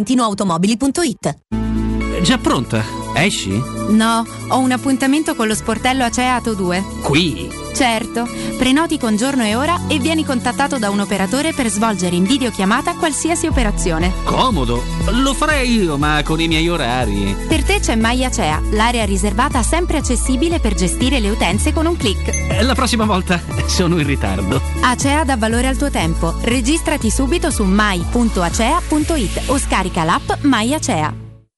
valentinoautomobili.it. 0.00 1.89
Già 2.22 2.38
pronta? 2.38 2.84
Esci? 3.14 3.60
No, 3.88 4.24
ho 4.48 4.58
un 4.58 4.70
appuntamento 4.70 5.34
con 5.34 5.48
lo 5.48 5.54
sportello 5.54 6.04
Aceato 6.04 6.54
2. 6.54 6.84
Qui? 7.02 7.50
Certo, 7.74 8.28
prenoti 8.58 8.98
con 8.98 9.16
giorno 9.16 9.42
e 9.44 9.54
ora 9.56 9.80
e 9.88 9.98
vieni 9.98 10.24
contattato 10.24 10.78
da 10.78 10.90
un 10.90 11.00
operatore 11.00 11.52
per 11.52 11.68
svolgere 11.68 12.14
in 12.14 12.24
videochiamata 12.24 12.94
qualsiasi 12.94 13.46
operazione. 13.46 14.12
Comodo. 14.24 14.82
Lo 15.12 15.32
farei 15.34 15.72
io, 15.82 15.96
ma 15.96 16.20
con 16.22 16.40
i 16.40 16.46
miei 16.46 16.68
orari. 16.68 17.34
Per 17.48 17.64
te 17.64 17.80
c'è 17.80 17.96
MyAcea, 17.96 18.60
l'area 18.72 19.04
riservata 19.04 19.62
sempre 19.62 19.96
accessibile 19.98 20.60
per 20.60 20.74
gestire 20.74 21.20
le 21.20 21.30
utenze 21.30 21.72
con 21.72 21.86
un 21.86 21.96
clic. 21.96 22.28
Eh, 22.28 22.62
La 22.62 22.74
prossima 22.74 23.06
volta 23.06 23.40
sono 23.66 23.98
in 23.98 24.06
ritardo. 24.06 24.60
Acea 24.82 25.24
dà 25.24 25.36
valore 25.36 25.66
al 25.68 25.76
tuo 25.76 25.90
tempo. 25.90 26.34
Registrati 26.42 27.10
subito 27.10 27.50
su 27.50 27.64
mai.acea.it 27.64 29.42
o 29.46 29.58
scarica 29.58 30.04
l'app 30.04 30.30
MyAcea. 30.42 31.28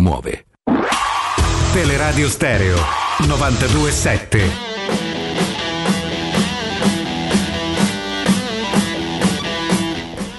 muove. 0.00 0.44
Teleradio 1.72 2.28
Stereo 2.28 2.76
927. 3.26 4.64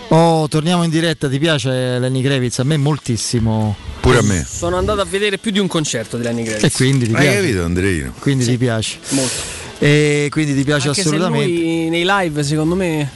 Oh, 0.09 0.47
torniamo 0.47 0.83
in 0.83 0.89
diretta, 0.89 1.27
ti 1.27 1.37
piace 1.37 1.99
Lenny 1.99 2.21
Kravitz? 2.21 2.59
A 2.59 2.63
me 2.63 2.77
moltissimo. 2.77 3.75
Pure 3.99 4.19
a 4.19 4.21
me. 4.21 4.45
Sono 4.49 4.77
andato 4.77 5.01
a 5.01 5.05
vedere 5.05 5.37
più 5.37 5.51
di 5.51 5.59
un 5.59 5.67
concerto 5.67 6.15
di 6.17 6.23
Lenny 6.23 6.43
Kravitz. 6.43 6.63
E 6.63 6.71
quindi 6.71 7.07
ti 7.07 7.13
Hai 7.13 7.21
piace? 7.21 7.37
capito 7.41 7.63
Andreino? 7.63 8.13
Quindi 8.19 8.45
ti 8.45 8.57
piace. 8.57 8.99
Molto. 9.09 9.35
E 9.79 10.27
quindi 10.31 10.55
ti 10.55 10.63
piace 10.63 10.87
Anche 10.87 11.01
se 11.01 11.07
assolutamente. 11.09 11.45
lui 11.47 11.89
nei 11.89 12.05
live, 12.05 12.41
secondo 12.43 12.75
me, 12.75 13.09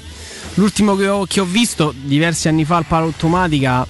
l'ultimo 0.55 0.95
che 0.97 1.07
ho, 1.07 1.26
che 1.26 1.39
ho 1.39 1.45
visto 1.45 1.93
diversi 1.95 2.49
anni 2.49 2.65
fa 2.65 2.76
al 2.76 2.85
Palo 2.85 3.05
Automatica 3.05 3.88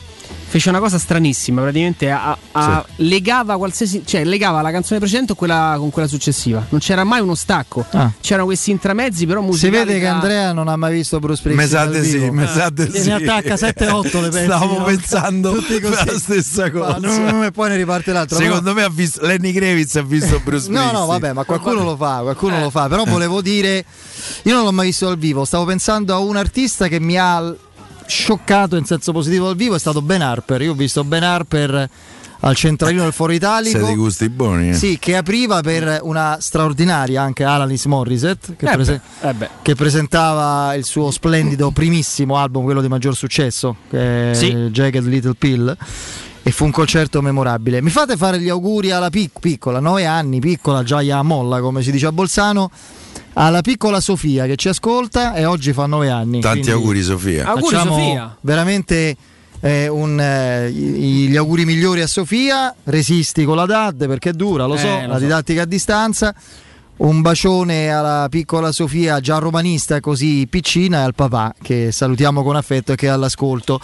fece 0.52 0.68
una 0.68 0.80
cosa 0.80 1.00
stranissima. 1.00 1.62
Praticamente 1.62 2.12
a- 2.12 2.38
a- 2.52 2.86
legava 2.98 3.56
qualsiasi, 3.56 4.04
cioè 4.06 4.26
legava 4.26 4.62
la 4.62 4.70
canzone 4.72 5.00
precedente 5.00 5.30
con 5.34 5.38
quella, 5.48 5.76
con 5.78 5.90
quella 5.92 6.10
successiva. 6.10 6.66
Non 6.70 6.82
c'era 6.82 7.06
mai 7.06 7.22
uno 7.22 7.36
stacco. 7.36 7.86
Ah. 7.92 8.12
C'erano 8.20 8.46
questi 8.46 8.70
intramezzi, 8.72 9.26
però 9.26 9.40
Si 9.40 9.46
musicali. 9.48 9.86
vede 9.86 10.00
che 10.00 10.08
Andrea 10.08 10.52
non 10.52 10.68
ha 10.68 10.76
mai 10.76 10.92
visto 10.94 11.20
Bruce 11.20 11.40
Springsteen. 11.40 11.70
Me 11.70 11.74
sa 11.74 11.90
dal 11.90 12.02
di 12.02 12.10
sì, 12.10 12.54
sa 12.54 12.70
di 12.70 12.82
Eh, 12.84 13.00
sì. 13.02 13.08
Ne 13.08 13.14
attacca 13.14 13.56
7-8 13.56 14.20
le 14.22 14.30
pezzi. 14.30 14.44
Stavo 14.44 14.78
no? 14.80 14.84
pensando 14.84 15.56
la 15.82 16.18
stessa 16.20 16.70
cosa. 16.70 17.00
Ma 17.00 17.32
no, 17.32 17.46
e 17.46 17.52
poi 17.52 17.70
ne 17.70 17.78
riparte 17.78 18.12
l'altro. 18.12 18.38
Secondo 18.38 18.74
me 18.74 18.84
ha 18.84 18.90
visto 18.90 19.26
Lenny 19.26 19.54
Kravitz 19.54 19.96
ha 19.96 20.02
visto 20.04 20.40
Bruce 20.44 20.68
No, 20.70 20.80
Springsteen. 20.80 20.92
no, 20.94 21.06
vabbè, 21.06 21.32
ma 21.34 21.44
qualcuno 21.46 21.84
lo 21.84 21.96
fa, 21.96 22.20
qualcuno 22.24 22.58
Eh. 22.58 22.62
lo 22.62 22.70
fa. 22.70 22.90
Però 22.90 23.06
volevo 23.06 23.42
dire, 23.42 23.86
io 24.44 24.54
non 24.54 24.66
l'ho 24.66 24.72
mai 24.74 24.88
visto 24.88 25.06
dal 25.08 25.18
vivo. 25.18 25.46
Stavo 25.46 25.64
pensando 25.64 26.14
a 26.14 26.18
un 26.20 26.36
artista 26.36 26.88
che 26.90 27.00
mi 27.00 27.18
ha 27.18 27.56
scioccato 28.12 28.76
in 28.76 28.86
senso 28.86 29.12
positivo 29.14 29.46
dal 29.48 29.56
vivo. 29.56 29.76
È 29.76 29.80
stato 29.80 30.02
Ben 30.02 30.22
Harper. 30.22 30.62
Io 30.62 30.72
ho 30.72 30.76
visto 30.76 31.04
Ben 31.04 31.24
Harper 31.24 31.90
al 32.44 32.56
centralino 32.56 33.04
del 33.04 33.14
Foro 33.14 33.32
Italico. 33.32 33.78
Sei 33.80 33.88
di 33.88 33.96
gusti 33.96 34.30
buoni. 34.30 34.70
eh. 34.70 34.74
Sì, 34.74 34.98
che 35.00 35.16
apriva 35.16 35.62
per 35.62 36.00
una 36.04 36.38
straordinaria 36.40 37.22
anche 37.22 37.44
Alanis 37.44 37.86
Morissette 37.86 38.56
che, 38.58 38.70
Eh 38.70 38.74
prese- 38.74 39.02
eh 39.22 39.36
che 39.62 39.76
presentava 39.76 40.74
il 40.76 40.84
suo 40.84 41.10
splendido 41.12 41.72
primissimo 41.72 42.38
album, 42.38 42.64
quello 42.64 42.82
di 42.82 42.88
maggior 42.90 43.16
successo, 43.16 43.76
che 43.90 44.32
è 44.32 44.34
Sì. 44.36 44.54
Jagged 44.72 45.06
Little 45.06 45.36
Pill. 45.38 45.78
E 46.44 46.50
fu 46.50 46.66
un 46.66 46.72
concerto 46.72 47.22
memorabile. 47.22 47.84
Mi 47.84 47.92
fate 47.92 48.18
fare 48.18 48.40
gli 48.40 48.50
auguri 48.50 48.90
alla 48.90 49.12
pic- 49.12 49.40
piccola, 49.40 49.80
9 49.80 50.08
anni, 50.08 50.40
piccola, 50.40 50.80
a 50.84 51.22
molla, 51.22 51.60
come 51.62 51.84
si 51.84 51.92
dice 51.92 52.08
a 52.08 52.12
Bolzano, 52.12 52.72
alla 53.34 53.62
piccola 53.62 54.00
Sofia 54.00 54.46
che 54.46 54.56
ci 54.56 54.68
ascolta 54.70 55.34
e 55.34 55.46
oggi 55.46 55.74
fa 55.74 55.86
9 55.86 56.10
anni. 56.10 56.42
Tanti 56.42 56.72
auguri 56.72 57.02
Sofia. 57.02 57.48
Auguri, 57.48 57.76
Sofia. 57.78 58.36
Veramente 58.42 59.16
eh, 59.62 59.88
un, 59.88 60.20
eh, 60.20 60.70
i- 60.70 61.28
gli 61.28 61.36
auguri 61.38 61.66
migliori 61.66 62.02
a 62.02 62.08
Sofia. 62.08 62.74
Resisti 62.86 63.44
con 63.46 63.56
la 63.56 63.66
DAD 63.66 64.08
perché 64.08 64.30
è 64.32 64.34
dura, 64.34 64.66
lo 64.66 64.76
Eh, 64.76 64.80
so, 64.80 64.88
lo 64.88 65.08
la 65.08 65.14
so. 65.14 65.20
didattica 65.20 65.62
a 65.62 65.66
distanza. 65.66 66.34
Un 66.98 67.22
bacione 67.22 67.90
alla 67.90 68.28
piccola 68.30 68.72
Sofia, 68.72 69.20
già 69.22 69.40
romanista 69.40 70.00
così 70.00 70.46
piccina, 70.48 71.00
e 71.00 71.02
al 71.04 71.16
papà 71.16 71.56
che 71.60 71.92
salutiamo 71.92 72.44
con 72.44 72.56
affetto 72.56 72.92
e 72.92 72.96
che 72.96 73.08
è 73.08 73.10
all'ascolto. 73.10 73.80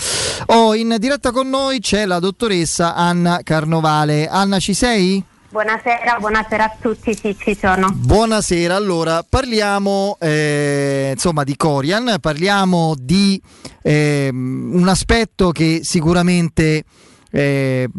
Oh, 0.47 0.75
in 0.75 0.95
diretta 0.99 1.31
con 1.31 1.49
noi 1.49 1.79
c'è 1.79 2.05
la 2.05 2.19
dottoressa 2.19 2.93
Anna 2.93 3.39
Carnovale. 3.43 4.27
Anna, 4.27 4.59
ci 4.59 4.75
sei? 4.75 5.23
Buonasera, 5.57 6.17
buonasera 6.19 6.63
a 6.65 6.75
tutti, 6.79 7.15
sì, 7.15 7.35
ci 7.35 7.57
sono. 7.59 7.91
Buonasera, 7.91 8.75
allora 8.75 9.25
parliamo 9.27 10.15
eh, 10.19 11.09
insomma 11.13 11.43
di 11.43 11.55
Corian, 11.55 12.17
parliamo 12.21 12.93
di 12.95 13.41
ehm, 13.81 14.69
un 14.75 14.87
aspetto 14.87 15.49
che 15.49 15.79
sicuramente 15.81 16.83
eh, 17.31 17.89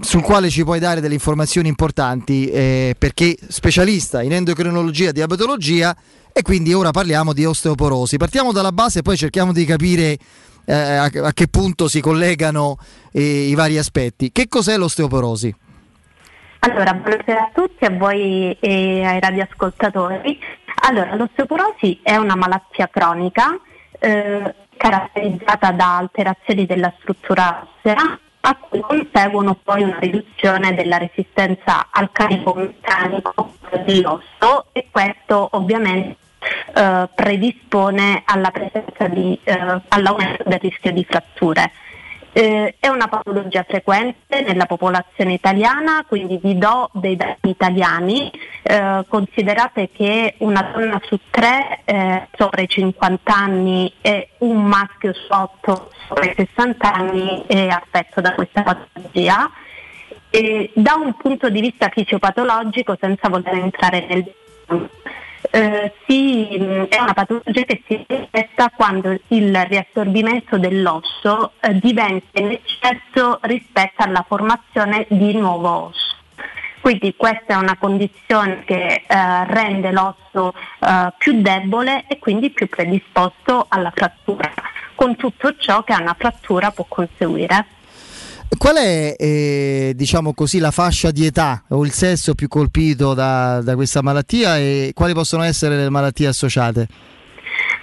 sul 0.00 0.22
quale 0.22 0.48
ci 0.48 0.62
puoi 0.62 0.78
dare 0.78 1.00
delle 1.00 1.14
informazioni 1.14 1.66
importanti 1.66 2.48
eh, 2.50 2.94
perché 2.96 3.36
specialista 3.48 4.22
in 4.22 4.34
endocrinologia 4.34 5.08
e 5.08 5.12
diabetologia 5.12 5.96
e 6.32 6.42
quindi 6.42 6.72
ora 6.72 6.92
parliamo 6.92 7.32
di 7.32 7.44
osteoporosi. 7.44 8.16
Partiamo 8.16 8.52
dalla 8.52 8.70
base 8.70 9.00
e 9.00 9.02
poi 9.02 9.16
cerchiamo 9.16 9.52
di 9.52 9.64
capire 9.64 10.16
eh, 10.64 10.72
a, 10.72 11.10
a 11.12 11.32
che 11.32 11.48
punto 11.48 11.88
si 11.88 12.00
collegano 12.00 12.78
eh, 13.10 13.48
i 13.48 13.54
vari 13.56 13.76
aspetti. 13.76 14.30
Che 14.30 14.46
cos'è 14.46 14.76
l'osteoporosi? 14.76 15.52
Allora, 16.60 16.94
buonasera 16.94 17.40
a 17.40 17.50
tutti, 17.52 17.84
a 17.84 17.90
voi 17.90 18.56
e 18.58 19.04
ai 19.04 19.20
radioascoltatori. 19.20 20.38
Allora, 20.88 21.14
l'osteoporosi 21.14 22.00
è 22.02 22.16
una 22.16 22.34
malattia 22.34 22.88
cronica 22.88 23.58
eh, 23.98 24.54
caratterizzata 24.76 25.70
da 25.72 25.96
alterazioni 25.96 26.66
della 26.66 26.92
struttura 26.98 27.66
ossea 27.78 28.18
a 28.40 28.56
cui 28.56 28.80
conseguono 28.80 29.58
poi 29.62 29.82
una 29.82 29.98
riduzione 29.98 30.74
della 30.74 30.98
resistenza 30.98 31.88
al 31.90 32.10
carico 32.12 32.54
meccanico 32.54 33.54
dell'osso 33.84 34.66
e 34.72 34.86
questo 34.90 35.48
ovviamente 35.52 36.16
eh, 36.74 37.08
predispone 37.12 38.22
alla 38.24 38.50
presenza 38.50 39.08
di, 39.08 39.38
eh, 39.42 39.80
all'aumento 39.88 40.44
del 40.46 40.60
rischio 40.60 40.92
di 40.92 41.04
fratture. 41.04 41.72
Eh, 42.38 42.74
è 42.78 42.88
una 42.88 43.08
patologia 43.08 43.64
frequente 43.66 44.42
nella 44.42 44.66
popolazione 44.66 45.32
italiana, 45.32 46.04
quindi 46.06 46.36
vi 46.36 46.58
do 46.58 46.90
dei 46.92 47.16
dati 47.16 47.48
italiani. 47.48 48.30
Eh, 48.62 49.06
considerate 49.08 49.88
che 49.90 50.34
una 50.40 50.70
donna 50.74 51.00
su 51.06 51.18
tre 51.30 51.80
eh, 51.86 52.28
sopra 52.36 52.60
i 52.60 52.68
50 52.68 53.34
anni 53.34 53.90
e 54.02 54.28
un 54.40 54.62
maschio 54.62 55.14
su 55.14 55.32
otto 55.32 55.90
sopra 56.06 56.26
i 56.26 56.34
60 56.36 56.92
anni 56.92 57.42
è 57.46 57.68
affetto 57.68 58.20
da 58.20 58.34
questa 58.34 58.62
patologia. 58.62 59.50
E 60.28 60.72
da 60.74 60.92
un 61.02 61.16
punto 61.16 61.48
di 61.48 61.62
vista 61.62 61.88
fisiopatologico, 61.88 62.98
senza 63.00 63.30
voler 63.30 63.54
entrare 63.54 64.04
nel 64.06 64.30
eh, 65.50 65.92
mh, 66.06 66.84
è 66.88 67.00
una 67.00 67.14
patologia 67.14 67.62
che 67.62 67.82
si 67.86 68.04
manifesta 68.08 68.70
quando 68.74 69.18
il 69.28 69.64
riassorbimento 69.64 70.58
dell'osso 70.58 71.52
eh, 71.60 71.78
diventa 71.78 72.40
in 72.40 72.50
eccesso 72.50 73.38
rispetto 73.42 74.02
alla 74.02 74.24
formazione 74.26 75.06
di 75.08 75.32
nuovo 75.34 75.68
osso. 75.88 76.14
Quindi 76.80 77.14
questa 77.16 77.54
è 77.54 77.56
una 77.56 77.76
condizione 77.76 78.62
che 78.64 79.04
eh, 79.06 79.44
rende 79.46 79.90
l'osso 79.90 80.54
eh, 80.80 81.12
più 81.18 81.40
debole 81.40 82.04
e 82.06 82.18
quindi 82.18 82.50
più 82.50 82.68
predisposto 82.68 83.66
alla 83.68 83.90
frattura, 83.92 84.52
con 84.94 85.16
tutto 85.16 85.56
ciò 85.56 85.82
che 85.82 85.94
una 85.98 86.14
frattura 86.16 86.70
può 86.70 86.84
conseguire. 86.86 87.66
Qual 88.48 88.76
è, 88.76 89.14
eh, 89.18 89.92
diciamo 89.94 90.32
così, 90.32 90.58
la 90.58 90.70
fascia 90.70 91.10
di 91.10 91.26
età 91.26 91.64
o 91.68 91.84
il 91.84 91.90
sesso 91.90 92.34
più 92.34 92.48
colpito 92.48 93.12
da, 93.12 93.60
da 93.60 93.74
questa 93.74 94.02
malattia 94.02 94.56
e 94.56 94.92
quali 94.94 95.12
possono 95.14 95.42
essere 95.42 95.76
le 95.76 95.90
malattie 95.90 96.28
associate? 96.28 96.88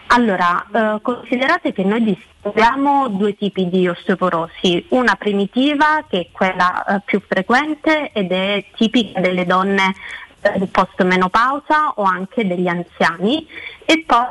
Allora, 0.08 0.66
eh, 0.72 1.02
considerate 1.02 1.74
che 1.74 1.84
noi 1.84 2.04
distinguiamo 2.04 3.10
due 3.10 3.36
tipi 3.36 3.68
di 3.68 3.88
osteoporosi, 3.88 4.86
una 4.90 5.16
primitiva 5.16 6.06
che 6.08 6.20
è 6.20 6.28
quella 6.32 6.86
eh, 6.86 7.02
più 7.04 7.22
frequente 7.28 8.12
ed 8.14 8.32
è 8.32 8.64
tipica 8.76 9.20
delle 9.20 9.46
donne 9.46 9.96
eh, 10.42 10.68
post 10.68 11.02
menopausa 11.04 11.94
o 11.96 12.04
anche 12.04 12.46
degli 12.46 12.68
anziani 12.68 13.48
e 13.86 14.04
poi 14.06 14.26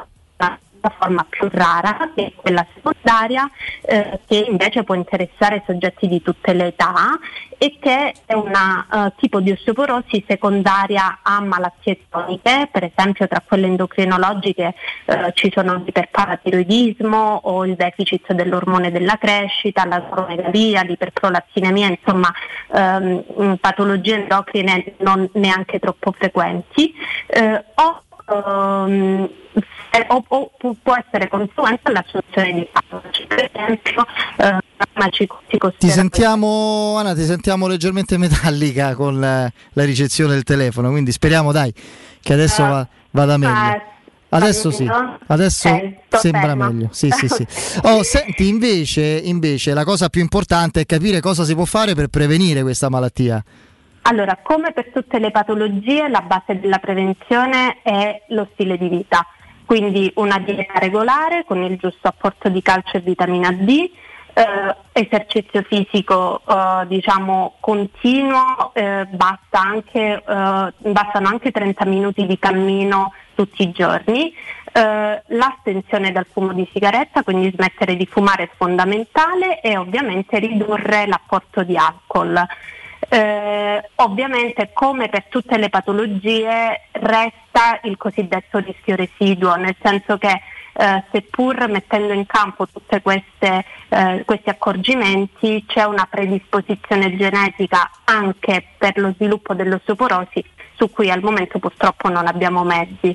una 0.82 0.94
forma 0.98 1.26
più 1.28 1.48
rara, 1.50 2.10
che 2.14 2.26
è 2.26 2.32
quella 2.34 2.66
secondaria, 2.74 3.48
eh, 3.82 4.20
che 4.26 4.46
invece 4.48 4.82
può 4.82 4.94
interessare 4.94 5.62
soggetti 5.64 6.09
di 6.09 6.20
tutte 6.20 6.52
le 6.52 6.66
età 6.66 7.18
e 7.56 7.78
che 7.80 8.12
è 8.26 8.34
un 8.34 8.50
uh, 8.50 9.12
tipo 9.16 9.38
di 9.40 9.52
osteoporosi 9.52 10.24
secondaria 10.26 11.20
a 11.22 11.40
malattie 11.40 12.00
croniche, 12.09 12.68
per 12.72 12.90
esempio 12.92 13.28
tra 13.28 13.40
quelle 13.46 13.68
endocrinologiche 13.68 14.74
uh, 15.04 15.30
ci 15.34 15.52
sono 15.54 15.74
l'iperparatiroidismo 15.76 17.40
o 17.44 17.64
il 17.64 17.76
deficit 17.76 18.32
dell'ormone 18.32 18.90
della 18.90 19.16
crescita, 19.16 19.86
la 19.86 20.04
cromegalia, 20.04 20.82
l'iperprolazinemia, 20.82 21.86
insomma 21.86 22.32
um, 22.70 23.56
patologie 23.60 24.14
endocrine 24.14 24.94
non 24.98 25.28
neanche 25.34 25.78
troppo 25.78 26.10
frequenti. 26.10 26.92
O 27.76 28.02
Um, 28.32 29.28
o, 30.09 30.24
o, 30.28 30.76
può 30.82 30.96
essere 30.96 31.28
conseguenza 31.28 31.82
all'assunzione 31.84 32.52
di 32.54 32.68
farmaci, 32.72 33.26
per 33.26 33.50
esempio 33.52 34.06
eh, 34.38 34.59
farmaci 34.76 35.28
Ti 35.78 35.90
sentiamo, 35.90 36.96
Anna, 36.96 37.14
ti 37.14 37.24
sentiamo 37.24 37.66
leggermente 37.66 38.16
metallica 38.18 38.94
con 38.94 39.20
la, 39.20 39.50
la, 39.72 39.84
ricezione 39.84 40.32
del 40.32 40.44
telefono, 40.44 40.90
quindi 40.90 41.12
speriamo 41.12 41.52
dai 41.52 41.72
che 42.22 42.32
adesso 42.32 42.62
uh, 42.62 42.68
va, 42.68 42.88
vada 43.10 43.36
meglio. 43.36 43.52
Uh, 43.52 43.90
Adesso 44.34 44.70
sì, 44.70 44.88
adesso 45.26 45.68
okay, 45.68 45.98
sembra 46.09 46.40
ferma. 46.40 46.70
meglio. 46.70 46.88
Sì, 46.90 47.10
sì, 47.10 47.28
sì. 47.28 47.46
Oh, 47.84 48.02
senti, 48.02 48.48
invece, 48.48 49.20
invece 49.22 49.74
la 49.74 49.84
cosa 49.84 50.09
più 50.09 50.22
importante 50.22 50.80
è 50.80 50.86
capire 50.86 51.20
cosa 51.20 51.44
si 51.44 51.54
può 51.54 51.66
fare 51.66 51.94
per 51.94 52.09
prevenire 52.09 52.62
questa 52.62 52.88
malattia. 52.88 53.44
Allora, 54.02 54.38
come 54.42 54.72
per 54.72 54.90
tutte 54.90 55.18
le 55.18 55.30
patologie, 55.30 56.08
la 56.08 56.22
base 56.22 56.58
della 56.58 56.78
prevenzione 56.78 57.78
è 57.82 58.22
lo 58.28 58.48
stile 58.52 58.76
di 58.76 58.88
vita, 58.88 59.24
quindi 59.64 60.10
una 60.16 60.38
dieta 60.38 60.78
regolare 60.78 61.44
con 61.44 61.62
il 61.62 61.76
giusto 61.76 62.08
apporto 62.08 62.48
di 62.48 62.60
calcio 62.62 62.96
e 62.96 63.00
vitamina 63.00 63.52
D, 63.52 63.90
eh, 64.34 64.76
esercizio 64.92 65.62
fisico 65.62 66.42
eh, 66.46 66.86
diciamo 66.86 67.56
continuo, 67.60 68.72
eh, 68.74 69.06
basta 69.08 69.60
anche, 69.60 70.00
eh, 70.26 70.72
bastano 70.76 71.28
anche 71.28 71.50
30 71.50 71.84
minuti 71.84 72.26
di 72.26 72.38
cammino 72.38 73.12
tutti 73.34 73.62
i 73.62 73.70
giorni, 73.70 74.34
eh, 74.72 75.22
l'astensione 75.26 76.12
dal 76.12 76.26
fumo 76.30 76.52
di 76.52 76.68
sigaretta, 76.72 77.22
quindi 77.22 77.52
smettere 77.54 77.96
di 77.96 78.06
fumare 78.06 78.44
è 78.44 78.50
fondamentale 78.56 79.60
e 79.60 79.76
ovviamente 79.76 80.38
ridurre 80.38 81.06
l'apporto 81.06 81.62
di 81.62 81.76
alcol. 81.76 82.44
Eh, 83.12 83.90
ovviamente 83.97 84.70
come 84.72 85.10
per 85.10 85.24
tutte 85.28 85.59
le 85.59 85.68
patologie 85.68 86.89
resta 86.93 87.78
il 87.82 87.98
cosiddetto 87.98 88.56
rischio 88.56 88.97
residuo, 88.97 89.55
nel 89.56 89.76
senso 89.82 90.16
che 90.16 90.40
eh, 90.72 91.05
seppur 91.12 91.68
mettendo 91.68 92.14
in 92.14 92.24
campo 92.24 92.66
tutti 92.66 92.94
eh, 92.94 94.22
questi 94.24 94.48
accorgimenti 94.48 95.62
c'è 95.66 95.84
una 95.84 96.09
predisposizione 96.10 97.14
genetica 97.14 97.90
anche 98.05 98.64
per 98.78 98.97
lo 98.97 99.12
sviluppo 99.14 99.52
dell'osteoporosi 99.52 100.43
su 100.76 100.90
cui 100.90 101.10
al 101.10 101.20
momento 101.20 101.59
purtroppo 101.59 102.09
non 102.09 102.26
abbiamo 102.26 102.64
mezzi. 102.64 103.14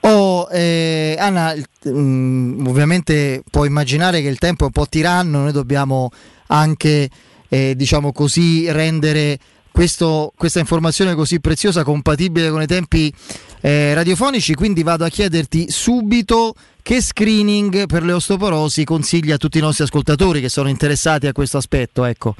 Oh, 0.00 0.48
eh, 0.50 1.14
Anna, 1.18 1.52
mm, 1.86 2.66
ovviamente 2.66 3.42
puoi 3.50 3.66
immaginare 3.66 4.22
che 4.22 4.28
il 4.28 4.38
tempo 4.38 4.62
è 4.62 4.66
un 4.66 4.72
po' 4.72 4.86
tiranno, 4.86 5.40
noi 5.40 5.52
dobbiamo 5.52 6.08
anche 6.46 7.10
eh, 7.50 7.74
diciamo 7.76 8.12
così, 8.12 8.70
rendere 8.72 9.38
questo, 9.70 10.32
questa 10.36 10.58
informazione 10.58 11.14
così 11.14 11.40
preziosa 11.40 11.84
compatibile 11.84 12.50
con 12.50 12.62
i 12.62 12.66
tempi 12.66 13.12
eh, 13.60 13.92
radiofonici, 13.94 14.54
quindi 14.54 14.82
vado 14.82 15.04
a 15.04 15.08
chiederti 15.08 15.70
subito 15.70 16.54
che 16.82 17.02
screening 17.02 17.86
per 17.86 18.02
le 18.02 18.12
osteoporosi 18.12 18.84
consiglia 18.84 19.34
a 19.34 19.38
tutti 19.38 19.58
i 19.58 19.60
nostri 19.60 19.84
ascoltatori 19.84 20.40
che 20.40 20.48
sono 20.48 20.68
interessati 20.68 21.26
a 21.26 21.32
questo 21.32 21.58
aspetto. 21.58 22.04
Ecco. 22.04 22.34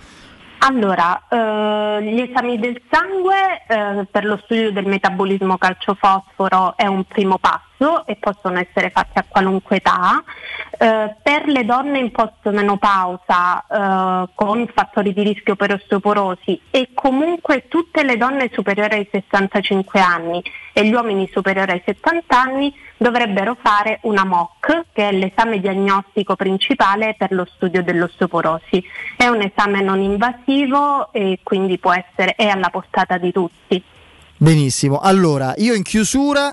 Allora, 0.63 1.27
eh, 1.29 2.03
gli 2.05 2.21
esami 2.21 2.59
del 2.59 2.81
sangue 2.91 3.65
eh, 3.67 4.07
per 4.11 4.25
lo 4.25 4.39
studio 4.45 4.73
del 4.73 4.87
metabolismo 4.87 5.57
calcio-fosforo 5.57 6.77
è 6.77 6.87
un 6.87 7.05
primo 7.05 7.39
passo 7.39 7.70
e 8.05 8.17
possono 8.17 8.59
essere 8.59 8.91
fatti 8.91 9.19
a 9.19 9.25
qualunque 9.27 9.77
età. 9.77 10.23
Eh, 10.79 11.17
per 11.23 11.47
le 11.47 11.65
donne 11.65 11.99
in 11.99 12.11
post-menopausa 12.11 13.65
eh, 13.67 14.29
con 14.35 14.69
fattori 14.73 15.13
di 15.13 15.23
rischio 15.23 15.57
per 15.57 15.73
osteoporosi 15.73 16.61
e 16.71 16.91
comunque 16.95 17.69
tutte 17.69 18.03
le 18.03 18.17
donne 18.17 18.51
superiori 18.53 18.95
ai 18.95 19.09
65 19.11 20.01
anni 20.01 20.43
e 20.73 20.87
gli 20.87 20.93
uomini 20.93 21.29
superiori 21.33 21.73
ai 21.73 21.83
70 21.85 22.41
anni 22.41 22.75
dovrebbero 22.97 23.57
fare 23.61 23.99
una 24.03 24.25
MOC, 24.25 24.85
che 24.93 25.09
è 25.09 25.13
l'esame 25.13 25.59
diagnostico 25.59 26.37
principale 26.37 27.15
per 27.19 27.33
lo 27.33 27.47
studio 27.55 27.83
dell'osteoporosi. 27.83 28.85
È 29.17 29.27
un 29.27 29.41
esame 29.41 29.81
non 29.81 30.01
invasivo 30.01 31.13
e 31.13 31.41
quindi 31.43 31.79
può 31.79 31.93
essere, 31.93 32.35
è 32.37 32.47
alla 32.47 32.69
portata 32.69 33.17
di 33.17 33.33
tutti. 33.33 33.83
Benissimo, 34.37 35.01
allora 35.01 35.55
io 35.59 35.75
in 35.75 35.83
chiusura 35.83 36.51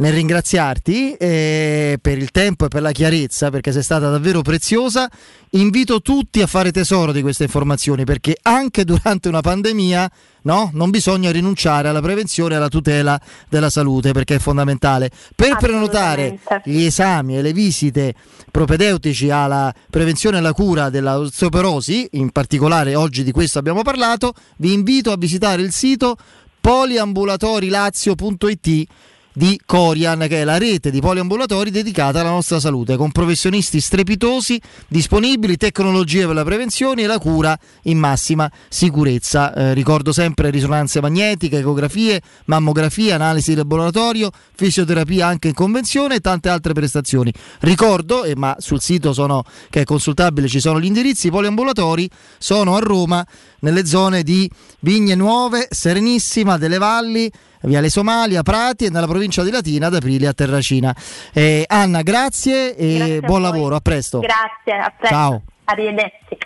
nel 0.00 0.12
ringraziarti 0.12 1.12
eh, 1.12 1.96
per 2.00 2.18
il 2.18 2.30
tempo 2.30 2.64
e 2.64 2.68
per 2.68 2.82
la 2.82 2.92
chiarezza, 2.92 3.50
perché 3.50 3.72
sei 3.72 3.82
stata 3.82 4.10
davvero 4.10 4.42
preziosa. 4.42 5.10
Invito 5.50 6.00
tutti 6.00 6.40
a 6.42 6.46
fare 6.46 6.70
tesoro 6.72 7.12
di 7.12 7.22
queste 7.22 7.44
informazioni, 7.44 8.04
perché 8.04 8.36
anche 8.42 8.84
durante 8.84 9.28
una 9.28 9.40
pandemia 9.40 10.10
no, 10.42 10.70
non 10.72 10.90
bisogna 10.90 11.30
rinunciare 11.30 11.88
alla 11.88 12.00
prevenzione 12.00 12.54
e 12.54 12.56
alla 12.56 12.68
tutela 12.68 13.20
della 13.48 13.68
salute, 13.68 14.12
perché 14.12 14.36
è 14.36 14.38
fondamentale. 14.38 15.10
Per 15.34 15.56
prenotare 15.56 16.38
gli 16.64 16.84
esami 16.84 17.36
e 17.36 17.42
le 17.42 17.52
visite 17.52 18.14
propedeutici 18.50 19.28
alla 19.30 19.74
prevenzione 19.90 20.36
e 20.36 20.38
alla 20.38 20.54
cura 20.54 20.88
dell'osteoporosi, 20.88 22.08
in 22.12 22.30
particolare 22.30 22.94
oggi 22.94 23.22
di 23.22 23.32
questo 23.32 23.58
abbiamo 23.58 23.82
parlato, 23.82 24.32
vi 24.56 24.72
invito 24.72 25.12
a 25.12 25.16
visitare 25.16 25.60
il 25.60 25.72
sito 25.72 26.16
poliambulatorilazio.it 26.60 28.88
di 29.32 29.60
Corian, 29.64 30.26
che 30.28 30.40
è 30.40 30.44
la 30.44 30.58
rete 30.58 30.90
di 30.90 31.00
poliambulatori 31.00 31.70
dedicata 31.70 32.20
alla 32.20 32.30
nostra 32.30 32.58
salute, 32.58 32.96
con 32.96 33.12
professionisti 33.12 33.80
strepitosi, 33.80 34.60
disponibili, 34.88 35.56
tecnologie 35.56 36.26
per 36.26 36.34
la 36.34 36.44
prevenzione 36.44 37.02
e 37.02 37.06
la 37.06 37.18
cura 37.18 37.58
in 37.82 37.98
massima 37.98 38.50
sicurezza. 38.68 39.54
Eh, 39.54 39.74
ricordo 39.74 40.12
sempre 40.12 40.50
risonanze 40.50 41.00
magnetiche, 41.00 41.58
ecografie, 41.58 42.20
mammografia, 42.46 43.14
analisi 43.14 43.50
di 43.50 43.56
laboratorio, 43.56 44.30
fisioterapia 44.54 45.26
anche 45.26 45.48
in 45.48 45.54
convenzione 45.54 46.16
e 46.16 46.20
tante 46.20 46.48
altre 46.48 46.72
prestazioni. 46.72 47.32
Ricordo, 47.60 48.24
eh, 48.24 48.34
ma 48.34 48.56
sul 48.58 48.80
sito 48.80 49.12
sono, 49.12 49.44
che 49.70 49.82
è 49.82 49.84
consultabile 49.84 50.48
ci 50.48 50.60
sono 50.60 50.80
gli 50.80 50.86
indirizzi, 50.86 51.28
i 51.28 51.30
poliambulatori 51.30 52.08
sono 52.38 52.76
a 52.76 52.80
Roma, 52.80 53.24
nelle 53.60 53.86
zone 53.86 54.22
di 54.22 54.50
Vigne 54.80 55.14
Nuove, 55.14 55.68
Serenissima, 55.70 56.56
delle 56.56 56.78
Valli, 56.78 57.30
Viale 57.62 57.90
Somalia, 57.90 58.42
Prati 58.42 58.86
e 58.86 58.90
nella 58.90 59.06
provincia 59.06 59.42
di 59.42 59.50
Latina 59.50 59.88
ad 59.88 59.94
aprile 59.94 60.26
a 60.26 60.32
Terracina. 60.32 60.94
Eh, 61.32 61.64
Anna, 61.66 62.02
grazie 62.02 62.74
e 62.76 62.96
grazie 62.96 63.20
buon 63.20 63.42
lavoro, 63.42 63.76
a 63.76 63.80
presto. 63.80 64.20
Grazie, 64.20 64.82
a 64.82 64.92
presto. 64.96 65.14
Ciao. 65.14 65.42
Arrivederci. 65.64 66.38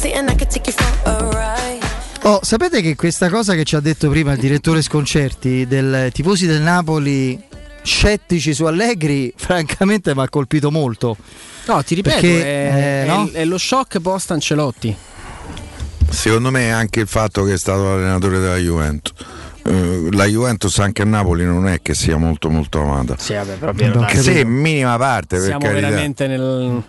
galaxy 0.00 0.12
and 0.12 0.30
I 0.30 0.34
could 0.34 0.50
take 0.50 0.66
you 0.66 0.72
for 0.72 1.10
a 1.10 1.30
ride. 1.34 1.39
Oh, 2.30 2.38
sapete 2.42 2.80
che 2.80 2.94
questa 2.94 3.28
cosa 3.28 3.54
che 3.54 3.64
ci 3.64 3.74
ha 3.74 3.80
detto 3.80 4.08
prima 4.08 4.34
il 4.34 4.38
direttore 4.38 4.82
Sconcerti 4.82 5.66
del 5.66 6.10
tifosi 6.12 6.46
del 6.46 6.60
Napoli 6.62 7.36
scettici 7.82 8.54
su 8.54 8.66
Allegri, 8.66 9.34
francamente 9.36 10.14
mi 10.14 10.20
ha 10.22 10.28
colpito 10.28 10.70
molto. 10.70 11.16
No, 11.66 11.82
ti 11.82 11.96
ripeto, 11.96 12.20
Perché, 12.20 12.42
è, 12.44 13.02
eh, 13.02 13.06
no? 13.08 13.28
è, 13.32 13.44
lo 13.44 13.58
shock 13.58 13.98
post 13.98 14.30
Ancelotti. 14.30 14.94
Secondo 16.08 16.52
me 16.52 16.66
è 16.66 16.68
anche 16.68 17.00
il 17.00 17.08
fatto 17.08 17.42
che 17.42 17.54
è 17.54 17.58
stato 17.58 17.94
allenatore 17.94 18.38
della 18.38 18.58
Juventus. 18.58 19.12
Uh, 19.64 20.10
la 20.12 20.26
Juventus 20.26 20.78
anche 20.78 21.02
a 21.02 21.06
Napoli 21.06 21.44
non 21.44 21.66
è 21.66 21.82
che 21.82 21.94
sia 21.94 22.16
molto 22.16 22.48
molto 22.48 22.80
amata. 22.80 23.16
Sì, 23.18 23.34
vabbè, 23.34 23.54
proprio 23.54 24.04
che 24.04 24.18
sì, 24.18 24.44
minima 24.44 24.96
parte. 24.98 25.40
Siamo 25.40 25.58
per 25.58 25.72
veramente 25.72 26.28
nel, 26.28 26.80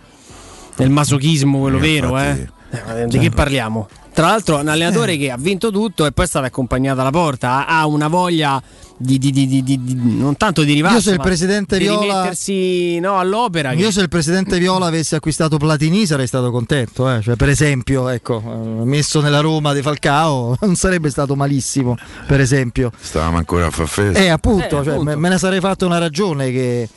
nel 0.75 0.89
masochismo, 0.91 1.61
quello 1.61 1.77
eh, 1.77 1.81
vero, 1.81 2.07
infatti, 2.09 2.41
eh? 2.41 3.07
Di 3.07 3.17
che 3.17 3.31
parliamo? 3.31 3.89
Tra 4.13 4.27
l'altro 4.27 4.57
un 4.59 4.67
allenatore 4.67 5.13
eh. 5.13 5.17
che 5.17 5.31
ha 5.31 5.37
vinto 5.37 5.71
tutto 5.71 6.05
e 6.05 6.11
poi 6.11 6.25
è 6.25 6.27
stato 6.27 6.45
accompagnato 6.45 6.99
alla 7.01 7.11
porta, 7.11 7.65
ha 7.65 7.85
una 7.87 8.07
voglia 8.09 8.61
di, 8.97 9.17
di- 9.17 9.31
di- 9.31 9.47
di- 9.47 9.63
di- 9.63 9.83
di- 9.83 9.95
non 10.17 10.35
tanto 10.37 10.63
di 10.63 10.73
rivalsa, 10.73 10.97
Io 10.97 11.01
se 11.01 11.11
il 11.11 11.19
presidente 11.21 11.77
di 11.77 11.85
Viola- 11.85 12.01
rimettersi 12.01 12.99
no, 12.99 13.17
all'opera. 13.17 13.69
che- 13.71 13.77
Io 13.77 13.89
se 13.91 14.01
il 14.01 14.09
presidente 14.09 14.59
Viola 14.59 14.85
avesse 14.87 15.15
acquistato 15.15 15.57
Platini 15.57 16.05
sarei 16.05 16.27
stato 16.27 16.51
contento, 16.51 17.09
eh. 17.09 17.21
Cioè, 17.21 17.35
per 17.35 17.49
esempio, 17.49 18.09
ecco, 18.09 18.43
eh, 18.45 18.83
messo 18.85 19.21
nella 19.21 19.39
Roma 19.39 19.73
di 19.73 19.81
Falcao 19.81 20.55
non 20.61 20.75
sarebbe 20.75 21.09
stato 21.09 21.35
malissimo, 21.35 21.95
per 22.27 22.41
esempio. 22.41 22.91
Stavamo 22.99 23.37
ancora 23.37 23.67
a 23.67 23.71
far 23.71 23.87
festa. 23.87 24.19
Eh, 24.19 24.27
appunto, 24.27 24.65
Eh, 24.65 24.83
cioè, 24.83 24.93
appunto. 24.93 25.03
Me, 25.03 25.15
me 25.15 25.29
ne 25.29 25.37
sarei 25.37 25.61
fatto 25.61 25.85
una 25.85 25.97
ragione 25.97 26.51
che, 26.51 26.87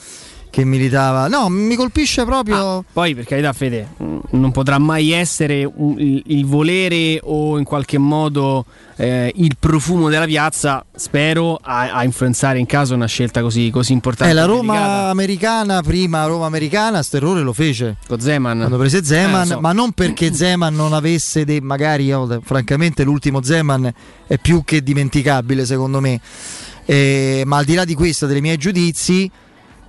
che 0.55 0.65
militava. 0.65 1.27
No, 1.27 1.49
mi 1.49 1.75
colpisce 1.75 2.25
proprio. 2.25 2.85
Poi, 2.93 3.13
per 3.17 3.25
carità, 3.25 3.53
Fede, 3.53 3.89
non 4.31 4.53
potrà 4.53 4.79
mai 4.79 5.11
essere 5.11 5.65
un- 5.65 5.99
il, 5.99 6.23
il 6.27 6.47
volere 6.47 7.19
o 7.25 7.59
in 7.59 7.65
qualche 7.65 7.99
modo 7.99 8.65
eh, 8.97 9.33
il 9.35 9.57
profumo 9.59 10.09
della 10.09 10.27
piazza, 10.27 10.85
spero, 10.95 11.59
a, 11.61 11.93
a 11.93 12.05
influenzare 12.05 12.61
in 12.61 12.67
caso 12.67 12.95
una 12.95 13.07
scelta 13.07 13.41
così, 13.43 13.71
così 13.71 13.93
importante. 13.93 14.31
Eh, 14.33 14.37
la 14.37 14.45
Roma 14.45 14.75
delicata. 14.75 15.09
americana, 15.11 15.83
prima 15.83 16.25
Roma 16.27 16.47
americana, 16.47 17.03
sto 17.03 17.17
errore 17.17 17.41
lo 17.41 17.53
fece. 17.53 17.97
Con 18.07 18.21
Zeman. 18.21 18.59
Quando 18.59 18.79
prese 18.79 19.03
Zeman, 19.05 19.43
Eh, 19.43 19.47
so. 19.47 19.61
ma 19.61 19.73
non 19.73 19.91
perché 19.91 20.33
Zeman 20.35 20.73
non 20.73 20.93
avesse 20.93 21.45
dei. 21.45 21.61
magari, 21.61 22.05
io, 22.05 22.41
francamente, 22.45 23.03
l'ultimo 23.03 23.43
Zeman 23.43 23.93
è 24.29 24.39
più 24.39 24.63
che 24.65 24.85
dimenticabile, 24.85 25.67
secondo 25.67 25.99
me. 26.01 26.21
Eh, 26.87 27.43
ma 27.47 27.57
al 27.57 27.65
di 27.65 27.75
là 27.75 27.85
di 27.85 27.95
questo, 27.95 28.27
dei 28.27 28.41
miei 28.41 28.57
giudizi, 28.59 29.29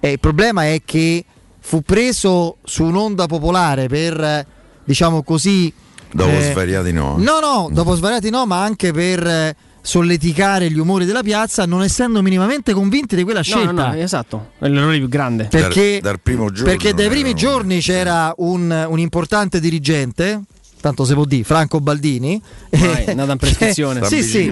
eh, 0.06 0.12
il 0.12 0.20
problema 0.20 0.66
è 0.66 0.82
che 0.86 1.26
fu 1.60 1.82
preso 1.82 2.58
su 2.64 2.84
un'onda 2.84 3.26
popolare 3.26 3.88
per, 3.88 4.20
eh, 4.22 4.46
diciamo 4.84 5.24
così. 5.24 5.74
Dopo 6.12 6.30
eh, 6.30 6.52
svariati 6.52 6.92
no. 6.92 7.16
No, 7.18 7.40
no, 7.40 7.70
dopo 7.72 7.96
svariati 7.96 8.30
no, 8.30 8.46
ma 8.46 8.62
anche 8.64 8.94
per 8.94 9.26
eh, 9.26 9.56
solleticare 9.82 10.70
gli 10.70 10.78
umori 10.78 11.06
della 11.06 11.24
piazza, 11.24 11.66
non 11.66 11.82
essendo 11.82 12.22
minimamente 12.22 12.74
convinti 12.74 13.16
di 13.16 13.24
quella 13.24 13.40
No, 13.40 13.44
scelta. 13.46 13.72
no, 13.72 13.88
no, 13.88 13.94
esatto, 13.96 14.52
è 14.60 14.68
l'errore 14.68 14.98
più 15.00 15.10
grande. 15.10 15.46
Perché, 15.46 16.00
dal 16.02 16.20
primo 16.22 16.52
giorno 16.52 16.72
perché 16.72 16.94
dai 16.94 17.08
primi 17.08 17.30
erano- 17.32 17.38
giorni 17.38 17.80
c'era 17.80 18.34
un, 18.38 18.86
un 18.88 19.00
importante 19.00 19.60
dirigente, 19.60 20.42
tanto 20.86 21.04
si 21.04 21.16
può 21.16 21.26
dire, 21.26 21.44
Franco 21.44 21.80
Baldini. 21.80 22.40
Ormai 22.70 23.06
è 23.06 23.10
andata 23.10 23.32
in 23.32 23.38
prescrizione. 23.40 24.00
Sta 24.02 24.08
sì, 24.08 24.22
sì, 24.22 24.44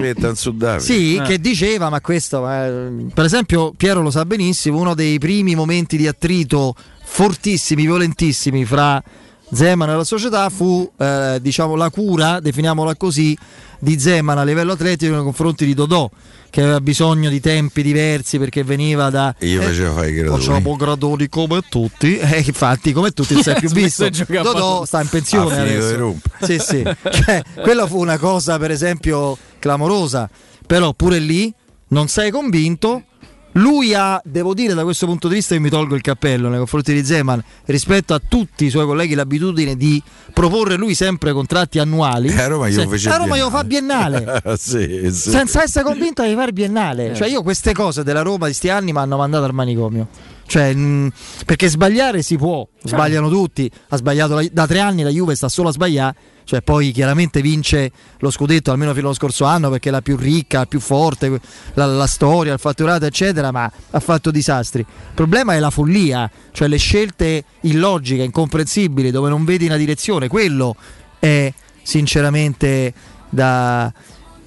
sì, 0.80 1.14
Eh. 1.14 1.22
che 1.22 1.38
diceva, 1.38 1.88
ma 1.90 2.00
questo, 2.00 2.50
eh, 2.50 3.06
per 3.14 3.24
esempio, 3.24 3.72
Piero 3.76 4.02
lo 4.02 4.10
sa 4.10 4.24
benissimo, 4.24 4.78
uno 4.80 4.94
dei 4.94 5.18
primi 5.20 5.54
momenti 5.54 5.96
di 5.96 6.08
attrito 6.08 6.74
fortissimi, 7.04 7.82
violentissimi 7.82 8.64
fra 8.64 9.00
Zeman 9.52 9.90
e 9.90 9.96
la 9.96 10.04
società 10.04 10.48
fu 10.50 10.90
eh, 10.96 11.38
diciamo 11.40 11.74
la 11.74 11.90
cura, 11.90 12.40
definiamola 12.40 12.96
così, 12.96 13.36
di 13.78 13.98
Zeman 13.98 14.38
a 14.38 14.44
livello 14.44 14.72
atletico 14.72 15.14
nei 15.14 15.22
confronti 15.22 15.64
di 15.66 15.74
Dodò, 15.74 16.10
che 16.50 16.62
aveva 16.62 16.80
bisogno 16.80 17.28
di 17.28 17.40
tempi 17.40 17.82
diversi 17.82 18.38
perché 18.38 18.64
veniva 18.64 19.10
da... 19.10 19.34
Io 19.40 19.60
facevo 19.60 19.92
fare 19.92 20.10
i 20.10 20.14
gradoni. 20.14 20.38
Facciamo 20.40 20.76
gradoni 20.76 21.28
come 21.28 21.60
tutti, 21.68 22.16
e 22.18 22.42
infatti 22.46 22.92
come 22.92 23.10
tutti 23.10 23.34
non 23.34 23.42
si 23.44 23.50
è 23.50 23.58
più 23.58 23.70
visto. 23.70 24.08
Dodò 24.08 24.84
sta 24.84 25.02
in 25.02 25.08
pensione 25.08 25.54
finito 25.54 25.84
adesso. 25.84 26.16
Sì, 26.44 26.58
sì. 26.58 26.82
Cioè, 26.82 27.42
quella 27.62 27.86
fu 27.86 27.98
una 27.98 28.18
cosa 28.18 28.58
per 28.58 28.70
esempio 28.70 29.36
clamorosa, 29.58 30.28
però 30.66 30.92
pure 30.94 31.18
lì 31.18 31.52
non 31.88 32.08
sei 32.08 32.30
convinto. 32.30 33.04
Lui 33.56 33.94
ha, 33.94 34.20
devo 34.24 34.52
dire 34.54 34.74
da 34.74 34.82
questo 34.82 35.06
punto 35.06 35.28
di 35.28 35.34
vista, 35.34 35.54
io 35.54 35.60
mi 35.60 35.68
tolgo 35.68 35.94
il 35.94 36.00
cappello 36.00 36.48
nei 36.48 36.58
confronti 36.58 36.92
di 36.92 37.04
Zeman 37.04 37.42
rispetto 37.66 38.14
a 38.14 38.20
tutti 38.26 38.64
i 38.64 38.70
suoi 38.70 38.84
colleghi 38.84 39.14
l'abitudine 39.14 39.76
di 39.76 40.02
proporre 40.32 40.76
lui 40.76 40.94
sempre 40.94 41.32
contratti 41.32 41.78
annuali. 41.78 42.28
E 42.28 42.40
a 42.40 42.46
Roma 42.48 42.70
Se- 42.70 42.86
fece 42.88 43.10
a 43.10 43.16
Roma 43.16 43.36
glielo 43.36 43.50
fa 43.50 43.62
biennale. 43.62 44.42
sì, 44.58 45.08
sì. 45.10 45.30
senza 45.30 45.62
essere 45.62 45.84
convinto 45.84 46.24
di 46.24 46.34
fare 46.34 46.52
biennale. 46.52 47.14
Cioè, 47.14 47.28
io 47.28 47.42
queste 47.42 47.72
cose 47.72 48.02
della 48.02 48.22
Roma 48.22 48.48
di 48.48 48.52
sti 48.52 48.70
anni 48.70 48.92
mi 48.92 48.98
hanno 48.98 49.16
mandato 49.16 49.44
al 49.44 49.52
manicomio. 49.54 50.08
Cioè, 50.46 50.74
mh, 50.74 51.12
perché 51.46 51.68
sbagliare 51.68 52.22
si 52.22 52.36
può, 52.36 52.66
sbagliano 52.82 53.28
tutti. 53.28 53.70
Ha 53.88 53.96
sbagliato 53.96 54.34
la- 54.34 54.46
da 54.52 54.66
tre 54.66 54.80
anni 54.80 55.02
la 55.02 55.10
Juve 55.10 55.34
sta 55.34 55.48
solo 55.48 55.68
a 55.68 55.72
sbagliare. 55.72 56.16
Cioè, 56.44 56.60
poi 56.60 56.92
chiaramente 56.92 57.40
vince 57.40 57.90
lo 58.18 58.30
scudetto 58.30 58.70
almeno 58.70 58.92
fino 58.92 59.06
allo 59.06 59.14
scorso 59.14 59.46
anno 59.46 59.70
perché 59.70 59.88
è 59.88 59.92
la 59.92 60.02
più 60.02 60.14
ricca, 60.18 60.58
la 60.58 60.66
più 60.66 60.78
forte, 60.78 61.40
la, 61.72 61.86
la 61.86 62.06
storia, 62.06 62.52
il 62.52 62.58
fatturato, 62.58 63.06
eccetera, 63.06 63.50
ma 63.50 63.70
ha 63.90 64.00
fatto 64.00 64.30
disastri. 64.30 64.80
Il 64.80 65.14
problema 65.14 65.54
è 65.54 65.58
la 65.58 65.70
follia, 65.70 66.30
cioè 66.52 66.68
le 66.68 66.76
scelte 66.76 67.44
illogiche, 67.62 68.22
incomprensibili, 68.22 69.10
dove 69.10 69.30
non 69.30 69.46
vedi 69.46 69.64
una 69.64 69.78
direzione. 69.78 70.28
Quello 70.28 70.76
è 71.18 71.50
sinceramente 71.82 72.92
da 73.30 73.90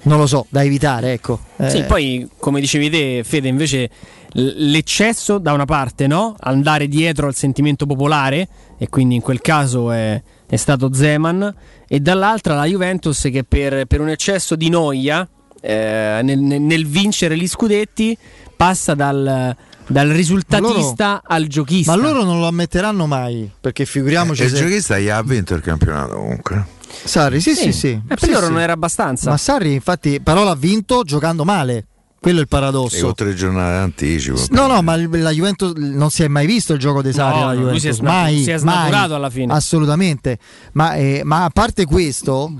non 0.00 0.18
lo 0.18 0.26
so, 0.28 0.46
da 0.48 0.62
evitare, 0.62 1.12
ecco. 1.12 1.40
Sì, 1.66 1.78
Eh, 1.78 1.82
poi 1.82 2.28
come 2.38 2.60
dicevi 2.60 2.88
te, 2.88 3.22
Fede, 3.24 3.48
invece 3.48 3.90
l'eccesso 4.32 5.38
da 5.38 5.52
una 5.52 5.64
parte, 5.64 6.06
no? 6.06 6.34
Andare 6.40 6.88
dietro 6.88 7.26
al 7.26 7.34
sentimento 7.34 7.86
popolare, 7.86 8.48
e 8.78 8.88
quindi 8.88 9.14
in 9.16 9.20
quel 9.20 9.40
caso 9.40 9.90
è, 9.90 10.20
è 10.46 10.56
stato 10.56 10.92
Zeman, 10.92 11.54
e 11.86 12.00
dall'altra 12.00 12.54
la 12.54 12.64
Juventus 12.64 13.28
che 13.32 13.44
per, 13.44 13.86
per 13.86 14.00
un 14.00 14.08
eccesso 14.10 14.54
di 14.56 14.68
noia 14.68 15.26
eh, 15.60 16.20
nel, 16.22 16.38
nel- 16.38 16.86
vincere 16.86 17.36
gli 17.36 17.48
scudetti 17.48 18.16
passa 18.56 18.94
dal, 18.94 19.56
dal 19.86 20.08
risultatista 20.08 21.22
al 21.24 21.46
giochista. 21.46 21.96
Ma 21.96 22.02
loro 22.02 22.22
non 22.24 22.38
lo 22.38 22.46
ammetteranno 22.46 23.06
mai, 23.06 23.50
perché 23.60 23.84
figuriamoci 23.86 24.42
E 24.42 24.44
il 24.46 24.50
se... 24.52 24.56
giochista 24.58 24.98
gli 24.98 25.08
ha 25.08 25.22
vinto 25.22 25.54
il 25.54 25.62
campionato 25.62 26.14
comunque. 26.16 26.66
Sarri, 27.04 27.40
sì, 27.40 27.54
sì, 27.54 27.64
Sì. 27.64 27.72
sì. 27.72 27.88
Eh, 27.88 28.00
per 28.06 28.18
Sì, 28.24 28.30
loro 28.30 28.46
sì. 28.46 28.52
non 28.52 28.60
era 28.60 28.72
abbastanza. 28.72 29.30
Ma 29.30 29.36
Sarri, 29.36 29.72
infatti, 29.72 30.20
però 30.20 30.42
l'ha 30.44 30.54
vinto 30.54 31.02
giocando 31.04 31.44
male. 31.44 31.86
Quello 32.20 32.38
è 32.38 32.40
il 32.40 32.46
E 32.46 32.48
paradosso. 32.48 33.12
tre 33.14 33.34
giornate 33.34 33.72
d'anticipo. 33.74 34.46
No, 34.50 34.66
no, 34.66 34.82
ma 34.82 34.96
la 34.96 35.30
Juventus 35.30 35.72
non 35.76 36.10
si 36.10 36.24
è 36.24 36.28
mai 36.28 36.46
visto 36.46 36.72
il 36.72 36.78
gioco 36.80 37.00
dei 37.00 37.12
Sarri 37.12 37.38
No, 37.38 37.42
alla 37.48 37.54
Juventus. 37.54 37.80
si 37.82 37.88
è 37.88 37.92
sna- 37.92 38.10
mai, 38.10 38.42
si 38.42 38.50
è 38.50 38.52
mai. 38.54 38.58
snaturato 38.60 39.14
alla 39.14 39.30
fine. 39.30 39.52
Assolutamente. 39.52 40.38
Ma, 40.72 40.94
eh, 40.94 41.20
ma 41.24 41.44
a 41.44 41.50
parte 41.50 41.84
questo, 41.84 42.52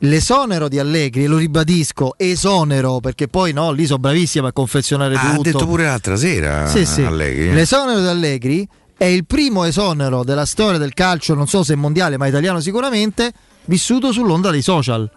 l'esonero 0.00 0.68
di 0.68 0.78
Allegri, 0.78 1.24
e 1.24 1.26
lo 1.28 1.38
ribadisco, 1.38 2.12
esonero 2.18 3.00
perché 3.00 3.26
poi 3.28 3.52
no, 3.54 3.70
lì 3.72 3.86
sono 3.86 3.98
bravissimi 4.00 4.46
a 4.48 4.52
confezionare 4.52 5.14
Ah, 5.14 5.20
ha 5.30 5.30
tutto. 5.36 5.42
detto 5.42 5.66
pure 5.66 5.84
l'altra 5.84 6.16
sera 6.16 6.66
Sì, 6.66 6.84
sì. 6.84 7.02
Allegri. 7.02 7.48
eh. 7.48 7.54
L'esonero 7.54 8.00
di 8.00 8.06
Allegri 8.06 8.68
è 8.98 9.04
il 9.06 9.24
primo 9.26 9.64
esonero 9.64 10.24
della 10.24 10.44
storia 10.46 10.78
del 10.78 10.92
calcio, 10.94 11.34
non 11.34 11.46
so 11.46 11.62
se 11.62 11.74
mondiale, 11.74 12.18
ma 12.18 12.26
italiano 12.26 12.60
sicuramente, 12.60 13.32
vissuto 13.64 14.12
sull'onda 14.12 14.50
dei 14.50 14.62
social. 14.62 15.10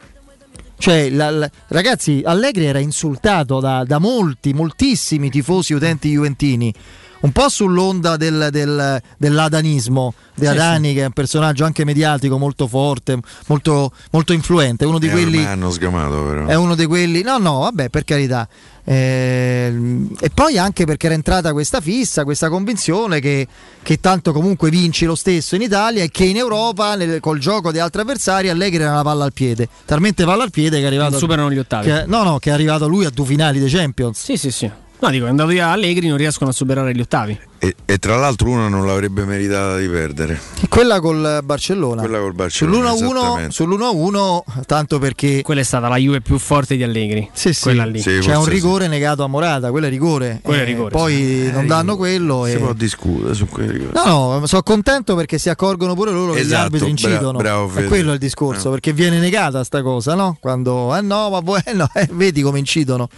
Cioè, 0.80 1.10
la- 1.10 1.30
la- 1.30 1.52
ragazzi, 1.68 2.22
Allegri 2.24 2.66
era 2.66 2.80
insultato 2.80 3.60
da, 3.60 3.84
da 3.84 4.00
molti, 4.00 4.54
moltissimi 4.54 5.30
tifosi 5.30 5.74
utenti 5.74 6.10
juventini. 6.12 6.74
Un 7.22 7.32
po' 7.34 7.50
sull'onda 7.50 8.16
del, 8.16 8.48
del- 8.50 9.02
dell'adanismo 9.18 10.14
di 10.36 10.46
Sì, 10.46 10.52
Adani, 10.52 10.94
che 10.94 11.02
è 11.02 11.06
un 11.06 11.12
personaggio 11.12 11.66
anche 11.66 11.84
mediatico 11.84 12.38
molto 12.38 12.66
forte, 12.66 13.20
molto, 13.48 13.92
molto 14.12 14.32
influente. 14.32 14.86
Uno 14.86 15.00
di 15.00 15.08
Eh, 15.08 15.12
quelli. 15.12 15.44
hanno 15.44 15.70
sgamato 15.70 16.24
però. 16.24 16.46
È 16.46 16.56
uno 16.56 16.76
di 16.76 16.86
quelli. 16.86 17.22
No, 17.22 17.38
no, 17.38 17.60
vabbè, 17.60 17.90
per 17.90 18.06
carità. 18.06 18.48
Ehm, 18.86 20.10
e 20.20 20.30
poi 20.30 20.58
anche 20.58 20.86
perché 20.86 21.08
era 21.08 21.16
entrata 21.16 21.52
questa 21.52 21.82
fissa, 21.82 22.24
questa 22.24 22.48
convinzione 22.50 23.20
che, 23.20 23.46
che 23.84 24.00
tanto 24.00 24.32
comunque 24.32 24.70
vinci 24.70 25.04
lo 25.06 25.16
stesso 25.16 25.56
in 25.56 25.62
Italia 25.62 26.04
e 26.04 26.10
che 26.10 26.24
in 26.24 26.38
Europa, 26.38 26.96
nel- 26.96 27.20
col 27.20 27.40
gioco 27.40 27.72
di 27.74 27.80
altri 27.80 28.02
avversari, 28.02 28.48
Allegri 28.50 28.82
era 28.82 28.92
una 28.94 29.04
palla 29.04 29.26
al 29.26 29.34
piede. 29.34 29.68
Talmente 29.86 30.24
palla 30.24 30.44
al 30.44 30.52
piede 30.52 30.78
che 30.78 30.84
è 30.84 30.88
arrivato. 30.88 31.12
Non 31.12 31.20
superano 31.20 31.52
gli 31.52 31.58
ottavi. 31.60 31.86
che- 31.86 32.06
no, 32.08 32.24
no, 32.24 32.40
che 32.40 32.50
è 32.50 32.54
arrivato 32.54 32.88
lui 32.88 33.04
a 33.06 33.10
due 33.10 33.26
finali 33.26 33.60
dei 33.60 33.70
Champions. 33.70 34.24
Sì, 34.24 34.38
sì, 34.38 34.52
sì. 34.52 34.72
No, 35.02 35.10
dico, 35.10 35.26
è 35.26 35.30
andato 35.30 35.50
via 35.50 35.70
Allegri, 35.70 36.08
non 36.08 36.18
riescono 36.18 36.50
a 36.50 36.54
superare 36.54 36.94
gli 36.94 37.00
ottavi. 37.00 37.40
E, 37.62 37.76
e 37.86 37.98
tra 37.98 38.16
l'altro 38.16 38.50
una 38.50 38.70
non 38.70 38.86
l'avrebbe 38.88 39.26
meritata 39.26 39.76
di 39.78 39.88
perdere. 39.90 40.40
Quella 40.70 41.02
col 41.02 41.42
Barcellona. 41.44 42.00
Quella 42.02 42.20
col 42.20 42.34
Barcellona. 42.34 42.92
Sull'1-1, 42.94 43.18
esattamente. 43.18 43.64
sull'1-1, 43.64 44.42
tanto 44.66 44.98
perché. 44.98 45.42
Quella 45.42 45.60
è 45.60 45.64
stata 45.66 45.90
la 45.90 45.98
Juve 45.98 46.22
più 46.22 46.38
forte 46.38 46.78
di 46.78 46.84
Allegri. 46.84 47.30
Sì, 47.34 47.52
sì. 47.54 47.64
Quella 47.64 47.84
lì. 47.86 48.00
Sì, 48.00 48.20
C'è 48.20 48.36
un 48.38 48.46
rigore 48.46 48.88
negato 48.88 49.24
a 49.24 49.28
Morata, 49.28 49.72
quello 49.72 49.88
è 49.88 49.90
rigore. 49.90 50.40
Quello 50.42 50.60
è 50.60 50.64
Eh, 50.64 50.66
rigore, 50.68 50.92
Poi 50.92 51.14
sì. 51.16 51.52
non 51.52 51.68
danno 51.68 51.98
quello. 51.98 52.46
Si 52.46 52.52
e- 52.54 52.58
può 52.60 52.72
discutere 52.72 53.34
su 53.34 53.46
quei 53.48 53.70
rigori. 53.70 53.92
No, 53.94 54.38
no, 54.40 54.46
sono 54.46 54.64
contento 54.64 55.16
perché 55.16 55.38
si 55.38 55.50
accorgono 55.50 55.96
pure 55.96 56.12
loro 56.12 56.32
che 56.32 56.40
gli 56.40 56.46
Esatto, 56.46 56.64
arbitri 56.64 56.90
incidono. 56.90 57.38
bravo, 57.40 57.68
è 57.68 57.72
Fede. 57.72 57.88
quello 57.88 58.14
il 58.14 58.20
discorso, 58.20 58.70
Eh. 58.70 58.72
perché 58.72 58.94
viene 58.94 59.20
negata 59.20 59.66
sta 59.66 59.82
cosa, 59.82 60.16
no? 60.16 60.38
Quando 60.40 60.96
eh 60.96 61.02
no, 61.02 61.30
ma 61.30 61.42
poi- 61.42 61.60
eh 61.66 61.74
no, 61.74 61.90
eh, 61.94 62.08
vedi 62.14 62.42
come 62.42 62.60
incidono. 62.60 63.10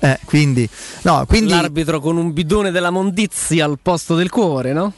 Eh, 0.00 0.16
quindi 0.26 0.68
no, 1.02 1.24
quindi 1.26 1.50
L'arbitro 1.50 1.98
con 1.98 2.16
un 2.16 2.32
bidone 2.32 2.70
della 2.70 2.90
mondizia 2.90 3.64
al 3.64 3.80
posto 3.88 4.14
del 4.14 4.28
cuore, 4.28 4.74
no? 4.74 4.92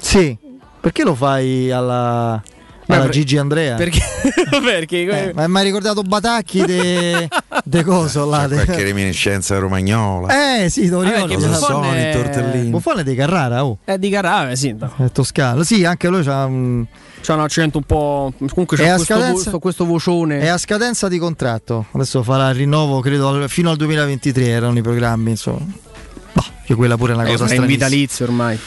sì. 0.00 0.36
Perché 0.80 1.04
lo 1.04 1.14
fai 1.14 1.70
alla, 1.70 2.40
alla 2.86 3.00
per- 3.02 3.08
Gigi 3.10 3.36
Andrea? 3.36 3.76
Perché? 3.76 4.00
perché 4.62 5.28
Eh, 5.28 5.32
ma 5.32 5.46
mi 5.48 5.58
hai 5.58 5.64
ricordato 5.64 6.02
Batacchi 6.02 6.64
de- 6.64 7.28
de 7.64 7.82
coso 7.84 8.24
là. 8.28 8.42
C'è 8.42 8.48
de- 8.48 8.64
qualche 8.64 8.82
reminiscenza 8.84 9.58
romagnola. 9.58 10.62
Eh 10.64 10.68
sì, 10.70 10.88
Cosa 10.88 11.08
Buffon 11.10 11.54
sono 11.54 11.92
è- 11.92 12.10
i 12.10 12.12
tortellini? 12.12 12.70
Buffone 12.70 13.02
di 13.04 13.14
Carrara, 13.16 13.64
oh. 13.64 13.78
È 13.84 13.96
di 13.98 14.08
Carrara, 14.10 14.54
sì. 14.56 14.74
no. 14.78 14.92
È 14.96 15.10
toscano. 15.10 15.62
Sì, 15.64 15.84
anche 15.84 16.08
lui 16.08 16.22
c'ha 16.24 16.44
un... 16.44 16.84
C'ha 17.20 17.34
un 17.34 17.40
accento 17.40 17.78
un 17.78 17.84
po'. 17.84 18.32
Comunque 18.48 18.76
È 18.76 18.80
c'ha 18.80 18.92
a 18.92 18.94
questo, 18.96 19.14
scadenza- 19.14 19.50
vo- 19.50 19.58
questo 19.60 19.84
vocione. 19.84 20.38
È 20.40 20.46
a 20.48 20.58
scadenza 20.58 21.08
di 21.08 21.18
contratto. 21.18 21.86
Adesso 21.92 22.22
farà 22.24 22.48
il 22.50 22.54
rinnovo, 22.56 23.00
credo, 23.00 23.46
fino 23.48 23.70
al 23.70 23.76
2023 23.76 24.46
erano 24.46 24.78
i 24.78 24.82
programmi, 24.82 25.30
insomma. 25.30 25.64
Che 26.66 26.74
quella 26.74 26.96
pure 26.96 27.12
è 27.12 27.14
una 27.14 27.24
È 27.24 27.30
cosa 27.30 27.44
un 27.44 27.48
stranissima. 27.48 27.76
vitalizio 27.86 28.24
ormai. 28.24 28.58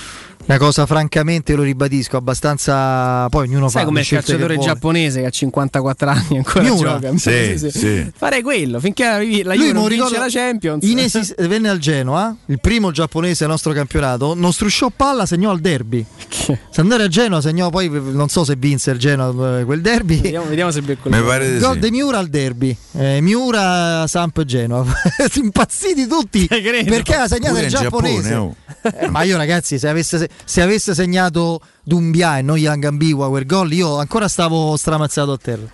Una 0.46 0.58
cosa 0.58 0.88
francamente, 0.88 1.54
lo 1.54 1.62
ribadisco, 1.62 2.18
abbastanza... 2.18 3.28
Poi 3.30 3.48
ognuno 3.48 3.66
fa 3.70 3.80
Sai 3.80 3.86
come 3.86 4.00
il 4.00 4.08
che 4.08 4.16
calciatore 4.16 4.56
vuole. 4.56 4.68
giapponese 4.70 5.20
che 5.22 5.28
ha 5.28 5.30
54 5.30 6.10
anni 6.10 6.38
ancora 6.38 6.64
Miura? 6.64 7.00
gioca? 7.00 7.18
Sì, 7.20 7.70
sì. 7.70 8.12
Farei 8.16 8.42
quello 8.42 8.80
finché 8.80 9.04
la, 9.04 9.18
la 9.44 9.54
Lui 9.56 9.72
non 9.72 9.88
ricordo, 9.88 10.18
la 10.18 10.26
Champions. 10.28 10.84
inesis- 10.86 11.36
venne 11.48 11.70
al 11.70 11.78
Genoa, 11.78 12.36
il 12.48 12.60
primo 12.60 12.90
giapponese 12.92 13.40
del 13.42 13.50
nostro 13.50 13.74
campionato, 13.74 14.34
non 14.34 14.52
strusciò 14.52 14.90
palla, 14.96 15.28
segnò 15.28 15.52
al 15.52 15.60
derby. 15.60 16.04
Se 16.28 16.58
andare 16.82 17.04
a 17.04 17.08
Genoa 17.08 17.42
segnò 17.42 17.70
poi, 17.70 17.90
non 17.90 18.28
so 18.30 18.44
se 18.44 18.56
vinse 18.58 18.90
il 18.92 18.98
Genoa 18.98 19.60
eh, 19.60 19.66
quel 19.66 19.82
derby. 19.82 20.20
Vediamo, 20.20 20.48
vediamo 20.48 20.72
se 20.72 20.82
becco 20.82 21.10
il 21.10 21.16
Mi 21.16 21.22
pare 21.22 21.54
di 21.54 21.60
Gol 21.60 21.74
sì. 21.74 21.80
di 21.80 21.92
Miura 21.92 22.18
al 22.18 22.28
derby, 22.28 22.76
eh, 22.94 23.22
Miura 23.22 24.08
Samp 24.08 24.44
Genoa. 24.46 24.84
Impazziti 25.36 26.08
tutti 26.08 26.48
perché 26.48 27.14
ha 27.16 27.28
segnato 27.28 27.54
Pure 27.54 27.66
il 27.66 27.72
giapponese. 27.72 28.30
Giappone, 28.30 28.36
oh. 28.36 28.56
Eh, 28.82 29.10
ma 29.10 29.22
io 29.24 29.38
ragazzi, 29.38 29.78
se 29.78 29.88
avesse, 29.88 30.18
se 30.18 30.30
avesse 30.62 30.94
segnato 30.94 31.62
Dumbia 31.84 32.38
e 32.38 32.42
non 32.42 32.58
Yang 32.58 32.86
Ambiwa 32.86 33.30
quel 33.30 33.46
gol, 33.46 33.72
io 33.74 33.98
ancora 33.98 34.28
stavo 34.28 34.76
stramazzato 34.76 35.32
a 35.32 35.38
terra. 35.38 35.68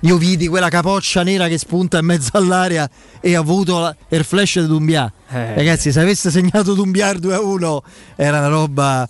Io 0.00 0.16
vidi 0.16 0.48
quella 0.48 0.70
capoccia 0.70 1.22
nera 1.22 1.46
che 1.46 1.58
spunta 1.58 1.98
in 1.98 2.06
mezzo 2.06 2.30
all'area 2.32 2.88
e 3.20 3.36
ho 3.36 3.40
avuto 3.40 3.78
la- 3.80 3.94
il 4.08 4.24
flash 4.24 4.60
di 4.60 4.66
Dumbia. 4.66 5.12
Eh. 5.28 5.54
Ragazzi, 5.54 5.92
se 5.92 6.00
avesse 6.00 6.30
segnato 6.30 6.72
Dumbia 6.74 7.10
il 7.10 7.20
2-1 7.20 7.82
era 8.16 8.38
una 8.38 8.48
roba 8.48 9.08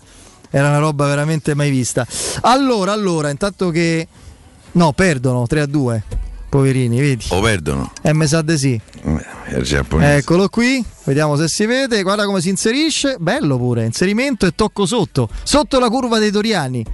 era 0.53 0.67
una 0.67 0.79
roba 0.79 1.05
veramente 1.07 1.53
mai 1.53 1.69
vista. 1.69 2.05
Allora, 2.41 2.91
allora, 2.91 3.29
intanto 3.29 3.69
che 3.69 4.05
no, 4.73 4.91
perdono 4.91 5.45
3-2. 5.47 6.01
Poverini, 6.51 6.99
vedi? 6.99 7.23
O 7.29 7.39
perdono. 7.39 7.93
Eh, 8.01 8.13
mi 8.13 8.27
sa 8.27 8.41
di 8.41 8.57
sì. 8.57 8.77
Eh. 9.03 10.17
Eccolo 10.17 10.49
qui, 10.49 10.83
vediamo 11.05 11.37
se 11.37 11.47
si 11.47 11.65
vede. 11.65 12.03
Guarda 12.03 12.25
come 12.25 12.41
si 12.41 12.49
inserisce. 12.49 13.15
Bello 13.19 13.55
pure. 13.55 13.85
Inserimento 13.85 14.45
e 14.45 14.51
tocco 14.53 14.85
sotto. 14.85 15.29
Sotto 15.43 15.79
la 15.79 15.87
curva 15.87 16.19
dei 16.19 16.29
Toriani. 16.29 16.85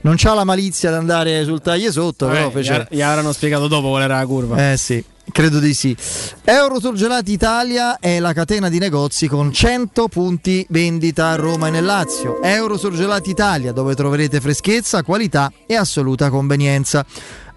Non 0.00 0.16
c'ha 0.16 0.34
la 0.34 0.42
malizia 0.42 0.90
di 0.90 0.96
andare 0.96 1.44
sul 1.44 1.62
taglio 1.62 1.92
sotto, 1.92 2.26
però 2.26 2.48
Vabbè, 2.48 2.54
fece. 2.54 2.88
gli, 2.90 2.96
gli 2.96 3.02
avranno 3.02 3.30
spiegato 3.32 3.68
dopo 3.68 3.90
qual 3.90 4.02
era 4.02 4.18
la 4.18 4.26
curva. 4.26 4.72
Eh 4.72 4.76
sì, 4.76 5.02
credo 5.30 5.60
di 5.60 5.72
sì. 5.74 5.96
Eurosurgelati 6.42 7.30
Italia 7.30 7.98
è 8.00 8.18
la 8.18 8.32
catena 8.32 8.68
di 8.68 8.78
negozi 8.78 9.28
con 9.28 9.52
100 9.52 10.08
punti 10.08 10.66
vendita 10.70 11.28
a 11.28 11.36
Roma 11.36 11.68
e 11.68 11.70
nel 11.70 11.84
Lazio. 11.84 12.42
Eurosurgelati 12.42 13.30
Italia, 13.30 13.70
dove 13.70 13.94
troverete 13.94 14.40
freschezza, 14.40 15.04
qualità 15.04 15.52
e 15.66 15.76
assoluta 15.76 16.30
convenienza. 16.30 17.06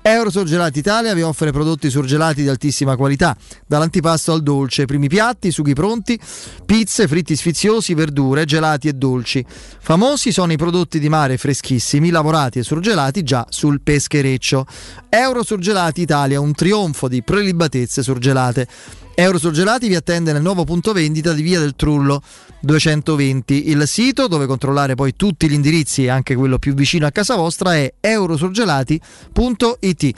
Eurosurgelati 0.09 0.79
Italia 0.79 1.13
vi 1.13 1.21
offre 1.21 1.51
prodotti 1.51 1.89
surgelati 1.89 2.41
di 2.41 2.47
altissima 2.47 2.95
qualità, 2.95 3.35
dall'antipasto 3.65 4.31
al 4.31 4.41
dolce, 4.41 4.85
primi 4.85 5.09
piatti, 5.09 5.51
sughi 5.51 5.73
pronti, 5.73 6.17
pizze, 6.65 7.09
fritti 7.09 7.35
sfiziosi, 7.35 7.93
verdure, 7.93 8.45
gelati 8.45 8.87
e 8.87 8.93
dolci. 8.93 9.45
Famosi 9.47 10.31
sono 10.31 10.53
i 10.53 10.55
prodotti 10.55 10.99
di 10.99 11.09
mare 11.09 11.35
freschissimi, 11.35 12.09
lavorati 12.09 12.59
e 12.59 12.63
surgelati 12.63 13.21
già 13.23 13.45
sul 13.49 13.81
peschereccio. 13.81 14.65
Eurosurgelati 15.09 15.99
Italia, 15.99 16.39
un 16.39 16.53
trionfo 16.53 17.09
di 17.09 17.21
prelibatezze 17.21 18.01
surgelate. 18.01 19.05
Eurosurgelati 19.19 19.87
vi 19.87 19.95
attende 19.95 20.31
nel 20.31 20.43
nuovo 20.43 20.63
punto 20.63 20.93
vendita 20.93 21.33
di 21.33 21.41
Via 21.41 21.59
del 21.59 21.75
Trullo 21.75 22.21
220. 22.59 23.69
Il 23.69 23.87
sito 23.87 24.27
dove 24.27 24.45
controllare 24.45 24.93
poi 24.93 25.15
tutti 25.15 25.49
gli 25.49 25.53
indirizzi 25.53 26.03
e 26.03 26.09
anche 26.09 26.35
quello 26.35 26.59
più 26.59 26.75
vicino 26.75 27.07
a 27.07 27.09
casa 27.09 27.35
vostra 27.35 27.73
è 27.73 27.93
eurosurgelati.it. 27.99 30.11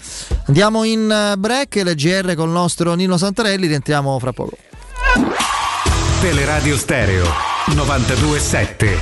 Andiamo 0.47 0.83
in 0.83 1.09
eh, 1.09 1.37
break, 1.37 1.77
LGR 1.77 2.35
con 2.35 2.47
il 2.47 2.53
nostro 2.53 2.93
Nino 2.93 3.15
Santarelli, 3.15 3.67
rientriamo 3.67 4.19
fra 4.19 4.33
poco. 4.33 4.57
Teleradio 6.19 6.75
Stereo 6.75 7.23
927. 7.67 8.97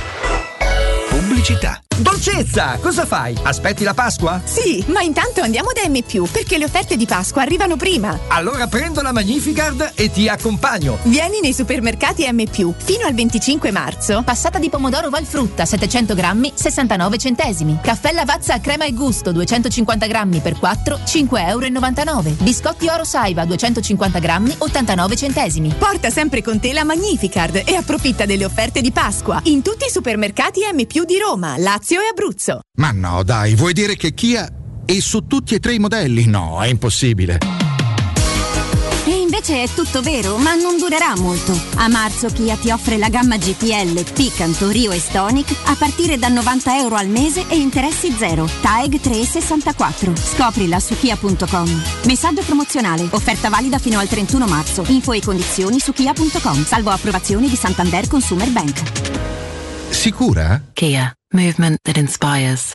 Pubblicità. 1.08 1.82
Dolcezza, 1.98 2.78
cosa 2.80 3.04
fai? 3.04 3.36
Aspetti 3.42 3.82
la 3.82 3.92
Pasqua? 3.92 4.40
Sì, 4.44 4.84
ma 4.86 5.00
intanto 5.00 5.40
andiamo 5.40 5.70
da 5.74 5.88
M, 5.88 6.00
perché 6.30 6.56
le 6.56 6.64
offerte 6.64 6.96
di 6.96 7.06
Pasqua 7.06 7.42
arrivano 7.42 7.74
prima. 7.74 8.16
Allora 8.28 8.68
prendo 8.68 9.02
la 9.02 9.10
Magnificard 9.10 9.94
e 9.96 10.08
ti 10.08 10.28
accompagno. 10.28 10.98
Vieni 11.02 11.40
nei 11.40 11.52
supermercati 11.52 12.24
M, 12.30 12.44
fino 12.46 13.04
al 13.04 13.14
25 13.14 13.72
marzo. 13.72 14.22
Passata 14.24 14.60
di 14.60 14.68
pomodoro 14.68 15.10
Valfrutta 15.10 15.64
700 15.64 16.14
grammi 16.14 16.52
69 16.54 17.18
centesimi. 17.18 17.78
Caffè 17.82 18.12
Lavazza 18.12 18.54
a 18.54 18.60
crema 18.60 18.84
e 18.84 18.92
gusto 18.92 19.32
250 19.32 20.06
grammi 20.06 20.38
per 20.38 20.56
4 20.56 21.00
5,99 21.04 22.06
euro. 22.06 22.36
Biscotti 22.42 22.86
Oro 22.86 23.02
Saiva 23.02 23.44
250 23.44 24.20
grammi 24.20 24.54
89 24.56 25.16
centesimi. 25.16 25.74
Porta 25.76 26.10
sempre 26.10 26.42
con 26.42 26.60
te 26.60 26.72
la 26.72 26.84
Magnificard 26.84 27.62
e 27.64 27.74
approfitta 27.74 28.24
delle 28.24 28.44
offerte 28.44 28.80
di 28.80 28.92
Pasqua 28.92 29.40
in 29.44 29.62
tutti 29.62 29.86
i 29.86 29.90
supermercati 29.90 30.60
M, 30.72 30.86
di 30.86 31.18
Roma, 31.18 31.56
Lazio 31.58 31.86
e 31.94 32.08
Abruzzo. 32.10 32.60
Ma 32.78 32.90
no, 32.92 33.22
dai, 33.22 33.54
vuoi 33.54 33.72
dire 33.72 33.96
che 33.96 34.14
Kia 34.14 34.48
è 34.84 34.98
su 35.00 35.26
tutti 35.26 35.54
e 35.54 35.58
tre 35.58 35.74
i 35.74 35.78
modelli? 35.78 36.26
No, 36.26 36.62
è 36.62 36.68
impossibile. 36.68 37.38
E 39.04 39.20
invece 39.20 39.62
è 39.62 39.68
tutto 39.68 40.02
vero, 40.02 40.36
ma 40.36 40.54
non 40.54 40.76
durerà 40.76 41.16
molto. 41.16 41.58
A 41.76 41.88
marzo 41.88 42.28
Kia 42.28 42.56
ti 42.56 42.70
offre 42.70 42.98
la 42.98 43.08
gamma 43.08 43.38
GPL, 43.38 44.04
Picanto, 44.12 44.68
Rio 44.68 44.90
e 44.90 44.98
Stonic 44.98 45.50
a 45.64 45.74
partire 45.76 46.18
da 46.18 46.28
90 46.28 46.76
euro 46.76 46.96
al 46.96 47.08
mese 47.08 47.46
e 47.48 47.56
interessi 47.56 48.12
zero. 48.12 48.46
TAEG 48.60 49.00
364. 49.00 50.14
Scoprila 50.14 50.78
su 50.78 50.94
kia.com. 50.98 51.82
Messaggio 52.04 52.42
promozionale. 52.42 53.08
Offerta 53.10 53.48
valida 53.48 53.78
fino 53.78 53.98
al 53.98 54.08
31 54.08 54.46
marzo. 54.46 54.84
Info 54.88 55.12
e 55.12 55.22
condizioni 55.22 55.80
su 55.80 55.94
kia.com. 55.94 56.64
Salvo 56.64 56.90
approvazioni 56.90 57.48
di 57.48 57.56
Santander 57.56 58.08
Consumer 58.08 58.50
Bank. 58.50 58.82
Sicura? 59.88 60.62
Kia, 60.74 61.17
movement 61.32 61.80
that 61.84 61.98
inspires. 61.98 62.74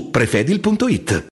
prefedil.it. 0.00 1.31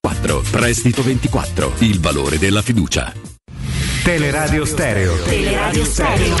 Prestito 0.39 1.03
24 1.03 1.73
il 1.79 1.99
valore 1.99 2.37
della 2.37 2.61
fiducia. 2.61 3.13
Teleradio 4.03 4.63
Stereo. 4.63 5.15
Teleradio 5.23 5.83
Stereo. 5.83 6.35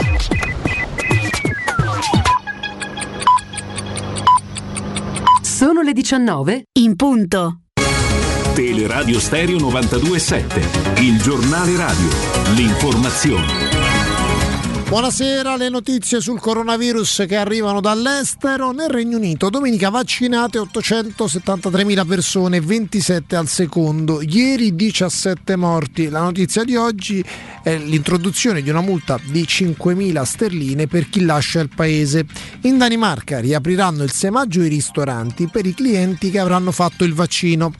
Sono 5.41 5.81
le 5.81 5.91
19 5.93 6.63
in 6.79 6.95
punto. 6.95 7.59
Teleradio 8.53 9.19
Stereo 9.19 9.59
927. 9.59 11.01
Il 11.01 11.21
giornale 11.21 11.75
radio. 11.75 12.07
L'informazione. 12.55 13.70
Buonasera, 14.91 15.55
le 15.55 15.69
notizie 15.69 16.19
sul 16.19 16.41
coronavirus 16.41 17.23
che 17.25 17.37
arrivano 17.37 17.79
dall'estero. 17.79 18.73
Nel 18.73 18.89
Regno 18.89 19.15
Unito 19.15 19.49
domenica 19.49 19.87
vaccinate 19.87 20.59
873.000 20.59 22.05
persone, 22.05 22.59
27 22.59 23.37
al 23.37 23.47
secondo. 23.47 24.21
Ieri 24.21 24.75
17 24.75 25.55
morti. 25.55 26.09
La 26.09 26.19
notizia 26.19 26.65
di 26.65 26.75
oggi 26.75 27.23
è 27.63 27.77
l'introduzione 27.77 28.61
di 28.61 28.69
una 28.69 28.81
multa 28.81 29.17
di 29.23 29.43
5.000 29.43 30.23
sterline 30.23 30.87
per 30.87 31.07
chi 31.07 31.23
lascia 31.23 31.61
il 31.61 31.69
paese. 31.73 32.25
In 32.63 32.77
Danimarca 32.77 33.39
riapriranno 33.39 34.03
il 34.03 34.11
6 34.11 34.29
maggio 34.29 34.61
i 34.61 34.67
ristoranti 34.67 35.47
per 35.47 35.65
i 35.65 35.73
clienti 35.73 36.29
che 36.29 36.39
avranno 36.39 36.73
fatto 36.73 37.05
il 37.05 37.13
vaccino. 37.13 37.71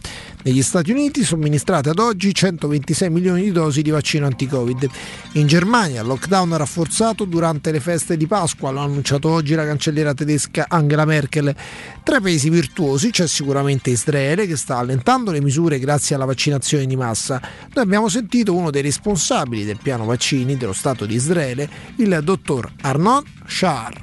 Negli 0.43 0.63
Stati 0.63 0.89
Uniti 0.89 1.23
somministrate 1.23 1.89
ad 1.89 1.99
oggi 1.99 2.33
126 2.33 3.11
milioni 3.11 3.43
di 3.43 3.51
dosi 3.51 3.83
di 3.83 3.91
vaccino 3.91 4.25
anti-Covid. 4.25 4.89
In 5.33 5.45
Germania 5.45 6.01
lockdown 6.01 6.57
rafforzato 6.57 7.25
durante 7.25 7.71
le 7.71 7.79
feste 7.79 8.17
di 8.17 8.25
Pasqua, 8.25 8.71
l'ha 8.71 8.81
annunciato 8.81 9.29
oggi 9.29 9.53
la 9.53 9.65
cancelliera 9.65 10.15
tedesca 10.15 10.65
Angela 10.67 11.05
Merkel. 11.05 11.55
Tra 12.03 12.17
i 12.17 12.21
paesi 12.21 12.49
virtuosi 12.49 13.11
c'è 13.11 13.27
sicuramente 13.27 13.91
Israele 13.91 14.47
che 14.47 14.57
sta 14.57 14.77
allentando 14.77 15.29
le 15.29 15.41
misure 15.41 15.77
grazie 15.77 16.15
alla 16.15 16.25
vaccinazione 16.25 16.87
di 16.87 16.95
massa. 16.95 17.39
Noi 17.75 17.83
abbiamo 17.83 18.09
sentito 18.09 18.55
uno 18.55 18.71
dei 18.71 18.81
responsabili 18.81 19.63
del 19.63 19.77
piano 19.79 20.05
vaccini 20.05 20.57
dello 20.57 20.73
Stato 20.73 21.05
di 21.05 21.13
Israele, 21.13 21.69
il 21.97 22.19
dottor 22.23 22.67
Arnon 22.81 23.23
Shahar. 23.45 24.01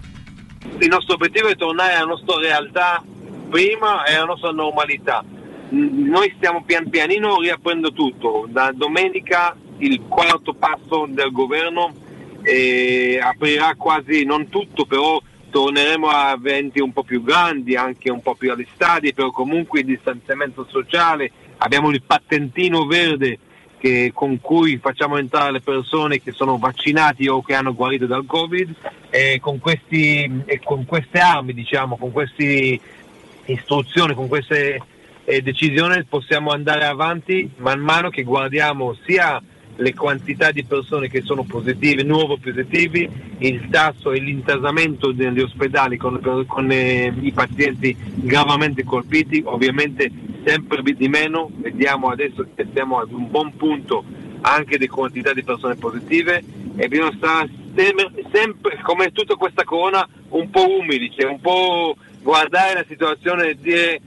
Il 0.79 0.89
nostro 0.89 1.15
obiettivo 1.15 1.49
è 1.49 1.57
tornare 1.57 1.95
alla 1.95 2.07
nostra 2.07 2.37
realtà 2.37 3.03
prima 3.51 4.05
e 4.05 4.15
alla 4.15 4.27
nostra 4.27 4.51
normalità 4.53 5.25
noi 5.71 6.33
stiamo 6.37 6.63
pian 6.65 6.89
pianino 6.89 7.41
riaprendo 7.41 7.93
tutto. 7.93 8.47
Da 8.49 8.73
domenica 8.75 9.57
il 9.79 10.03
quarto 10.09 10.55
passo 10.55 11.07
del 11.09 11.31
governo 11.31 11.95
eh, 12.43 13.19
aprirà 13.23 13.75
quasi, 13.77 14.25
non 14.25 14.49
tutto, 14.49 14.87
però 14.87 15.21
torneremo 15.51 16.09
a 16.09 16.33
eventi 16.33 16.81
un 16.81 16.93
po' 16.93 17.03
più 17.03 17.23
grandi, 17.23 17.75
anche 17.75 18.11
un 18.11 18.21
po' 18.23 18.35
più 18.35 18.53
agli 18.53 18.67
stadi, 18.75 19.15
però 19.15 19.31
comunque 19.31 19.81
il 19.81 19.87
distanziamento 19.87 20.67
sociale. 20.69 21.31
Abbiamo 21.59 21.91
il 21.91 22.03
patentino 22.03 22.87
verde 22.87 23.39
che, 23.79 24.11
con 24.15 24.41
cui 24.41 24.79
facciamo 24.79 25.17
entrare 25.17 25.53
le 25.53 25.61
persone 25.61 26.21
che 26.21 26.33
sono 26.33 26.59
vaccinati 26.59 27.29
o 27.29 27.43
che 27.43 27.55
hanno 27.55 27.75
guarito 27.75 28.07
dal 28.07 28.27
Covid 28.27 28.75
e 29.11 29.39
con, 29.41 29.59
questi, 29.59 30.43
e 30.45 30.61
con 30.63 30.85
queste 30.85 31.19
armi, 31.19 31.55
diciamo, 31.55 31.97
con 31.97 32.13
queste 32.13 32.79
istruzioni, 33.47 34.15
con 34.15 34.29
queste 34.29 34.81
eh, 35.29 35.43
decisione 35.43 36.07
possiamo 36.09 36.53
andare 36.53 36.87
avanti 36.87 37.51
man 37.59 37.81
mano 37.81 38.09
che 38.09 38.23
guardiamo 38.23 38.97
sia 39.05 39.41
le 39.77 39.95
quantità 39.95 40.51
di 40.51 40.65
persone 40.65 41.09
che 41.09 41.21
sono 41.21 41.45
positive, 41.45 42.03
nuovo 42.03 42.39
positivi, 42.39 43.09
il 43.39 43.69
tasso 43.71 44.11
e 44.11 44.21
l'intasamento 44.21 45.13
negli 45.13 45.41
ospedali 45.41 45.99
con, 45.99 46.19
con 46.47 46.71
eh, 46.73 47.13
i 47.21 47.31
pazienti 47.31 47.95
gravamente 48.15 48.83
colpiti, 48.83 49.43
ovviamente 49.45 50.11
sempre 50.45 50.83
di 50.83 51.09
meno, 51.09 51.51
vediamo 51.57 52.09
adesso 52.09 52.45
che 52.57 52.67
siamo 52.73 52.99
ad 52.99 53.13
un 53.13 53.31
buon 53.31 53.55
punto 53.55 54.03
anche 54.41 54.79
di 54.79 54.89
quantità 54.89 55.33
di 55.33 55.45
persone 55.45 55.77
positive 55.77 56.43
e 56.75 56.89
bisogna 56.89 57.15
stare 57.17 57.51
sempre 58.33 58.81
come 58.83 59.13
tutta 59.13 59.35
questa 59.35 59.63
corona 59.63 60.09
un 60.31 60.49
po' 60.51 60.79
umili, 60.81 61.13
cioè 61.17 61.31
un 61.31 61.41
po' 61.41 61.95
guardare 62.23 62.75
la 62.75 62.85
situazione 62.89 63.51
e 63.51 63.57
dire 63.61 64.01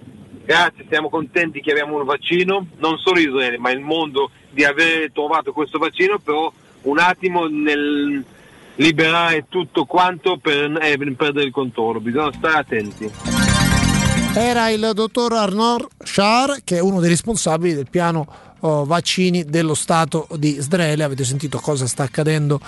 grazie, 0.45 0.85
siamo 0.89 1.09
contenti 1.09 1.61
che 1.61 1.71
abbiamo 1.71 1.97
un 1.97 2.05
vaccino, 2.05 2.67
non 2.77 2.97
solo 2.97 3.19
Israele, 3.19 3.57
ma 3.57 3.71
il 3.71 3.79
mondo 3.79 4.31
di 4.49 4.63
aver 4.63 5.11
trovato 5.11 5.53
questo 5.53 5.77
vaccino, 5.77 6.19
però 6.19 6.51
un 6.83 6.99
attimo 6.99 7.47
nel 7.47 8.23
liberare 8.75 9.45
tutto 9.49 9.85
quanto 9.85 10.37
per, 10.37 10.77
eh, 10.81 10.97
per 10.97 11.13
perdere 11.15 11.45
il 11.45 11.51
controllo, 11.51 11.99
bisogna 11.99 12.31
stare 12.33 12.57
attenti. 12.57 13.11
Era 14.33 14.69
il 14.69 14.91
dottor 14.93 15.33
Arnor 15.33 15.87
Shar, 15.97 16.61
che 16.63 16.77
è 16.77 16.79
uno 16.79 16.99
dei 16.99 17.09
responsabili 17.09 17.73
del 17.73 17.89
piano 17.89 18.25
oh, 18.61 18.85
vaccini 18.85 19.43
dello 19.43 19.73
Stato 19.73 20.27
di 20.37 20.55
Israele. 20.55 21.03
Avete 21.03 21.25
sentito 21.25 21.59
cosa 21.59 21.85
sta 21.85 22.03
accadendo 22.03 22.59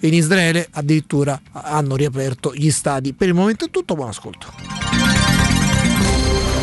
in 0.00 0.14
Israele? 0.14 0.66
Addirittura 0.72 1.38
hanno 1.52 1.94
riaperto 1.94 2.54
gli 2.54 2.70
stadi. 2.70 3.12
Per 3.12 3.28
il 3.28 3.34
momento 3.34 3.66
è 3.66 3.70
tutto, 3.70 3.94
buon 3.94 4.08
ascolto. 4.08 4.99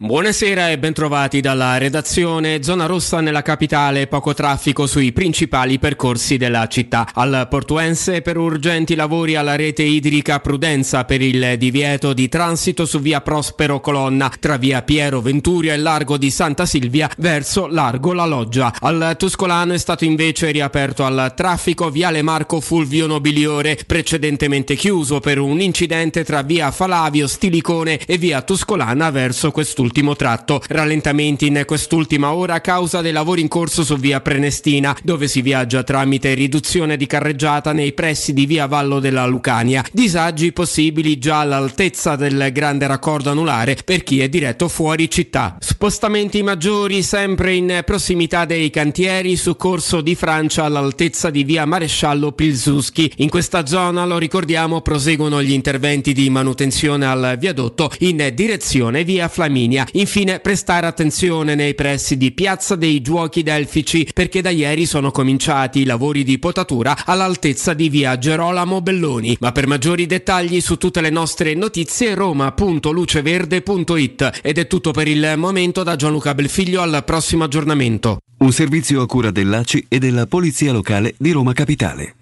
Buonasera 0.00 0.70
e 0.70 0.78
bentrovati 0.78 1.40
dalla 1.40 1.76
redazione. 1.76 2.62
Zona 2.62 2.86
rossa 2.86 3.20
nella 3.20 3.42
capitale, 3.42 4.06
poco 4.06 4.32
traffico 4.32 4.86
sui 4.86 5.10
principali 5.10 5.80
percorsi 5.80 6.36
della 6.36 6.68
città. 6.68 7.08
Al 7.14 7.48
Portuense 7.50 8.22
per 8.22 8.36
urgenti 8.36 8.94
lavori 8.94 9.34
alla 9.34 9.56
rete 9.56 9.82
idrica 9.82 10.38
Prudenza 10.38 11.04
per 11.04 11.20
il 11.20 11.58
divieto 11.58 12.12
di 12.12 12.28
transito 12.28 12.86
su 12.86 13.00
via 13.00 13.22
Prospero 13.22 13.80
Colonna 13.80 14.30
tra 14.38 14.56
via 14.56 14.82
Piero 14.82 15.20
Venturia 15.20 15.72
e 15.72 15.78
largo 15.78 16.16
di 16.16 16.30
Santa 16.30 16.64
Silvia 16.64 17.10
verso 17.16 17.66
largo 17.66 18.12
La 18.12 18.24
Loggia. 18.24 18.72
Al 18.78 19.16
Tuscolano 19.18 19.72
è 19.72 19.78
stato 19.78 20.04
invece 20.04 20.52
riaperto 20.52 21.04
al 21.04 21.32
traffico 21.34 21.90
viale 21.90 22.22
Marco 22.22 22.60
Fulvio 22.60 23.08
Nobiliore, 23.08 23.76
precedentemente 23.84 24.76
chiuso 24.76 25.18
per 25.18 25.40
un 25.40 25.60
incidente 25.60 26.22
tra 26.22 26.42
via 26.42 26.70
Falavio 26.70 27.26
Stilicone 27.26 27.98
e 28.06 28.16
via 28.16 28.42
Tuscolana 28.42 29.10
verso 29.10 29.50
quest'ultimo 29.50 29.86
quest'ultimo 29.88 30.16
tratto. 30.16 30.62
Rallentamenti 30.68 31.46
in 31.46 31.62
quest'ultima 31.66 32.32
ora 32.32 32.54
a 32.54 32.60
causa 32.60 33.00
dei 33.00 33.12
lavori 33.12 33.40
in 33.40 33.48
corso 33.48 33.82
su 33.82 33.96
via 33.96 34.20
Prenestina, 34.20 34.96
dove 35.02 35.28
si 35.28 35.40
viaggia 35.40 35.82
tramite 35.82 36.34
riduzione 36.34 36.96
di 36.96 37.06
carreggiata 37.06 37.72
nei 37.72 37.92
pressi 37.92 38.34
di 38.34 38.44
via 38.44 38.66
Vallo 38.66 39.00
della 39.00 39.26
Lucania. 39.26 39.84
Disagi 39.90 40.52
possibili 40.52 41.18
già 41.18 41.40
all'altezza 41.40 42.16
del 42.16 42.50
grande 42.52 42.86
raccordo 42.86 43.30
anulare 43.30 43.76
per 43.84 44.02
chi 44.02 44.20
è 44.20 44.28
diretto 44.28 44.68
fuori 44.68 45.10
città. 45.10 45.56
Spostamenti 45.58 46.42
maggiori 46.42 47.02
sempre 47.02 47.54
in 47.54 47.82
prossimità 47.84 48.44
dei 48.44 48.70
cantieri 48.70 49.36
su 49.36 49.56
corso 49.56 50.00
di 50.00 50.14
Francia 50.14 50.64
all'altezza 50.64 51.30
di 51.30 51.44
via 51.44 51.64
Maresciallo 51.64 52.32
Pilsuski. 52.32 53.12
In 53.16 53.30
questa 53.30 53.64
zona, 53.64 54.04
lo 54.04 54.18
ricordiamo, 54.18 54.82
proseguono 54.82 55.42
gli 55.42 55.52
interventi 55.52 56.12
di 56.12 56.28
manutenzione 56.28 57.06
al 57.06 57.36
viadotto 57.38 57.90
in 58.00 58.30
direzione 58.34 59.04
via 59.04 59.28
Flaminia. 59.28 59.77
Infine 59.92 60.40
prestare 60.40 60.86
attenzione 60.86 61.54
nei 61.54 61.74
pressi 61.74 62.16
di 62.16 62.32
Piazza 62.32 62.76
dei 62.76 63.00
Giochi 63.00 63.42
Delfici 63.42 64.08
perché 64.12 64.40
da 64.40 64.50
ieri 64.50 64.86
sono 64.86 65.10
cominciati 65.10 65.80
i 65.80 65.84
lavori 65.84 66.24
di 66.24 66.38
potatura 66.38 66.96
all'altezza 67.04 67.74
di 67.74 67.88
via 67.88 68.18
Gerolamo 68.18 68.80
Belloni. 68.80 69.36
Ma 69.40 69.52
per 69.52 69.66
maggiori 69.66 70.06
dettagli 70.06 70.60
su 70.60 70.76
tutte 70.76 71.00
le 71.00 71.10
nostre 71.10 71.54
notizie 71.54 72.14
roma.luceverde.it 72.14 74.40
ed 74.42 74.58
è 74.58 74.66
tutto 74.66 74.92
per 74.92 75.08
il 75.08 75.34
momento 75.36 75.82
da 75.82 75.96
Gianluca 75.96 76.34
Belfiglio 76.34 76.80
al 76.80 77.02
prossimo 77.04 77.44
aggiornamento. 77.44 78.18
Un 78.38 78.52
servizio 78.52 79.02
a 79.02 79.06
cura 79.06 79.30
dell'ACI 79.30 79.86
e 79.88 79.98
della 79.98 80.26
Polizia 80.26 80.72
Locale 80.72 81.14
di 81.18 81.32
Roma 81.32 81.52
Capitale. 81.52 82.14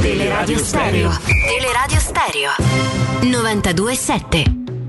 Teleradio 0.00 0.58
Stereo. 0.58 1.10
Teleradio 1.46 2.00
Stereo. 2.00 2.50
92.7. 3.20 4.81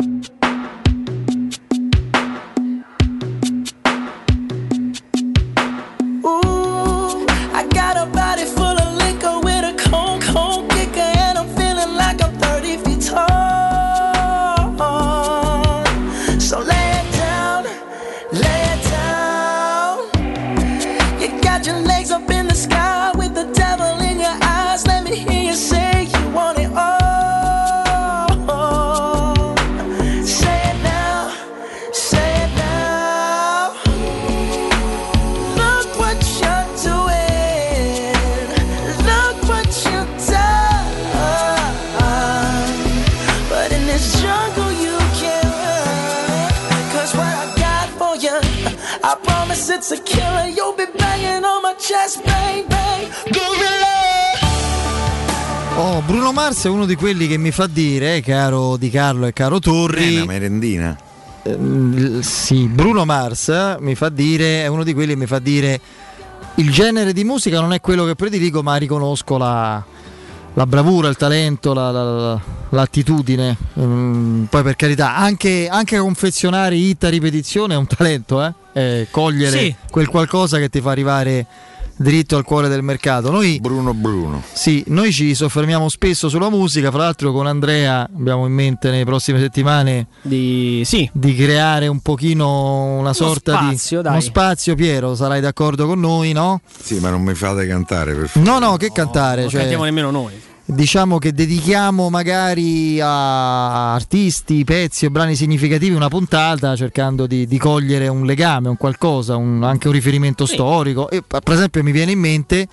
a 7.97 8.05
body 8.05 8.45
full 8.45 8.77
of 8.83 8.95
liquor 8.95 9.39
with 9.41 9.63
a 9.63 9.73
cold, 9.89 10.21
cold 10.23 10.69
kicker, 10.71 10.99
and 10.99 11.37
I'm 11.37 11.47
feeling 11.55 11.95
like 11.95 12.21
I'm 12.23 12.33
30 12.37 12.77
feet 12.77 13.01
tall. 13.01 14.73
So 16.39 16.59
lay 16.59 16.91
it 17.01 17.11
down, 17.13 17.63
lay 18.31 18.63
it 18.73 18.81
down. 18.91 19.97
You 21.21 21.29
got 21.41 21.65
your 21.65 21.79
legs 21.79 22.11
up 22.11 22.29
in 22.29 22.42
You'll 50.63 50.75
be 50.77 50.89
banging 50.97 51.43
on 51.43 51.61
my 51.61 51.75
chest, 51.77 52.23
bang, 52.23 52.65
bang. 52.67 53.09
Gorilla. 53.29 53.91
Oh, 55.75 56.01
Bruno 56.05 56.31
Mars 56.31 56.63
è 56.63 56.69
uno 56.69 56.85
di 56.85 56.95
quelli 56.95 57.27
che 57.27 57.35
mi 57.35 57.51
fa 57.51 57.67
dire, 57.67 58.21
caro 58.21 58.77
Di 58.77 58.89
Carlo 58.89 59.25
e 59.25 59.33
caro 59.33 59.59
Torri. 59.59 60.15
Una 60.15 60.25
merendina. 60.25 60.97
Ehm, 61.43 62.21
sì, 62.21 62.67
Bruno 62.67 63.03
Mars 63.03 63.49
eh, 63.49 63.75
mi 63.79 63.93
fa 63.95 64.07
dire, 64.07 64.63
è 64.63 64.67
uno 64.67 64.85
di 64.85 64.93
quelli 64.93 65.11
che 65.11 65.19
mi 65.19 65.25
fa 65.25 65.39
dire 65.39 65.81
il 66.55 66.71
genere 66.71 67.11
di 67.11 67.25
musica 67.25 67.59
non 67.59 67.73
è 67.73 67.81
quello 67.81 68.05
che 68.05 68.15
prediligo, 68.15 68.63
ma 68.63 68.77
riconosco 68.77 69.37
la, 69.37 69.83
la 70.55 70.65
bravura, 70.67 71.07
il 71.09 71.15
talento, 71.17 71.73
la- 71.73 71.91
la- 71.91 72.03
la- 72.03 72.41
l'attitudine. 72.69 73.57
Mm, 73.79 74.43
poi 74.45 74.63
per 74.63 74.75
carità, 74.75 75.15
anche, 75.15 75.67
anche 75.69 75.97
confezionare 75.97 76.75
hit 76.75 77.03
a 77.03 77.09
ripetizione 77.09 77.73
è 77.73 77.77
un 77.77 77.87
talento, 77.87 78.43
eh? 78.43 78.53
Eh, 78.73 79.07
cogliere 79.11 79.57
Sì. 79.57 79.75
quel 79.91 80.07
qualcosa 80.07 80.57
che 80.57 80.69
ti 80.69 80.81
fa 80.81 80.91
arrivare 80.91 81.45
dritto 81.95 82.35
al 82.37 82.43
cuore 82.43 82.67
del 82.67 82.81
mercato. 82.81 83.31
Noi, 83.31 83.59
Bruno 83.59 83.93
Bruno. 83.93 84.41
sì, 84.51 84.83
noi 84.87 85.11
ci 85.11 85.33
soffermiamo 85.35 85.89
spesso 85.89 86.29
sulla 86.29 86.49
musica, 86.49 86.91
fra 86.91 87.03
l'altro 87.03 87.31
con 87.31 87.47
Andrea 87.47 88.01
abbiamo 88.03 88.45
in 88.45 88.53
mente 88.53 88.89
nelle 88.89 89.05
prossime 89.05 89.39
settimane 89.39 90.07
di, 90.21 90.85
creare 91.35 91.87
un 91.87 91.99
pochino 91.99 92.97
una 92.97 93.13
sorta 93.13 93.57
spazio, 93.57 93.97
di 93.97 94.03
dai. 94.03 94.11
uno 94.13 94.21
spazio, 94.21 94.75
Piero, 94.75 95.15
sarai 95.15 95.41
d'accordo 95.41 95.85
con 95.87 95.99
noi, 95.99 96.31
no? 96.31 96.61
Sì, 96.81 96.99
ma 96.99 97.09
non 97.09 97.21
mi 97.21 97.33
fate 97.33 97.67
cantare 97.67 98.13
per 98.13 98.27
favore. 98.27 98.51
No, 98.51 98.59
no, 98.59 98.77
che 98.77 98.91
cantare, 98.91 99.41
Non 99.41 99.49
cioè, 99.49 99.59
cantiamo 99.61 99.83
nemmeno 99.83 100.11
noi. 100.11 100.51
Diciamo 100.65 101.17
che 101.17 101.33
dedichiamo 101.33 102.09
magari 102.09 102.99
a 103.01 103.93
artisti, 103.93 104.63
pezzi 104.63 105.05
o 105.05 105.09
brani 105.09 105.35
significativi 105.35 105.93
una 105.95 106.07
puntata 106.07 106.75
cercando 106.75 107.27
di, 107.27 107.45
di 107.45 107.57
cogliere 107.57 108.07
un 108.07 108.25
legame, 108.25 108.69
un 108.69 108.77
qualcosa, 108.77 109.35
un- 109.35 109.63
anche 109.63 109.87
un 109.87 109.93
riferimento 109.93 110.45
storico. 110.45 111.09
E, 111.09 111.21
per 111.21 111.53
esempio 111.53 111.83
mi 111.83 111.91
viene 111.91 112.11
in 112.13 112.19
mente, 112.19 112.67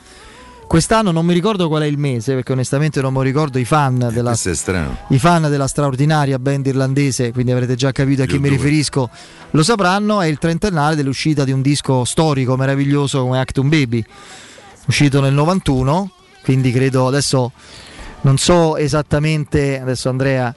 quest'anno 0.68 1.10
non 1.10 1.26
mi 1.26 1.34
ricordo 1.34 1.66
qual 1.66 1.82
è 1.82 1.86
il 1.86 1.98
mese, 1.98 2.34
perché 2.34 2.52
onestamente 2.52 3.00
non 3.00 3.12
mi 3.12 3.24
ricordo 3.24 3.58
i 3.58 3.64
fan 3.64 4.08
della, 4.12 4.32
è 4.32 4.54
strano. 4.54 4.96
i 5.08 5.18
fan 5.18 5.50
della 5.50 5.66
straordinaria 5.66 6.38
band 6.38 6.66
irlandese, 6.66 7.32
quindi 7.32 7.50
avrete 7.50 7.74
già 7.74 7.90
capito 7.90 8.22
a 8.22 8.26
chi 8.26 8.38
mi 8.38 8.48
riferisco, 8.48 9.10
lo 9.50 9.62
sapranno, 9.64 10.20
è 10.20 10.26
il 10.26 10.38
trentennale 10.38 10.94
dell'uscita 10.94 11.42
di 11.44 11.50
un 11.50 11.60
disco 11.60 12.04
storico 12.04 12.56
meraviglioso 12.56 13.22
come 13.22 13.40
Actum 13.40 13.68
Baby, 13.68 14.04
uscito 14.86 15.20
nel 15.20 15.32
91, 15.34 16.10
quindi 16.42 16.72
credo 16.72 17.06
adesso 17.06 17.52
non 18.22 18.36
so 18.36 18.76
esattamente, 18.76 19.80
adesso 19.80 20.08
Andrea 20.08 20.54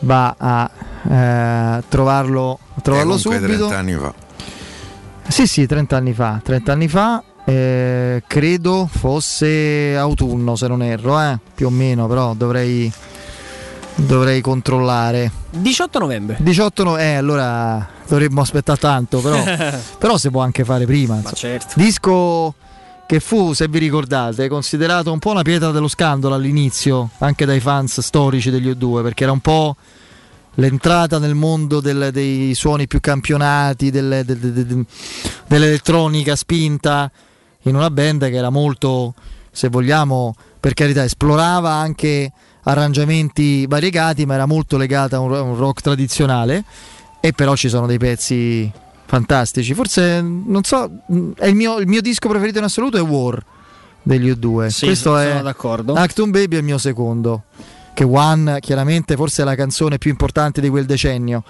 va 0.00 0.34
a 0.36 0.70
eh, 1.08 1.82
trovarlo, 1.88 2.58
a 2.74 2.80
trovarlo 2.80 3.18
subito. 3.18 3.44
30 3.46 3.78
anni 3.78 3.94
fa. 3.94 4.14
Sì, 5.28 5.46
sì, 5.46 5.66
30 5.66 5.96
anni 5.96 6.12
fa, 6.12 6.40
30 6.42 6.72
anni 6.72 6.88
fa, 6.88 7.22
eh, 7.44 8.22
credo 8.26 8.88
fosse 8.90 9.96
autunno 9.96 10.56
se 10.56 10.66
non 10.66 10.82
erro, 10.82 11.20
eh, 11.20 11.38
più 11.54 11.66
o 11.66 11.70
meno, 11.70 12.08
però 12.08 12.34
dovrei, 12.34 12.92
dovrei 13.94 14.40
controllare. 14.40 15.30
18 15.50 15.98
novembre. 16.00 16.36
18 16.40 16.82
no- 16.82 16.98
eh, 16.98 17.14
allora 17.14 17.86
dovremmo 18.08 18.40
aspettare 18.40 18.78
tanto, 18.80 19.20
però, 19.20 19.40
però 19.98 20.18
si 20.18 20.30
può 20.30 20.42
anche 20.42 20.64
fare 20.64 20.84
prima. 20.84 21.14
insomma. 21.14 21.34
certo. 21.34 21.74
Disco 21.76 22.54
che 23.10 23.18
fu, 23.18 23.54
se 23.54 23.66
vi 23.66 23.80
ricordate, 23.80 24.46
considerato 24.46 25.10
un 25.10 25.18
po' 25.18 25.30
una 25.32 25.42
pietra 25.42 25.72
dello 25.72 25.88
scandalo 25.88 26.32
all'inizio, 26.36 27.10
anche 27.18 27.44
dai 27.44 27.58
fans 27.58 27.98
storici 27.98 28.50
degli 28.50 28.68
O2, 28.70 29.02
perché 29.02 29.24
era 29.24 29.32
un 29.32 29.40
po' 29.40 29.74
l'entrata 30.54 31.18
nel 31.18 31.34
mondo 31.34 31.80
del- 31.80 32.10
dei 32.12 32.54
suoni 32.54 32.86
più 32.86 33.00
campionati, 33.00 33.90
delle- 33.90 34.24
de- 34.24 34.38
de- 34.38 34.64
de- 34.64 34.84
dell'elettronica 35.48 36.36
spinta 36.36 37.10
in 37.62 37.74
una 37.74 37.90
band 37.90 38.28
che 38.28 38.36
era 38.36 38.50
molto, 38.50 39.14
se 39.50 39.68
vogliamo, 39.68 40.32
per 40.60 40.74
carità 40.74 41.02
esplorava 41.02 41.72
anche 41.72 42.30
arrangiamenti 42.62 43.66
variegati, 43.66 44.24
ma 44.24 44.34
era 44.34 44.46
molto 44.46 44.76
legata 44.76 45.16
a 45.16 45.18
un 45.18 45.56
rock 45.56 45.80
tradizionale 45.80 46.62
e 47.20 47.32
però 47.32 47.56
ci 47.56 47.68
sono 47.68 47.86
dei 47.88 47.98
pezzi 47.98 48.70
fantastici. 49.10 49.74
Forse 49.74 50.20
non 50.20 50.62
so, 50.62 50.88
il 51.08 51.54
mio, 51.54 51.78
il 51.78 51.88
mio 51.88 52.00
disco 52.00 52.28
preferito 52.28 52.58
in 52.58 52.64
assoluto 52.64 52.96
è 52.96 53.02
War 53.02 53.42
degli 54.02 54.30
U2. 54.30 54.68
Sì, 54.68 54.86
Questo 54.86 55.16
sono 55.16 55.18
è 55.18 55.42
d'accordo. 55.42 55.94
Acton 55.94 56.30
Baby 56.30 56.54
è 56.54 56.58
il 56.58 56.64
mio 56.64 56.78
secondo. 56.78 57.42
Che 57.92 58.04
One 58.04 58.60
chiaramente 58.60 59.16
forse 59.16 59.42
è 59.42 59.44
la 59.44 59.56
canzone 59.56 59.98
più 59.98 60.10
importante 60.10 60.60
di 60.60 60.68
quel 60.68 60.86
decennio. 60.86 61.42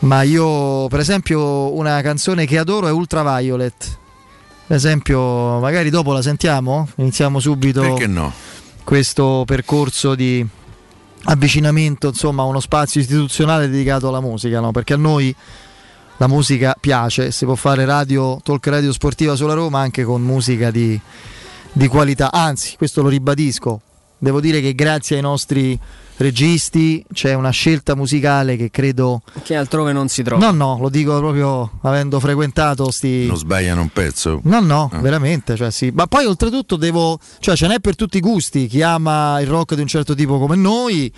Ma 0.00 0.22
io, 0.22 0.88
per 0.88 1.00
esempio, 1.00 1.74
una 1.74 2.00
canzone 2.00 2.46
che 2.46 2.56
adoro 2.56 2.88
è 2.88 2.90
Ultraviolet. 2.90 3.98
Per 4.66 4.76
esempio, 4.76 5.58
magari 5.58 5.90
dopo 5.90 6.14
la 6.14 6.22
sentiamo? 6.22 6.88
Iniziamo 6.96 7.40
subito 7.40 7.82
Perché 7.82 8.06
no? 8.06 8.32
questo 8.82 9.42
percorso 9.46 10.14
di 10.14 10.44
avvicinamento 11.24 12.08
insomma, 12.08 12.42
a 12.42 12.46
uno 12.46 12.60
spazio 12.60 13.02
istituzionale 13.02 13.68
dedicato 13.68 14.08
alla 14.08 14.20
musica, 14.20 14.60
no? 14.60 14.72
perché 14.72 14.94
a 14.94 14.96
noi 14.96 15.34
la 16.18 16.26
musica 16.28 16.76
piace, 16.78 17.30
si 17.32 17.44
può 17.44 17.54
fare 17.54 17.84
radio, 17.84 18.40
talk 18.42 18.66
radio 18.68 18.92
sportiva 18.92 19.34
sulla 19.34 19.54
Roma 19.54 19.80
anche 19.80 20.04
con 20.04 20.22
musica 20.22 20.70
di, 20.70 20.98
di 21.72 21.86
qualità, 21.88 22.30
anzi 22.32 22.76
questo 22.76 23.02
lo 23.02 23.08
ribadisco, 23.08 23.80
devo 24.18 24.40
dire 24.40 24.60
che 24.60 24.74
grazie 24.74 25.16
ai 25.16 25.22
nostri 25.22 25.78
registi 26.16 27.04
c'è 27.12 27.34
una 27.34 27.50
scelta 27.50 27.96
musicale 27.96 28.56
che 28.56 28.70
credo... 28.70 29.22
Che 29.42 29.56
altrove 29.56 29.92
non 29.92 30.06
si 30.08 30.22
trova. 30.22 30.50
No, 30.50 30.52
no, 30.52 30.78
lo 30.80 30.88
dico 30.88 31.18
proprio 31.18 31.72
avendo 31.82 32.20
frequentato 32.20 32.90
sti... 32.92 33.26
Non 33.26 33.36
sbagliano 33.36 33.80
un 33.82 33.88
pezzo. 33.88 34.40
No, 34.44 34.60
no, 34.60 34.88
Ah. 34.92 35.00
veramente, 35.00 35.56
cioè 35.56 35.72
sì. 35.72 35.90
Ma 35.92 36.06
poi 36.06 36.24
oltretutto 36.26 36.76
devo, 36.76 37.18
cioè 37.40 37.56
ce 37.56 37.66
n'è 37.66 37.80
per 37.80 37.96
tutti 37.96 38.18
i 38.18 38.20
gusti, 38.20 38.68
chi 38.68 38.80
ama 38.82 39.40
il 39.40 39.48
rock 39.48 39.74
di 39.74 39.80
un 39.80 39.88
certo 39.88 40.14
tipo 40.14 40.38
come 40.38 40.54
noi, 40.54 41.12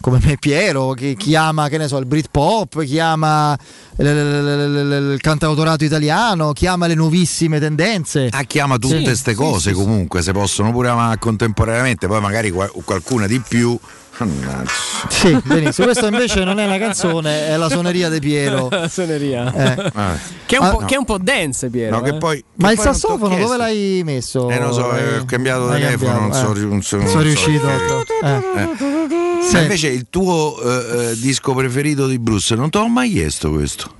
come 0.00 0.18
me 0.22 0.36
Piero, 0.38 0.90
chi, 0.92 1.16
chi 1.16 1.34
ama, 1.34 1.68
che 1.68 1.78
ne 1.78 1.88
so, 1.88 1.96
il 1.98 2.06
Britpop, 2.06 2.84
chi 2.84 2.98
ama 3.00 3.54
l- 3.96 4.02
l- 4.02 4.04
l- 4.04 4.88
l- 4.88 5.12
il 5.14 5.20
cantautorato 5.20 5.84
italiano, 5.84 6.52
chi 6.52 6.66
ama 6.66 6.86
le 6.86 6.94
nuovissime 6.94 7.58
tendenze. 7.58 8.28
Ah, 8.30 8.42
chiama 8.44 8.78
tutte 8.78 8.98
Sì, 8.98 9.02
queste 9.04 9.30
sì, 9.32 9.36
cose 9.36 9.58
sì, 9.60 9.68
sì. 9.68 9.74
comunque, 9.74 10.22
se 10.22 10.32
possono 10.32 10.70
pure 10.72 10.88
amare 10.88 11.18
contemporaneamente, 11.18 12.06
poi 12.06 12.20
magari 12.20 12.50
qual- 12.50 12.70
qualcuna 12.84 13.26
di 13.26 13.40
più. 13.46 13.78
Mannaggia. 14.18 14.70
Sì, 15.10 15.38
benissimo. 15.44 15.88
Questa 15.88 16.06
invece 16.06 16.42
non 16.42 16.58
è 16.58 16.64
una 16.64 16.78
canzone, 16.78 17.48
è 17.48 17.56
la 17.58 17.68
suoneria 17.68 18.08
di 18.08 18.18
Piero. 18.18 18.68
La 18.72 18.88
suoneria. 18.88 19.52
Eh. 19.52 19.90
Ah. 19.92 20.16
Che, 20.46 20.56
è 20.56 20.58
un 20.58 20.64
Ah, 20.64 20.70
po', 20.70 20.80
no. 20.80 20.86
che 20.86 20.94
è 20.94 20.96
un 20.96 21.04
po' 21.04 21.18
dance, 21.18 21.68
Piero. 21.68 21.96
No, 21.96 22.02
che 22.02 22.10
eh. 22.10 22.16
poi, 22.16 22.42
Ma 22.54 22.68
che 22.68 22.72
il 22.72 22.80
non 22.82 22.94
sassofono 22.94 23.36
dove 23.36 23.58
l'hai 23.58 24.00
messo? 24.06 24.48
Eh, 24.48 24.58
non 24.58 24.72
so, 24.72 24.96
eh, 24.96 25.18
ho 25.18 25.24
cambiato 25.26 25.68
telefono, 25.68 26.12
non 26.12 26.30
cambiato, 26.30 26.54
so- 26.54 26.60
eh. 26.60 26.64
non 26.64 26.80
so- 26.82 26.88
Sono 26.88 27.02
non 27.02 27.10
so 27.12 27.20
riuscito. 27.20 27.66
che- 27.66 28.26
eh. 28.26 28.40
Ma 28.54 29.25
Sì. 29.46 29.58
invece 29.58 29.88
il 29.88 30.06
tuo 30.10 30.60
eh, 30.60 31.10
eh, 31.10 31.16
disco 31.16 31.54
preferito 31.54 32.06
di 32.06 32.18
Bruce, 32.18 32.54
non 32.54 32.70
te 32.70 32.78
l'ho 32.78 32.88
mai 32.88 33.10
chiesto 33.10 33.50
questo. 33.50 33.94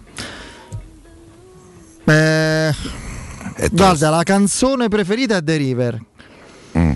Eh, 2.05 2.75
guarda, 3.73 4.11
la 4.11 4.23
canzone 4.23 4.89
preferita 4.89 5.37
è 5.37 5.43
The 5.43 5.57
River. 5.57 6.03
Mm. 6.79 6.93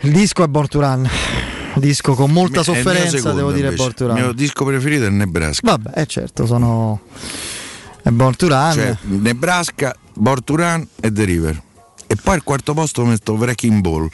Il 0.00 0.12
disco 0.12 0.44
è 0.44 0.46
Born 0.46 0.68
to 0.68 0.80
Run. 0.80 1.10
Disco 1.74 2.14
con 2.14 2.30
molta 2.30 2.62
sofferenza, 2.62 3.16
secondo, 3.16 3.36
devo 3.36 3.52
dire 3.52 3.68
invece. 3.68 3.82
Born 3.82 3.94
to 3.94 4.06
Il 4.06 4.12
mio 4.12 4.32
disco 4.32 4.64
preferito 4.64 5.04
è 5.04 5.10
Nebraska. 5.10 5.70
Vabbè, 5.70 6.00
eh, 6.00 6.06
certo, 6.06 6.46
sono 6.46 7.00
è 8.02 8.10
Born 8.10 8.36
to 8.36 8.48
Run. 8.48 8.72
Cioè, 8.72 8.96
Nebraska, 9.02 9.94
Born 10.14 10.44
to 10.44 10.56
Run 10.56 10.88
e 11.00 11.12
The 11.12 11.24
River. 11.24 11.62
E 12.06 12.16
poi 12.16 12.34
al 12.34 12.44
quarto 12.44 12.72
posto 12.72 13.04
metto 13.04 13.34
Wrecking 13.34 13.80
Ball. 13.80 14.08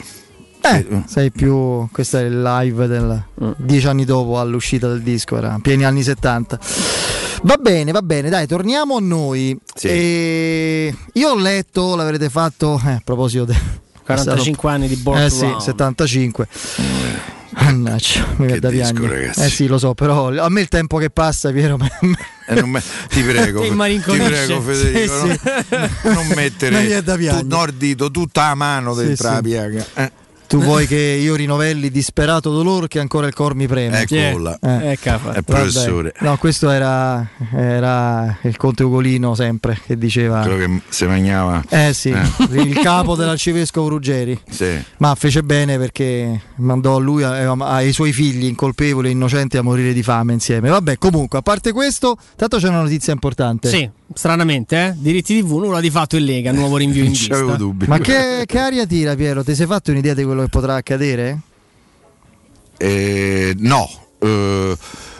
Eh, 0.65 0.87
sei 1.07 1.31
più. 1.31 1.89
Questo 1.91 2.19
è 2.19 2.23
il 2.23 2.41
live 2.41 2.87
del 2.87 3.23
dieci 3.57 3.87
anni 3.89 4.05
dopo 4.05 4.39
all'uscita 4.39 4.89
del 4.89 5.03
disco, 5.03 5.37
era 5.37 5.59
pieni 5.61 5.85
anni 5.85 6.03
70. 6.03 6.59
Va 7.43 7.57
bene, 7.57 7.91
va 7.91 8.03
bene, 8.03 8.29
dai, 8.31 8.47
torniamo 8.47 8.97
a 8.97 9.01
noi. 9.01 9.59
E 9.81 10.95
io 11.15 11.29
ho 11.31 11.37
letto, 11.37 11.97
l'avrete 11.97 12.29
fatto 12.31 12.81
eh, 12.87 12.91
a 12.93 13.01
proposito 13.05 13.45
del 13.45 13.57
45 14.05 14.71
anni 14.71 14.87
di 14.89 14.95
Born 14.97 15.21
Eh 15.23 15.31
sì, 15.31 15.47
Run. 15.47 15.61
75. 15.61 16.49
Mannaggia, 17.55 18.27
mi 18.37 18.47
viene 18.47 18.61
da 18.61 18.71
disco. 18.71 19.05
Eh 19.13 19.51
sì, 19.51 19.67
lo 19.67 19.77
so, 19.79 19.93
però 19.95 20.29
a 20.29 20.49
me 20.49 20.61
il 20.63 20.69
tempo 20.69 20.97
che 20.99 21.11
passa, 21.11 21.51
Piero, 21.51 21.77
Eh, 22.47 22.55
non 22.55 22.71
me- 22.71 22.83
ti 23.09 23.23
prego, 23.23 23.61
Ti 23.69 23.71
ti 23.71 24.01
prego 24.17 24.61
Federico, 24.61 25.21
Sì, 25.21 25.39
non, 25.71 25.91
non 26.15 26.27
mettere 26.35 27.03
tu, 27.05 27.47
no, 27.47 27.65
il 27.65 27.75
dito 27.75 28.11
tutta 28.11 28.45
a 28.47 28.55
mano 28.55 28.95
Sì, 28.95 29.05
dentro 29.05 29.29
sì. 29.29 29.35
la 29.35 29.41
piaga. 29.43 29.87
Eh. 29.95 30.13
Tu 30.59 30.63
vuoi 30.63 30.87
che 30.87 30.97
io 30.97 31.35
rinovelli 31.35 31.91
disperato 31.91 32.51
dolore 32.53 32.89
che 32.89 32.99
ancora 32.99 33.27
il 33.27 33.35
cor 33.35 33.55
mi 33.55 33.67
preme. 33.67 34.01
Ecco 34.03 34.39
là. 34.39 34.59
Eh. 34.61 34.93
Eh, 34.93 34.99
capa. 34.99 35.33
È 35.33 35.39
il 35.39 35.45
professore. 35.45 36.13
Vabbè. 36.15 36.31
No, 36.31 36.37
questo 36.37 36.71
era, 36.71 37.27
era 37.55 38.37
il 38.43 38.57
conte 38.57 38.83
Ugolino 38.85 39.35
sempre 39.35 39.79
che 39.85 39.97
diceva. 39.97 40.41
Quello 40.43 40.57
che 40.59 40.83
si 40.89 41.07
mangiava. 41.07 41.63
Eh 41.69 41.93
sì, 41.95 42.11
Eh. 42.11 42.61
il 42.61 42.79
capo 42.81 43.15
dell'arcivescovo 43.17 43.89
Ruggeri. 43.89 44.39
Sì. 44.49 44.79
Ma 44.99 45.15
fece 45.15 45.43
bene 45.43 45.79
perché 45.79 46.41
mandò 46.57 46.99
lui 46.99 47.23
a- 47.23 47.51
a- 47.51 47.57
ai 47.75 47.93
suoi 47.93 48.13
figli 48.13 48.45
incolpevoli 48.45 49.09
e 49.09 49.11
innocenti 49.13 49.57
a 49.57 49.63
morire 49.63 49.93
di 49.93 50.03
fame 50.03 50.33
insieme. 50.35 50.69
Vabbè, 50.69 50.99
comunque, 50.99 51.39
a 51.39 51.43
parte 51.43 51.73
questo, 51.73 52.17
tanto 52.37 52.59
c'è 52.59 52.69
una 52.69 52.83
notizia 52.83 53.13
importante. 53.13 53.69
Sì, 53.69 53.89
stranamente, 54.15 54.77
eh? 54.87 54.95
Diritti 54.97 55.41
TV, 55.41 55.59
nulla 55.59 55.81
di 55.81 55.91
fatto 55.91 56.17
in 56.17 56.25
Lega, 56.25 56.53
nuovo 56.53 56.77
rinvio 56.77 57.05
in 57.05 57.11
vista. 57.11 57.41
dubbi. 57.57 57.87
Ma 57.87 57.99
che, 57.99 58.45
che 58.47 58.59
aria 58.59 58.87
tira, 58.87 59.15
Piero? 59.15 59.43
Ti 59.43 59.55
sei 59.55 59.67
fatto 59.67 59.91
un'idea 59.91 60.15
di 60.15 60.25
quello 60.25 60.42
che 60.43 60.49
potrà 60.49 60.75
accadere? 60.77 61.41
Eh, 62.79 63.55
no, 63.59 63.89
eh, 64.19 64.77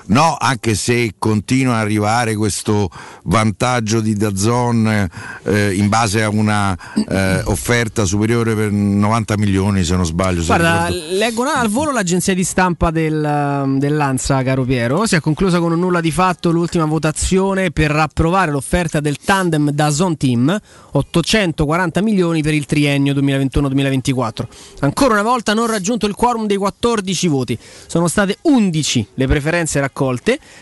no, 0.07 0.37
anche 0.39 0.75
se 0.75 1.15
continua 1.19 1.75
ad 1.75 1.81
arrivare 1.81 2.35
questo 2.35 2.91
vantaggio 3.25 4.01
di 4.01 4.15
Dazon 4.15 5.09
eh, 5.45 5.75
in 5.75 5.89
base 5.89 6.23
a 6.23 6.29
una 6.29 6.77
eh, 7.09 7.43
offerta 7.45 8.05
superiore 8.05 8.55
per 8.55 8.71
90 8.71 9.37
milioni, 9.39 9.85
se 9.85 9.95
non 9.95 10.05
sbaglio. 10.05 10.45
Guarda, 10.45 10.89
leggo 10.89 11.45
al 11.45 11.69
volo 11.69 11.93
l'agenzia 11.93 12.35
di 12.35 12.45
stampa 12.45 12.91
del, 12.91 13.77
dell'Ansa, 13.79 14.43
caro 14.43 14.65
Piero. 14.65 15.07
Si 15.07 15.17
è 15.17 15.21
conclusa 15.21 15.59
con 15.59 15.73
un 15.73 15.79
nulla 15.79 16.01
di 16.01 16.11
fatto 16.11 16.51
l'ultima 16.51 16.85
votazione 16.85 17.71
per 17.71 17.95
approvare 17.95 18.51
l'offerta 18.51 19.01
del 19.01 19.19
tandem 19.19 19.71
da 19.71 19.91
Zone 19.91 20.17
Team, 20.17 20.59
840 20.93 22.03
milioni 22.03 22.43
per 22.43 22.55
il 22.55 22.67
triennio 22.67 23.15
2021-2024. 23.15 24.47
Ancora 24.81 25.15
una 25.15 25.23
volta 25.23 25.55
non 25.55 25.67
raggiunto 25.67 26.07
il 26.07 26.15
quorum 26.15 26.47
dei 26.47 26.57
14 26.57 27.29
voti. 27.29 27.59
Sono 27.87 28.09
state 28.09 28.39
11 28.43 29.09
le 29.15 29.27
preferenze 29.27 29.81
raccolte, 29.81 29.92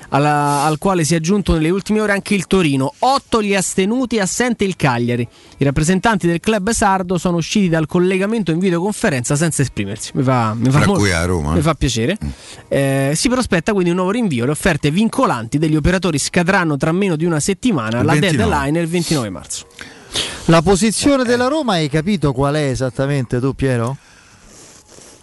alla- 0.08 0.64
al 0.64 0.78
quale 0.78 1.04
si 1.04 1.14
è 1.14 1.16
aggiunto 1.16 1.52
nelle 1.52 1.70
ultime 1.70 2.00
ore 2.00 2.12
anche 2.12 2.34
il 2.34 2.46
Torino, 2.46 2.92
8 2.98 3.42
gli 3.42 3.54
astenuti 3.54 4.18
assente 4.18 4.64
il 4.64 4.76
Cagliari. 4.76 5.26
I 5.58 5.64
rappresentanti 5.64 6.26
del 6.26 6.40
club 6.40 6.70
sardo 6.70 7.18
sono 7.18 7.36
usciti 7.36 7.68
dal 7.68 7.86
collegamento 7.86 8.50
in 8.50 8.58
videoconferenza 8.58 9.36
senza 9.36 9.62
esprimersi. 9.62 10.10
Mi 10.14 10.22
fa, 10.22 10.54
mi 10.54 10.70
fa 10.70 10.78
molto- 10.78 10.94
cui 10.94 11.12
a 11.12 11.24
Roma. 11.24 11.54
mi 11.54 11.60
fa 11.60 11.74
piacere. 11.74 12.16
Eh, 12.68 13.12
si 13.14 13.28
prospetta 13.28 13.72
quindi 13.72 13.90
un 13.90 13.96
nuovo 13.96 14.10
rinvio. 14.10 14.44
Le 14.44 14.50
offerte 14.50 14.90
vincolanti 14.90 15.58
degli 15.58 15.76
operatori 15.76 16.18
scadranno 16.18 16.76
tra 16.76 16.92
meno 16.92 17.16
di 17.16 17.24
una 17.24 17.40
settimana. 17.40 18.00
Il 18.00 18.04
La 18.06 18.12
29. 18.12 18.36
deadline 18.50 18.78
è 18.78 18.82
il 18.82 18.88
29 18.88 19.30
marzo. 19.30 19.66
La 20.46 20.62
posizione 20.62 21.22
della 21.22 21.46
Roma 21.46 21.74
hai 21.74 21.88
capito 21.88 22.32
qual 22.32 22.54
è 22.54 22.62
esattamente 22.70 23.38
tu, 23.38 23.54
Piero? 23.54 23.96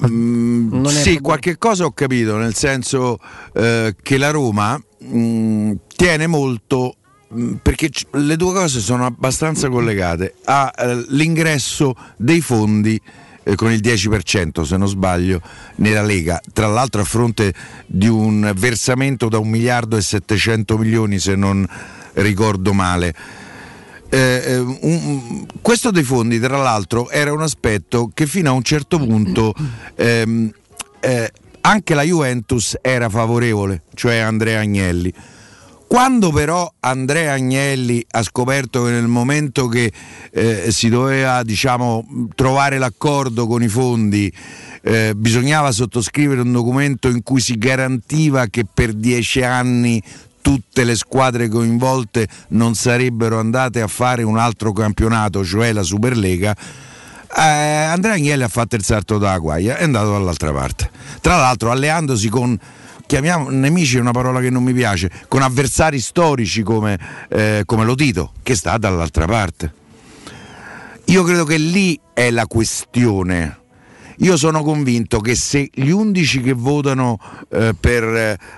Mm, 0.05 0.85
sì, 0.85 1.01
proprio- 1.01 1.21
qualche 1.21 1.57
cosa 1.57 1.85
ho 1.85 1.91
capito, 1.91 2.37
nel 2.37 2.53
senso 2.53 3.17
eh, 3.53 3.95
che 4.01 4.17
la 4.17 4.29
Roma 4.29 4.79
mm, 5.03 5.71
tiene 5.95 6.27
molto 6.27 6.95
mm, 7.33 7.55
perché 7.55 7.89
le 8.11 8.35
due 8.35 8.53
cose 8.53 8.79
sono 8.79 9.05
abbastanza 9.05 9.69
collegate. 9.69 10.35
All'ingresso 10.45 11.95
dei 12.15 12.41
fondi 12.41 13.01
eh, 13.43 13.55
con 13.55 13.71
il 13.71 13.79
10% 13.79 14.61
se 14.61 14.77
non 14.77 14.87
sbaglio 14.87 15.41
nella 15.77 16.03
Lega. 16.03 16.39
Tra 16.53 16.67
l'altro 16.67 17.01
a 17.01 17.05
fronte 17.05 17.53
di 17.85 18.07
un 18.07 18.51
versamento 18.55 19.29
da 19.29 19.39
un 19.39 19.49
miliardo 19.49 19.97
e 19.97 20.01
700 20.01 20.77
milioni 20.77 21.17
se 21.17 21.35
non 21.35 21.65
ricordo 22.13 22.73
male 22.73 23.13
eh, 24.09 24.43
eh, 24.45 24.57
un- 24.57 25.45
questo 25.61 25.91
dei 25.91 26.03
fondi, 26.03 26.39
tra 26.39 26.57
l'altro, 26.57 27.09
era 27.09 27.33
un 27.33 27.41
aspetto 27.41 28.09
che 28.13 28.25
fino 28.25 28.49
a 28.49 28.53
un 28.53 28.63
certo 28.63 28.97
punto 28.97 29.53
ehm, 29.95 30.51
eh, 30.99 31.31
anche 31.61 31.93
la 31.93 32.03
Juventus 32.03 32.77
era 32.81 33.09
favorevole, 33.09 33.83
cioè 33.93 34.17
Andrea 34.17 34.61
Agnelli. 34.61 35.13
Quando 35.87 36.31
però 36.31 36.69
Andrea 36.81 37.33
Agnelli 37.33 38.05
ha 38.11 38.21
scoperto 38.21 38.83
che 38.83 38.91
nel 38.91 39.07
momento 39.07 39.67
che 39.67 39.91
eh, 40.31 40.65
si 40.69 40.89
doveva 40.89 41.43
diciamo, 41.43 42.05
trovare 42.35 42.77
l'accordo 42.77 43.47
con 43.47 43.63
i 43.63 43.69
fondi 43.69 44.31
eh, 44.81 45.13
bisognava 45.15 45.71
sottoscrivere 45.71 46.41
un 46.41 46.51
documento 46.51 47.07
in 47.07 47.23
cui 47.23 47.39
si 47.39 47.57
garantiva 47.57 48.47
che 48.47 48.65
per 48.71 48.91
dieci 48.93 49.41
anni 49.41 50.01
tutte 50.47 50.85
le 50.85 50.95
squadre 50.95 51.49
coinvolte 51.49 52.25
non 52.51 52.73
sarebbero 52.73 53.37
andate 53.37 53.81
a 53.81 53.87
fare 53.87 54.23
un 54.23 54.37
altro 54.37 54.71
campionato, 54.71 55.43
cioè 55.43 55.73
la 55.73 55.83
Superlega, 55.83 56.55
Eh, 57.35 57.41
Andrea 57.41 58.13
Agnelli 58.13 58.43
ha 58.43 58.47
fatto 58.47 58.77
il 58.77 58.83
salto 58.85 59.17
da 59.17 59.37
guaia, 59.37 59.75
è 59.75 59.83
andato 59.83 60.11
dall'altra 60.11 60.53
parte. 60.53 60.89
Tra 61.19 61.35
l'altro 61.35 61.69
alleandosi 61.69 62.29
con 62.29 62.57
chiamiamo 63.05 63.49
nemici 63.49 63.97
è 63.97 63.99
una 63.99 64.11
parola 64.11 64.39
che 64.39 64.49
non 64.49 64.63
mi 64.63 64.71
piace, 64.71 65.11
con 65.27 65.41
avversari 65.41 65.99
storici 65.99 66.63
come, 66.63 66.97
eh, 67.27 67.63
come 67.65 67.83
Lotito, 67.83 68.31
che 68.41 68.55
sta 68.55 68.77
dall'altra 68.77 69.25
parte. 69.25 69.73
Io 71.07 71.23
credo 71.23 71.43
che 71.43 71.57
lì 71.57 71.99
è 72.13 72.31
la 72.31 72.47
questione. 72.47 73.65
Io 74.21 74.35
sono 74.35 74.63
convinto 74.63 75.19
che 75.19 75.35
se 75.35 75.69
gli 75.71 75.89
11 75.89 76.41
che 76.41 76.53
votano 76.53 77.19
eh, 77.49 77.75
per, 77.79 78.03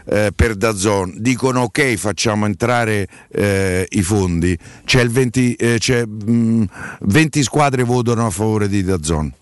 eh, 0.06 0.32
per 0.34 0.56
Dazon 0.56 1.16
dicono 1.18 1.62
ok 1.64 1.96
facciamo 1.96 2.46
entrare 2.46 3.08
eh, 3.30 3.86
i 3.90 4.02
fondi, 4.02 4.58
c'è 4.86 5.02
il 5.02 5.10
20, 5.10 5.54
eh, 5.56 5.76
c'è, 5.78 6.06
mh, 6.06 6.64
20 7.02 7.44
squadre 7.44 7.84
votano 7.84 8.26
a 8.26 8.30
favore 8.30 8.70
di 8.70 8.84
Dazon. 8.84 9.34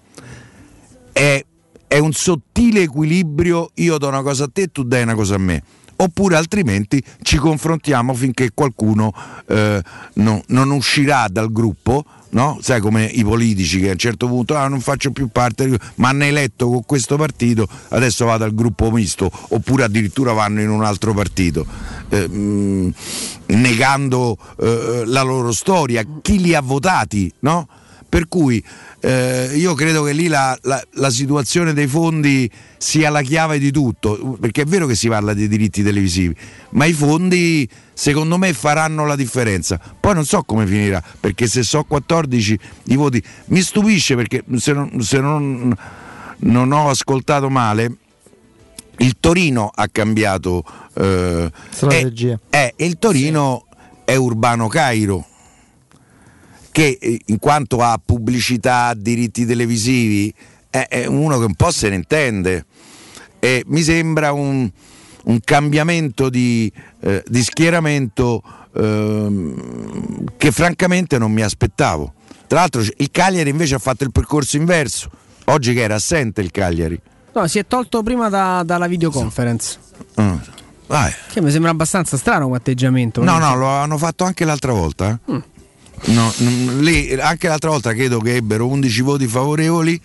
È, 1.12 1.46
è 1.88 1.98
un 2.00 2.14
sottile 2.14 2.82
equilibrio, 2.82 3.70
io 3.76 4.00
do 4.00 4.08
una 4.08 4.24
cosa 4.24 4.46
a 4.46 4.50
te, 4.52 4.72
tu 4.72 4.84
dai 4.84 5.04
una 5.04 5.16
cosa 5.16 5.36
a 5.36 5.40
me. 5.40 5.62
Oppure 6.00 6.36
altrimenti 6.36 7.04
ci 7.22 7.38
confrontiamo 7.38 8.14
finché 8.14 8.52
qualcuno 8.54 9.14
eh, 9.48 9.82
no- 10.14 10.44
non 10.48 10.72
uscirà 10.72 11.28
dal 11.30 11.52
gruppo 11.52 12.06
no? 12.30 12.58
Sai 12.62 12.80
come 12.80 13.06
i 13.06 13.24
politici 13.24 13.80
che 13.80 13.90
a 13.90 13.92
un 13.92 13.98
certo 13.98 14.28
punto 14.28 14.56
ah, 14.56 14.68
non 14.68 14.82
faccio 14.82 15.12
più 15.12 15.28
parte, 15.28 15.78
ma 15.96 16.10
hanno 16.10 16.24
eletto 16.24 16.70
con 16.70 16.86
questo 16.86 17.16
partito, 17.16 17.68
adesso 17.90 18.26
vado 18.26 18.44
al 18.44 18.54
gruppo 18.54 18.92
misto, 18.92 19.30
oppure 19.50 19.84
addirittura 19.84 20.34
vanno 20.34 20.62
in 20.62 20.70
un 20.70 20.84
altro 20.84 21.14
partito, 21.14 21.66
eh, 22.10 22.28
mh, 22.28 22.94
negando 23.48 24.38
eh, 24.60 25.04
la 25.06 25.22
loro 25.22 25.52
storia, 25.52 26.04
chi 26.22 26.40
li 26.40 26.54
ha 26.54 26.62
votati, 26.62 27.32
no? 27.40 27.68
Per 28.10 28.28
cui 28.28 28.64
eh, 29.02 29.52
io 29.56 29.74
credo 29.74 30.02
che 30.04 30.14
lì 30.14 30.28
la, 30.28 30.58
la- 30.64 30.82
la 30.94 31.10
situazione 31.10 31.74
dei 31.74 31.88
fondi 31.88 32.50
sia 32.78 33.10
la 33.10 33.22
chiave 33.22 33.60
di 33.60 33.70
tutto, 33.72 34.38
perché 34.40 34.62
è 34.62 34.66
vero 34.66 34.86
che 34.88 34.96
si 34.96 35.08
parla 35.10 35.34
di 35.34 35.48
diritti 35.48 35.84
televisivi, 35.84 36.36
ma 36.72 36.86
i 36.86 36.94
fondi 36.94 37.68
secondo 37.94 38.38
me 38.38 38.54
faranno 38.54 39.06
la 39.06 39.16
differenza. 39.16 39.80
Poi 40.00 40.14
non 40.14 40.26
so 40.26 40.44
come 40.44 40.66
finirà, 40.66 41.04
perché 41.20 41.48
se 41.48 41.64
so 41.64 41.84
14 41.84 42.60
i 42.86 42.96
voti 42.96 43.22
mi 43.48 43.62
stupisce 43.62 44.16
perché 44.16 44.44
se 44.56 44.72
non, 44.74 45.02
se 45.02 45.20
non- 45.20 45.76
non 46.40 46.72
ho 46.72 46.90
ascoltato 46.90 47.50
male, 47.50 47.92
il 49.00 49.18
Torino 49.20 49.70
ha 49.74 49.88
cambiato 49.92 50.64
eh, 50.96 51.52
Strategia. 51.70 52.40
è- 52.50 52.74
è- 52.76 52.84
il 52.86 52.98
Torino 52.98 53.66
è 54.06 54.16
Urbano 54.16 54.68
Cairo 54.68 55.26
che 56.78 57.00
eh, 57.02 57.20
in 57.26 57.40
quanto 57.40 57.82
a 57.82 58.00
pubblicità, 58.04 58.94
diritti 58.94 59.48
televisivi, 59.48 60.32
è, 60.70 61.08
uno 61.08 61.40
che 61.40 61.46
un 61.46 61.56
po' 61.56 61.72
se 61.72 61.90
ne 61.90 61.96
intende. 61.96 62.66
E 63.40 63.64
mi 63.66 63.82
sembra 63.82 64.32
un, 64.32 64.70
un 65.24 65.40
cambiamento 65.44 66.30
di, 66.30 66.72
eh, 67.00 67.24
di 67.28 67.42
schieramento 67.42 68.44
ehm, 68.76 70.26
che 70.38 70.52
francamente 70.52 71.18
non 71.18 71.32
mi 71.32 71.42
aspettavo. 71.42 72.14
Tra 72.46 72.60
l'altro 72.60 72.82
il 72.82 73.10
Cagliari 73.10 73.50
invece 73.50 73.74
ha 73.74 73.80
fatto 73.80 74.04
il 74.04 74.12
percorso 74.12 74.58
inverso, 74.58 75.10
oggi 75.46 75.74
che 75.74 75.82
era 75.82 75.96
assente 75.96 76.42
il 76.42 76.52
Cagliari. 76.52 77.02
No, 77.34 77.48
si 77.48 77.58
è 77.58 77.66
tolto 77.66 78.04
prima 78.04 78.30
da- 78.30 78.62
dalla 78.64 78.86
videoconference. 78.86 79.80
Mm. 80.22 80.36
Vai. 80.86 81.12
Che 81.28 81.42
mi 81.42 81.50
sembra 81.50 81.72
abbastanza 81.72 82.18
strano 82.18 82.46
come 82.46 82.58
atteggiamento. 82.58 83.24
No, 83.24 83.40
no, 83.40 83.56
lo 83.56 83.66
hanno 83.66 83.98
fatto 83.98 84.26
anche 84.26 84.46
l'altra 84.46 84.74
volta. 84.74 85.20
eh. 85.26 85.56
No, 86.06 86.34
mm, 86.42 86.80
lì, 86.80 87.14
anche 87.20 87.48
l'altra 87.48 87.70
volta 87.70 87.94
credo 87.94 88.20
che 88.20 88.36
ebbero 88.36 88.68
11 88.68 89.02
voti 89.02 89.28
favorevoli 89.28 90.00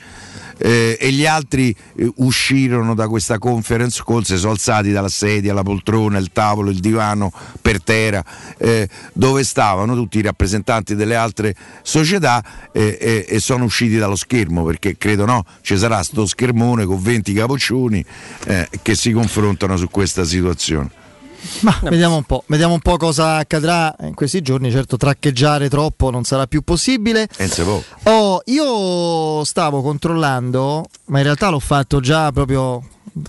eh, 0.59 0.97
e 0.99 1.11
gli 1.11 1.27
altri 1.27 1.75
eh, 1.97 2.11
uscirono 2.17 2.95
da 2.95 3.09
questa 3.09 3.39
conference 3.39 4.03
call, 4.05 4.23
si 4.23 4.37
sono 4.37 4.53
alzati 4.53 4.91
dalla 4.93 5.09
sedia, 5.09 5.53
la 5.53 5.63
poltrona, 5.63 6.19
il 6.19 6.31
tavolo, 6.33 6.71
il 6.71 6.79
divano 6.79 7.33
per 7.61 7.83
terra, 7.83 8.25
eh, 8.59 8.89
dove 9.13 9.45
stavano 9.45 9.95
tutti 9.95 10.19
i 10.19 10.23
rappresentanti 10.23 10.95
delle 10.95 11.15
altre 11.15 11.55
società 11.83 12.43
eh, 12.73 12.99
eh, 13.01 13.27
e 13.29 13.41
sono 13.41 13.65
usciti 13.65 13.97
dallo 13.97 14.17
schermo 14.17 14.65
perché 14.65 14.97
credo 14.97 15.25
no, 15.25 15.45
ci 15.63 15.77
sarà 15.77 16.03
sto 16.03 16.27
schermone 16.27 16.85
con 16.85 17.01
20 17.01 17.33
capoccioni 17.33 18.05
eh, 18.47 18.69
che 18.83 18.95
si 18.95 19.13
confrontano 19.13 19.77
su 19.77 19.89
questa 19.91 20.25
situazione. 20.25 21.02
Ma 21.61 21.79
vediamo 21.83 22.17
un 22.17 22.25
po', 22.25 22.45
vediamo 22.47 22.75
un 22.75 22.81
po' 22.81 22.97
cosa 22.97 23.37
accadrà 23.37 23.95
in 24.03 24.15
questi 24.15 24.43
giorni. 24.43 24.71
Certo, 24.71 24.97
traccheggiare 24.97 25.69
troppo 25.69 26.11
non 26.11 26.25
sarà 26.25 26.47
più 26.47 26.63
possibile. 26.63 27.29
Poco. 27.37 27.85
Oh, 28.05 28.43
io 28.47 29.45
stavo 29.45 29.83
controllando, 29.83 30.85
ma 31.07 31.19
in 31.19 31.25
realtà 31.25 31.49
l'ho 31.51 31.61
fatto 31.61 32.01
già 32.01 32.31
proprio 32.33 32.83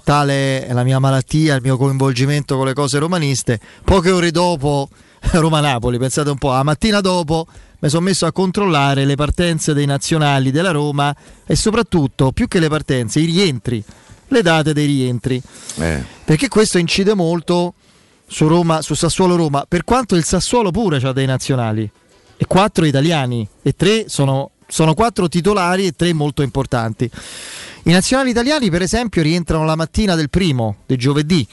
tale 0.03 0.65
è 0.65 0.73
la 0.73 0.83
mia 0.83 0.99
malattia, 0.99 1.55
il 1.55 1.61
mio 1.61 1.77
coinvolgimento 1.77 2.57
con 2.57 2.65
le 2.65 2.73
cose 2.73 2.99
romaniste. 2.99 3.59
Poche 3.83 4.11
ore 4.11 4.31
dopo 4.31 4.89
Roma-Napoli, 5.31 5.97
pensate 5.97 6.29
un 6.29 6.37
po', 6.37 6.51
la 6.51 6.63
mattina 6.63 7.01
dopo 7.01 7.47
mi 7.79 7.89
sono 7.89 8.03
messo 8.03 8.25
a 8.25 8.31
controllare 8.31 9.03
le 9.03 9.15
partenze 9.15 9.73
dei 9.73 9.85
nazionali 9.85 10.51
della 10.51 10.71
Roma 10.71 11.13
e 11.45 11.55
soprattutto, 11.55 12.31
più 12.31 12.47
che 12.47 12.59
le 12.59 12.69
partenze, 12.69 13.19
i 13.19 13.25
rientri, 13.25 13.83
le 14.29 14.41
date 14.41 14.73
dei 14.73 14.85
rientri. 14.85 15.41
Eh. 15.79 16.03
Perché 16.23 16.47
questo 16.47 16.77
incide 16.77 17.13
molto 17.13 17.73
su, 18.27 18.47
Roma, 18.47 18.81
su 18.81 18.93
Sassuolo 18.93 19.35
Roma, 19.35 19.65
per 19.67 19.83
quanto 19.83 20.15
il 20.15 20.23
Sassuolo 20.23 20.71
pure 20.71 20.97
ha 20.97 21.11
dei 21.13 21.25
nazionali, 21.25 21.89
e 22.35 22.45
quattro 22.45 22.85
italiani, 22.85 23.47
e 23.61 23.73
tre 23.73 24.05
sono, 24.07 24.51
sono 24.67 24.93
quattro 24.93 25.27
titolari 25.27 25.85
e 25.85 25.91
tre 25.91 26.13
molto 26.13 26.41
importanti. 26.41 27.09
I 27.83 27.91
nazionali 27.91 28.29
italiani, 28.29 28.69
per 28.69 28.81
esempio, 28.81 29.21
rientrano 29.21 29.65
la 29.65 29.75
mattina 29.75 30.15
del 30.15 30.29
primo, 30.29 30.77
del 30.85 30.97
giovedì, 30.97 31.45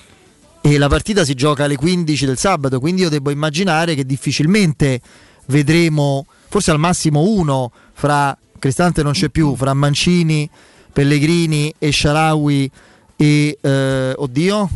e 0.63 0.79
la 0.79 0.89
partita 0.89 1.25
si 1.25 1.35
gioca 1.35 1.65
alle 1.65 1.77
15 1.77 2.27
del 2.27 2.39
sabato, 2.39 2.81
quindi 2.81 3.03
io 3.03 3.09
devo 3.09 3.31
immaginare 3.31 3.95
che 3.95 4.05
difficilmente 4.05 5.01
vedremo, 5.47 6.27
forse 6.49 6.71
al 6.71 6.79
massimo 6.79 7.23
uno 7.23 7.73
fra 7.93 8.37
Cristante 8.59 9.03
non 9.03 9.13
c'è 9.13 9.31
più, 9.31 9.57
fra 9.57 9.73
Mancini, 9.73 10.49
Pellegrini 10.93 11.73
e 11.79 11.91
Sharawi 11.93 12.71
e 13.17 13.59
eh, 13.61 14.13
oddio 14.15 14.71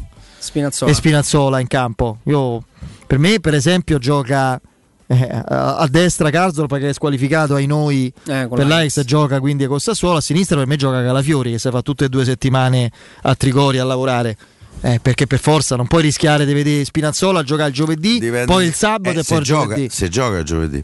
Spinazzola. 0.45 0.91
e 0.91 0.95
Spinazzola 0.95 1.61
in 1.61 1.67
campo. 1.67 2.19
Io, 2.25 2.63
per 3.07 3.19
me, 3.19 3.41
per 3.41 3.55
esempio, 3.55 3.99
gioca 3.99 4.61
eh, 5.07 5.29
a 5.43 5.87
destra 5.91 6.31
Carzol 6.31 6.67
perché 6.67 6.89
è 6.89 6.93
squalificato 6.95 7.55
ai 7.55 7.67
noi 7.67 8.07
Eh, 8.07 8.13
per 8.25 8.49
l'Ajax. 8.51 8.69
l'Ajax 8.69 9.05
gioca 9.05 9.41
quindi 9.41 9.67
con 9.67 9.79
Sassuolo, 9.79 10.19
a 10.19 10.21
sinistra 10.21 10.57
per 10.57 10.67
me 10.67 10.77
gioca 10.77 11.03
Calafiori 11.03 11.51
che 11.53 11.59
si 11.59 11.69
fa 11.71 11.83
tutte 11.83 12.07
e 12.07 12.09
due 12.09 12.25
settimane 12.25 12.91
a 13.23 13.35
Trigori 13.35 13.79
a 13.79 13.85
lavorare. 13.85 14.37
Eh, 14.81 14.99
perché 15.01 15.27
per 15.27 15.39
forza 15.39 15.77
non 15.77 15.87
puoi 15.87 16.03
rischiare 16.03 16.45
di 16.45 16.53
vedere 16.53 16.85
Spinazzola 16.85 17.43
giocare 17.43 17.69
il 17.69 17.75
giovedì, 17.75 18.19
Dipende- 18.19 18.45
poi 18.47 18.67
il 18.67 18.75
sabato 18.75 19.17
eh, 19.17 19.21
e 19.21 19.25
poi 19.25 19.39
il 19.39 19.45
se 19.45 19.51
gioca, 19.53 19.67
giovedì. 19.75 19.89
se 19.91 20.09
gioca 20.09 20.39
il 20.39 20.45
giovedì. 20.45 20.83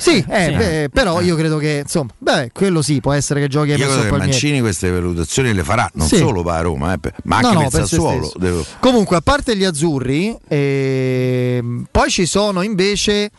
Sì, 0.00 0.24
eh, 0.28 0.44
Sì. 0.46 0.52
beh, 0.56 0.88
però 0.90 1.20
io 1.20 1.36
credo 1.36 1.58
che 1.58 1.80
insomma, 1.82 2.10
beh, 2.16 2.50
quello 2.54 2.80
sì, 2.80 3.00
può 3.00 3.12
essere 3.12 3.38
che 3.40 3.48
giochi 3.48 3.72
a 3.72 3.76
Io 3.76 3.86
credo 3.86 4.02
che. 4.02 4.16
Mancini 4.16 4.60
queste 4.60 4.90
valutazioni 4.90 5.52
le 5.52 5.62
farà, 5.62 5.90
non 5.94 6.06
Sì. 6.08 6.16
solo 6.16 6.42
per 6.42 6.62
Roma, 6.62 6.94
eh, 6.94 6.98
ma 7.24 7.36
anche 7.36 7.52
No, 7.52 7.60
no, 7.62 7.68
per 7.68 7.80
Sassuolo. 7.86 8.32
devo- 8.36 8.64
Comunque, 8.80 9.16
a 9.16 9.20
parte 9.20 9.54
gli 9.56 9.64
azzurri, 9.64 10.34
ehm, 10.48 11.86
poi 11.90 12.10
ci 12.10 12.24
sono 12.26 12.62
invece 12.62 13.30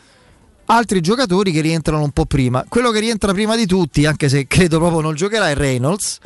altri 0.66 1.00
giocatori 1.00 1.50
che 1.52 1.60
rientrano 1.60 2.02
un 2.02 2.10
po' 2.12 2.26
prima. 2.26 2.64
Quello 2.68 2.90
che 2.90 3.00
rientra 3.00 3.32
prima 3.32 3.56
di 3.56 3.66
tutti, 3.66 4.06
anche 4.06 4.28
se 4.28 4.46
credo 4.46 4.78
proprio 4.78 5.00
non 5.00 5.14
giocherà, 5.14 5.50
è 5.50 5.54
Reynolds, 5.54 6.18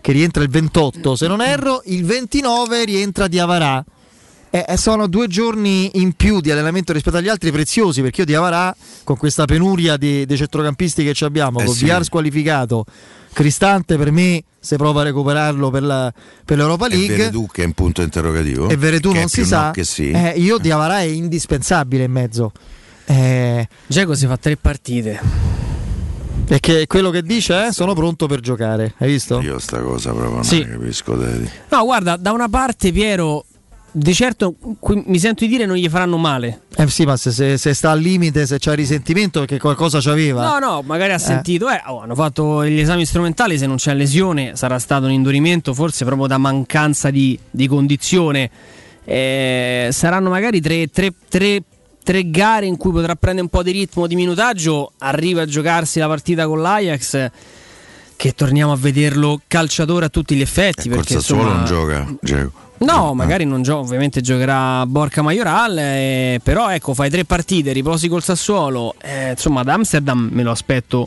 che 0.00 0.12
rientra 0.12 0.42
il 0.42 0.50
28 0.50 1.16
se 1.16 1.26
non 1.26 1.40
erro, 1.42 1.82
il 1.86 2.04
29 2.04 2.84
rientra 2.84 3.26
Diavarà. 3.26 3.84
Eh, 4.54 4.64
eh, 4.68 4.76
sono 4.76 5.08
due 5.08 5.26
giorni 5.26 5.90
in 6.00 6.12
più 6.12 6.40
di 6.40 6.48
allenamento 6.52 6.92
rispetto 6.92 7.16
agli 7.16 7.28
altri 7.28 7.50
preziosi 7.50 8.02
perché 8.02 8.20
io 8.20 8.26
Diavarà 8.26 8.72
con 9.02 9.16
questa 9.16 9.46
penuria 9.46 9.96
di, 9.96 10.24
dei 10.26 10.36
centrocampisti 10.36 11.02
che 11.02 11.12
ci 11.12 11.24
abbiamo, 11.24 11.58
Eh 11.58 11.64
con 11.64 11.74
sì. 11.74 11.82
Viar 11.82 12.04
squalificato, 12.04 12.84
Cristante 13.32 13.96
per 13.96 14.12
me 14.12 14.44
se 14.60 14.76
prova 14.76 15.00
a 15.00 15.04
recuperarlo 15.04 15.70
per, 15.70 15.82
la- 15.82 16.12
per 16.44 16.56
l'Europa 16.56 16.86
E 16.86 16.90
League 16.90 17.16
Veredù 17.16 17.48
che 17.50 17.64
è 17.64 17.66
un 17.66 17.72
punto 17.72 18.00
interrogativo. 18.02 18.68
e 18.68 18.76
Veretù 18.76 19.10
è 19.10 19.18
non 19.18 19.28
si 19.28 19.44
sa. 19.44 19.72
no 19.74 19.82
sì. 19.82 20.12
Eh, 20.12 20.34
io 20.36 20.58
Diavarà 20.58 21.00
è 21.00 21.06
indispensabile 21.06 22.04
in 22.04 22.12
mezzo. 22.12 22.52
Eh, 23.06 23.66
si 23.88 24.26
fa 24.26 24.36
tre 24.36 24.56
partite. 24.56 25.20
e 26.46 26.60
che 26.60 26.86
quello 26.86 27.10
che 27.10 27.22
dice 27.22 27.66
eh, 27.66 27.72
sono 27.72 27.92
pronto 27.94 28.28
per 28.28 28.38
giocare. 28.38 28.94
Hai 28.98 29.08
visto? 29.10 29.40
Io 29.40 29.58
sta 29.58 29.80
cosa 29.80 30.10
proprio 30.12 30.34
non 30.34 30.44
Sì. 30.44 30.60
la 30.60 30.68
capisco. 30.78 31.18
Teddy. 31.18 31.48
No, 31.70 31.82
guarda, 31.84 32.16
da 32.16 32.30
una 32.30 32.48
parte 32.48 32.92
Piero, 32.92 33.46
di 33.96 34.12
certo 34.12 34.54
qui- 34.80 35.04
mi 35.06 35.18
sento 35.20 35.44
di 35.44 35.50
dire 35.50 35.66
non 35.66 35.76
gli 35.76 35.88
faranno 35.88 36.16
male. 36.16 36.62
Eh 36.76 36.88
sì, 36.88 37.04
ma 37.04 37.16
se, 37.16 37.30
se- 37.30 37.56
se 37.56 37.72
sta 37.74 37.90
al 37.92 38.00
limite, 38.00 38.44
se 38.44 38.56
c'ha 38.58 38.72
risentimento, 38.74 39.38
perché 39.40 39.58
qualcosa 39.60 40.00
c'aveva. 40.00 40.42
No, 40.42 40.58
no, 40.58 40.82
magari 40.84 41.12
ha 41.12 41.16
Eh. 41.16 41.18
sentito, 41.20 41.68
eh, 41.70 41.80
oh, 41.86 42.00
hanno 42.00 42.14
fatto 42.16 42.66
gli 42.66 42.80
esami 42.80 43.06
strumentali, 43.06 43.56
se 43.56 43.66
non 43.66 43.76
c'è 43.76 43.94
lesione 43.94 44.56
sarà 44.56 44.78
stato 44.80 45.04
un 45.04 45.12
indurimento, 45.12 45.72
forse 45.74 46.04
proprio 46.04 46.26
da 46.26 46.38
mancanza 46.38 47.10
di, 47.10 47.38
di 47.50 47.68
condizione. 47.68 48.50
Eh, 49.04 49.90
saranno 49.92 50.28
magari 50.30 50.60
tre, 50.60 50.88
tre- 50.88 51.12
tre- 51.28 51.62
tre 52.02 52.30
gare 52.30 52.66
in 52.66 52.76
cui 52.76 52.90
potrà 52.90 53.14
prendere 53.14 53.44
un 53.44 53.50
po' 53.50 53.62
di 53.62 53.70
ritmo, 53.70 54.06
di 54.06 54.14
minutaggio, 54.16 54.92
arriva 54.98 55.42
a 55.42 55.46
giocarsi 55.46 55.98
la 56.00 56.08
partita 56.08 56.46
con 56.46 56.60
l'Ajax. 56.60 57.30
che 58.16 58.32
torniamo 58.32 58.70
a 58.72 58.76
vederlo 58.76 59.40
calciatore 59.46 60.06
a 60.06 60.08
tutti 60.08 60.34
gli 60.36 60.40
effetti. 60.40 60.88
Col 60.88 60.98
perché, 60.98 61.14
Sassuolo 61.14 61.42
insomma, 61.42 61.56
non 61.56 61.66
gioca, 61.66 62.16
Dzeko. 62.22 62.52
No, 62.84 63.14
magari 63.14 63.44
non 63.44 63.62
gioca, 63.62 63.80
ovviamente 63.80 64.20
giocherà 64.20 64.84
Borca 64.86 65.22
Majoral, 65.22 65.76
eh, 65.78 66.40
però 66.42 66.70
ecco, 66.70 66.94
fai 66.94 67.10
tre 67.10 67.24
partite, 67.24 67.72
riposi 67.72 68.08
col 68.08 68.22
Sassuolo, 68.22 68.94
eh, 69.00 69.30
insomma 69.30 69.60
ad 69.60 69.68
Amsterdam 69.68 70.28
me 70.32 70.42
lo 70.42 70.50
aspetto 70.50 71.06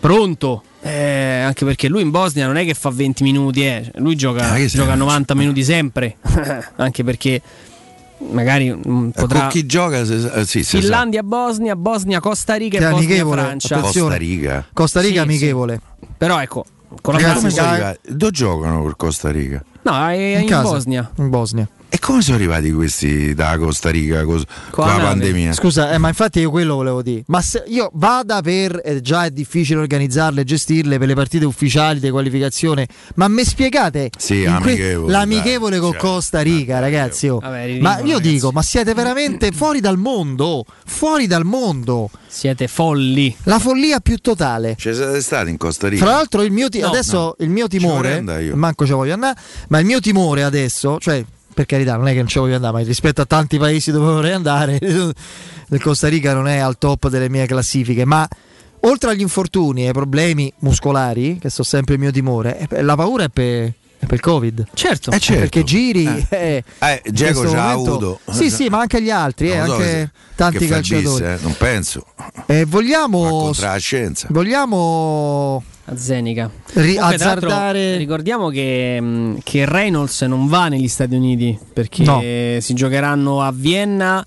pronto, 0.00 0.62
eh, 0.82 1.40
anche 1.44 1.64
perché 1.64 1.88
lui 1.88 2.02
in 2.02 2.10
Bosnia 2.10 2.46
non 2.46 2.56
è 2.56 2.64
che 2.64 2.74
fa 2.74 2.90
20 2.90 3.22
minuti, 3.22 3.64
eh, 3.64 3.90
lui 3.96 4.16
gioca, 4.16 4.50
Ah, 4.52 4.54
sei- 4.56 4.68
gioca 4.68 4.94
90 4.94 5.34
minuti 5.34 5.62
sempre, 5.62 6.16
anche 6.76 7.04
perché 7.04 7.40
magari 8.30 8.72
mm, 8.72 9.08
Eh, 9.08 9.12
potrà... 9.12 9.40
Con 9.42 9.48
chi 9.48 9.66
gioca? 9.66 10.04
Se, 10.04 10.14
eh, 10.14 10.44
sì, 10.44 10.62
se 10.64 10.76
sa. 10.76 10.78
Finlandia, 10.80 11.22
Bosnia, 11.22 11.76
Bosnia, 11.76 12.20
Costa 12.20 12.54
Rica 12.54 12.78
Che 12.78 12.84
e 12.86 12.90
Bosnia, 12.90 13.06
amichevole, 13.08 13.40
Francia. 13.42 13.76
attenzione. 13.78 14.08
Costa 14.16 14.24
Rica. 14.24 14.66
Costa 14.72 15.00
Rica 15.00 15.12
Sì, 15.14 15.18
amichevole. 15.20 15.80
Però 16.18 16.40
ecco, 16.40 16.64
con 17.00 17.14
la 17.14 17.20
Ragazzi, 17.20 17.50
Francia-? 17.50 17.96
Dove 18.08 18.32
giocano 18.32 18.82
per 18.82 18.96
Costa 18.96 19.30
Rica? 19.30 19.64
No, 19.82 20.08
è 20.08 20.12
in, 20.14 20.46
casa. 20.46 20.70
Bosnia. 20.70 21.10
In 21.16 21.30
Bosnia. 21.30 21.68
E 21.94 21.98
come 21.98 22.22
sono 22.22 22.36
arrivati 22.36 22.72
questi 22.72 23.34
da 23.34 23.58
Costa 23.58 23.90
Rica 23.90 24.24
cos- 24.24 24.44
con, 24.70 24.86
la 24.86 24.94
pandemia? 24.96 25.52
Scusa, 25.52 25.92
eh, 25.92 25.98
ma 25.98 26.08
infatti 26.08 26.40
io 26.40 26.48
quello 26.50 26.76
volevo 26.76 27.02
dire. 27.02 27.22
Ma 27.26 27.42
se 27.42 27.64
io 27.66 27.90
vada 27.92 28.40
per. 28.40 28.80
eh, 28.82 29.02
già 29.02 29.26
è 29.26 29.30
difficile 29.30 29.80
organizzarle, 29.80 30.42
gestirle 30.42 30.96
per 30.96 31.06
le 31.08 31.14
partite 31.14 31.44
ufficiali 31.44 32.00
di 32.00 32.08
qualificazione. 32.08 32.88
Ma 33.16 33.28
mi 33.28 33.44
spiegate 33.44 34.08
Sì, 34.16 34.36
in 34.44 34.58
que- 34.62 34.70
amichevole, 34.72 35.12
l'amichevole 35.12 35.78
con 35.80 35.90
dai, 35.90 36.00
Costa 36.00 36.40
Rica, 36.40 36.78
ragazzi? 36.78 37.28
oh. 37.28 37.40
Vabbè, 37.40 37.78
ma 37.80 37.98
io 37.98 38.04
ragazzi. 38.14 38.20
dico, 38.22 38.50
ma 38.52 38.62
siete 38.62 38.94
veramente 38.94 39.52
fuori 39.52 39.80
dal 39.80 39.98
mondo? 39.98 40.64
Fuori 40.86 41.26
dal 41.26 41.44
mondo. 41.44 42.08
Siete 42.26 42.68
folli. 42.68 43.36
La 43.42 43.58
follia 43.58 44.00
più 44.00 44.16
totale. 44.16 44.76
Ci 44.78 44.94
siete 44.94 45.20
stati 45.20 45.50
in 45.50 45.58
Costa 45.58 45.88
Rica? 45.88 46.06
Fra 46.06 46.14
l'altro, 46.14 46.40
il 46.40 46.52
mio 46.52 46.70
ti- 46.70 46.80
No, 46.80 46.86
adesso 46.86 47.18
no. 47.18 47.34
il 47.44 47.50
mio 47.50 47.68
timore, 47.68 48.22
manco 48.54 48.86
ci 48.86 48.92
voglio 48.92 49.12
andare, 49.12 49.38
ma 49.68 49.78
il 49.78 49.84
mio 49.84 50.00
timore 50.00 50.42
adesso, 50.42 50.96
cioè 50.98 51.22
per 51.54 51.66
carità, 51.66 51.96
non 51.96 52.08
è 52.08 52.12
che 52.12 52.18
non 52.18 52.26
ci 52.28 52.38
voglio 52.38 52.54
andare, 52.56 52.72
ma 52.72 52.80
rispetto 52.82 53.20
a 53.22 53.26
tanti 53.26 53.58
paesi 53.58 53.90
dove 53.90 54.12
vorrei 54.12 54.32
andare, 54.32 54.78
il 54.82 55.80
Costa 55.80 56.08
Rica 56.08 56.34
non 56.34 56.48
è 56.48 56.58
al 56.58 56.78
top 56.78 57.08
delle 57.08 57.28
mie 57.28 57.46
classifiche, 57.46 58.04
ma 58.04 58.26
oltre 58.80 59.10
agli 59.10 59.20
infortuni 59.20 59.84
e 59.84 59.86
ai 59.88 59.92
problemi 59.92 60.52
muscolari, 60.60 61.38
che 61.38 61.50
sono 61.50 61.66
sempre 61.66 61.94
il 61.94 62.00
mio 62.00 62.10
timore, 62.10 62.66
eh, 62.68 62.82
la 62.82 62.96
paura 62.96 63.24
è 63.24 63.28
per, 63.28 63.72
è 63.98 64.06
per 64.06 64.14
il 64.14 64.20
Covid. 64.20 64.66
Certo, 64.74 65.10
Eh, 65.12 65.18
certo. 65.20 65.40
perché 65.40 65.62
giri. 65.64 66.26
eh, 66.30 66.64
Eh, 66.78 67.02
Dzeko 67.08 67.38
questo 67.40 67.48
ci 67.50 67.56
ha 67.60 67.70
avuto. 67.70 68.18
Sì, 68.30 68.50
sì, 68.50 68.68
ma 68.68 68.80
anche 68.80 69.00
gli 69.00 69.10
altri, 69.10 69.50
eh, 69.52 69.64
so 69.64 69.72
anche 69.74 69.84
se- 69.84 70.10
tanti 70.34 70.66
calciatori. 70.66 71.24
eh, 71.24 71.38
non 71.42 71.54
penso. 71.56 72.04
Eh, 72.46 72.64
vogliamo, 72.64 73.28
Contro 73.28 73.66
la 73.66 73.76
scienza. 73.76 74.26
vogliamo 74.30 75.62
a 75.86 75.96
Zenica. 75.96 76.50
Ri- 76.74 76.96
azzardare- 76.98 77.96
ricordiamo 77.96 78.48
che, 78.48 79.00
mh, 79.00 79.38
che 79.42 79.64
Reynolds 79.64 80.22
non 80.22 80.46
va 80.46 80.68
negli 80.68 80.88
Stati 80.88 81.14
Uniti 81.14 81.58
perché 81.72 82.04
No. 82.04 82.20
si 82.60 82.74
giocheranno 82.74 83.42
a 83.42 83.52
Vienna, 83.54 84.24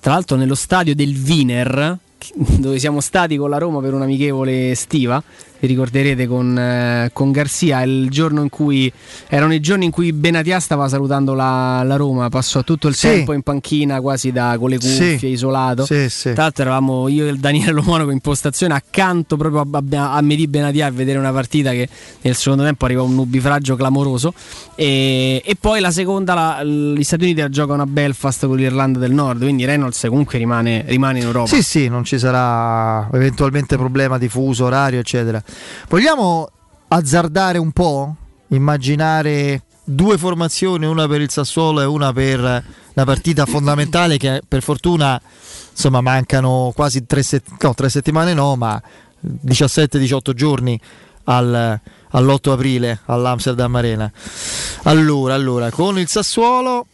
tra 0.00 0.12
l'altro 0.12 0.36
nello 0.36 0.54
stadio 0.54 0.94
del 0.94 1.14
Wiener, 1.26 1.98
dove 2.36 2.78
siamo 2.78 3.00
stati 3.00 3.36
con 3.36 3.50
la 3.50 3.58
Roma 3.58 3.80
per 3.80 3.94
un'amichevole 3.94 4.70
estiva. 4.70 5.22
Vi 5.62 5.68
ricorderete 5.68 6.26
con, 6.26 6.58
eh, 6.58 7.10
con 7.12 7.30
Garzia 7.30 7.82
il 7.84 8.08
giorno 8.10 8.42
in 8.42 8.48
cui 8.48 8.92
erano 9.28 9.54
i 9.54 9.60
giorni 9.60 9.84
in 9.84 9.92
cui 9.92 10.12
Benatia 10.12 10.58
stava 10.58 10.88
salutando 10.88 11.34
la, 11.34 11.84
la 11.84 11.94
Roma, 11.94 12.28
passò 12.30 12.64
tutto 12.64 12.88
il 12.88 12.96
Sì. 12.96 13.06
tempo 13.06 13.32
in 13.32 13.42
panchina 13.42 14.00
quasi 14.00 14.32
da, 14.32 14.56
con 14.58 14.70
le 14.70 14.78
cuffie, 14.78 15.18
Sì. 15.18 15.26
isolato. 15.28 15.84
Sì, 15.86 16.08
sì. 16.10 16.32
Tra 16.32 16.42
l'altro 16.42 16.64
eravamo 16.64 17.06
io 17.06 17.28
e 17.28 17.34
Daniele 17.36 17.70
Lomonaco 17.70 18.10
in 18.10 18.18
postazione 18.18 18.74
accanto 18.74 19.36
proprio 19.36 19.60
a, 19.60 19.82
a, 19.98 20.14
a 20.14 20.20
Medi 20.20 20.48
Benatia 20.48 20.86
a 20.86 20.90
vedere 20.90 21.18
una 21.20 21.30
partita 21.30 21.70
che 21.70 21.88
nel 22.22 22.34
secondo 22.34 22.64
tempo 22.64 22.84
arriva 22.84 23.02
un 23.02 23.14
nubifragio 23.14 23.76
clamoroso 23.76 24.34
e, 24.74 25.42
e 25.44 25.56
poi 25.60 25.78
la 25.78 25.92
seconda 25.92 26.34
la- 26.34 26.64
gli 26.64 27.04
Stati 27.04 27.22
Uniti 27.22 27.40
la 27.40 27.48
giocano 27.48 27.82
a 27.82 27.86
Belfast 27.86 28.48
con 28.48 28.56
l'Irlanda 28.56 28.98
del 28.98 29.12
Nord 29.12 29.42
quindi 29.42 29.64
Reynolds 29.64 30.06
comunque 30.08 30.38
rimane, 30.38 30.82
rimane 30.88 31.20
in 31.20 31.26
Europa 31.26 31.46
Sì, 31.54 31.62
sì, 31.62 31.86
non 31.88 32.02
ci 32.02 32.18
sarà 32.18 33.08
eventualmente 33.12 33.76
problema 33.76 34.18
di 34.18 34.28
fuso 34.28 34.64
orario, 34.64 34.98
eccetera. 34.98 35.40
Vogliamo 35.88 36.48
azzardare 36.88 37.58
un 37.58 37.70
po'? 37.72 38.16
Immaginare 38.48 39.62
due 39.84 40.16
formazioni, 40.18 40.86
una 40.86 41.06
per 41.08 41.20
il 41.20 41.30
Sassuolo 41.30 41.80
e 41.80 41.84
una 41.84 42.12
per 42.12 42.64
la 42.94 43.04
partita 43.04 43.46
fondamentale 43.46 44.16
che 44.18 44.42
per 44.46 44.62
fortuna 44.62 45.20
insomma 45.70 46.00
mancano 46.02 46.72
quasi 46.74 47.06
tre, 47.06 47.22
set- 47.22 47.48
no, 47.60 47.74
tre 47.74 47.88
settimane 47.88 48.34
no, 48.34 48.54
ma 48.56 48.80
17-18 49.46 50.32
giorni 50.34 50.78
al- 51.24 51.80
all'8 52.10 52.50
aprile 52.50 53.00
all'Amsterdam 53.06 53.74
Arena. 53.76 54.10
Allora, 54.84 55.34
allora, 55.34 55.70
con 55.70 55.98
il 55.98 56.08
Sassuolo 56.08 56.86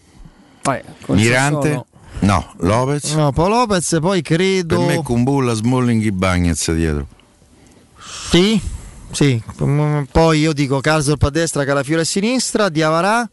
Poi, 0.62 0.80
con 1.04 1.18
il 1.18 1.24
Mirante? 1.24 1.54
Sassuolo- 1.68 1.86
No, 2.20 2.52
Lopez? 2.58 3.12
No, 3.14 3.30
poi 3.32 3.48
Lopez, 3.48 3.98
poi 4.00 4.22
credo. 4.22 4.76
Per 4.78 4.86
me 4.86 5.02
Kumbulla, 5.02 5.54
Smalling 5.54 6.04
e 6.04 6.12
Bagnez 6.12 6.72
dietro. 6.72 7.06
Sì, 8.30 8.60
sì. 9.10 9.42
Mm, 9.62 10.02
Poi 10.10 10.38
io 10.40 10.52
dico 10.52 10.80
Karsdorp 10.80 11.22
a 11.22 11.30
destra, 11.30 11.64
Calafiore 11.64 12.02
a 12.02 12.04
sinistra, 12.04 12.68
Diavarà 12.68 13.28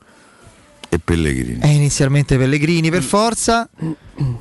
E 0.90 1.00
Pellegrini. 1.00 1.60
e 1.62 1.68
inizialmente 1.74 2.38
Pellegrini 2.38 2.90
per 2.90 3.04
forza. 3.04 3.68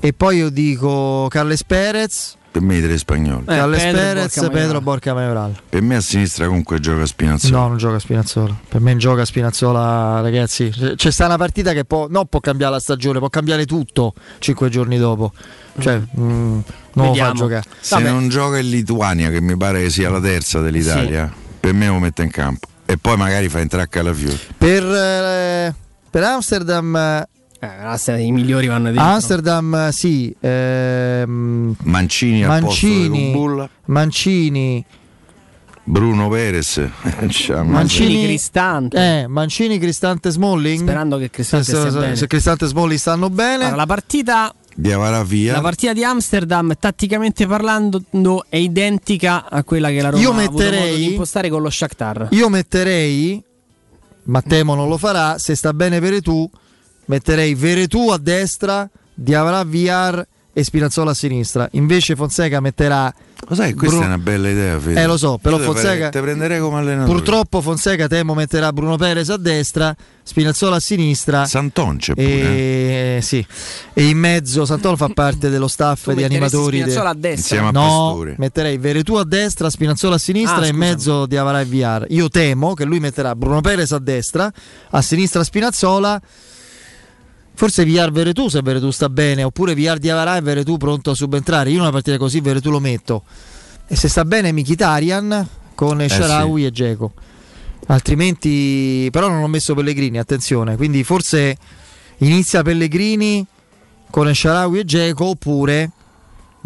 E 0.01 0.13
poi 0.13 0.37
io 0.39 0.51
dico 0.51 1.27
Carles 1.29 1.65
Perez, 1.65 2.37
Per 2.55 2.63
me 2.63 2.77
i 2.77 2.81
tre 2.81 2.97
spagnoli. 2.97 3.47
Carles 3.47 3.83
Pedro, 3.83 4.01
Perez, 4.01 4.37
Borca 4.37 4.51
Pedro. 4.51 4.81
Borca 4.81 5.13
Majoral. 5.13 5.61
Per 5.69 5.83
me 5.83 5.97
a 5.97 6.01
sinistra 6.01 6.47
comunque 6.47 6.79
gioca 6.79 7.05
Spinazzola. 7.05 7.59
No, 7.59 7.67
non 7.67 7.79
gioca 7.79 7.99
Spinazzola. 7.99 8.57
Per 8.69 8.81
me 8.81 8.97
gioca 8.97 9.25
Spinazzola, 9.25 10.21
ragazzi. 10.21 10.73
C'è 10.95 11.11
sta 11.11 11.27
una 11.27 11.37
partita 11.37 11.73
che 11.73 11.85
può, 11.85 12.07
non 12.09 12.27
può 12.27 12.39
cambiare 12.39 12.75
la 12.75 12.79
stagione, 12.79 13.19
può 13.19 13.29
cambiare 13.29 13.67
tutto 13.67 14.15
cinque 14.39 14.69
giorni 14.69 14.99
dopo. 14.99 15.33
Cioè, 15.81 15.99
mm, 15.99 16.13
non 16.21 16.63
lo 16.93 17.03
fa 17.03 17.09
Vediamo. 17.09 17.35
giocare. 17.35 17.65
Se 17.81 17.99
non 17.99 18.29
gioca 18.29 18.59
in 18.59 18.71
Lituania, 18.71 19.31
che 19.31 19.41
mi 19.41 19.57
pare 19.57 19.83
che 19.83 19.91
sia 19.91 20.09
la 20.09 20.21
terza 20.21 20.61
dell'Italia, 20.61 21.29
per 21.59 21.73
me 21.73 21.89
lo 21.89 21.99
mette 21.99 22.23
in 22.23 22.31
campo. 22.31 22.69
E 22.87 22.99
poi 22.99 23.17
magari 23.17 23.49
fa 23.49 23.59
entrare 23.59 23.89
Calafiore. 23.89 24.39
Per, 24.57 24.85
eh, 24.85 25.75
per 26.09 26.23
Amsterdam, 26.23 27.27
eh, 27.65 28.21
i 28.23 28.33
migliori 28.33 28.67
vanno 28.67 28.91
dentro 28.91 29.03
Amsterdam, 29.05 29.75
eh, 29.75 29.93
sì. 29.93 30.35
ehm, 30.41 31.77
Mancini, 31.83 32.45
al 32.45 32.61
posto 32.63 32.87
di 32.87 32.93
Mancini. 33.09 33.73
Mancini, 33.87 34.85
Bruno 35.85 36.29
Perez. 36.29 36.81
Ciao, 37.29 37.65
Mancini, 37.65 38.25
Cristante. 38.25 38.97
eh, 39.23 39.27
Mancini, 39.27 39.79
Cristante, 39.79 40.31
Smalling. 40.31 40.81
Sperando 40.81 41.19
che 41.19 41.31
Cristante 41.31 41.65
se, 41.73 41.91
se- 41.91 41.99
bene. 41.99 42.17
se 42.17 42.27
Cristante 42.27 42.65
e 42.65 42.69
Smalling 42.69 42.99
stanno 42.99 43.31
bene. 43.31 43.65
Allora, 43.65 43.77
la 43.77 43.87
partita. 43.87 44.55
La 44.77 45.61
partita 45.61 45.93
di 45.93 46.03
Amsterdam, 46.03 46.75
tatticamente 46.77 47.47
parlando, 47.47 48.03
no, 48.13 48.45
è 48.49 48.57
identica 48.57 49.49
a 49.49 49.63
quella 49.63 49.89
che 49.91 50.03
la 50.03 50.11
Roma 50.11 50.21
Io 50.21 50.31
ha 50.33 50.35
avuto 50.35 50.51
modo 50.51 50.65
metterei- 50.65 50.97
di 50.97 51.11
impostare 51.13 51.49
con 51.49 51.63
lo 51.63 51.71
Shakhtar. 51.71 52.29
Io 52.33 52.49
metterei, 52.49 53.41
ma 54.25 54.43
temo 54.43 54.75
non 54.75 54.89
lo 54.89 54.99
farà, 54.99 55.39
se 55.39 55.55
sta 55.55 55.73
bene 55.73 56.01
Veretù, 56.01 56.51
metterei 57.07 57.55
Veretù 57.55 58.11
a 58.11 58.19
destra, 58.19 58.89
Diavara 59.13 59.65
Viar 59.65 60.27
e 60.57 60.63
Spinazzola 60.63 61.11
a 61.11 61.15
sinistra. 61.15 61.69
Invece 61.73 62.15
Fonseca 62.15 62.61
metterà... 62.61 63.13
Lo 63.47 63.55
sai, 63.57 63.75
questa 63.75 63.97
Bruno- 63.97 64.05
è 64.05 64.15
una 64.15 64.23
bella 64.23 64.49
idea, 64.49 64.79
Fede. 64.79 65.03
Eh 65.03 65.07
lo 65.07 65.17
so, 65.19 65.37
però 65.37 65.59
Io 65.59 65.65
Fonseca... 65.65 66.09
Te 66.09 66.21
prenderei 66.21 66.61
come 66.61 66.79
allenatore. 66.79 67.13
Purtroppo 67.13 67.61
Fonseca 67.61 68.07
temo 68.07 68.35
metterà 68.35 68.73
Bruno 68.73 68.97
Perez 68.97 69.29
a 69.31 69.37
destra, 69.37 69.95
Spinazzola 70.23 70.77
a 70.77 70.81
sinistra. 70.81 71.45
Santonce 71.45 72.15
pure. 72.15 72.25
E, 72.27 73.19
sì. 73.21 73.45
e 73.93 74.09
in 74.09 74.17
mezzo 74.17 74.65
Santoro 74.65 74.97
fa 74.97 75.09
parte 75.09 75.51
dello 75.51 75.69
staff 75.69 76.09
di 76.11 76.23
metteresti 76.23 76.35
animatori. 76.37 76.77
de- 76.77 76.83
Spinazzola 76.85 77.11
a 77.11 77.15
destra? 77.15 77.57
Insieme 77.57 77.67
a 77.67 77.71
no, 77.73 77.81
Pastore. 78.07 78.35
metterei 78.39 78.79
Veretù 78.79 79.15
a 79.17 79.25
destra, 79.25 79.69
Spinazzola 79.69 80.15
a 80.15 80.19
sinistra 80.19 80.61
Ah, 80.61 80.67
e 80.67 80.69
in 80.69 80.77
mezzo 80.77 81.27
di 81.27 81.37
Avarà 81.37 81.61
e 81.61 81.65
Viar. 81.65 82.07
Io 82.11 82.29
temo 82.31 82.73
che 82.75 82.85
lui 82.85 83.01
metterà 83.01 83.35
Bruno 83.35 83.61
Perez 83.61 83.91
a 83.93 83.99
destra, 83.99 84.51
a 84.91 85.03
sinistra 85.03 85.43
Spinazzola. 85.45 86.23
Forse 87.57 87.85
Viar 87.85 88.11
Veretù 88.11 88.49
se 88.49 88.61
Veretù 88.63 88.91
sta 88.91 89.09
bene, 89.09 89.45
oppure 89.45 89.75
Viar 89.75 89.99
di 89.99 90.11
Avarà 90.11 90.37
e 90.37 90.41
Veretù 90.41 90.77
pronto 90.77 91.11
a 91.11 91.15
subentrare. 91.15 91.71
Io 91.71 91.81
una 91.81 91.93
partita 91.93 92.19
così 92.19 92.41
Veretù 92.41 92.71
lo 92.71 92.81
metto. 92.81 93.23
E 93.87 93.97
se 93.97 94.09
sta 94.09 94.25
bene 94.25 94.53
Mkhitaryan 94.53 95.49
con 95.75 96.01
Eh, 96.01 96.09
Sharawi 96.09 96.65
e 96.65 96.71
Geco. 96.71 97.13
Altrimenti, 97.87 99.09
però 99.13 99.29
non 99.29 99.43
ho 99.43 99.49
messo 99.49 99.75
Pellegrini, 99.75 100.19
attenzione. 100.19 100.77
Quindi 100.77 101.05
forse 101.05 101.57
inizia 102.19 102.63
Pellegrini 102.63 103.47
con 104.11 104.33
Sharawi 104.35 104.79
e 104.81 104.85
Geco 104.85 105.27
oppure 105.27 105.91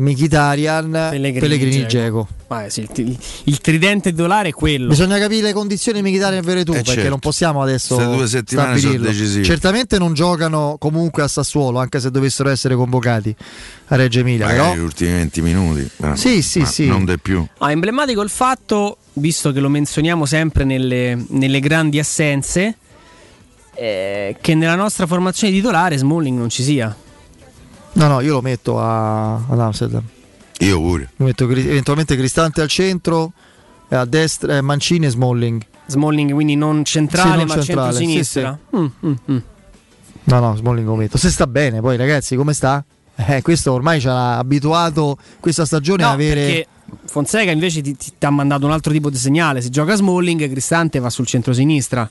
Mkhitaryan, 0.01 0.91
Pellegrini, 0.91 1.39
Pellegrini. 1.41 1.86
Geco. 1.89 2.28
Ma 2.49 2.68
sì, 2.68 2.81
il, 2.83 2.89
il- 2.94 3.18
il 3.44 3.60
tridente 3.60 4.10
titolare 4.10 4.51
è 4.51 4.52
quello. 4.52 4.89
Bisogna 4.89 5.18
capire 5.18 5.43
le 5.49 5.52
condizioni 5.52 6.01
di 6.01 6.09
Mkhitaryan 6.09 6.43
e 6.43 6.47
Veretù 6.47 6.70
Eh, 6.73 6.77
perché 6.77 6.93
certo. 6.93 7.09
non 7.09 7.18
possiamo 7.18 7.62
adesso 7.62 7.97
Queste 7.97 8.15
due 8.15 8.27
settimane 8.28 8.68
sono 8.68 8.78
stabilirlo. 8.78 9.07
decisive. 9.10 9.44
Certamente 9.44 9.99
non 9.99 10.15
giocano 10.15 10.77
comunque 10.78 11.23
a 11.25 11.28
Sassuolo, 11.28 11.78
anche 11.81 11.99
se 12.01 12.10
dovessero 12.12 12.49
essere 12.49 12.77
convocati 12.77 13.35
a 13.89 13.97
Reggio 13.97 14.20
Emilia. 14.20 14.47
Magari 14.47 14.68
Però 14.70 14.81
gli 14.81 14.85
ultimi 14.85 15.10
20 15.10 15.43
minuti. 15.43 15.91
però- 15.97 16.15
Sì, 16.15 16.43
sì, 16.43 16.60
ma 16.60 16.67
sì. 16.67 16.86
Non 16.86 17.05
di 17.05 17.18
più. 17.18 17.44
Ah, 17.59 17.70
emblematico 17.73 18.23
il 18.23 18.31
fatto 18.31 18.99
visto 19.15 19.51
che 19.51 19.59
lo 19.59 19.68
menzioniamo 19.68 20.27
sempre 20.27 20.62
nelle, 20.65 21.18
nelle 21.31 21.59
grandi 21.59 21.99
assenze, 21.99 22.77
eh, 23.75 24.36
che 24.41 24.55
nella 24.55 24.75
nostra 24.77 25.07
formazione 25.07 25.52
titolare 25.52 25.97
Smalling 25.99 26.39
non 26.39 26.49
ci 26.49 26.62
sia. 26.62 26.94
No, 27.99 28.07
no, 28.07 28.20
io 28.20 28.35
lo 28.35 28.43
metto 28.43 28.81
a, 28.81 29.35
ad 29.35 29.59
Amsterdam. 29.59 30.02
Io 30.60 30.81
pure. 30.81 31.10
Lo 31.17 31.25
metto 31.27 31.49
eventualmente 31.51 32.17
Cristante 32.17 32.60
al 32.60 32.68
centro, 32.68 33.33
e 33.89 33.97
a 33.97 34.05
destra 34.05 34.57
eh, 34.57 34.60
Mancini 34.60 35.07
e 35.07 35.10
Smalling. 35.10 35.62
Smalling 35.86 36.33
quindi 36.33 36.55
non 36.55 36.85
centrale 36.85 37.31
Sì, 37.31 37.36
non 37.36 37.47
ma 37.47 37.55
centrale, 37.55 37.93
centro-sinistra. 37.93 38.59
Mm, 38.77 38.86
mm, 39.07 39.12
mm. 39.33 39.36
No, 40.25 40.41
no, 40.41 40.55
Smalling 40.57 40.86
lo 40.86 40.94
metto. 40.94 41.17
Se 41.18 41.31
sta 41.31 41.47
bene, 41.47 41.81
poi 41.81 41.97
ragazzi, 41.97 42.36
come 42.36 42.52
sta? 42.52 42.85
Eh, 43.17 43.43
questo 43.43 43.73
ormai 43.73 44.01
ci 44.01 44.07
ha 44.07 44.39
abituato 44.39 45.18
questa 45.41 45.65
stagione 45.65 46.02
No, 46.05 46.10
a 46.10 46.12
avere... 46.12 46.41
perché 46.44 46.67
Fonseca 47.07 47.51
invece 47.51 47.81
ti, 47.81 47.97
ti- 47.97 48.12
ti 48.17 48.27
ha 48.27 48.31
mandato 48.31 48.65
un 48.65 48.70
altro 48.73 48.93
tipo 48.93 49.10
di 49.10 49.17
segnale. 49.17 49.60
Se 49.60 49.70
gioca 49.70 49.97
Smalling, 49.97 50.49
Cristante 50.49 51.01
va 51.01 51.10
sul 51.10 51.27
centro-sinistra. 51.27 52.09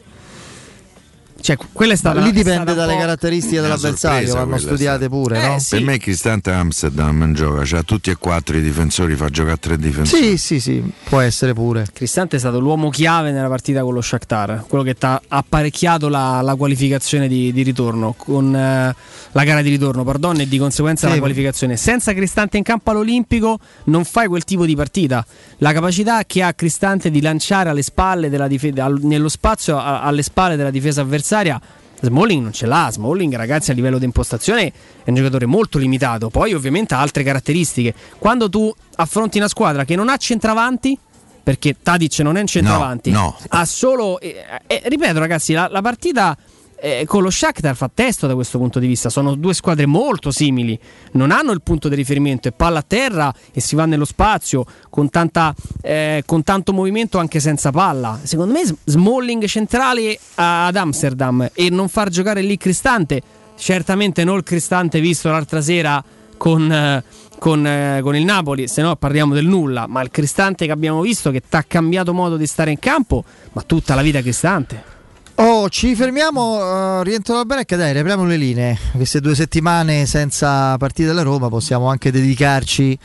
Cioè, 1.47 1.57
quella 1.71 1.93
è 1.93 1.95
stata 1.95 2.19
lì 2.19 2.31
è 2.31 2.33
dipende 2.33 2.73
dalle 2.73 2.97
caratteristiche 2.97 3.61
dell'avversario, 3.61 4.33
vanno 4.33 4.57
studiate 4.57 5.07
pure, 5.07 5.41
Eh, 5.41 5.47
no? 5.47 5.57
Per 5.69 5.81
me 5.81 5.97
Cristante 5.97 6.51
Amsterdam 6.51 7.33
gioca, 7.33 7.63
cioè 7.63 7.85
tutti 7.85 8.09
e 8.09 8.17
quattro 8.17 8.57
i 8.57 8.61
difensori, 8.61 9.15
fa 9.15 9.29
giocare 9.29 9.57
tre 9.57 9.77
difensori. 9.77 10.21
Sì, 10.21 10.37
sì, 10.37 10.59
sì, 10.59 10.83
può 11.07 11.21
essere 11.21 11.53
pure. 11.53 11.87
Cristante 11.93 12.35
è 12.35 12.39
stato 12.39 12.59
l'uomo 12.59 12.89
chiave 12.89 13.31
nella 13.31 13.47
partita 13.47 13.81
con 13.83 13.93
lo 13.93 14.01
Shakhtar, 14.01 14.65
quello 14.67 14.83
che 14.83 14.95
ti 14.95 15.05
ha 15.05 15.21
apparecchiato 15.25 16.09
la, 16.09 16.41
la 16.41 16.55
qualificazione 16.55 17.29
di, 17.29 17.53
di 17.53 17.63
ritorno, 17.63 18.13
con 18.17 18.53
eh, 18.53 18.93
la 19.33 19.43
gara 19.43 19.61
di 19.61 19.69
ritorno, 19.69 20.03
pardon, 20.03 20.39
e 20.39 20.47
di 20.47 20.57
conseguenza 20.57 21.07
Sì. 21.07 21.13
la 21.13 21.19
qualificazione. 21.19 21.77
Senza 21.77 22.13
Cristante 22.13 22.57
in 22.57 22.63
campo 22.63 22.91
all'Olimpico 22.91 23.59
non 23.85 24.03
fai 24.05 24.27
quel 24.27 24.43
tipo 24.43 24.65
di 24.65 24.75
partita. 24.75 25.25
La 25.57 25.73
capacità 25.73 26.23
che 26.25 26.41
ha 26.41 26.53
Cristante 26.53 27.11
di 27.11 27.21
lanciare 27.21 27.69
alle 27.69 27.81
spalle 27.83 28.29
della 28.29 28.47
dife- 28.47 28.73
al- 28.79 28.99
nello 29.01 29.29
spazio 29.29 29.77
a- 29.77 30.01
alle 30.01 30.23
spalle 30.23 30.55
della 30.55 30.71
difesa 30.71 31.01
avversaria. 31.01 31.59
Smalling 31.99 32.43
non 32.43 32.53
ce 32.53 32.67
l'ha, 32.67 32.89
Smalling 32.91 33.35
ragazzi 33.35 33.71
a 33.71 33.73
livello 33.73 33.97
di 33.97 34.05
impostazione 34.05 34.65
è 35.03 35.09
un 35.09 35.15
giocatore 35.15 35.47
molto 35.47 35.79
limitato, 35.79 36.29
poi 36.29 36.53
ovviamente 36.53 36.93
ha 36.93 36.99
altre 37.01 37.23
caratteristiche. 37.23 37.93
Quando 38.19 38.47
tu 38.49 38.71
affronti 38.97 39.39
una 39.39 39.47
squadra 39.47 39.83
che 39.83 39.95
non 39.95 40.07
ha 40.07 40.15
centravanti, 40.17 40.95
perché 41.41 41.75
Tadic 41.81 42.19
non 42.19 42.37
è 42.37 42.41
un 42.41 42.45
centravanti, 42.45 43.09
No, 43.09 43.19
no. 43.19 43.37
ha 43.49 43.65
solo. 43.65 44.19
eh, 44.19 44.43
eh, 44.67 44.81
ripeto, 44.85 45.17
ragazzi, 45.17 45.53
la, 45.53 45.67
la 45.71 45.81
partita 45.81 46.37
eh, 46.79 47.05
con 47.05 47.23
lo 47.23 47.29
Shakhtar 47.29 47.75
fa 47.75 47.89
testo 47.93 48.27
da 48.27 48.35
questo 48.35 48.57
punto 48.57 48.79
di 48.79 48.87
vista. 48.87 49.09
Sono 49.09 49.35
due 49.35 49.53
squadre 49.53 49.85
molto 49.85 50.31
simili, 50.31 50.79
non 51.13 51.31
hanno 51.31 51.51
il 51.51 51.61
punto 51.61 51.89
di 51.89 51.95
riferimento, 51.95 52.47
è 52.47 52.51
palla 52.51 52.79
a 52.79 52.85
terra 52.85 53.33
e 53.51 53.59
si 53.59 53.75
va 53.75 53.85
nello 53.85 54.05
spazio 54.05 54.65
con, 54.89 55.09
tanta, 55.09 55.53
eh, 55.81 56.23
con 56.25 56.43
tanto 56.43 56.73
movimento 56.73 57.17
anche 57.17 57.39
senza 57.39 57.71
palla. 57.71 58.19
Secondo 58.21 58.53
me, 58.53 58.61
Smalling 58.83 59.45
centrale 59.45 60.17
ad 60.35 60.75
Amsterdam 60.75 61.49
e 61.53 61.69
non 61.69 61.89
far 61.89 62.09
giocare 62.09 62.41
lì 62.41 62.57
Cristante, 62.57 63.21
certamente 63.57 64.23
non 64.23 64.37
il 64.37 64.43
Cristante 64.43 64.99
visto 64.99 65.29
l'altra 65.29 65.61
sera 65.61 66.03
con. 66.37 66.71
eh, 66.71 67.03
con, 67.37 67.67
eh, 67.67 67.99
con 68.01 68.15
il 68.15 68.25
Napoli, 68.25 68.67
se 68.67 68.81
no 68.81 68.95
parliamo 68.95 69.35
del 69.35 69.45
nulla, 69.45 69.85
ma 69.85 70.01
il 70.01 70.09
Cristante 70.09 70.65
che 70.65 70.71
abbiamo 70.71 71.01
visto 71.01 71.29
che 71.29 71.41
ti 71.47 71.55
ha 71.55 71.61
cambiato 71.61 72.11
modo 72.11 72.35
di 72.35 72.47
stare 72.47 72.71
in 72.71 72.79
campo, 72.79 73.23
ma 73.53 73.61
tutta 73.61 73.93
la 73.93 74.01
vita 74.01 74.21
Cristante. 74.21 74.96
Oh, 75.39 75.69
ci 75.69 75.93
fermiamo, 75.93 77.01
eh, 77.01 77.03
rientro 77.03 77.35
dal 77.35 77.45
break, 77.45 77.75
dai, 77.75 77.93
riapriamo 77.93 78.25
le 78.25 78.37
linee. 78.37 78.75
Queste 78.93 79.19
due 79.21 79.35
settimane 79.35 80.07
senza 80.07 80.75
partite 80.77 81.09
della 81.09 81.21
Roma 81.21 81.47
possiamo 81.47 81.89
anche 81.89 82.09
dedicarci 82.09 82.97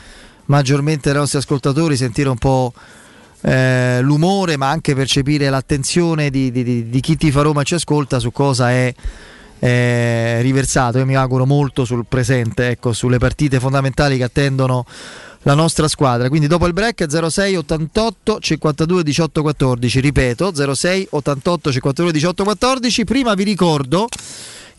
maggiormente 0.47 1.11
ai 1.11 1.17
nostri 1.17 1.37
ascoltatori, 1.37 1.95
sentire 1.95 2.31
un 2.31 2.39
po' 2.39 2.73
eh, 3.43 3.99
l'umore, 4.01 4.57
ma 4.57 4.71
anche 4.71 4.95
percepire 4.95 5.51
l'attenzione 5.51 6.31
di, 6.31 6.51
di- 6.51 6.65
di- 6.65 6.89
di 6.89 7.01
chi 7.01 7.19
tifa 7.19 7.43
Roma 7.43 7.65
ci 7.65 7.75
ascolta 7.75 8.19
su 8.19 8.33
cosa 8.33 8.71
è 8.71 8.95
eh, 9.59 10.41
riversato. 10.41 10.97
Io 10.97 11.05
mi 11.05 11.17
auguro 11.17 11.45
molto 11.45 11.85
sul 11.85 12.07
presente, 12.09 12.69
ecco, 12.69 12.95
sulle 12.95 13.19
partite 13.19 13.61
fondamentali 13.61 14.17
che 14.17 14.25
attendono 14.25 14.87
la 15.43 15.55
nostra 15.55 15.89
squadra. 15.89 16.29
Quindi 16.29 16.47
dopo 16.47 16.67
il 16.67 16.73
break 16.73 17.07
06 17.09 17.57
88 17.57 18.39
52 18.41 19.03
18 19.03 19.43
14, 19.43 20.01
ripeto 20.01 20.75
06 20.75 21.09
88 21.11 21.73
52 21.73 22.13
18 22.13 22.45
14. 22.45 23.05
Prima 23.05 23.35
vi 23.35 23.45
ricordo 23.45 24.09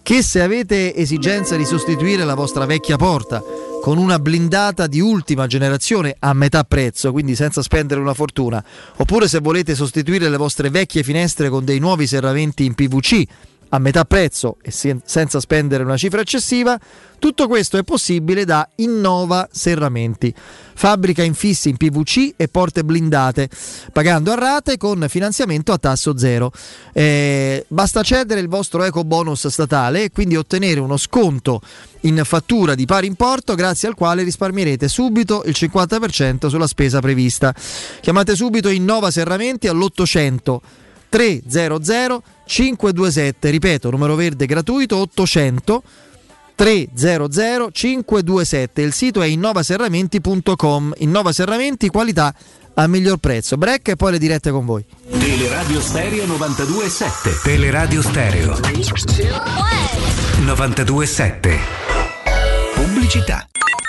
che 0.01 0.21
se 0.21 0.41
avete 0.41 0.93
esigenza 0.95 1.55
di 1.55 1.65
sostituire 1.65 2.25
la 2.25 2.35
vostra 2.35 2.65
vecchia 2.65 2.97
porta 2.97 3.41
con 3.81 3.97
una 3.97 4.19
blindata 4.19 4.87
di 4.87 4.99
ultima 4.99 5.47
generazione 5.47 6.15
a 6.19 6.33
metà 6.33 6.63
prezzo, 6.63 7.11
quindi 7.11 7.35
senza 7.35 7.61
spendere 7.61 7.99
una 7.99 8.13
fortuna, 8.13 8.63
oppure 8.97 9.27
se 9.27 9.39
volete 9.39 9.75
sostituire 9.75 10.29
le 10.29 10.37
vostre 10.37 10.69
vecchie 10.69 11.03
finestre 11.03 11.49
con 11.49 11.65
dei 11.65 11.79
nuovi 11.79 12.07
serramenti 12.07 12.63
in 12.65 12.75
PVC 12.75 13.23
a 13.73 13.79
metà 13.79 14.05
prezzo 14.05 14.57
e 14.61 14.71
sen- 14.71 15.01
senza 15.03 15.39
spendere 15.39 15.83
una 15.83 15.97
cifra 15.97 16.21
eccessiva, 16.21 16.79
tutto 17.17 17.47
questo 17.47 17.77
è 17.77 17.83
possibile 17.83 18.45
da 18.45 18.67
Innova 18.75 19.47
Serramenti. 19.51 20.33
Fabbrica 20.75 21.23
infissi 21.23 21.69
in 21.69 21.77
PVC 21.77 22.33
e 22.35 22.47
porte 22.49 22.83
blindate, 22.83 23.49
pagando 23.91 24.31
a 24.31 24.35
rate 24.35 24.77
con 24.77 25.03
finanziamento 25.07 25.71
a 25.71 25.79
tasso 25.79 26.17
zero. 26.17 26.51
Eh, 26.91 27.65
basta 27.67 28.03
cedere 28.03 28.41
il 28.41 28.47
vostro 28.47 28.83
eco 28.83 29.03
bonus 29.03 29.47
statale 29.47 30.03
e 30.03 30.11
quindi 30.11 30.35
ottenere 30.35 30.79
uno 30.79 30.97
sconto 30.97 31.61
in 32.01 32.21
fattura 32.25 32.75
di 32.75 32.85
pari 32.85 33.07
importo 33.07 33.55
grazie 33.55 33.87
al 33.87 33.95
quale 33.95 34.21
risparmierete 34.23 34.87
subito 34.87 35.43
il 35.45 35.55
50% 35.57 36.47
sulla 36.47 36.67
spesa 36.67 36.99
prevista. 36.99 37.55
Chiamate 38.01 38.35
subito 38.35 38.69
Innova 38.69 39.09
Serramenti 39.09 39.67
all'800 39.67 40.59
300 41.13 42.23
527, 42.53 43.49
ripeto, 43.49 43.89
numero 43.89 44.13
verde 44.13 44.45
gratuito 44.45 44.97
800 44.97 45.81
300 46.53 47.71
527. 47.71 48.81
Il 48.83 48.93
sito 48.93 49.23
è 49.23 49.25
innovaserramenti.com. 49.25 50.93
Innova 50.97 51.31
Serramenti, 51.31 51.89
qualità 51.89 52.31
a 52.75 52.85
miglior 52.85 53.17
prezzo. 53.17 53.57
Break 53.57 53.87
e 53.87 53.95
poi 53.95 54.11
le 54.11 54.19
dirette 54.19 54.51
con 54.51 54.67
voi. 54.67 54.85
Teleradio 55.09 55.81
Stereo 55.81 56.25
92.7 56.25 57.41
Teleradio 57.41 58.03
Stereo 58.03 58.53
92.7 60.45 61.57
Pubblicità 62.75 63.47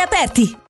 aperti. 0.00 0.69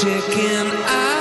chicken 0.00 0.66
eye. 0.84 1.15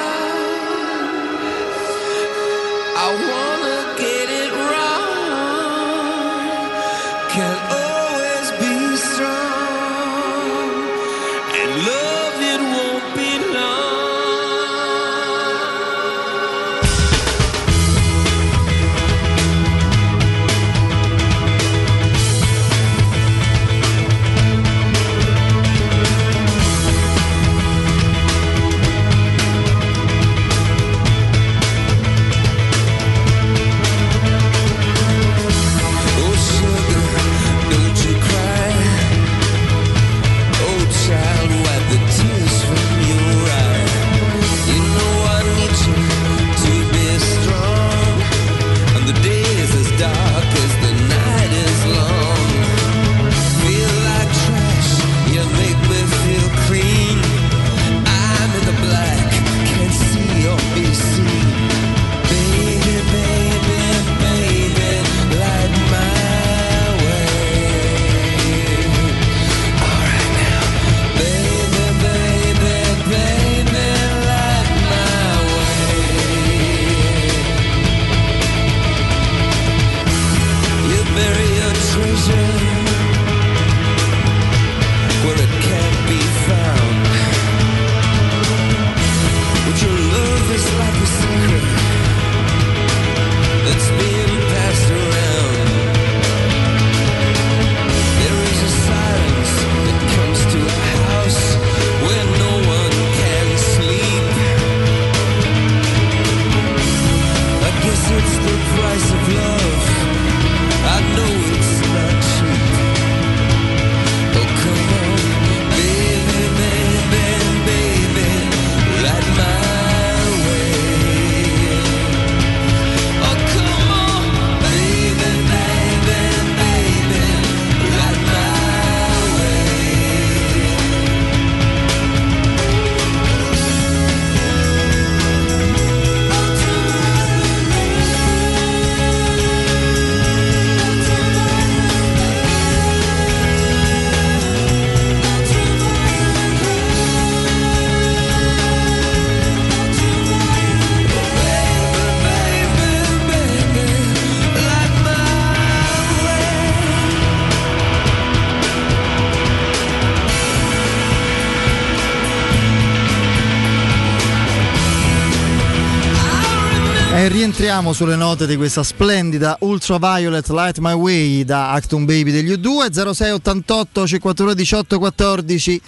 Rientriamo 167.76 168.06
sulle 168.06 168.16
note 168.16 168.48
di 168.48 168.56
questa 168.56 168.84
splendida 168.84 169.58
Ultraviolet 169.60 170.48
Light 170.48 170.78
My 170.78 170.94
Way 170.94 171.44
da 171.44 171.72
Acton 171.72 172.06
Baby 172.06 172.32
degli 172.32 172.54
U2 172.54 172.90
0688 172.90 174.08
52 174.08 174.56
18 174.56 174.98
14 174.98 175.82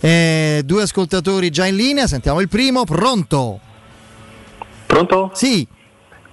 eh, 0.00 0.60
due 0.62 0.82
ascoltatori 0.82 1.48
già 1.48 1.64
in 1.64 1.76
linea, 1.76 2.06
sentiamo 2.06 2.42
il 2.42 2.50
primo, 2.50 2.84
pronto? 2.84 3.60
Pronto? 4.84 5.30
Sì. 5.32 5.66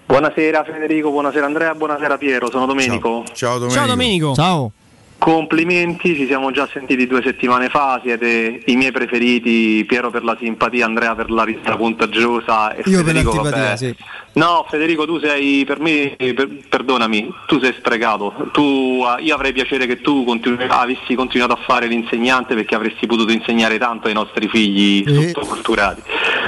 Buonasera 0.06 0.66
Federico, 0.66 1.12
buonasera 1.12 1.46
Andrea, 1.46 1.74
buonasera 1.74 2.18
Piero, 2.18 2.50
sono 2.52 2.66
Domenico. 2.66 3.24
Ciao, 3.32 3.70
Ciao 3.70 3.88
Domenico. 3.88 4.34
Ciao. 4.34 4.74
Complimenti, 5.20 6.16
ci 6.16 6.26
siamo 6.28 6.50
già 6.50 6.66
sentiti 6.72 7.06
due 7.06 7.22
settimane 7.22 7.68
fa, 7.68 8.00
siete 8.02 8.62
i 8.66 8.76
miei 8.78 8.94
preferiti, 8.94 9.84
Piero 9.86 10.10
per 10.10 10.24
la 10.24 10.38
simpatia, 10.40 10.86
Andrea 10.86 11.14
per 11.14 11.30
la 11.30 11.44
vista 11.44 11.76
contagiosa 11.76 12.74
e 12.74 12.84
Io 12.86 13.04
per 13.04 13.08
Federico 13.14 13.34
l'antipatia, 13.36 13.64
vabbè. 13.64 13.76
sì. 13.78 13.96
No, 14.34 14.66
Federico, 14.70 15.06
tu 15.06 15.20
sei 15.20 15.66
per 15.66 15.82
me, 15.82 16.16
per- 16.18 16.48
perdonami, 16.70 17.34
tu 17.48 17.60
sei 17.60 17.74
sprecato. 17.78 18.34
Tu, 18.54 19.04
eh, 19.20 19.22
io 19.24 19.36
avrei 19.36 19.52
piacere 19.52 19.86
che 19.88 20.00
tu 20.00 20.24
continu- 20.24 20.64
avessi 20.70 21.16
continuato 21.16 21.52
a 21.52 21.60
fare 21.68 21.88
l'insegnante 21.88 22.56
perché 22.56 22.76
avresti 22.76 23.06
potuto 23.06 23.34
insegnare 23.34 23.78
tanto 23.78 24.08
ai 24.08 24.14
nostri 24.14 24.48
figli 24.48 25.04
Eh. 25.06 25.28
sottoculturali. 25.34 26.02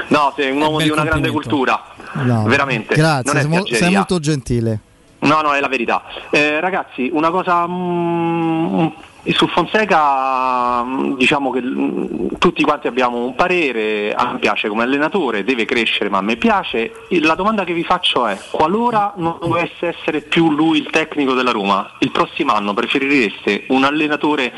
No, 0.08 0.32
sei 0.38 0.50
un 0.50 0.62
uomo 0.62 0.80
di 0.80 0.90
una 0.90 1.04
grande 1.04 1.30
cultura, 1.30 1.84
No. 2.24 2.44
veramente. 2.48 2.96
Grazie, 2.96 3.38
sei, 3.42 3.48
mo- 3.50 3.66
sei 3.66 3.94
molto 3.94 4.18
gentile. 4.20 4.80
No, 5.22 5.42
no, 5.42 5.54
è 5.54 5.60
la 5.60 5.68
verità. 5.68 6.04
Eh, 6.32 6.60
ragazzi, 6.60 7.10
una 7.14 7.30
cosa 7.30 7.68
mm, 7.68 8.88
su 9.26 9.48
Fonseca, 9.48 10.84
mm, 10.84 11.16
diciamo 11.16 11.52
che 11.52 11.62
mm, 11.62 12.28
tutti 12.40 12.64
quanti 12.64 12.88
abbiamo 12.88 13.24
un 13.24 13.36
parere, 13.36 14.14
a 14.16 14.34
me 14.34 14.40
piace 14.40 14.68
come 14.68 14.82
allenatore, 14.82 15.44
deve 15.44 15.66
crescere, 15.66 16.10
ma 16.10 16.18
a 16.18 16.22
me 16.22 16.38
piace. 16.38 16.92
La 17.22 17.36
domanda 17.36 17.64
che 17.64 17.74
vi 17.74 17.84
faccio 17.84 18.26
è, 18.26 18.38
qualora 18.50 19.14
non 19.18 19.38
dovesse 19.40 19.88
essere 19.88 20.22
più 20.22 20.50
lui 20.50 20.80
il 20.80 20.90
tecnico 20.90 21.34
della 21.34 21.52
Roma, 21.52 21.92
il 22.00 22.10
prossimo 22.12 22.54
anno 22.54 22.74
preferireste 22.74 23.66
un 23.68 23.84
allenatore 23.84 24.52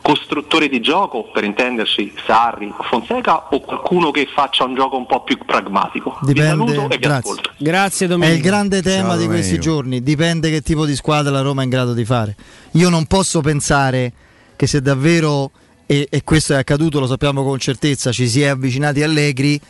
costruttore 0.00 0.68
di 0.68 0.80
gioco, 0.80 1.30
per 1.32 1.44
intenderci 1.44 2.14
Sarri 2.26 2.72
o 2.74 2.82
Fonseca, 2.84 3.48
o 3.50 3.60
qualcuno 3.60 4.10
che 4.10 4.26
faccia 4.32 4.64
un 4.64 4.74
gioco 4.74 4.96
un 4.96 5.06
po' 5.06 5.22
più 5.22 5.38
pragmatico? 5.44 6.18
Vi 6.22 6.34
saluto 6.40 6.70
Dipende, 6.70 6.94
e 6.94 6.98
vi 6.98 7.02
grazie. 7.04 7.30
ascolto. 7.30 7.50
Grazie 7.58 8.06
È 8.06 8.08
Domenico. 8.08 8.36
il 8.36 8.42
grande 8.42 8.82
tema 8.82 9.08
Ciao, 9.10 9.16
di 9.18 9.26
questi 9.26 9.56
Domenico. 9.56 9.62
giorni, 9.62 10.02
dipende 10.02 10.50
che 10.50 10.60
tipo 10.62 10.86
di 10.86 10.94
squadra 10.96 11.30
la 11.30 11.42
Roma 11.42 11.60
è 11.60 11.64
in 11.64 11.70
grado 11.70 11.92
di 11.92 12.04
fare. 12.04 12.36
Io 12.72 12.88
non 12.88 13.06
posso 13.06 13.40
pensare 13.40 14.12
che 14.56 14.66
se 14.66 14.80
davvero, 14.80 15.50
e, 15.86 16.06
e 16.10 16.24
questo 16.24 16.54
è 16.54 16.56
accaduto, 16.56 17.00
lo 17.00 17.06
sappiamo 17.06 17.44
con 17.44 17.58
certezza, 17.58 18.10
ci 18.10 18.28
si 18.28 18.42
è 18.42 18.46
avvicinati 18.46 19.02
Allegri, 19.02 19.60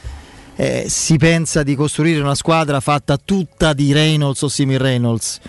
eh, 0.57 0.85
si 0.89 1.17
pensa 1.17 1.63
di 1.63 1.75
costruire 1.75 2.21
una 2.21 2.35
squadra 2.35 2.81
fatta 2.81 3.17
tutta 3.17 3.73
di 3.73 3.93
Reynolds 3.93 4.43
o 4.43 4.49
simil 4.49 4.79
Reynolds. 4.79 5.41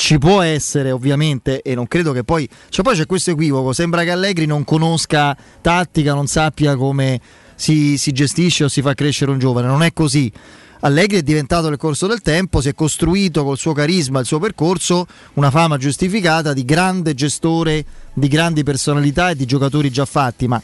Ci 0.00 0.16
può 0.16 0.40
essere 0.40 0.92
ovviamente 0.92 1.60
e 1.60 1.74
non 1.74 1.86
credo 1.86 2.12
che 2.12 2.24
poi... 2.24 2.48
Cioè 2.70 2.82
poi 2.82 2.96
c'è 2.96 3.04
questo 3.04 3.32
equivoco, 3.32 3.74
sembra 3.74 4.02
che 4.02 4.10
Allegri 4.10 4.46
non 4.46 4.64
conosca 4.64 5.36
tattica, 5.60 6.14
non 6.14 6.26
sappia 6.26 6.74
come 6.74 7.20
si, 7.54 7.98
si 7.98 8.10
gestisce 8.12 8.64
o 8.64 8.68
si 8.68 8.80
fa 8.80 8.94
crescere 8.94 9.30
un 9.30 9.38
giovane, 9.38 9.66
non 9.66 9.82
è 9.82 9.92
così. 9.92 10.32
Allegri 10.80 11.18
è 11.18 11.22
diventato 11.22 11.68
nel 11.68 11.76
corso 11.76 12.06
del 12.06 12.22
tempo, 12.22 12.62
si 12.62 12.70
è 12.70 12.74
costruito 12.74 13.44
col 13.44 13.58
suo 13.58 13.74
carisma, 13.74 14.20
il 14.20 14.24
suo 14.24 14.38
percorso, 14.38 15.06
una 15.34 15.50
fama 15.50 15.76
giustificata 15.76 16.54
di 16.54 16.64
grande 16.64 17.12
gestore, 17.12 17.84
di 18.14 18.26
grandi 18.26 18.62
personalità 18.62 19.28
e 19.28 19.36
di 19.36 19.44
giocatori 19.44 19.90
già 19.90 20.06
fatti, 20.06 20.48
ma 20.48 20.60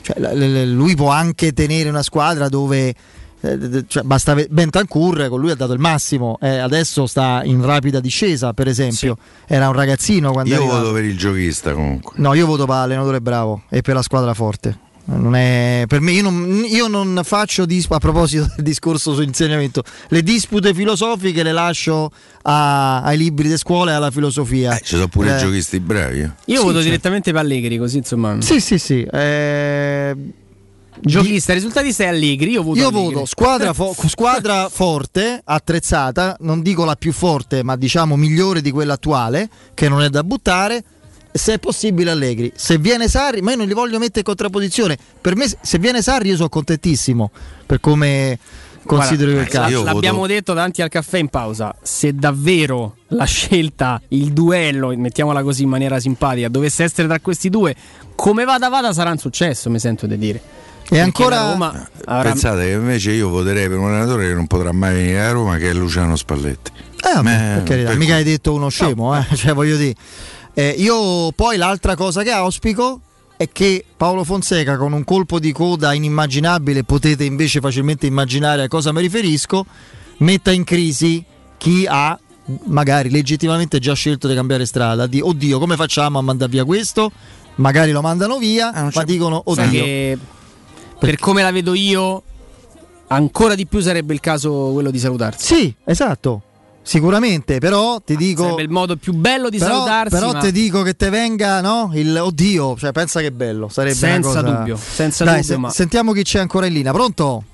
cioè, 0.00 0.64
lui 0.64 0.96
può 0.96 1.10
anche 1.10 1.52
tenere 1.52 1.88
una 1.88 2.02
squadra 2.02 2.48
dove 2.48 2.92
eh, 3.42 3.84
cioè, 3.86 4.02
basta 4.02 4.34
Bentancur 4.48 5.28
con 5.28 5.40
lui 5.40 5.50
ha 5.50 5.54
dato 5.54 5.72
il 5.72 5.78
massimo, 5.80 6.38
eh, 6.40 6.58
adesso 6.58 7.06
sta 7.06 7.40
in 7.44 7.64
rapida 7.64 8.00
discesa 8.00 8.52
per 8.52 8.68
esempio, 8.68 9.16
era 9.46 9.68
un 9.68 9.74
ragazzino 9.74 10.32
quando 10.32 10.52
Io 10.54 10.64
voto 10.64 10.92
per 10.92 11.04
il 11.04 11.16
giochista 11.16 11.72
comunque. 11.72 12.12
No, 12.16 12.34
io 12.34 12.46
voto 12.46 12.66
per 12.66 12.74
l'allenatore 12.76 13.20
bravo 13.20 13.62
e 13.68 13.80
per 13.82 13.94
la 13.94 14.02
squadra 14.02 14.34
forte. 14.34 14.78
Non 15.02 15.34
è, 15.34 15.84
per 15.88 16.00
me, 16.00 16.12
io 16.12 16.22
non, 16.22 16.62
io 16.68 16.86
non 16.86 17.20
faccio 17.24 17.64
dis- 17.66 17.86
a 17.90 17.98
proposito 17.98 18.46
del 18.54 18.64
discorso 18.64 19.12
sull'insegnamento, 19.12 19.82
le 20.08 20.22
dispute 20.22 20.72
filosofiche 20.72 21.42
le 21.42 21.50
lascio 21.50 22.12
a- 22.42 23.02
ai 23.02 23.16
libri 23.16 23.48
di 23.48 23.56
scuola 23.56 23.90
e 23.90 23.94
alla 23.94 24.12
filosofia. 24.12 24.76
Ci 24.78 24.84
sono 24.94 25.08
pure 25.08 25.32
Eh, 25.32 25.36
i 25.36 25.40
giochisti 25.40 25.80
bravi. 25.80 26.20
eh. 26.20 26.30
Io 26.44 26.58
Sì, 26.58 26.62
voto 26.62 26.74
certo. 26.74 26.82
direttamente 26.82 27.32
per 27.32 27.40
Allegri, 27.40 27.76
così 27.78 27.96
insomma. 27.96 28.40
Sì, 28.40 28.60
sì, 28.60 28.78
sì. 28.78 29.02
eh, 29.02 30.16
Giochista, 31.02 31.52
risultatista 31.52 32.04
è 32.04 32.08
Allegri. 32.08 32.50
Io 32.52 32.62
voto 32.62 32.78
Io 32.78 32.88
Allegri. 32.88 33.14
voto 33.14 33.26
squadra, 33.26 33.72
fo- 33.72 33.94
squadra 34.06 34.68
forte, 34.68 35.40
attrezzata, 35.44 36.36
non 36.40 36.62
dico 36.62 36.84
la 36.84 36.96
più 36.96 37.12
forte, 37.12 37.62
ma 37.62 37.76
diciamo 37.76 38.16
migliore 38.16 38.60
di 38.60 38.70
quella 38.70 38.94
attuale, 38.94 39.48
che 39.74 39.88
non 39.88 40.02
è 40.02 40.08
da 40.10 40.22
buttare. 40.22 40.84
Se 41.32 41.54
è 41.54 41.58
possibile 41.60 42.10
Allegri, 42.10 42.50
se 42.56 42.76
viene 42.78 43.06
Sarri, 43.08 43.40
ma 43.40 43.52
io 43.52 43.56
non 43.58 43.66
li 43.68 43.72
voglio 43.72 43.98
mettere 43.98 44.18
in 44.20 44.24
contrapposizione. 44.24 44.98
Per 45.20 45.36
me, 45.36 45.46
se 45.60 45.78
viene 45.78 46.02
Sarri, 46.02 46.28
io 46.30 46.34
sono 46.36 46.48
contentissimo 46.48 47.30
per 47.64 47.78
come 47.78 48.36
considero 48.84 49.30
io 49.30 49.40
il 49.40 49.44
Guarda, 49.46 49.60
calcio. 49.68 49.84
la- 49.84 49.92
l'abbiamo 49.92 50.26
detto 50.26 50.54
davanti 50.54 50.82
al 50.82 50.88
caffè 50.88 51.18
in 51.18 51.28
pausa. 51.28 51.72
Se 51.82 52.12
davvero 52.16 52.96
la 53.08 53.26
scelta, 53.26 54.02
il 54.08 54.32
duello, 54.32 54.92
mettiamola 54.96 55.44
così 55.44 55.62
in 55.62 55.68
maniera 55.68 56.00
simpatica, 56.00 56.48
dovesse 56.48 56.82
essere 56.82 57.06
tra 57.06 57.20
questi 57.20 57.48
due, 57.48 57.76
come 58.16 58.44
vada 58.44 58.68
vada 58.68 58.92
sarà 58.92 59.10
un 59.12 59.18
successo, 59.18 59.70
mi 59.70 59.78
sento 59.78 60.06
di 60.08 60.18
dire. 60.18 60.40
E 60.92 60.98
ancora- 60.98 61.50
Roma 61.52 61.88
avrà- 62.04 62.30
Pensate 62.30 62.64
che 62.66 62.72
invece 62.72 63.12
io 63.12 63.28
voterei 63.28 63.68
per 63.68 63.78
un 63.78 63.86
allenatore 63.88 64.28
che 64.28 64.34
non 64.34 64.46
potrà 64.46 64.72
mai 64.72 64.94
venire 64.94 65.20
a 65.20 65.30
Roma, 65.30 65.56
che 65.56 65.70
è 65.70 65.72
Luciano 65.72 66.16
Spalletti. 66.16 66.70
Eh, 67.02 67.14
vabbè, 67.14 67.30
Eh, 67.30 67.54
per 67.54 67.62
carità, 67.64 67.88
per 67.90 67.98
mica 67.98 68.12
cui- 68.12 68.18
hai 68.20 68.24
detto 68.24 68.52
uno 68.52 68.68
scemo, 68.68 69.16
eh, 69.16 69.24
cioè 69.36 69.54
voglio 69.54 69.76
dire. 69.76 69.94
Eh, 70.52 70.74
io 70.78 71.30
poi 71.32 71.56
l'altra 71.56 71.94
cosa 71.94 72.22
che 72.22 72.30
auspico 72.30 73.00
è 73.36 73.48
che 73.50 73.84
Paolo 73.96 74.24
Fonseca 74.24 74.76
con 74.76 74.92
un 74.92 75.04
colpo 75.04 75.38
di 75.38 75.52
coda 75.52 75.92
inimmaginabile, 75.94 76.84
potete 76.84 77.24
invece 77.24 77.60
facilmente 77.60 78.06
immaginare 78.06 78.62
a 78.64 78.68
cosa 78.68 78.92
mi 78.92 79.00
riferisco, 79.00 79.64
metta 80.18 80.50
in 80.50 80.64
crisi 80.64 81.24
chi 81.56 81.86
ha 81.88 82.18
magari 82.64 83.10
legittimamente 83.10 83.78
già 83.78 83.94
scelto 83.94 84.26
di 84.26 84.34
cambiare 84.34 84.66
strada, 84.66 85.06
di 85.06 85.20
oddio 85.20 85.58
come 85.60 85.76
facciamo 85.76 86.18
a 86.18 86.22
mandare 86.22 86.50
via 86.50 86.64
questo? 86.64 87.12
Magari 87.56 87.92
lo 87.92 88.00
mandano 88.02 88.38
via, 88.38 88.72
ma 88.92 89.04
dicono 89.04 89.40
oddio. 89.44 90.18
Per 91.00 91.18
come 91.18 91.42
la 91.42 91.50
vedo 91.50 91.74
io, 91.74 92.22
ancora 93.08 93.54
di 93.54 93.66
più 93.66 93.80
sarebbe 93.80 94.12
il 94.12 94.20
caso 94.20 94.70
quello 94.72 94.90
di 94.90 94.98
salutarsi. 94.98 95.54
Sì, 95.54 95.74
esatto. 95.84 96.42
Sicuramente, 96.82 97.58
però 97.58 98.00
ti 98.00 98.16
dico. 98.16 98.42
Sarebbe 98.42 98.62
il 98.62 98.70
modo 98.70 98.96
più 98.96 99.12
bello 99.12 99.48
di 99.48 99.58
però, 99.58 99.74
salutarsi. 99.74 100.14
Però 100.14 100.32
ma- 100.32 100.40
ti 100.40 100.52
dico 100.52 100.82
che 100.82 100.94
te 100.94 101.10
venga, 101.10 101.60
no? 101.60 101.90
Il 101.94 102.16
oddio, 102.16 102.76
cioè 102.76 102.92
pensa 102.92 103.20
che 103.20 103.32
bello. 103.32 103.68
Sarebbe 103.68 103.94
Senza 103.94 104.30
una 104.30 104.40
cosa... 104.42 104.56
dubbio, 104.56 104.76
senza 104.76 105.24
Dai, 105.24 105.40
dubbio, 105.40 105.46
se- 105.48 105.56
ma- 105.58 105.70
Sentiamo 105.70 106.12
chi 106.12 106.22
c'è 106.22 106.38
ancora 106.38 106.66
in 106.66 106.72
linea. 106.72 106.92
Pronto? 106.92 107.44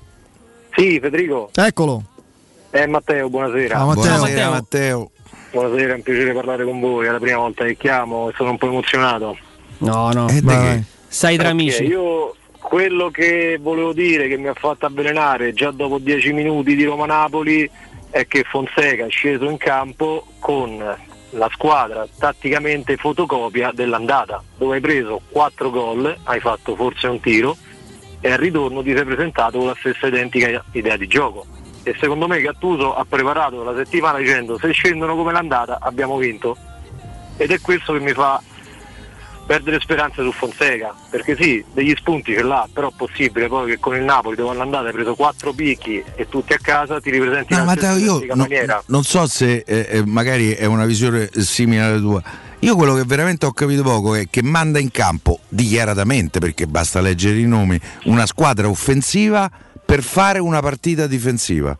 Sì, 0.75 0.99
Federico. 0.99 1.49
Eccolo. 1.53 2.03
È 2.69 2.85
Matteo, 2.85 3.29
buonasera. 3.29 3.75
Ciao, 3.75 3.87
Matteo. 3.87 4.03
Buonasera 4.03 4.49
Matteo. 4.49 5.11
Buonasera, 5.51 5.93
è 5.93 5.95
un 5.95 6.01
piacere 6.01 6.33
parlare 6.33 6.63
con 6.63 6.79
voi. 6.79 7.07
È 7.07 7.11
la 7.11 7.19
prima 7.19 7.37
volta 7.37 7.63
che 7.65 7.75
chiamo 7.77 8.29
e 8.29 8.33
sono 8.35 8.51
un 8.51 8.57
po' 8.57 8.67
emozionato. 8.67 9.37
No, 9.79 10.11
no. 10.11 10.27
Eh? 10.29 10.83
Sai 11.07 11.35
tra 11.37 11.47
Ok, 11.47 11.51
amici. 11.51 11.83
Io 11.83 12.35
quello 12.77 13.09
che 13.09 13.57
volevo 13.59 13.91
dire 13.91 14.27
che 14.27 14.37
mi 14.37 14.49
ha 14.49 14.53
fatto 14.53 14.85
avvelenare 14.85 15.51
già 15.51 15.71
dopo 15.71 15.97
dieci 15.97 16.31
minuti 16.31 16.75
di 16.75 16.83
Roma-Napoli 16.83 17.67
è 18.11 18.27
che 18.27 18.43
Fonseca 18.43 19.03
è 19.03 19.09
sceso 19.09 19.49
in 19.49 19.57
campo 19.57 20.27
con 20.37 20.77
la 21.31 21.49
squadra 21.51 22.07
tatticamente 22.19 22.95
fotocopia 22.95 23.71
dell'andata, 23.73 24.43
dove 24.59 24.75
hai 24.75 24.81
preso 24.81 25.21
quattro 25.31 25.71
gol, 25.71 26.15
hai 26.25 26.39
fatto 26.39 26.75
forse 26.75 27.07
un 27.07 27.19
tiro 27.19 27.57
e 28.21 28.31
al 28.31 28.37
ritorno 28.37 28.83
ti 28.83 28.93
sei 28.93 29.05
presentato 29.05 29.57
con 29.57 29.65
la 29.69 29.75
stessa 29.79 30.05
identica 30.05 30.63
idea 30.73 30.97
di 30.97 31.07
gioco. 31.07 31.47
E 31.81 31.95
secondo 31.99 32.27
me 32.27 32.39
Gattuso 32.41 32.95
ha 32.95 33.05
preparato 33.09 33.63
la 33.63 33.73
settimana 33.73 34.19
dicendo 34.19 34.59
se 34.59 34.71
scendono 34.71 35.15
come 35.15 35.31
l'andata 35.31 35.79
abbiamo 35.81 36.17
vinto. 36.17 36.55
Ed 37.37 37.49
è 37.49 37.59
questo 37.59 37.93
che 37.93 37.99
mi 38.01 38.13
fa 38.13 38.39
perdere 39.47 39.79
speranze 39.79 40.21
su 40.21 40.31
Fonseca, 40.31 40.93
perché 41.09 41.35
sì, 41.35 41.63
degli 41.73 41.95
spunti 41.95 42.33
ce 42.33 42.43
l'ha, 42.43 42.67
però 42.71 42.89
è 42.89 42.93
possibile 42.95 43.47
poi 43.47 43.71
che 43.71 43.79
con 43.79 43.95
il 43.95 44.03
Napoli 44.03 44.35
dove 44.35 44.51
all'andata 44.51 44.87
hai 44.87 44.93
preso 44.93 45.15
quattro 45.15 45.53
picchi 45.53 46.03
e 46.15 46.27
tutti 46.29 46.53
a 46.53 46.59
casa 46.61 46.99
ti 46.99 47.09
ripresenti 47.09 47.53
No, 47.53 47.61
in 47.61 47.65
Matteo, 47.65 47.95
io 47.97 48.05
identica 48.17 48.35
no- 48.35 48.41
maniera. 48.41 48.83
non 48.87 49.03
so 49.03 49.25
se 49.25 49.63
eh, 49.65 49.87
eh, 49.89 50.05
magari 50.05 50.51
è 50.51 50.65
una 50.65 50.85
visione 50.85 51.29
simile 51.37 51.81
alla 51.81 51.97
tua. 51.99 52.21
Io 52.59 52.75
quello 52.75 52.95
che 52.95 53.03
veramente 53.05 53.45
ho 53.45 53.51
capito 53.53 53.83
poco 53.83 54.15
è 54.15 54.27
che 54.29 54.43
manda 54.43 54.79
in 54.79 54.91
campo 54.91 55.39
dichiaratamente, 55.47 56.39
perché 56.39 56.67
basta 56.67 56.99
leggere 57.01 57.39
i 57.39 57.45
nomi, 57.45 57.79
una 58.05 58.25
squadra 58.25 58.67
offensiva 58.67 59.49
per 59.85 60.03
fare 60.03 60.39
una 60.39 60.59
partita 60.59 61.07
difensiva. 61.07 61.77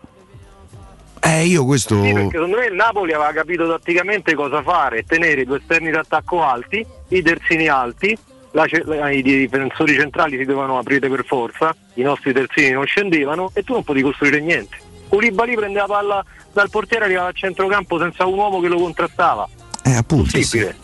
Eh, 1.30 1.46
io 1.46 1.66
questo. 1.66 2.02
Sì, 2.04 2.14
perché 2.14 2.30
secondo 2.32 2.58
me 2.58 2.66
il 2.68 2.74
Napoli 2.74 3.12
aveva 3.14 3.32
capito 3.34 3.68
tatticamente 3.68 4.34
cosa 4.34 4.62
fare, 4.62 5.04
tenere 5.04 5.42
i 5.42 5.46
due 5.46 5.58
esterni 5.58 5.92
d'attacco 5.92 6.42
alti, 6.44 6.86
i 7.10 7.22
terzini 7.22 7.68
alti, 7.68 8.18
la 8.52 8.66
ce- 8.66 8.84
la- 8.86 9.10
i 9.12 9.22
difensori 9.22 9.94
centrali 9.94 10.38
si 10.38 10.46
dovevano 10.46 10.78
aprire 10.78 11.10
per 11.10 11.26
forza, 11.26 11.76
i 11.96 12.02
nostri 12.02 12.32
terzini 12.34 12.70
non 12.72 12.86
scendevano 12.86 13.52
e 13.54 13.64
tu 13.64 13.74
non 13.74 13.84
potevi 13.84 14.06
costruire 14.06 14.40
niente. 14.40 14.78
Koulibaly 15.10 15.56
prendeva 15.56 15.86
la 15.88 15.94
palla 15.94 16.26
dal 16.54 16.70
portiere 16.70 17.04
e 17.04 17.08
arrivava 17.08 17.30
a 17.30 17.34
centrocampo 17.34 18.00
senza 18.00 18.26
un 18.26 18.38
uomo 18.38 18.60
che 18.60 18.68
lo 18.68 18.78
contrastava. 18.78 19.48
Eh, 19.84 19.94
appunto. 19.96 20.30
Possibile. 20.32 20.76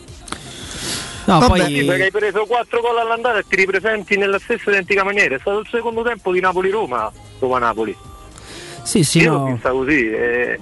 No, 1.26 1.38
Vabbè, 1.38 1.58
poi- 1.62 1.74
sì, 1.74 1.84
perché 1.86 2.02
hai 2.04 2.10
preso 2.10 2.44
quattro 2.44 2.80
gol 2.82 2.98
all'andata 2.98 3.38
e 3.38 3.44
ti 3.48 3.56
ripresenti 3.56 4.16
nella 4.18 4.38
stessa 4.38 4.68
identica 4.70 5.04
maniera. 5.04 5.36
È 5.36 5.38
stato 5.40 5.60
il 5.60 5.68
secondo 5.70 6.02
tempo 6.02 6.30
di 6.32 6.40
Napoli-Roma, 6.40 7.10
Roma-Napoli. 7.38 7.96
Sì, 8.84 9.02
sì, 9.02 9.18
Io 9.20 9.32
no. 9.32 9.38
l'ho 9.46 9.52
vista 9.52 9.70
così, 9.70 10.06
è, 10.08 10.58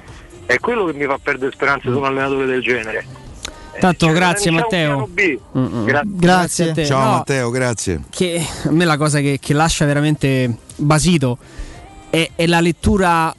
è 0.47 0.59
quello 0.59 0.85
che 0.87 0.93
mi 0.95 1.05
fa 1.05 1.19
perdere 1.23 1.53
speranze 1.53 1.91
su 1.91 1.97
un 1.99 2.05
allenatore 2.05 2.47
del 2.47 2.63
genere. 2.63 3.05
Tanto 3.81 4.07
Cioè, 4.07 4.15
grazie 4.15 4.51
Matteo. 4.51 5.09
Mm-mm. 5.57 5.85
Gra- 5.85 6.03
Grazie 6.05 6.71
a 6.71 6.73
te. 6.73 6.85
Ciao 6.85 7.03
No, 7.05 7.11
Matteo, 7.13 7.51
grazie. 7.51 8.03
che 8.11 8.45
a 8.65 8.71
me 8.71 8.85
la 8.85 8.97
cosa 8.97 9.21
che, 9.21 9.39
che 9.41 9.55
lascia 9.55 9.87
veramente 9.87 10.55
basito 10.77 11.39
è, 12.11 12.31
è 12.35 12.47
la 12.47 12.61
lettura. 12.61 13.35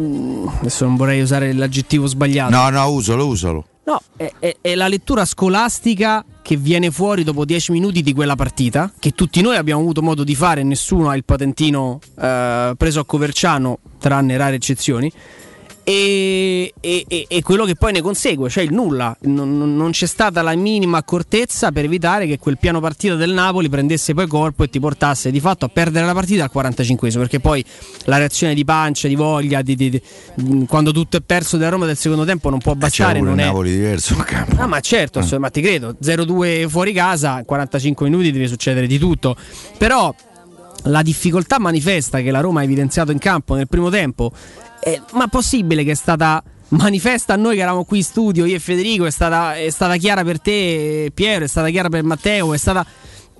mm, 0.00 0.46
adesso 0.60 0.84
non 0.84 0.96
vorrei 0.96 1.20
usare 1.20 1.52
l'aggettivo 1.52 2.06
sbagliato. 2.06 2.50
No, 2.54 2.68
no, 2.70 2.88
usalo, 2.88 3.26
usalo. 3.26 3.66
No, 3.84 4.00
è, 4.16 4.30
è- 4.38 4.56
è 4.60 4.74
la 4.76 4.88
lettura 4.88 5.24
scolastica 5.24 6.24
che 6.44 6.56
viene 6.58 6.90
fuori 6.90 7.24
dopo 7.24 7.46
10 7.46 7.72
minuti 7.72 8.02
di 8.02 8.12
quella 8.12 8.36
partita, 8.36 8.92
che 8.98 9.12
tutti 9.12 9.40
noi 9.40 9.56
abbiamo 9.56 9.80
avuto 9.80 10.02
modo 10.02 10.24
di 10.24 10.34
fare, 10.34 10.62
nessuno 10.62 11.08
ha 11.08 11.16
il 11.16 11.24
patentino 11.24 12.00
eh, 12.20 12.74
preso 12.76 13.00
a 13.00 13.04
Coverciano, 13.06 13.78
tranne 13.98 14.36
rare 14.36 14.56
eccezioni. 14.56 15.10
E, 15.86 16.72
e- 16.80 17.04
e- 17.28 17.42
quello 17.42 17.66
che 17.66 17.74
poi 17.74 17.92
ne 17.92 18.00
consegue, 18.00 18.48
cioè 18.48 18.64
il 18.64 18.72
nulla. 18.72 19.14
Non, 19.24 19.76
non- 19.76 19.90
c'è 19.90 20.06
stata 20.06 20.40
la 20.40 20.54
minima 20.54 20.96
accortezza 20.98 21.72
per 21.72 21.84
evitare 21.84 22.26
che 22.26 22.38
quel 22.38 22.56
piano 22.56 22.80
partita 22.80 23.16
del 23.16 23.32
Napoli 23.32 23.68
prendesse 23.68 24.14
poi 24.14 24.26
corpo 24.26 24.64
e 24.64 24.70
ti 24.70 24.80
portasse 24.80 25.30
di 25.30 25.40
fatto 25.40 25.66
a 25.66 25.68
perdere 25.68 26.06
la 26.06 26.14
partita 26.14 26.44
al 26.44 26.50
45 26.50 27.10
perché 27.10 27.38
poi 27.38 27.62
la 28.04 28.16
reazione 28.16 28.54
di 28.54 28.64
pancia, 28.64 29.08
di 29.08 29.14
voglia, 29.14 29.60
di- 29.60 29.74
di- 29.76 29.90
di- 29.90 30.66
quando 30.66 30.90
tutto 30.90 31.18
è 31.18 31.20
perso 31.20 31.58
della 31.58 31.70
Roma 31.70 31.84
del 31.84 31.98
secondo 31.98 32.24
tempo 32.24 32.48
non 32.48 32.60
può 32.60 32.72
C'è 32.72 32.78
bastare. 32.78 33.20
Non 33.20 33.32
un 33.34 33.38
è, 33.40 33.44
Napoli 33.44 33.70
diverso 33.70 34.14
campo. 34.24 34.56
Ah, 34.62 34.66
ma 34.66 34.80
certo, 34.80 35.20
Mm. 35.20 35.36
ma 35.38 35.50
ti 35.50 35.60
credo. 35.60 35.96
0-2 36.00 36.64
fuori 36.66 36.94
casa, 36.94 37.42
45 37.44 38.08
minuti 38.08 38.32
deve 38.32 38.46
succedere 38.48 38.86
di 38.86 38.98
tutto. 38.98 39.36
Però 39.76 40.14
la 40.88 41.02
difficoltà 41.02 41.58
manifesta 41.58 42.20
che 42.20 42.30
la 42.30 42.40
Roma 42.40 42.60
ha 42.60 42.62
evidenziato 42.62 43.10
in 43.12 43.18
campo 43.18 43.54
nel 43.54 43.68
primo 43.68 43.88
tempo, 43.90 44.32
è, 44.84 45.00
ma 45.12 45.28
possibile 45.28 45.82
che 45.82 45.92
è 45.92 45.96
stata 45.96 46.42
manifesta 46.68 47.32
a 47.32 47.36
noi 47.36 47.56
che 47.56 47.62
eravamo 47.62 47.84
qui 47.84 47.98
in 47.98 48.04
studio, 48.04 48.44
io 48.44 48.56
e 48.56 48.58
Federico, 48.58 49.06
è 49.06 49.10
stata, 49.10 49.56
è 49.56 49.70
stata 49.70 49.96
chiara 49.96 50.22
per 50.22 50.40
te, 50.40 51.10
Piero, 51.14 51.44
è 51.44 51.48
stata 51.48 51.70
chiara 51.70 51.88
per 51.88 52.04
Matteo, 52.04 52.52
è 52.52 52.58
stata... 52.58 52.86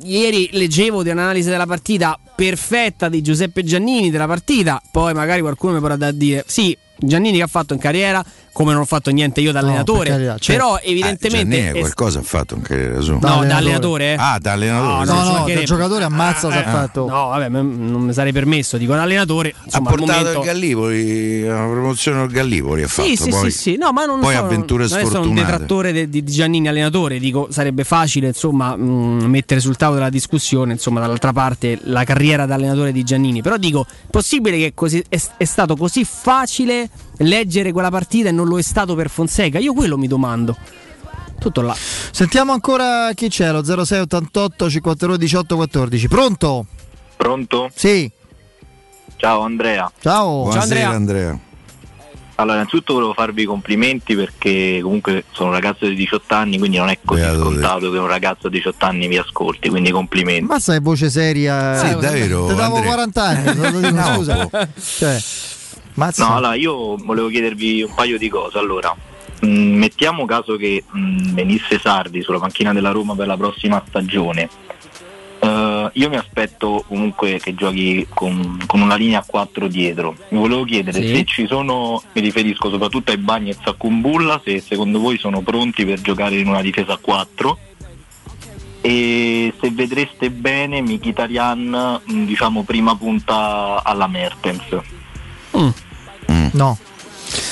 Ieri 0.03 0.49
leggevo 0.53 1.05
di 1.05 1.11
un'analisi 1.11 1.49
della 1.49 1.67
partita 1.67 2.19
perfetta 2.35 3.09
di 3.09 3.23
Giuseppe 3.23 3.63
Giannini 3.63 4.11
della 4.11 4.27
partita, 4.27 4.83
poi 4.91 5.15
magari 5.15 5.41
qualcuno 5.41 5.75
mi 5.75 5.81
potrà 5.81 5.95
da 5.95 6.11
dire 6.11 6.43
sì, 6.49 6.77
Giannini 6.97 7.37
che 7.37 7.45
ha 7.45 7.47
fatto 7.47 7.75
in 7.75 7.79
carriera, 7.79 8.25
come 8.55 8.73
non 8.73 8.83
ho 8.83 8.87
fatto 8.87 9.11
niente 9.11 9.41
io 9.43 9.53
da 9.53 9.61
No, 9.61 9.67
allenatore, 9.67 10.05
per 10.05 10.13
carità, 10.13 10.39
certo. 10.39 10.63
però 10.63 10.79
Eh, 10.79 10.91
evidentemente... 10.91 11.57
Giannini 11.57 11.77
è- 11.77 11.81
qualcosa 11.81 12.21
ha 12.21 12.23
fatto 12.23 12.55
in 12.55 12.63
carriera 12.63 13.01
sua. 13.01 13.19
No, 13.21 13.45
da 13.45 13.57
allenatore. 13.57 14.13
eh? 14.13 14.17
Ah, 14.19 14.39
da 14.41 14.53
allenatore. 14.53 15.05
No, 15.05 15.13
no, 15.23 15.39
no, 15.41 15.45
da 15.47 15.63
giocatore 15.65 16.05
ammazza 16.05 16.51
se 16.51 16.59
ha 16.59 16.71
fatto. 16.71 17.07
No, 17.09 17.27
vabbè, 17.27 17.49
non 17.49 18.03
mi 18.03 18.13
sarei 18.13 18.33
permesso. 18.33 18.77
Dico 18.79 18.93
un 18.93 19.01
allenatore. 19.01 19.51
Ha 19.51 19.63
Insomma, 19.65 19.91
al 19.91 19.97
portato 19.97 20.19
momento... 20.21 20.39
il 20.39 20.45
Gallipoli, 20.47 21.43
la 21.43 21.55
promozione 21.69 22.21
del 22.21 22.31
Gallipoli 22.31 22.83
ha 22.85 22.89
fatto. 22.89 23.09
Sì, 23.09 23.17
sì, 23.17 23.29
poi, 23.31 23.51
sì, 23.51 23.59
sì. 23.59 23.77
No, 23.77 23.91
ma 23.93 24.05
non 24.07 24.21
poi 24.21 24.35
sono, 24.35 24.47
avventure 24.47 24.87
non 24.89 24.99
è 24.99 25.05
sono 25.05 25.05
un 25.05 25.11
sfortunate. 25.25 25.51
detrattore 25.51 25.93
de- 25.93 26.09
di 26.09 26.23
di 26.23 26.33
Giannini 26.33 26.69
allenatore. 26.69 27.19
Dico, 27.19 27.49
sarebbe 27.51 27.83
facile, 27.85 28.29
insomma, 28.29 28.77
mh, 28.77 29.25
mettere 29.27 29.61
sul 29.61 29.77
tavolo 29.77 29.99
della 29.99 30.11
discussione, 30.11 30.73
insomma, 30.73 31.01
dall'altra 31.01 31.33
parte 31.33 31.79
la 31.85 32.05
carriera 32.05 32.47
da 32.47 32.55
allenatore 32.55 32.93
di 32.93 33.03
Giannini. 33.03 33.43
Però 33.43 33.57
dico, 33.57 33.85
possibile 34.11 34.57
che 34.59 34.73
così, 34.75 35.03
è, 35.09 35.19
è 35.39 35.45
stato 35.45 35.75
così 35.77 36.05
facile 36.05 36.89
leggere 37.19 37.73
quella 37.73 37.91
partita 37.91 38.29
e 38.29 38.33
non 38.33 38.49
lo 38.49 38.59
è 38.59 38.63
stato 38.63 38.95
per 38.95 39.09
Fonseca? 39.11 39.59
Io 39.59 39.73
quello 39.75 39.97
mi 39.97 40.07
domando. 40.07 40.57
Tutto 41.39 41.61
là. 41.61 41.75
Sentiamo 41.77 42.53
ancora 42.53 43.11
chi 43.15 43.29
c'è, 43.29 43.51
lo 43.51 43.63
0688 43.63 44.71
52 44.71 45.19
18 45.19 45.57
14. 45.57 46.09
Pronto? 46.09 46.67
Pronto? 47.17 47.71
Sì. 47.75 48.11
Ciao 49.17 49.41
Andrea. 49.41 49.91
Ciao. 50.01 50.45
Buonasera 50.45 50.89
Andrea. 50.89 51.39
Allora, 52.37 52.57
innanzitutto 52.57 52.95
volevo 52.95 53.13
farvi 53.13 53.43
i 53.43 53.45
complimenti 53.45 54.17
perché 54.17 54.81
comunque 54.83 55.25
sono 55.31 55.51
un 55.51 55.55
ragazzo 55.55 55.87
di 55.87 55.95
18 55.95 56.35
anni, 56.35 56.59
quindi 56.59 56.79
non 56.79 56.89
è 56.89 56.99
così 57.05 57.23
scontato 57.23 57.93
che 57.93 57.99
un 57.99 58.09
ragazzo 58.09 58.49
di 58.49 58.57
18 58.57 58.85
anni 58.87 59.07
vi 59.07 59.19
ascolti, 59.19 59.69
quindi 59.69 59.93
complimenti. 59.93 60.45
Mazza 60.45 60.73
che 60.73 60.81
voce 60.81 61.11
seria. 61.11 61.77
Sì, 61.77 61.91
davvero, 61.91 62.47
Ti 62.47 62.55
davo 62.55 62.75
Andrea. 62.77 62.93
40 62.93 63.23
anni, 63.23 63.45
te 63.45 63.91
No, 63.93 64.15
scusa. 64.15 64.49
Cioè, 64.51 65.23
mazza. 65.95 66.27
No, 66.29 66.37
allora 66.37 66.55
io 66.55 66.97
volevo 66.97 67.29
chiedervi 67.29 67.83
un 67.83 67.95
paio 67.95 68.19
di 68.19 68.29
cose. 68.29 68.59
Allora, 68.59 68.95
mh, 69.41 69.47
mettiamo 69.49 70.25
caso 70.25 70.57
che 70.57 70.85
mh, 70.91 71.33
venisse 71.35 71.79
Sardi 71.79 72.23
sulla 72.23 72.39
panchina 72.39 72.73
della 72.73 72.91
Roma 72.91 73.15
per 73.15 73.27
la 73.27 73.37
prossima 73.37 73.83
stagione. 73.87 74.49
Eh, 75.41 75.91
io 75.93 76.09
mi 76.09 76.17
aspetto 76.17 76.85
comunque 76.89 77.39
che 77.39 77.55
giochi 77.55 78.07
con, 78.13 78.59
con 78.67 78.81
una 78.81 78.95
linea 78.95 79.19
a 79.21 79.25
4 79.27 79.69
dietro. 79.69 80.17
Mi 80.31 80.39
volevo 80.39 80.65
chiedere 80.65 81.01
Sì. 81.01 81.15
se 81.15 81.25
ci 81.25 81.47
sono, 81.47 82.03
mi 82.13 82.21
riferisco 82.23 82.71
soprattutto 82.71 83.11
ai 83.11 83.19
Bagnets 83.19 83.67
a 83.67 83.75
Kumbulla, 83.75 84.41
se 84.45 84.61
secondo 84.61 84.99
voi 84.99 85.19
sono 85.19 85.41
pronti 85.43 85.85
per 85.85 86.01
giocare 86.01 86.37
in 86.37 86.49
una 86.49 86.63
difesa 86.63 86.95
a 86.95 86.99
4 86.99 87.59
e 88.81 89.53
se 89.61 89.71
vedreste 89.71 90.31
bene 90.31 90.83
Mkhitaryan 90.83 92.01
mh, 92.05 92.25
diciamo 92.25 92.63
prima 92.65 92.95
punta 92.97 93.83
alla 93.83 94.07
Mertens. 94.07 94.63
No. 96.53 96.79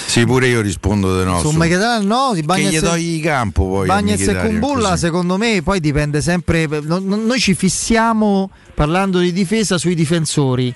Sì, 0.07 0.25
pure 0.27 0.47
io 0.47 0.61
rispondo 0.61 1.19
di 1.19 1.25
no. 1.25 1.41
Su 1.41 1.51
su- 1.51 1.57
Mkhitaryan 1.57 2.07
no, 2.07 2.31
di 2.35 2.41
che 2.41 2.47
Bagnez 2.47 2.73
gli 2.73 2.81
togli 2.81 3.23
campo 3.23 3.67
poi. 3.67 3.87
Bagnez 3.87 4.29
e 4.29 4.35
Kumbulla 4.37 4.97
secondo 4.97 5.39
me 5.39 5.63
poi 5.63 5.81
dipende 5.81 6.21
sempre 6.21 6.67
no- 6.67 6.99
no- 7.03 7.17
noi 7.17 7.41
ci 7.41 7.55
fissiamo 7.55 8.51
parlando 8.75 9.19
di 9.21 9.33
difesa 9.33 9.79
sui 9.79 9.95
difensori 9.95 10.75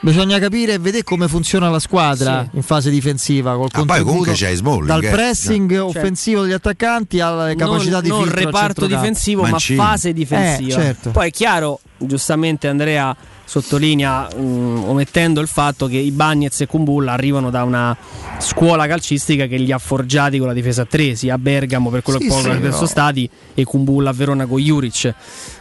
bisogna 0.00 0.38
capire 0.38 0.74
e 0.74 0.78
vedere 0.78 1.02
come 1.02 1.26
funziona 1.26 1.68
la 1.70 1.80
squadra 1.80 2.46
Sì. 2.48 2.56
in 2.56 2.62
fase 2.62 2.88
difensiva 2.90 3.56
col 3.56 3.68
Ah, 3.72 3.84
poi 3.84 4.02
comunque 4.04 4.32
c'hai 4.36 4.54
Smalling, 4.54 4.86
dal 4.86 5.02
eh. 5.02 5.10
pressing 5.10 5.70
Cioè. 5.70 5.80
offensivo 5.80 6.42
degli 6.42 6.52
attaccanti 6.52 7.18
alle 7.18 7.56
capacità 7.56 7.94
non, 7.94 8.02
di 8.02 8.08
non 8.10 8.22
filtro 8.22 8.38
al 8.38 8.44
reparto 8.44 8.86
difensivo, 8.86 9.42
Mancini. 9.42 9.78
ma 9.78 9.84
fase 9.86 10.12
difensiva. 10.12 10.78
Eh, 10.78 10.82
certo. 10.84 11.10
Poi 11.10 11.26
è 11.28 11.30
chiaro, 11.32 11.80
giustamente 11.96 12.68
Andrea 12.68 13.14
sottolinea, 13.48 14.28
mh, 14.36 14.84
omettendo 14.86 15.40
il 15.40 15.48
fatto 15.48 15.86
che 15.86 15.96
i 15.96 16.10
Bagnets 16.10 16.60
e 16.60 16.66
Kumbulla 16.66 17.12
arrivano 17.12 17.48
da 17.48 17.64
una 17.64 17.96
scuola 18.38 18.86
calcistica 18.86 19.46
che 19.46 19.56
li 19.56 19.72
ha 19.72 19.78
forgiati 19.78 20.36
con 20.38 20.48
la 20.48 20.52
difesa 20.52 20.82
a 20.82 20.84
tre, 20.84 21.14
sia 21.14 21.34
a 21.34 21.38
Bergamo 21.38 21.88
per 21.88 22.02
quello 22.02 22.18
Sì, 22.20 22.26
che 22.26 22.30
poi 22.30 22.42
sì, 22.42 22.48
sono 22.48 22.60
però- 22.60 22.86
stati 22.86 23.28
e 23.54 23.64
Kumbulla 23.64 24.10
a 24.10 24.12
Verona 24.12 24.44
con 24.46 24.60
Juric. 24.60 25.14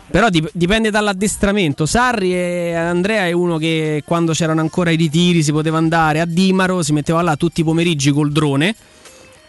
Però 0.09 0.29
dip- 0.29 0.49
dipende 0.53 0.89
dall'addestramento. 0.89 1.85
Sarri 1.85 2.33
e 2.33 2.73
Andrea 2.73 3.25
è 3.25 3.31
uno 3.31 3.57
che 3.57 4.03
quando 4.05 4.31
c'erano 4.33 4.61
ancora 4.61 4.89
i 4.91 4.95
ritiri 4.95 5.43
si 5.43 5.51
poteva 5.51 5.77
andare 5.77 6.19
a 6.19 6.25
Dimaro, 6.25 6.81
si 6.83 6.91
metteva 6.93 7.21
là 7.21 7.35
tutti 7.35 7.61
i 7.61 7.63
pomeriggi 7.63 8.11
col 8.11 8.31
drone 8.31 8.73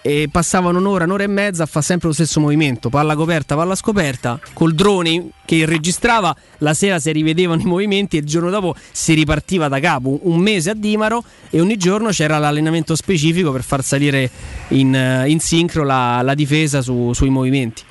e 0.08 0.30
passavano 0.32 0.78
un'ora, 0.78 1.04
un'ora 1.04 1.24
e 1.24 1.26
mezza 1.26 1.64
a 1.64 1.66
fare 1.66 1.84
sempre 1.84 2.08
lo 2.08 2.14
stesso 2.14 2.40
movimento, 2.40 2.88
palla 2.88 3.14
coperta, 3.14 3.54
palla 3.54 3.74
scoperta, 3.74 4.40
col 4.54 4.74
drone 4.74 5.28
che 5.44 5.66
registrava, 5.66 6.34
la 6.58 6.72
sera 6.72 6.98
si 6.98 7.12
rivedevano 7.12 7.60
i 7.60 7.66
movimenti 7.66 8.16
e 8.16 8.20
il 8.20 8.26
giorno 8.26 8.48
dopo 8.48 8.74
si 8.90 9.12
ripartiva 9.12 9.68
da 9.68 9.78
capo, 9.80 10.20
un 10.22 10.38
mese 10.38 10.70
a 10.70 10.74
Dimaro 10.74 11.22
e 11.50 11.60
ogni 11.60 11.76
giorno 11.76 12.08
c'era 12.08 12.38
l'allenamento 12.38 12.96
specifico 12.96 13.52
per 13.52 13.62
far 13.62 13.84
salire 13.84 14.30
in, 14.68 14.94
eh, 14.94 15.28
in 15.28 15.40
sincro 15.40 15.84
la, 15.84 16.22
la 16.22 16.32
difesa 16.32 16.80
su- 16.80 17.12
sui 17.12 17.28
movimenti. 17.28 17.82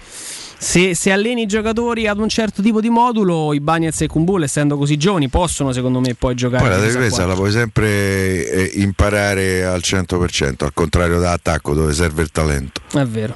Se, 0.59 0.95
se 0.95 1.11
alleni 1.11 1.43
i 1.43 1.45
giocatori 1.45 2.07
ad 2.07 2.17
un 2.19 2.29
certo 2.29 2.61
tipo 2.61 2.81
di 2.81 2.89
modulo, 2.89 3.53
i 3.53 3.59
Bagnets 3.59 4.01
e 4.01 4.07
Kumbull, 4.07 4.43
essendo 4.43 4.75
così 4.75 4.97
giovani, 4.97 5.29
possono 5.29 5.71
secondo 5.71 5.99
me 5.99 6.15
poi 6.15 6.33
giocare. 6.33 6.67
Poi 6.67 6.77
la 6.77 6.83
difesa 6.83 7.25
la 7.27 7.35
puoi 7.35 7.51
sempre 7.51 8.49
eh, 8.49 8.71
imparare 8.81 9.65
al 9.65 9.81
100%, 9.83 10.63
al 10.63 10.73
contrario 10.73 11.19
da 11.19 11.33
attacco 11.33 11.73
dove 11.73 11.93
serve 11.93 12.23
il 12.23 12.31
talento. 12.31 12.81
È 12.91 13.05
vero. 13.05 13.35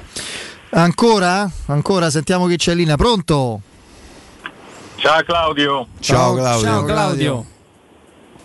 ancora? 0.70 1.48
ancora 1.66 2.10
sentiamo 2.10 2.46
chi 2.46 2.56
c'è 2.56 2.72
in 2.72 2.78
linea 2.78 2.96
pronto? 2.96 3.60
Ciao 4.96 5.22
Claudio. 5.22 5.86
Ciao 6.00 6.34
Claudio. 6.34 6.68
Ciao 6.68 6.84
Claudio. 6.84 7.46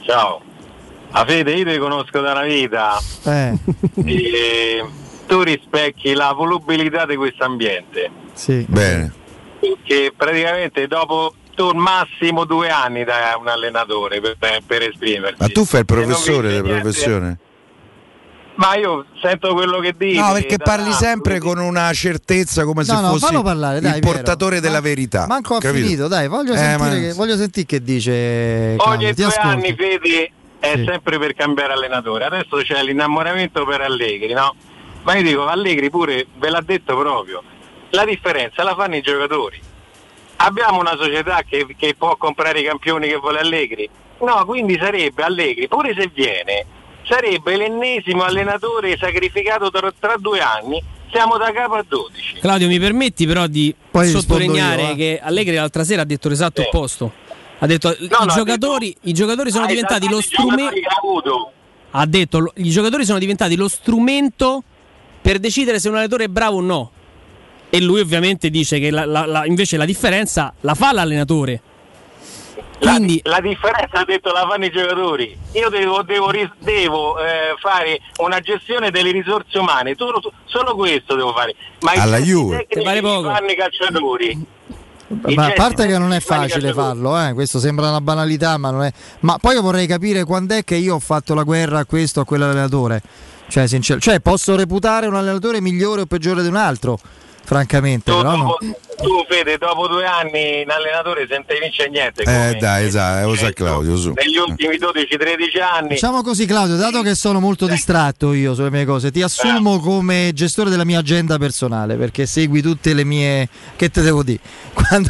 Ciao. 0.02 0.42
A 1.12 1.26
Fede 1.26 1.54
io 1.54 1.66
ti 1.66 1.78
conosco 1.78 2.20
da 2.20 2.32
una 2.32 2.44
vita 2.44 3.00
Eh, 3.24 3.58
e 4.06 4.86
tu 5.28 5.42
rispecchi 5.42 6.14
la 6.14 6.32
volubilità 6.34 7.06
di 7.06 7.16
questo 7.16 7.44
ambiente. 7.44 8.10
sì. 8.34 8.66
Bene. 8.68 9.14
Che 9.84 10.14
praticamente 10.16 10.88
dopo 10.88 11.34
tu 11.56 11.72
massimo 11.72 12.46
due 12.46 12.70
anni 12.70 13.04
da 13.04 13.36
un 13.40 13.48
allenatore 13.48 14.22
per, 14.22 14.62
per, 14.66 14.84
esprimerti. 14.84 15.38
Ma 15.40 15.48
tu 15.48 15.66
fai 15.66 15.80
il 15.80 15.86
professore 15.86 16.50
niente. 16.52 16.70
professione? 16.70 17.38
Ma 18.56 18.76
io 18.76 19.06
sento 19.22 19.54
quello 19.54 19.80
che 19.80 19.94
dici. 19.98 20.20
No, 20.20 20.32
perché 20.34 20.58
parli 20.58 20.92
sempre 20.92 21.40
con 21.40 21.58
una 21.58 21.92
certezza 21.94 22.64
come 22.64 22.84
se 22.84 22.94
No, 22.94 23.02
no, 23.02 23.08
fossi 23.18 23.40
parlare, 23.42 23.80
dai, 23.82 23.96
il 23.96 24.00
Piero. 24.00 24.16
portatore 24.16 24.60
della 24.60 24.82
verità. 24.82 25.26
Manco 25.28 25.56
ha 25.56 25.60
capito? 25.60 25.84
finito, 25.84 26.08
dai, 26.08 26.28
voglio, 26.28 26.54
Eh, 26.54 26.58
sentire 26.58 26.90
ma- 26.90 26.96
che, 27.08 27.14
voglio 27.14 27.36
sentire 27.36 27.66
che 27.66 27.82
dice. 27.84 28.76
Ogni 28.78 29.14
Ti 29.14 29.24
due 29.24 29.34
anni 29.40 29.76
Fede 29.76 30.24
è 30.24 30.32
è 30.60 30.76
Sì. 30.76 30.86
sempre 30.86 31.20
per 31.20 31.34
cambiare 31.36 31.74
allenatore. 31.74 32.26
Adesso 32.26 32.58
c'è 32.64 32.82
l'innamoramento 32.84 33.64
per 33.66 33.82
Allegri, 33.82 34.34
no? 34.34 34.56
Ma 35.08 35.16
io 35.16 35.24
dico, 35.24 35.46
Allegri 35.48 35.90
pure 35.90 36.28
ve 36.36 36.50
l'ha 36.50 36.60
detto 36.60 36.98
proprio, 36.98 37.42
la 37.92 38.04
differenza 38.04 38.62
la 38.64 38.76
fanno 38.76 38.98
i 38.98 39.02
giocatori. 39.02 39.58
Abbiamo 40.40 40.82
una 40.82 40.98
società 40.98 41.44
che, 41.48 41.66
che 41.78 41.96
può 41.98 42.18
comprare 42.18 42.60
i 42.60 42.66
campioni 42.66 43.08
che 43.08 43.16
vuole 43.16 43.40
Allegri? 43.40 43.90
No, 44.20 44.44
quindi 44.46 44.78
sarebbe 44.78 45.24
Allegri, 45.24 45.70
pure 45.70 45.96
se 45.98 46.12
viene, 46.14 46.66
sarebbe 47.08 47.56
l'ennesimo 47.56 48.24
allenatore 48.24 48.98
sacrificato 48.98 49.72
tra, 49.72 49.94
tra 49.98 50.16
due 50.18 50.42
anni, 50.42 50.84
siamo 51.10 51.38
da 51.38 51.54
capo 51.54 51.76
a 51.76 51.86
12. 51.88 52.40
Claudio, 52.42 52.68
mi 52.68 52.78
permetti 52.78 53.26
però 53.26 53.48
di 53.48 53.74
Poi 53.90 54.08
sottolineare 54.10 54.82
io, 54.82 54.92
eh. 54.92 54.96
che 54.96 55.20
Allegri 55.24 55.56
l'altra 55.56 55.86
sera 55.86 56.02
ha 56.02 56.06
detto 56.06 56.28
l'esatto 56.28 56.64
opposto. 56.64 57.14
Ha 57.60 57.66
detto 57.66 57.96
i, 57.98 58.10
no, 58.12 58.26
giocatori, 58.28 58.94
i 59.04 59.14
giocatori 59.14 59.52
sono 59.52 59.64
Ah, 59.64 59.68
diventati 59.68 60.10
lo 60.10 60.20
strumento. 60.20 61.52
ha 61.92 62.06
detto 62.06 62.52
i 62.56 62.70
giocatori 62.70 63.06
sono 63.06 63.20
diventati 63.20 63.56
lo 63.56 63.70
strumento 63.70 64.64
per 65.28 65.40
decidere 65.40 65.78
se 65.78 65.90
un 65.90 65.96
allenatore 65.96 66.24
è 66.24 66.28
bravo 66.30 66.56
o 66.56 66.62
no. 66.62 66.92
E 67.70 67.82
lui 67.82 68.00
ovviamente 68.00 68.50
dice 68.50 68.80
che 68.80 68.92
la- 68.92 69.04
la- 69.04 69.26
la- 69.26 69.46
invece 69.46 69.76
la 69.76 69.84
differenza 69.84 70.54
la 70.62 70.74
fa 70.74 70.94
l'allenatore. 70.94 71.62
Quindi 72.80 73.20
La 73.26 73.42
differenza 73.42 74.00
ha 74.00 74.06
detto 74.06 74.32
la 74.32 74.48
fanno 74.50 74.64
i 74.64 74.72
giocatori. 74.72 75.38
Io 75.52 75.68
devo, 75.68 76.02
devo 76.04 76.32
devo, 76.60 77.20
eh, 77.20 77.56
fare 77.60 78.00
una 78.20 78.40
gestione 78.40 78.90
delle 78.90 79.12
risorse 79.12 79.58
umane, 79.58 79.96
solo, 79.98 80.22
solo 80.46 80.76
questo 80.76 81.16
devo 81.16 81.34
fare. 81.34 81.56
Ma 81.82 81.92
Alla 82.02 82.20
Juve. 82.20 82.66
tecnici 82.66 82.86
Vale 82.86 83.02
fanno 83.02 83.52
i 83.52 83.56
calciatori. 83.58 84.46
Ma 85.36 85.48
a 85.48 85.52
parte 85.52 85.88
che 85.88 85.98
non 85.98 86.14
è 86.14 86.22
facile 86.22 86.72
farlo, 86.72 87.20
eh, 87.22 87.34
questo 87.34 87.60
sembra 87.60 87.90
una 87.90 88.00
banalità, 88.02 88.58
ma 88.58 88.72
non 88.72 88.84
è. 88.84 88.94
Ma 89.22 89.38
poi 89.40 89.56
io 89.56 89.62
vorrei 89.62 89.88
capire 89.88 90.24
quando 90.24 90.54
è 90.56 90.64
che 90.64 90.76
io 90.76 90.96
ho 90.96 91.00
fatto 91.00 91.34
la 91.34 91.44
guerra 91.44 91.80
a 91.80 91.86
questo 91.86 92.20
o 92.20 92.24
a 92.24 92.26
quell'allenatore. 92.26 93.02
Cioè, 93.50 93.68
sincer- 93.68 94.00
cioè, 94.02 94.20
posso 94.20 94.56
reputare 94.56 95.08
un 95.08 95.16
allenatore 95.16 95.62
migliore 95.62 96.02
o 96.02 96.06
peggiore 96.06 96.42
di 96.42 96.48
un 96.50 96.56
altro, 96.58 97.00
francamente. 97.44 98.12
Tu, 98.12 98.18
Però 98.18 98.30
no. 98.36 98.38
dopo- 98.44 98.58
tu, 98.98 99.24
Fede, 99.30 99.58
dopo 99.58 99.88
due 99.88 100.06
anni 100.06 100.62
in 100.62 100.70
allenatore 100.70 101.28
senza 101.30 101.54
vince 101.60 101.88
niente. 101.88 102.24
Eh 102.24 102.26
come- 102.26 102.58
dai, 102.60 102.86
esatto, 102.86 103.28
lo 103.30 103.36
sa 103.36 103.52
Claudio, 103.54 103.96
su. 103.96 104.12
Negli 104.16 104.36
ultimi 104.38 104.76
12-13 104.78 105.60
anni. 105.62 105.88
Diciamo 105.90 106.22
così, 106.24 106.46
Claudio, 106.46 106.76
dato 106.76 107.02
che 107.04 107.16
sono 107.16 107.40
molto 107.40 107.68
distratto 107.68 108.34
io 108.34 108.54
sulle 108.54 108.72
mie 108.72 108.84
cose, 108.86 109.12
ti 109.12 109.22
assumo 109.22 109.80
come 109.80 110.32
gestore 110.34 110.70
della 110.70 110.84
mia 110.84 111.00
agenda 111.00 111.38
personale 111.38 111.96
perché 111.96 112.26
segui 112.26 112.62
tutte 112.62 112.94
le 112.94 113.04
mie. 113.06 113.48
Che 113.76 113.90
te 113.90 114.02
devo 114.02 114.24
dire? 114.24 114.40
Quando, 114.74 115.10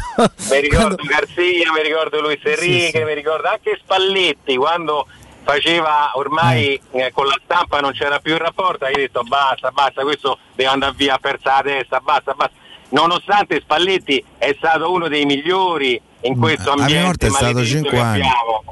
Mi 0.50 0.60
ricordo 0.60 1.02
Garzia, 1.02 1.72
mi 1.72 1.82
ricordo 1.82 2.20
Luis 2.20 2.38
Enrique, 2.44 3.00
sì. 3.00 3.04
mi 3.04 3.14
ricordo 3.14 3.48
anche 3.48 3.78
Spalletti 3.82 4.54
quando 4.56 5.06
faceva 5.48 6.10
ormai 6.12 6.78
eh, 6.90 7.10
con 7.14 7.24
la 7.24 7.38
stampa 7.42 7.80
non 7.80 7.92
c'era 7.92 8.18
più 8.18 8.34
il 8.34 8.38
rapporto, 8.38 8.84
hai 8.84 8.92
detto 8.92 9.22
basta, 9.22 9.70
basta, 9.70 10.02
questo 10.02 10.38
deve 10.54 10.68
andare 10.68 10.92
via 10.94 11.16
persa 11.18 11.54
la 11.54 11.62
testa, 11.62 12.00
basta, 12.00 12.34
basta. 12.34 12.52
Nonostante 12.90 13.58
Spalletti 13.60 14.22
è 14.36 14.54
stato 14.58 14.92
uno 14.92 15.08
dei 15.08 15.24
migliori 15.24 15.98
in 16.22 16.38
questo 16.38 16.72
a 16.72 16.74
mia 16.74 16.84
ambiente 16.84 17.06
morte 17.06 17.26
è 17.26 17.30
stato 17.30 17.44
maledetto 17.44 17.66
cinque 17.66 17.90
che 17.90 17.98
anni. 17.98 18.20
abbiamo. 18.20 18.64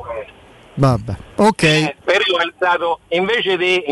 Vabbè, 0.75 1.17
ok. 1.37 1.63
Eh, 1.63 1.97
però 2.05 2.37
è 2.37 2.53
stato 2.55 3.01
invece 3.09 3.57
di, 3.57 3.83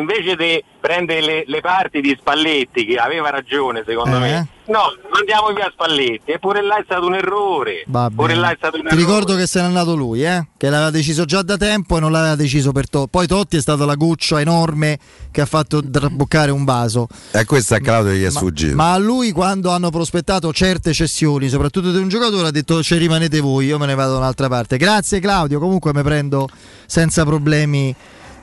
prendere 0.85 1.23
le, 1.23 1.45
le 1.47 1.61
parti 1.63 2.03
di 2.03 2.15
Spalletti 2.19 2.85
che 2.85 2.97
aveva 2.97 3.31
ragione 3.31 3.83
secondo 3.87 4.17
Eh? 4.17 4.21
me 4.21 4.49
no 4.67 4.81
mandiamo 5.11 5.53
via 5.55 5.71
Spalletti 5.73 6.33
eppure 6.33 6.63
là 6.63 6.77
è 6.77 6.83
stato 6.85 7.07
un 7.07 7.15
errore 7.15 7.85
pure 8.15 8.35
là 8.35 8.51
è 8.51 8.55
stato 8.59 8.77
un 8.77 8.83
Ti 8.83 8.89
errore 8.89 9.01
ricordo 9.03 9.35
che 9.35 9.47
se 9.47 9.61
n'è 9.61 9.67
andato 9.67 9.95
lui, 9.95 10.25
eh? 10.25 10.47
che 10.59 10.69
l'aveva 10.69 10.91
deciso 10.91 11.25
già 11.25 11.41
da 11.41 11.57
tempo 11.57 11.97
e 11.97 12.01
non 12.01 12.13
l'aveva 12.13 12.35
deciso 12.35 12.73
per 12.73 12.89
Totti. 12.91 13.09
Poi 13.11 13.27
Totti 13.27 13.57
è 13.57 13.61
stata 13.63 13.87
la 13.87 13.95
goccia 13.95 14.41
enorme 14.41 14.99
che 15.31 15.41
ha 15.41 15.47
fatto 15.47 15.83
traboccare 15.89 16.51
un 16.51 16.65
vaso. 16.65 17.09
E 17.31 17.45
questo 17.47 17.75
a 17.75 17.79
Claudio 17.79 18.13
gli 18.13 18.23
è 18.23 18.25
Ma, 18.25 18.31
sfuggito. 18.31 18.75
ma 18.77 18.93
a 18.93 18.99
lui 18.99 19.33
quando 19.33 19.71
hanno 19.71 19.91
prospettato 19.91 20.53
certe 20.53 20.93
cessioni, 20.93 21.49
soprattutto 21.49 21.91
di 21.91 21.99
un 21.99 22.09
giocatore, 22.09 22.49
ha 22.49 22.51
detto 22.51 22.83
ci 22.83 22.97
rimanete 22.97 23.41
voi, 23.41 23.67
io 23.67 23.79
me 23.79 23.87
ne 23.87 23.95
vado 23.95 24.13
da 24.13 24.19
un'altra 24.19 24.49
parte. 24.49 24.77
Grazie 24.77 25.21
Claudio, 25.21 25.59
comunque 25.59 25.93
mi 25.95 26.03
prendo 26.03 26.47
senza 26.87 27.25
problemi 27.25 27.95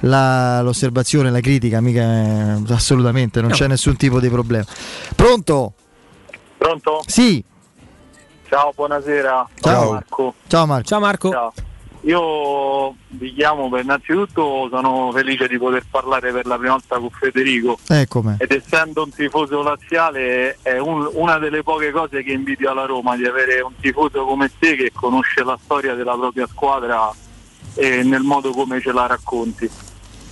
la- 0.01 0.61
l'osservazione, 0.61 1.31
la 1.31 1.39
critica, 1.39 1.81
mica 1.81 2.01
eh, 2.01 2.73
assolutamente, 2.73 3.39
non 3.41 3.49
No. 3.49 3.55
c'è 3.55 3.67
nessun 3.67 3.95
tipo 3.97 4.19
di 4.19 4.29
problema. 4.29 4.65
Pronto? 5.15 5.73
Pronto? 6.57 7.01
Sì. 7.05 7.43
Ciao, 8.49 8.71
buonasera. 8.75 9.47
Ciao. 9.59 9.91
Marco. 9.93 10.33
Ciao 10.47 10.65
Marco. 10.65 10.87
Ciao 10.87 10.99
Marco. 10.99 11.29
Ciao. 11.29 11.53
Io 12.03 12.95
vi 13.09 13.31
chiamo 13.33 13.69
per 13.69 13.83
innanzitutto 13.83 14.67
sono 14.71 15.11
felice 15.13 15.47
di 15.47 15.59
poter 15.59 15.83
parlare 15.89 16.31
per 16.31 16.47
la 16.47 16.57
prima 16.57 16.71
volta 16.73 16.97
con 16.97 17.11
Federico 17.11 17.77
Eccomi. 17.87 18.37
ed 18.39 18.51
essendo 18.51 19.03
un 19.03 19.11
tifoso 19.11 19.61
laziale 19.61 20.57
è 20.63 20.79
un- 20.79 21.07
una 21.13 21.37
delle 21.37 21.61
poche 21.61 21.91
cose 21.91 22.23
che 22.23 22.31
invidio 22.31 22.71
alla 22.71 22.85
Roma 22.85 23.15
di 23.15 23.25
avere 23.27 23.61
un 23.61 23.73
tifoso 23.79 24.25
come 24.25 24.49
te 24.57 24.75
che 24.75 24.91
conosce 24.91 25.43
la 25.43 25.55
storia 25.63 25.93
della 25.93 26.15
propria 26.15 26.47
squadra 26.47 27.11
e 27.75 28.01
nel 28.01 28.23
modo 28.23 28.49
come 28.49 28.81
ce 28.81 28.91
la 28.91 29.05
racconti. 29.05 29.69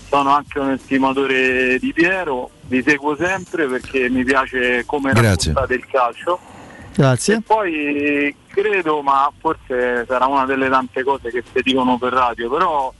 Sono 0.09 0.33
anche 0.33 0.57
un 0.57 0.71
estimatore 0.71 1.77
di 1.77 1.93
Piero, 1.93 2.49
vi 2.63 2.81
seguo 2.81 3.15
sempre 3.15 3.67
perché 3.67 4.09
mi 4.09 4.23
piace 4.23 4.83
come 4.85 5.11
Grazie. 5.11 5.53
raccontate 5.53 5.73
il 5.75 5.85
calcio. 5.85 6.39
Grazie. 6.95 7.35
E 7.35 7.41
poi 7.41 8.35
credo, 8.47 9.01
ma 9.01 9.31
forse 9.38 10.05
sarà 10.07 10.25
una 10.25 10.45
delle 10.45 10.67
tante 10.67 11.03
cose 11.03 11.29
che 11.29 11.43
si 11.53 11.61
dicono 11.61 11.97
per 11.99 12.13
radio, 12.13 12.49
però 12.49 12.91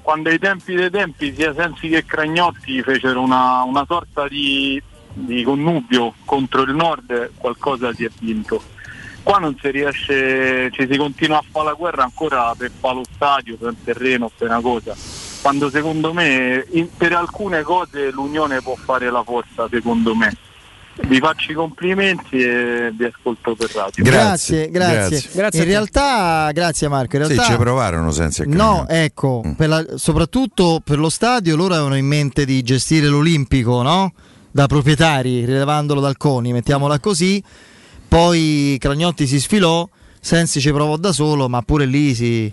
quando 0.00 0.30
ai 0.30 0.38
tempi 0.38 0.74
dei 0.74 0.88
tempi 0.88 1.34
sia 1.34 1.52
Sensi 1.52 1.88
che 1.88 2.04
Cragnotti 2.04 2.80
fecero 2.82 3.20
una, 3.20 3.62
una 3.62 3.84
sorta 3.86 4.26
di, 4.26 4.80
di 5.12 5.42
connubio 5.42 6.14
contro 6.24 6.62
il 6.62 6.74
nord, 6.74 7.32
qualcosa 7.36 7.92
si 7.92 8.04
è 8.04 8.10
vinto. 8.20 8.62
Qua 9.22 9.38
non 9.38 9.58
si 9.60 9.68
riesce, 9.70 10.70
ci 10.70 10.86
si 10.88 10.96
continua 10.96 11.38
a 11.38 11.44
fare 11.50 11.66
la 11.66 11.72
guerra 11.72 12.04
ancora 12.04 12.54
per 12.56 12.70
fare 12.70 12.94
lo 12.94 13.04
stadio, 13.14 13.56
per 13.56 13.68
un 13.70 13.82
terreno, 13.82 14.30
per 14.34 14.48
una 14.48 14.60
cosa. 14.60 14.94
Quando 15.40 15.70
secondo 15.70 16.12
me 16.12 16.66
in- 16.72 16.88
per 16.96 17.12
alcune 17.12 17.62
cose 17.62 18.10
l'unione 18.10 18.60
può 18.62 18.74
fare 18.82 19.10
la 19.10 19.22
forza, 19.24 19.68
secondo 19.70 20.14
me. 20.14 20.34
Vi 20.98 21.18
faccio 21.18 21.52
i 21.52 21.54
complimenti 21.54 22.40
e 22.42 22.90
vi 22.96 23.04
ascolto 23.04 23.54
per 23.54 23.70
radio. 23.74 24.02
Grazie, 24.02 24.70
grazie. 24.70 25.34
in 25.52 25.64
realtà, 25.64 26.50
grazie 26.52 26.88
Marco. 26.88 27.16
In 27.16 27.24
Sì, 27.26 27.32
realtà, 27.34 27.52
ci 27.52 27.58
provarono 27.58 28.10
senza 28.12 28.42
il 28.44 28.48
No, 28.48 28.86
ecco, 28.88 29.42
per 29.58 29.68
la- 29.68 29.84
soprattutto 29.96 30.80
per 30.82 30.98
lo 30.98 31.10
stadio 31.10 31.54
loro 31.54 31.74
avevano 31.74 31.96
in 31.96 32.06
mente 32.06 32.46
di 32.46 32.62
gestire 32.62 33.08
l'Olimpico, 33.08 33.82
no? 33.82 34.12
Da 34.50 34.66
proprietari, 34.66 35.44
rilevandolo 35.44 36.00
dal 36.00 36.16
CONI, 36.16 36.52
mettiamola 36.54 36.98
così. 36.98 37.42
Poi 38.08 38.76
Cragnotti 38.80 39.26
si 39.26 39.38
sfilò, 39.38 39.86
Sensi 40.18 40.60
ci 40.60 40.72
provò 40.72 40.96
da 40.96 41.12
solo, 41.12 41.48
ma 41.48 41.60
pure 41.62 41.84
lì 41.84 42.14
si, 42.14 42.50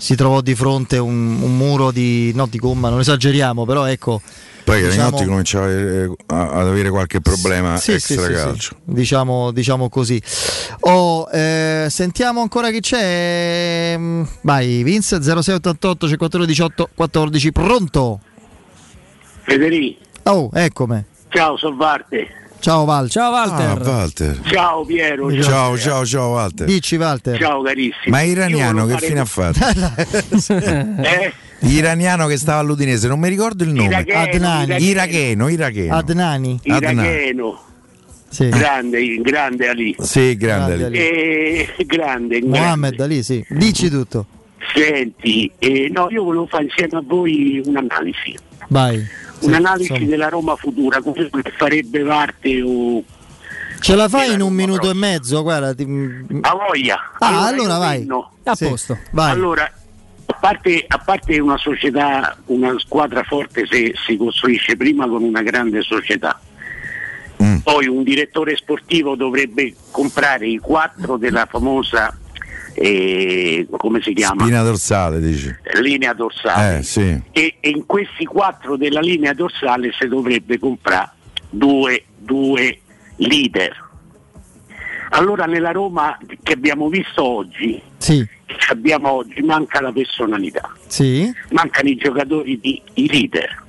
si 0.00 0.14
trovò 0.16 0.40
di 0.40 0.54
fronte 0.54 0.96
un, 0.96 1.42
un 1.42 1.56
muro 1.58 1.90
di, 1.90 2.32
no, 2.34 2.46
di 2.46 2.56
gomma, 2.56 2.88
non 2.88 3.00
esageriamo, 3.00 3.66
però 3.66 3.84
ecco. 3.84 4.22
Poi 4.64 4.82
diciamo- 4.82 5.08
Cragnotti 5.10 5.24
cominciava 5.26 5.68
eh, 5.70 6.10
ad 6.26 6.66
avere 6.66 6.88
qualche 6.90 7.20
problema 7.20 7.76
Sì, 7.76 7.98
sì, 8.00 8.14
extra 8.14 8.22
sì, 8.22 8.34
sì. 8.34 8.42
calcio. 8.44 8.76
Diciamo, 8.84 9.50
diciamo 9.50 9.88
così. 9.90 10.22
Oh, 10.80 11.28
eh, 11.30 11.86
sentiamo 11.90 12.40
ancora 12.40 12.70
chi 12.70 12.80
c'è. 12.80 13.94
Mm, 13.98 14.22
Vai, 14.42 14.82
Vince 14.82 15.20
0688 15.20 16.06
54 16.08 16.44
18 16.46 16.88
14. 16.94 17.52
Pronto? 17.52 18.20
Federico, 19.42 19.98
Oh, 20.24 20.50
eccomi. 20.54 21.04
ciao 21.28 21.56
Solvarte. 21.56 22.39
Ciao 22.60 22.84
Walter. 22.84 23.10
Ciao 23.10 23.32
Ah, 23.34 23.74
Walter. 23.82 24.40
Ciao 24.44 24.84
Piero. 24.84 25.42
Ciao, 25.42 25.78
ciao, 25.78 26.04
ciao 26.04 26.28
Walter. 26.32 26.66
Dici 26.66 26.96
Walter. 26.96 27.38
Ciao 27.38 27.62
carissimo. 27.62 28.14
Ma 28.14 28.20
iraniano 28.22 28.86
che 28.86 28.98
fine 28.98 29.20
ha 29.20 29.24
fatto? 29.24 29.58
Eh? 31.02 31.32
Iraniano 31.62 32.26
che 32.26 32.36
stava 32.38 32.60
all'Udinese, 32.60 33.06
non 33.08 33.18
mi 33.18 33.28
ricordo 33.28 33.64
il 33.64 33.70
nome. 33.72 33.88
Iracheno, 33.88 34.18
Adnani. 34.18 34.82
Iracheno, 34.84 35.48
Iracheno. 35.48 35.94
Adnani. 35.94 36.60
Adnani. 36.66 37.00
Iracheno. 37.02 37.62
Sì. 38.28 38.48
Grande, 38.48 39.16
grande 39.22 39.68
Ali. 39.68 39.96
Sì, 39.98 40.36
grande 40.36 40.76
Grande 40.76 40.84
Ali. 40.86 40.98
Eh, 40.98 41.68
grande, 41.86 42.38
grande. 42.40 42.58
Mohamed 42.58 43.00
Ali, 43.00 43.22
sì. 43.22 43.44
Dici 43.48 43.90
tutto. 43.90 44.26
Senti, 44.74 45.50
eh, 45.58 45.90
no, 45.92 46.08
io 46.10 46.22
volevo 46.24 46.46
fare 46.46 46.64
insieme 46.64 46.96
a 46.98 47.02
voi 47.04 47.60
un'analisi. 47.64 48.36
Vai. 48.68 49.04
Sì, 49.40 49.46
un'analisi 49.46 49.92
insomma. 49.92 50.08
della 50.10 50.28
Roma 50.28 50.56
futura, 50.56 51.00
come 51.02 51.30
farebbe 51.56 52.02
parte 52.04 52.62
o 52.62 53.02
Ce 53.80 53.96
la 53.96 54.08
fai 54.08 54.34
in 54.34 54.42
un 54.42 54.52
minuto 54.52 54.90
e 54.90 54.94
mezzo? 54.94 55.42
Guarda, 55.42 55.74
ti- 55.74 55.84
a 56.42 56.54
voglia. 56.54 56.98
Ah, 57.18 57.46
allora 57.46 57.72
io 57.72 57.78
vai. 57.78 58.06
A 58.44 58.54
Sì. 58.54 58.68
posto. 58.68 58.98
Vai. 59.12 59.30
Allora, 59.30 59.64
a 60.26 60.32
parte, 60.34 60.84
a 60.86 60.98
parte 60.98 61.38
una 61.38 61.56
società, 61.56 62.36
una 62.46 62.74
squadra 62.78 63.22
forte 63.22 63.66
se 63.66 63.94
si 64.06 64.16
costruisce 64.18 64.76
prima 64.76 65.08
con 65.08 65.22
una 65.22 65.40
grande 65.42 65.80
società. 65.82 66.38
Poi 67.62 67.86
un 67.86 68.02
direttore 68.02 68.54
sportivo 68.56 69.16
dovrebbe 69.16 69.74
comprare 69.90 70.46
i 70.46 70.58
quattro 70.58 71.16
della 71.16 71.46
famosa 71.46 72.14
eh, 72.82 73.66
come 73.70 74.00
si 74.00 74.14
chiama? 74.14 74.40
Spina 74.44 74.62
dorsale, 74.62 75.20
dici. 75.20 75.54
Linea 75.82 76.14
dorsale. 76.14 76.78
Eh, 76.78 76.82
sì. 76.82 77.20
E, 77.30 77.56
e 77.60 77.68
in 77.68 77.84
questi 77.84 78.24
quattro 78.24 78.78
della 78.78 79.00
linea 79.00 79.34
dorsale 79.34 79.90
si 79.92 80.08
dovrebbe 80.08 80.58
comprare 80.58 81.10
due, 81.50 82.04
due 82.16 82.78
leader. 83.16 83.88
Allora 85.10 85.44
nella 85.44 85.72
Roma 85.72 86.16
che 86.42 86.54
abbiamo 86.54 86.88
visto 86.88 87.22
oggi, 87.22 87.82
Sì, 87.98 88.26
che 88.46 88.56
abbiamo 88.70 89.10
oggi, 89.10 89.42
manca 89.42 89.82
la 89.82 89.92
personalità, 89.92 90.72
sì. 90.86 91.30
mancano 91.50 91.88
i 91.90 91.96
giocatori 91.96 92.58
di 92.60 92.80
i 92.94 93.08
leader. 93.10 93.62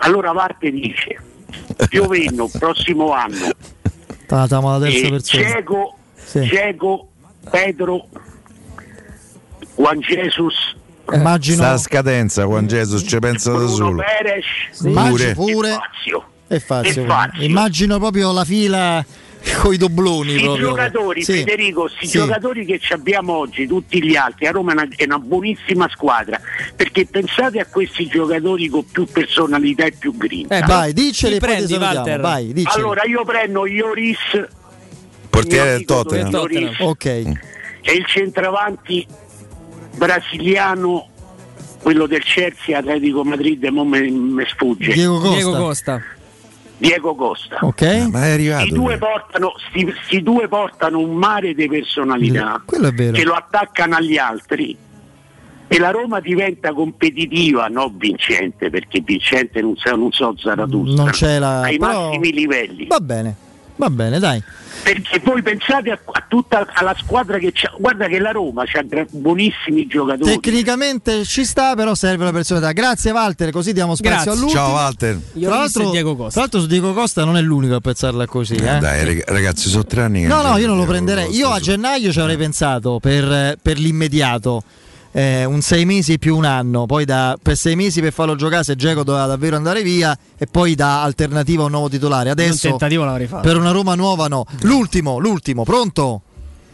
Allora 0.00 0.30
Varte 0.30 0.70
dice, 0.70 1.20
Pioveno 1.88 2.48
prossimo 2.56 3.10
anno, 3.12 3.50
Siamo 4.46 4.70
la 4.70 4.78
terza 4.78 5.06
eh, 5.06 5.10
persona. 5.10 5.42
Cieco, 5.42 5.96
Sì. 6.14 6.46
Cieco, 6.46 7.08
Pedro, 7.50 8.08
Juan 9.78 10.00
Jesus, 10.00 10.76
Immagino- 11.12 11.56
Sta 11.62 11.70
a 11.72 11.78
scadenza, 11.78 12.42
Juan 12.42 12.66
Jesus 12.66 13.02
ci 13.08 13.18
pensa 13.18 13.52
da 13.52 13.66
solo. 13.66 14.02
Perez, 14.02 14.44
Immagino 14.84 15.32
pure. 15.32 15.68
e 15.70 15.72
Fazio. 15.72 16.24
E 16.48 16.60
Fazio. 16.60 17.02
E 17.02 17.06
Fazio. 17.06 17.42
Immagino 17.44 17.98
proprio 17.98 18.30
la 18.32 18.44
fila 18.44 19.02
con 19.62 19.72
i 19.72 19.76
dobloni. 19.78 20.34
I 20.34 20.40
proprio. 20.42 20.68
giocatori, 20.68 21.22
Sì. 21.22 21.32
Federico, 21.34 21.82
questi 21.82 22.06
Sì. 22.08 22.18
giocatori 22.18 22.66
che 22.66 22.78
ci 22.78 22.92
abbiamo 22.92 23.32
oggi, 23.34 23.66
tutti 23.66 24.02
gli 24.04 24.16
altri, 24.16 24.48
a 24.48 24.50
Roma 24.50 24.72
è 24.72 24.74
una, 24.74 24.88
è 24.96 25.04
una 25.04 25.18
buonissima 25.18 25.88
squadra, 25.88 26.38
perché 26.76 27.06
pensate 27.06 27.58
a 27.60 27.64
questi 27.66 28.06
giocatori 28.06 28.68
con 28.68 28.84
più 28.90 29.06
personalità 29.06 29.84
e 29.84 29.92
più 29.92 30.14
grinta. 30.14 30.58
Eh, 30.58 30.60
vai, 30.66 30.92
dicceli 30.92 31.38
poi 31.38 31.64
ti 31.64 31.74
salutiamo. 31.74 32.22
Vai, 32.22 32.52
dicceli. 32.52 32.80
Allora 32.82 33.04
io 33.04 33.24
prendo 33.24 33.66
Ioris, 33.66 34.18
Portiere 35.30 35.64
del 35.64 35.74
amico 35.76 35.94
Tottenham. 35.94 36.30
Ioris, 36.32 36.76
Ok. 36.80 37.04
e 37.06 37.92
il 37.92 38.04
centravanti 38.06 39.06
brasiliano, 39.98 41.06
quello 41.82 42.06
del 42.06 42.22
Chelsea, 42.22 42.78
Atletico 42.78 43.24
Madrid, 43.24 43.62
mo 43.66 43.84
me, 43.84 44.00
me 44.10 44.46
sfugge. 44.46 44.92
Diego 44.92 45.18
Costa. 45.18 45.34
Diego 45.36 45.56
Costa. 45.58 46.02
Diego 46.78 47.14
Costa. 47.16 47.58
Ok. 47.62 47.82
Ma 48.10 48.26
è 48.26 48.30
arrivato. 48.30 48.64
I 48.66 48.70
due 48.70 48.96
portano, 48.98 49.52
sti, 49.68 49.94
sti 50.04 50.22
due 50.22 50.46
portano 50.48 51.00
un 51.00 51.14
mare 51.16 51.52
di 51.54 51.66
personalità 51.68 52.62
Quello 52.64 52.86
è 52.88 52.92
vero. 52.92 53.12
che 53.16 53.24
lo 53.24 53.34
attaccano 53.34 53.96
agli 53.96 54.16
altri 54.16 54.76
e 55.70 55.78
la 55.78 55.90
Roma 55.90 56.20
diventa 56.20 56.72
competitiva, 56.72 57.66
non 57.66 57.94
vincente, 57.98 58.70
perché 58.70 59.00
vincente 59.04 59.60
non 59.60 59.74
so, 59.76 59.94
non 59.96 60.12
so 60.12 60.34
Zarathustra, 60.38 61.02
Non 61.02 61.12
c'è 61.12 61.38
la- 61.38 61.60
ai 61.62 61.76
però- 61.78 62.06
massimi 62.08 62.32
livelli. 62.32 62.86
Va 62.86 63.00
bene, 63.00 63.36
va 63.78 63.90
bene, 63.90 64.18
dai. 64.18 64.42
Perché 64.82 65.20
voi 65.24 65.42
pensate 65.42 65.90
a, 65.90 65.98
a 66.04 66.24
tutta 66.28 66.66
alla 66.72 66.94
squadra 66.96 67.38
che 67.38 67.50
c'ha, 67.52 67.72
guarda 67.78 68.06
che 68.06 68.18
la 68.18 68.30
Roma 68.30 68.62
ha 68.62 69.06
buonissimi 69.10 69.86
giocatori. 69.86 70.30
Tecnicamente 70.30 71.24
ci 71.24 71.44
sta, 71.44 71.74
però 71.74 71.94
serve 71.94 72.24
la 72.24 72.32
personalità. 72.32 72.72
Grazie 72.72 73.10
Walter, 73.10 73.50
così 73.50 73.72
diamo 73.72 73.94
spazio 73.94 74.14
Grazie. 74.14 74.30
all'ultimo. 74.32 74.60
Ciao, 74.60 74.72
Walter. 74.72 75.14
Tra 75.14 75.40
Ioris 75.40 75.56
l'altro, 75.56 75.88
e 75.88 75.90
Diego 75.90 76.16
Costa. 76.16 76.30
tra 76.30 76.40
l'altro 76.40 76.60
su 76.60 76.66
Diego 76.66 76.92
Costa 76.92 77.24
non 77.24 77.36
è 77.36 77.40
l'unico 77.40 77.74
a 77.74 77.80
pensarla 77.80 78.26
così. 78.26 78.54
Eh? 78.54 78.78
Dai, 78.78 79.04
reg- 79.04 79.28
ragazzi, 79.28 79.68
sono 79.68 79.84
tre 79.84 80.02
anni. 80.02 80.22
No, 80.24 80.42
no, 80.42 80.56
io 80.56 80.66
non 80.66 80.76
lo 80.76 80.84
prenderei. 80.84 81.34
Io 81.34 81.50
a 81.50 81.60
gennaio 81.60 82.12
ci 82.12 82.20
avrei 82.20 82.36
pensato 82.36 82.98
per, 83.00 83.56
per 83.60 83.78
l'immediato. 83.78 84.62
Eh, 85.12 85.44
un 85.44 85.60
sei 85.60 85.84
mesi 85.84 86.18
più 86.18 86.36
un 86.36 86.44
anno, 86.44 86.86
poi 86.86 87.04
da, 87.04 87.36
per 87.40 87.56
sei 87.56 87.76
mesi 87.76 88.00
per 88.00 88.12
farlo 88.12 88.36
giocare 88.36 88.64
se 88.64 88.76
Geco 88.76 89.02
doveva 89.02 89.26
davvero 89.26 89.56
andare 89.56 89.82
via 89.82 90.16
e 90.36 90.46
poi 90.46 90.74
da 90.74 91.02
alternativa 91.02 91.62
a 91.62 91.66
un 91.66 91.72
nuovo 91.72 91.88
titolare. 91.88 92.30
Un 92.30 92.30
Adesso 92.32 92.68
fatto. 93.26 93.42
per 93.42 93.56
una 93.56 93.70
Roma 93.70 93.94
nuova 93.94 94.28
no. 94.28 94.44
L'ultimo, 94.62 95.18
l'ultimo, 95.18 95.64
pronto? 95.64 96.22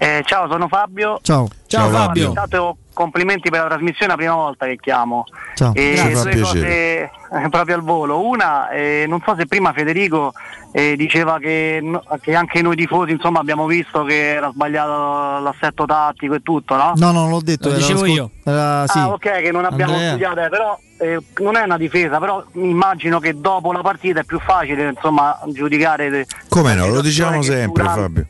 Eh, 0.04 0.22
ciao, 0.26 0.48
sono 0.50 0.68
Fabio. 0.68 1.18
Ciao. 1.22 1.48
Ciao, 1.66 1.88
Fabio. 1.88 2.28
Intanto 2.28 2.76
complimenti 2.92 3.48
per 3.50 3.62
la 3.62 3.68
trasmissione, 3.68 4.04
è 4.12 4.16
la 4.16 4.16
prima 4.16 4.34
volta 4.34 4.66
che 4.66 4.76
chiamo. 4.80 5.24
Ciao. 5.54 5.72
E 5.74 5.94
Ci 5.96 6.14
fa 6.14 6.22
due 6.22 6.32
piacere. 6.34 6.40
cose 6.42 7.10
eh, 7.44 7.48
proprio 7.48 7.74
al 7.76 7.82
volo. 7.82 8.20
Una, 8.26 8.68
eh, 8.70 9.06
non 9.08 9.20
so 9.24 9.34
se 9.36 9.46
prima 9.46 9.72
Federico 9.72 10.32
eh, 10.72 10.94
diceva 10.96 11.38
che, 11.38 11.80
no- 11.82 12.02
che 12.20 12.34
anche 12.34 12.60
noi 12.62 12.76
tifosi 12.76 13.12
insomma, 13.12 13.40
abbiamo 13.40 13.66
visto 13.66 14.04
che 14.04 14.34
era 14.34 14.50
sbagliato 14.52 15.38
l'assetto 15.42 15.84
tattico 15.86 16.34
e 16.34 16.42
tutto, 16.42 16.76
no? 16.76 16.92
No, 16.96 17.06
no, 17.10 17.20
non 17.22 17.30
l'ho 17.30 17.40
detto. 17.42 17.70
Lo 17.70 17.76
dicevo 17.76 18.04
io. 18.06 18.30
era- 18.44 18.84
sì. 18.86 18.98
Ah, 18.98 19.08
ok, 19.08 19.40
che 19.40 19.50
non 19.50 19.64
abbiamo 19.64 19.92
Andrea. 19.92 20.10
studiato, 20.10 20.40
eh, 20.40 20.48
però 20.50 20.78
eh, 20.98 21.18
non 21.40 21.56
è 21.56 21.62
una 21.62 21.76
difesa, 21.78 22.18
però 22.18 22.44
immagino 22.52 23.18
che 23.18 23.40
dopo 23.40 23.72
la 23.72 23.80
partita 23.80 24.20
è 24.20 24.24
più 24.24 24.38
facile 24.38 24.90
insomma 24.90 25.40
giudicare. 25.46 26.10
le- 26.10 26.26
Come 26.48 26.74
no, 26.74 26.86
lo 26.88 27.00
diciamo 27.00 27.40
sempre, 27.42 27.82
durante- 27.82 28.00
Fabio. 28.02 28.26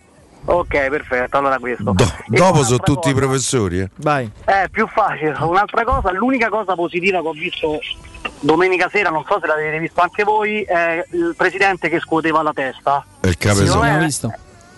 Ok, 0.47 0.89
perfetto, 0.89 1.39
allora 1.39 1.59
questo. 1.59 1.93
Do- 1.93 2.13
dopo 2.27 2.63
sono 2.63 2.79
tutti 2.79 3.09
i 3.09 3.13
cosa- 3.13 3.25
professori. 3.25 3.81
Eh. 3.81 3.91
Vai. 3.97 4.31
Eh, 4.45 4.69
più 4.71 4.87
facile. 4.89 5.35
Un'altra 5.41 5.85
cosa, 5.85 6.13
l'unica 6.13 6.49
cosa 6.49 6.75
positiva 6.75 7.21
che 7.21 7.27
ho 7.29 7.33
visto 7.33 7.79
domenica 8.41 8.89
sera, 8.91 9.11
non 9.11 9.25
so 9.27 9.39
se 9.41 9.47
l'avete 9.47 9.79
visto 9.79 10.01
anche 10.01 10.23
voi, 10.23 10.63
è 10.63 11.05
il 11.13 11.35
presidente 11.37 11.89
che 11.89 11.99
scuoteva 11.99 12.43
la 12.43 12.53
testa. 12.53 13.05
È 13.21 13.27
il 13.29 13.37
me 13.81 13.97
L'ho 13.99 14.05
visto. 14.05 14.33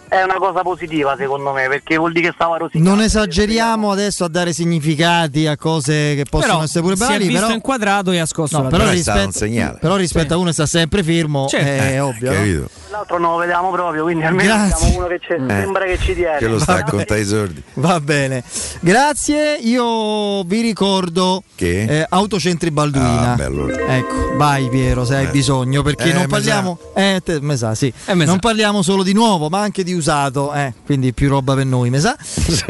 È 0.08 0.22
una 0.22 0.34
cosa 0.38 0.62
positiva 0.62 1.16
secondo 1.18 1.52
me, 1.52 1.66
perché 1.68 1.96
vuol 1.96 2.12
dire 2.12 2.28
che 2.28 2.32
stava 2.34 2.56
rosicando. 2.58 2.88
Non 2.88 3.00
esageriamo 3.00 3.90
adesso 3.90 4.24
a 4.24 4.28
dare 4.28 4.52
significati 4.52 5.46
a 5.46 5.56
cose 5.56 6.14
che 6.14 6.24
possono 6.28 6.52
Però 6.52 6.64
essere 6.64 6.80
pure 6.82 6.96
si 6.96 7.02
è 7.02 7.06
banali, 7.06 7.26
visto 7.26 7.42
però, 7.42 7.54
inquadrato 7.54 8.10
e 8.12 8.18
ha 8.18 8.26
scosso 8.26 8.56
no, 8.58 8.68
però 8.68 8.76
Però 8.84 8.90
rispetto, 8.90 9.76
però 9.80 9.96
rispetto 9.96 10.26
Sì. 10.28 10.32
a 10.32 10.36
uno 10.36 10.46
che 10.46 10.52
sta 10.52 10.66
sempre 10.66 11.02
fermo 11.02 11.46
Certo. 11.48 11.66
è 11.66 11.92
Eh, 11.94 12.00
ovvio. 12.00 12.30
no? 12.30 12.36
Capito? 12.36 12.68
L'altro 12.90 13.18
non 13.18 13.32
lo 13.32 13.36
vediamo 13.38 13.70
proprio, 13.70 14.02
quindi 14.04 14.24
almeno 14.24 14.54
Grazie. 14.54 14.74
abbiamo 14.86 14.96
uno 14.98 15.06
che 15.08 15.18
ci, 15.20 15.34
sembra 15.36 15.84
che 15.84 15.98
ci 15.98 16.14
tiene. 16.14 16.38
Che 16.38 16.46
lo 16.46 16.58
sta 16.60 16.74
a 16.76 16.84
contare 16.84 17.20
i 17.20 17.24
sordi. 17.24 17.62
Va 17.74 18.00
bene, 18.00 18.42
grazie. 18.80 19.56
Io 19.60 20.42
vi 20.44 20.60
ricordo 20.60 21.42
Che? 21.54 21.82
eh, 21.82 22.06
Autocentri 22.08 22.70
Balduina. 22.70 23.34
Ah. 23.34 23.94
Ecco, 23.96 24.36
vai 24.36 24.68
Piero 24.68 25.04
se 25.04 25.16
hai 25.16 25.24
Eh. 25.26 25.30
bisogno, 25.30 25.82
perché 25.82 26.10
Eh, 26.10 26.12
non 26.12 26.22
me 26.22 26.28
parliamo. 26.28 26.78
Eh, 26.94 27.20
te- 27.24 27.40
sa, 27.56 27.74
sì. 27.74 27.86
Eh, 27.88 27.92
sa. 28.06 28.14
non 28.24 28.38
parliamo 28.38 28.82
solo 28.82 29.02
di 29.02 29.12
nuovo, 29.12 29.48
ma 29.48 29.60
anche 29.60 29.82
di 29.82 29.92
usato. 29.96 30.52
Eh, 30.52 30.72
quindi 30.84 31.12
più 31.12 31.28
roba 31.28 31.54
per 31.54 31.66
noi, 31.66 31.90
me 31.90 32.00
sa. 32.00 32.16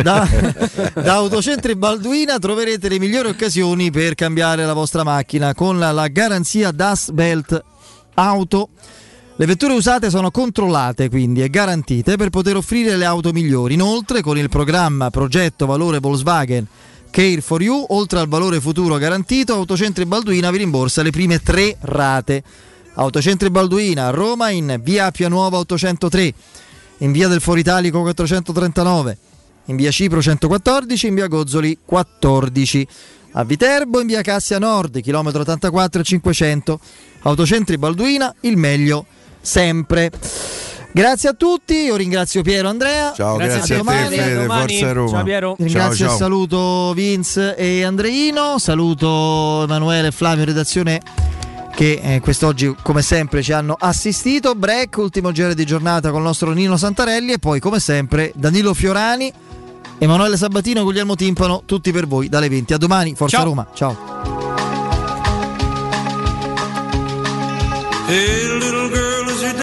Da, 0.03 0.29
da 0.95 1.15
Autocentri 1.15 1.77
Balduina 1.77 2.39
troverete 2.39 2.89
le 2.89 2.99
migliori 2.99 3.29
occasioni 3.29 3.91
per 3.91 4.15
cambiare 4.15 4.65
la 4.65 4.73
vostra 4.73 5.05
macchina 5.05 5.55
con 5.55 5.79
la, 5.79 5.93
la 5.93 6.09
garanzia 6.09 6.71
Das 6.71 7.11
Belt 7.11 7.63
Auto. 8.15 8.69
Le 9.39 9.45
vetture 9.45 9.75
usate 9.75 10.09
sono 10.09 10.31
controllate 10.31 11.11
quindi 11.11 11.43
e 11.43 11.51
garantite 11.51 12.17
per 12.17 12.31
poter 12.31 12.57
offrire 12.57 12.97
le 12.97 13.05
auto 13.05 13.33
migliori. 13.33 13.75
Inoltre, 13.75 14.23
con 14.23 14.39
il 14.39 14.49
programma 14.49 15.11
Progetto 15.11 15.67
Valore 15.67 15.99
Volkswagen 15.99 16.67
Care 17.17 17.41
for 17.41 17.63
You, 17.63 17.83
oltre 17.91 18.19
al 18.19 18.29
valore 18.29 18.61
futuro 18.61 18.99
garantito, 18.99 19.55
Autocentri 19.55 20.05
Balduina 20.05 20.51
vi 20.51 20.59
rimborsa 20.59 21.01
le 21.01 21.11
prime 21.11 21.41
tre 21.41 21.77
rate. 21.81 22.43
Autocentri 22.95 23.49
Balduina 23.49 24.09
a 24.09 24.11
Roma 24.11 24.51
in 24.51 24.79
via 24.83 25.07
Appia 25.07 25.29
Nuova 25.29 25.57
803, 25.59 26.35
in 26.99 27.13
via 27.13 27.29
del 27.29 27.41
Foritalico 27.41 28.01
439, 28.01 29.19
in 29.67 29.77
via 29.77 29.91
Cipro 29.91 30.21
114, 30.21 31.07
in 31.07 31.15
via 31.15 31.27
Gozzoli 31.27 31.79
14. 31.85 32.89
A 33.33 33.45
Viterbo 33.45 34.01
in 34.01 34.07
via 34.07 34.23
Cassia 34.23 34.59
Nord, 34.59 35.01
chilometro 35.01 35.43
84 35.43 36.01
e 36.01 36.05
500. 36.05 36.81
Autocentri 37.23 37.77
Balduina, 37.77 38.35
il 38.41 38.57
meglio 38.57 39.05
sempre. 39.41 40.11
Grazie 40.93 41.29
a 41.29 41.33
tutti, 41.35 41.75
io 41.75 41.97
ringrazio 41.97 42.41
Piero 42.41 42.69
e 42.69 42.71
Andrea. 42.71 43.13
Ciao, 43.13 43.37
Grazie 43.37 43.57
grazie, 43.57 43.75
a 43.75 43.79
a 43.79 43.83
te, 43.83 43.85
domani. 43.85 44.17
Fede, 44.17 44.35
Domani. 44.35 44.79
Forza 44.79 44.93
Roma. 44.93 45.11
Ciao, 45.11 45.23
Piero. 45.25 45.57
Ringrazio 45.59 45.97
Ciao, 45.97 46.07
e 46.07 46.09
ciao. 46.09 46.17
saluto 46.17 46.93
Vince 46.95 47.55
e 47.57 47.85
Andreino, 47.85 48.59
saluto 48.59 49.65
Emanuele 49.65 50.09
e 50.09 50.13
Flavio 50.13 50.41
in 50.41 50.49
redazione 50.49 51.03
che 51.77 52.01
eh, 52.03 52.21
quest'oggi 52.21 52.75
come 52.81 53.03
sempre 53.03 53.43
ci 53.43 53.53
hanno 53.53 53.77
assistito. 53.79 54.55
Break, 54.55 54.97
ultimo 54.97 55.31
giro 55.31 55.53
di 55.53 55.67
giornata 55.67 56.09
con 56.09 56.21
il 56.21 56.27
nostro 56.27 56.53
Nino 56.53 56.79
Santarelli 56.79 57.33
e 57.33 57.39
poi 57.39 57.61
come 57.61 57.81
sempre 57.81 58.33
Danilo 58.35 58.73
Fiorani, 58.73 59.31
Emanuele 59.99 60.39
Sabatino 60.39 60.81
e 60.81 60.83
Guglielmo 60.83 61.15
Timpano, 61.17 61.63
tutti 61.67 61.93
per 61.93 62.07
voi 62.07 62.31
dalle 62.31 62.49
20 62.49 62.73
a 62.73 62.79
domani. 62.79 63.15
Forza 63.15 63.37
Ciao. 63.37 63.47
Roma, 63.47 63.67
ciao. 63.75 63.97
Hey, 68.09 68.59
little 68.59 68.89
girl. 68.89 69.16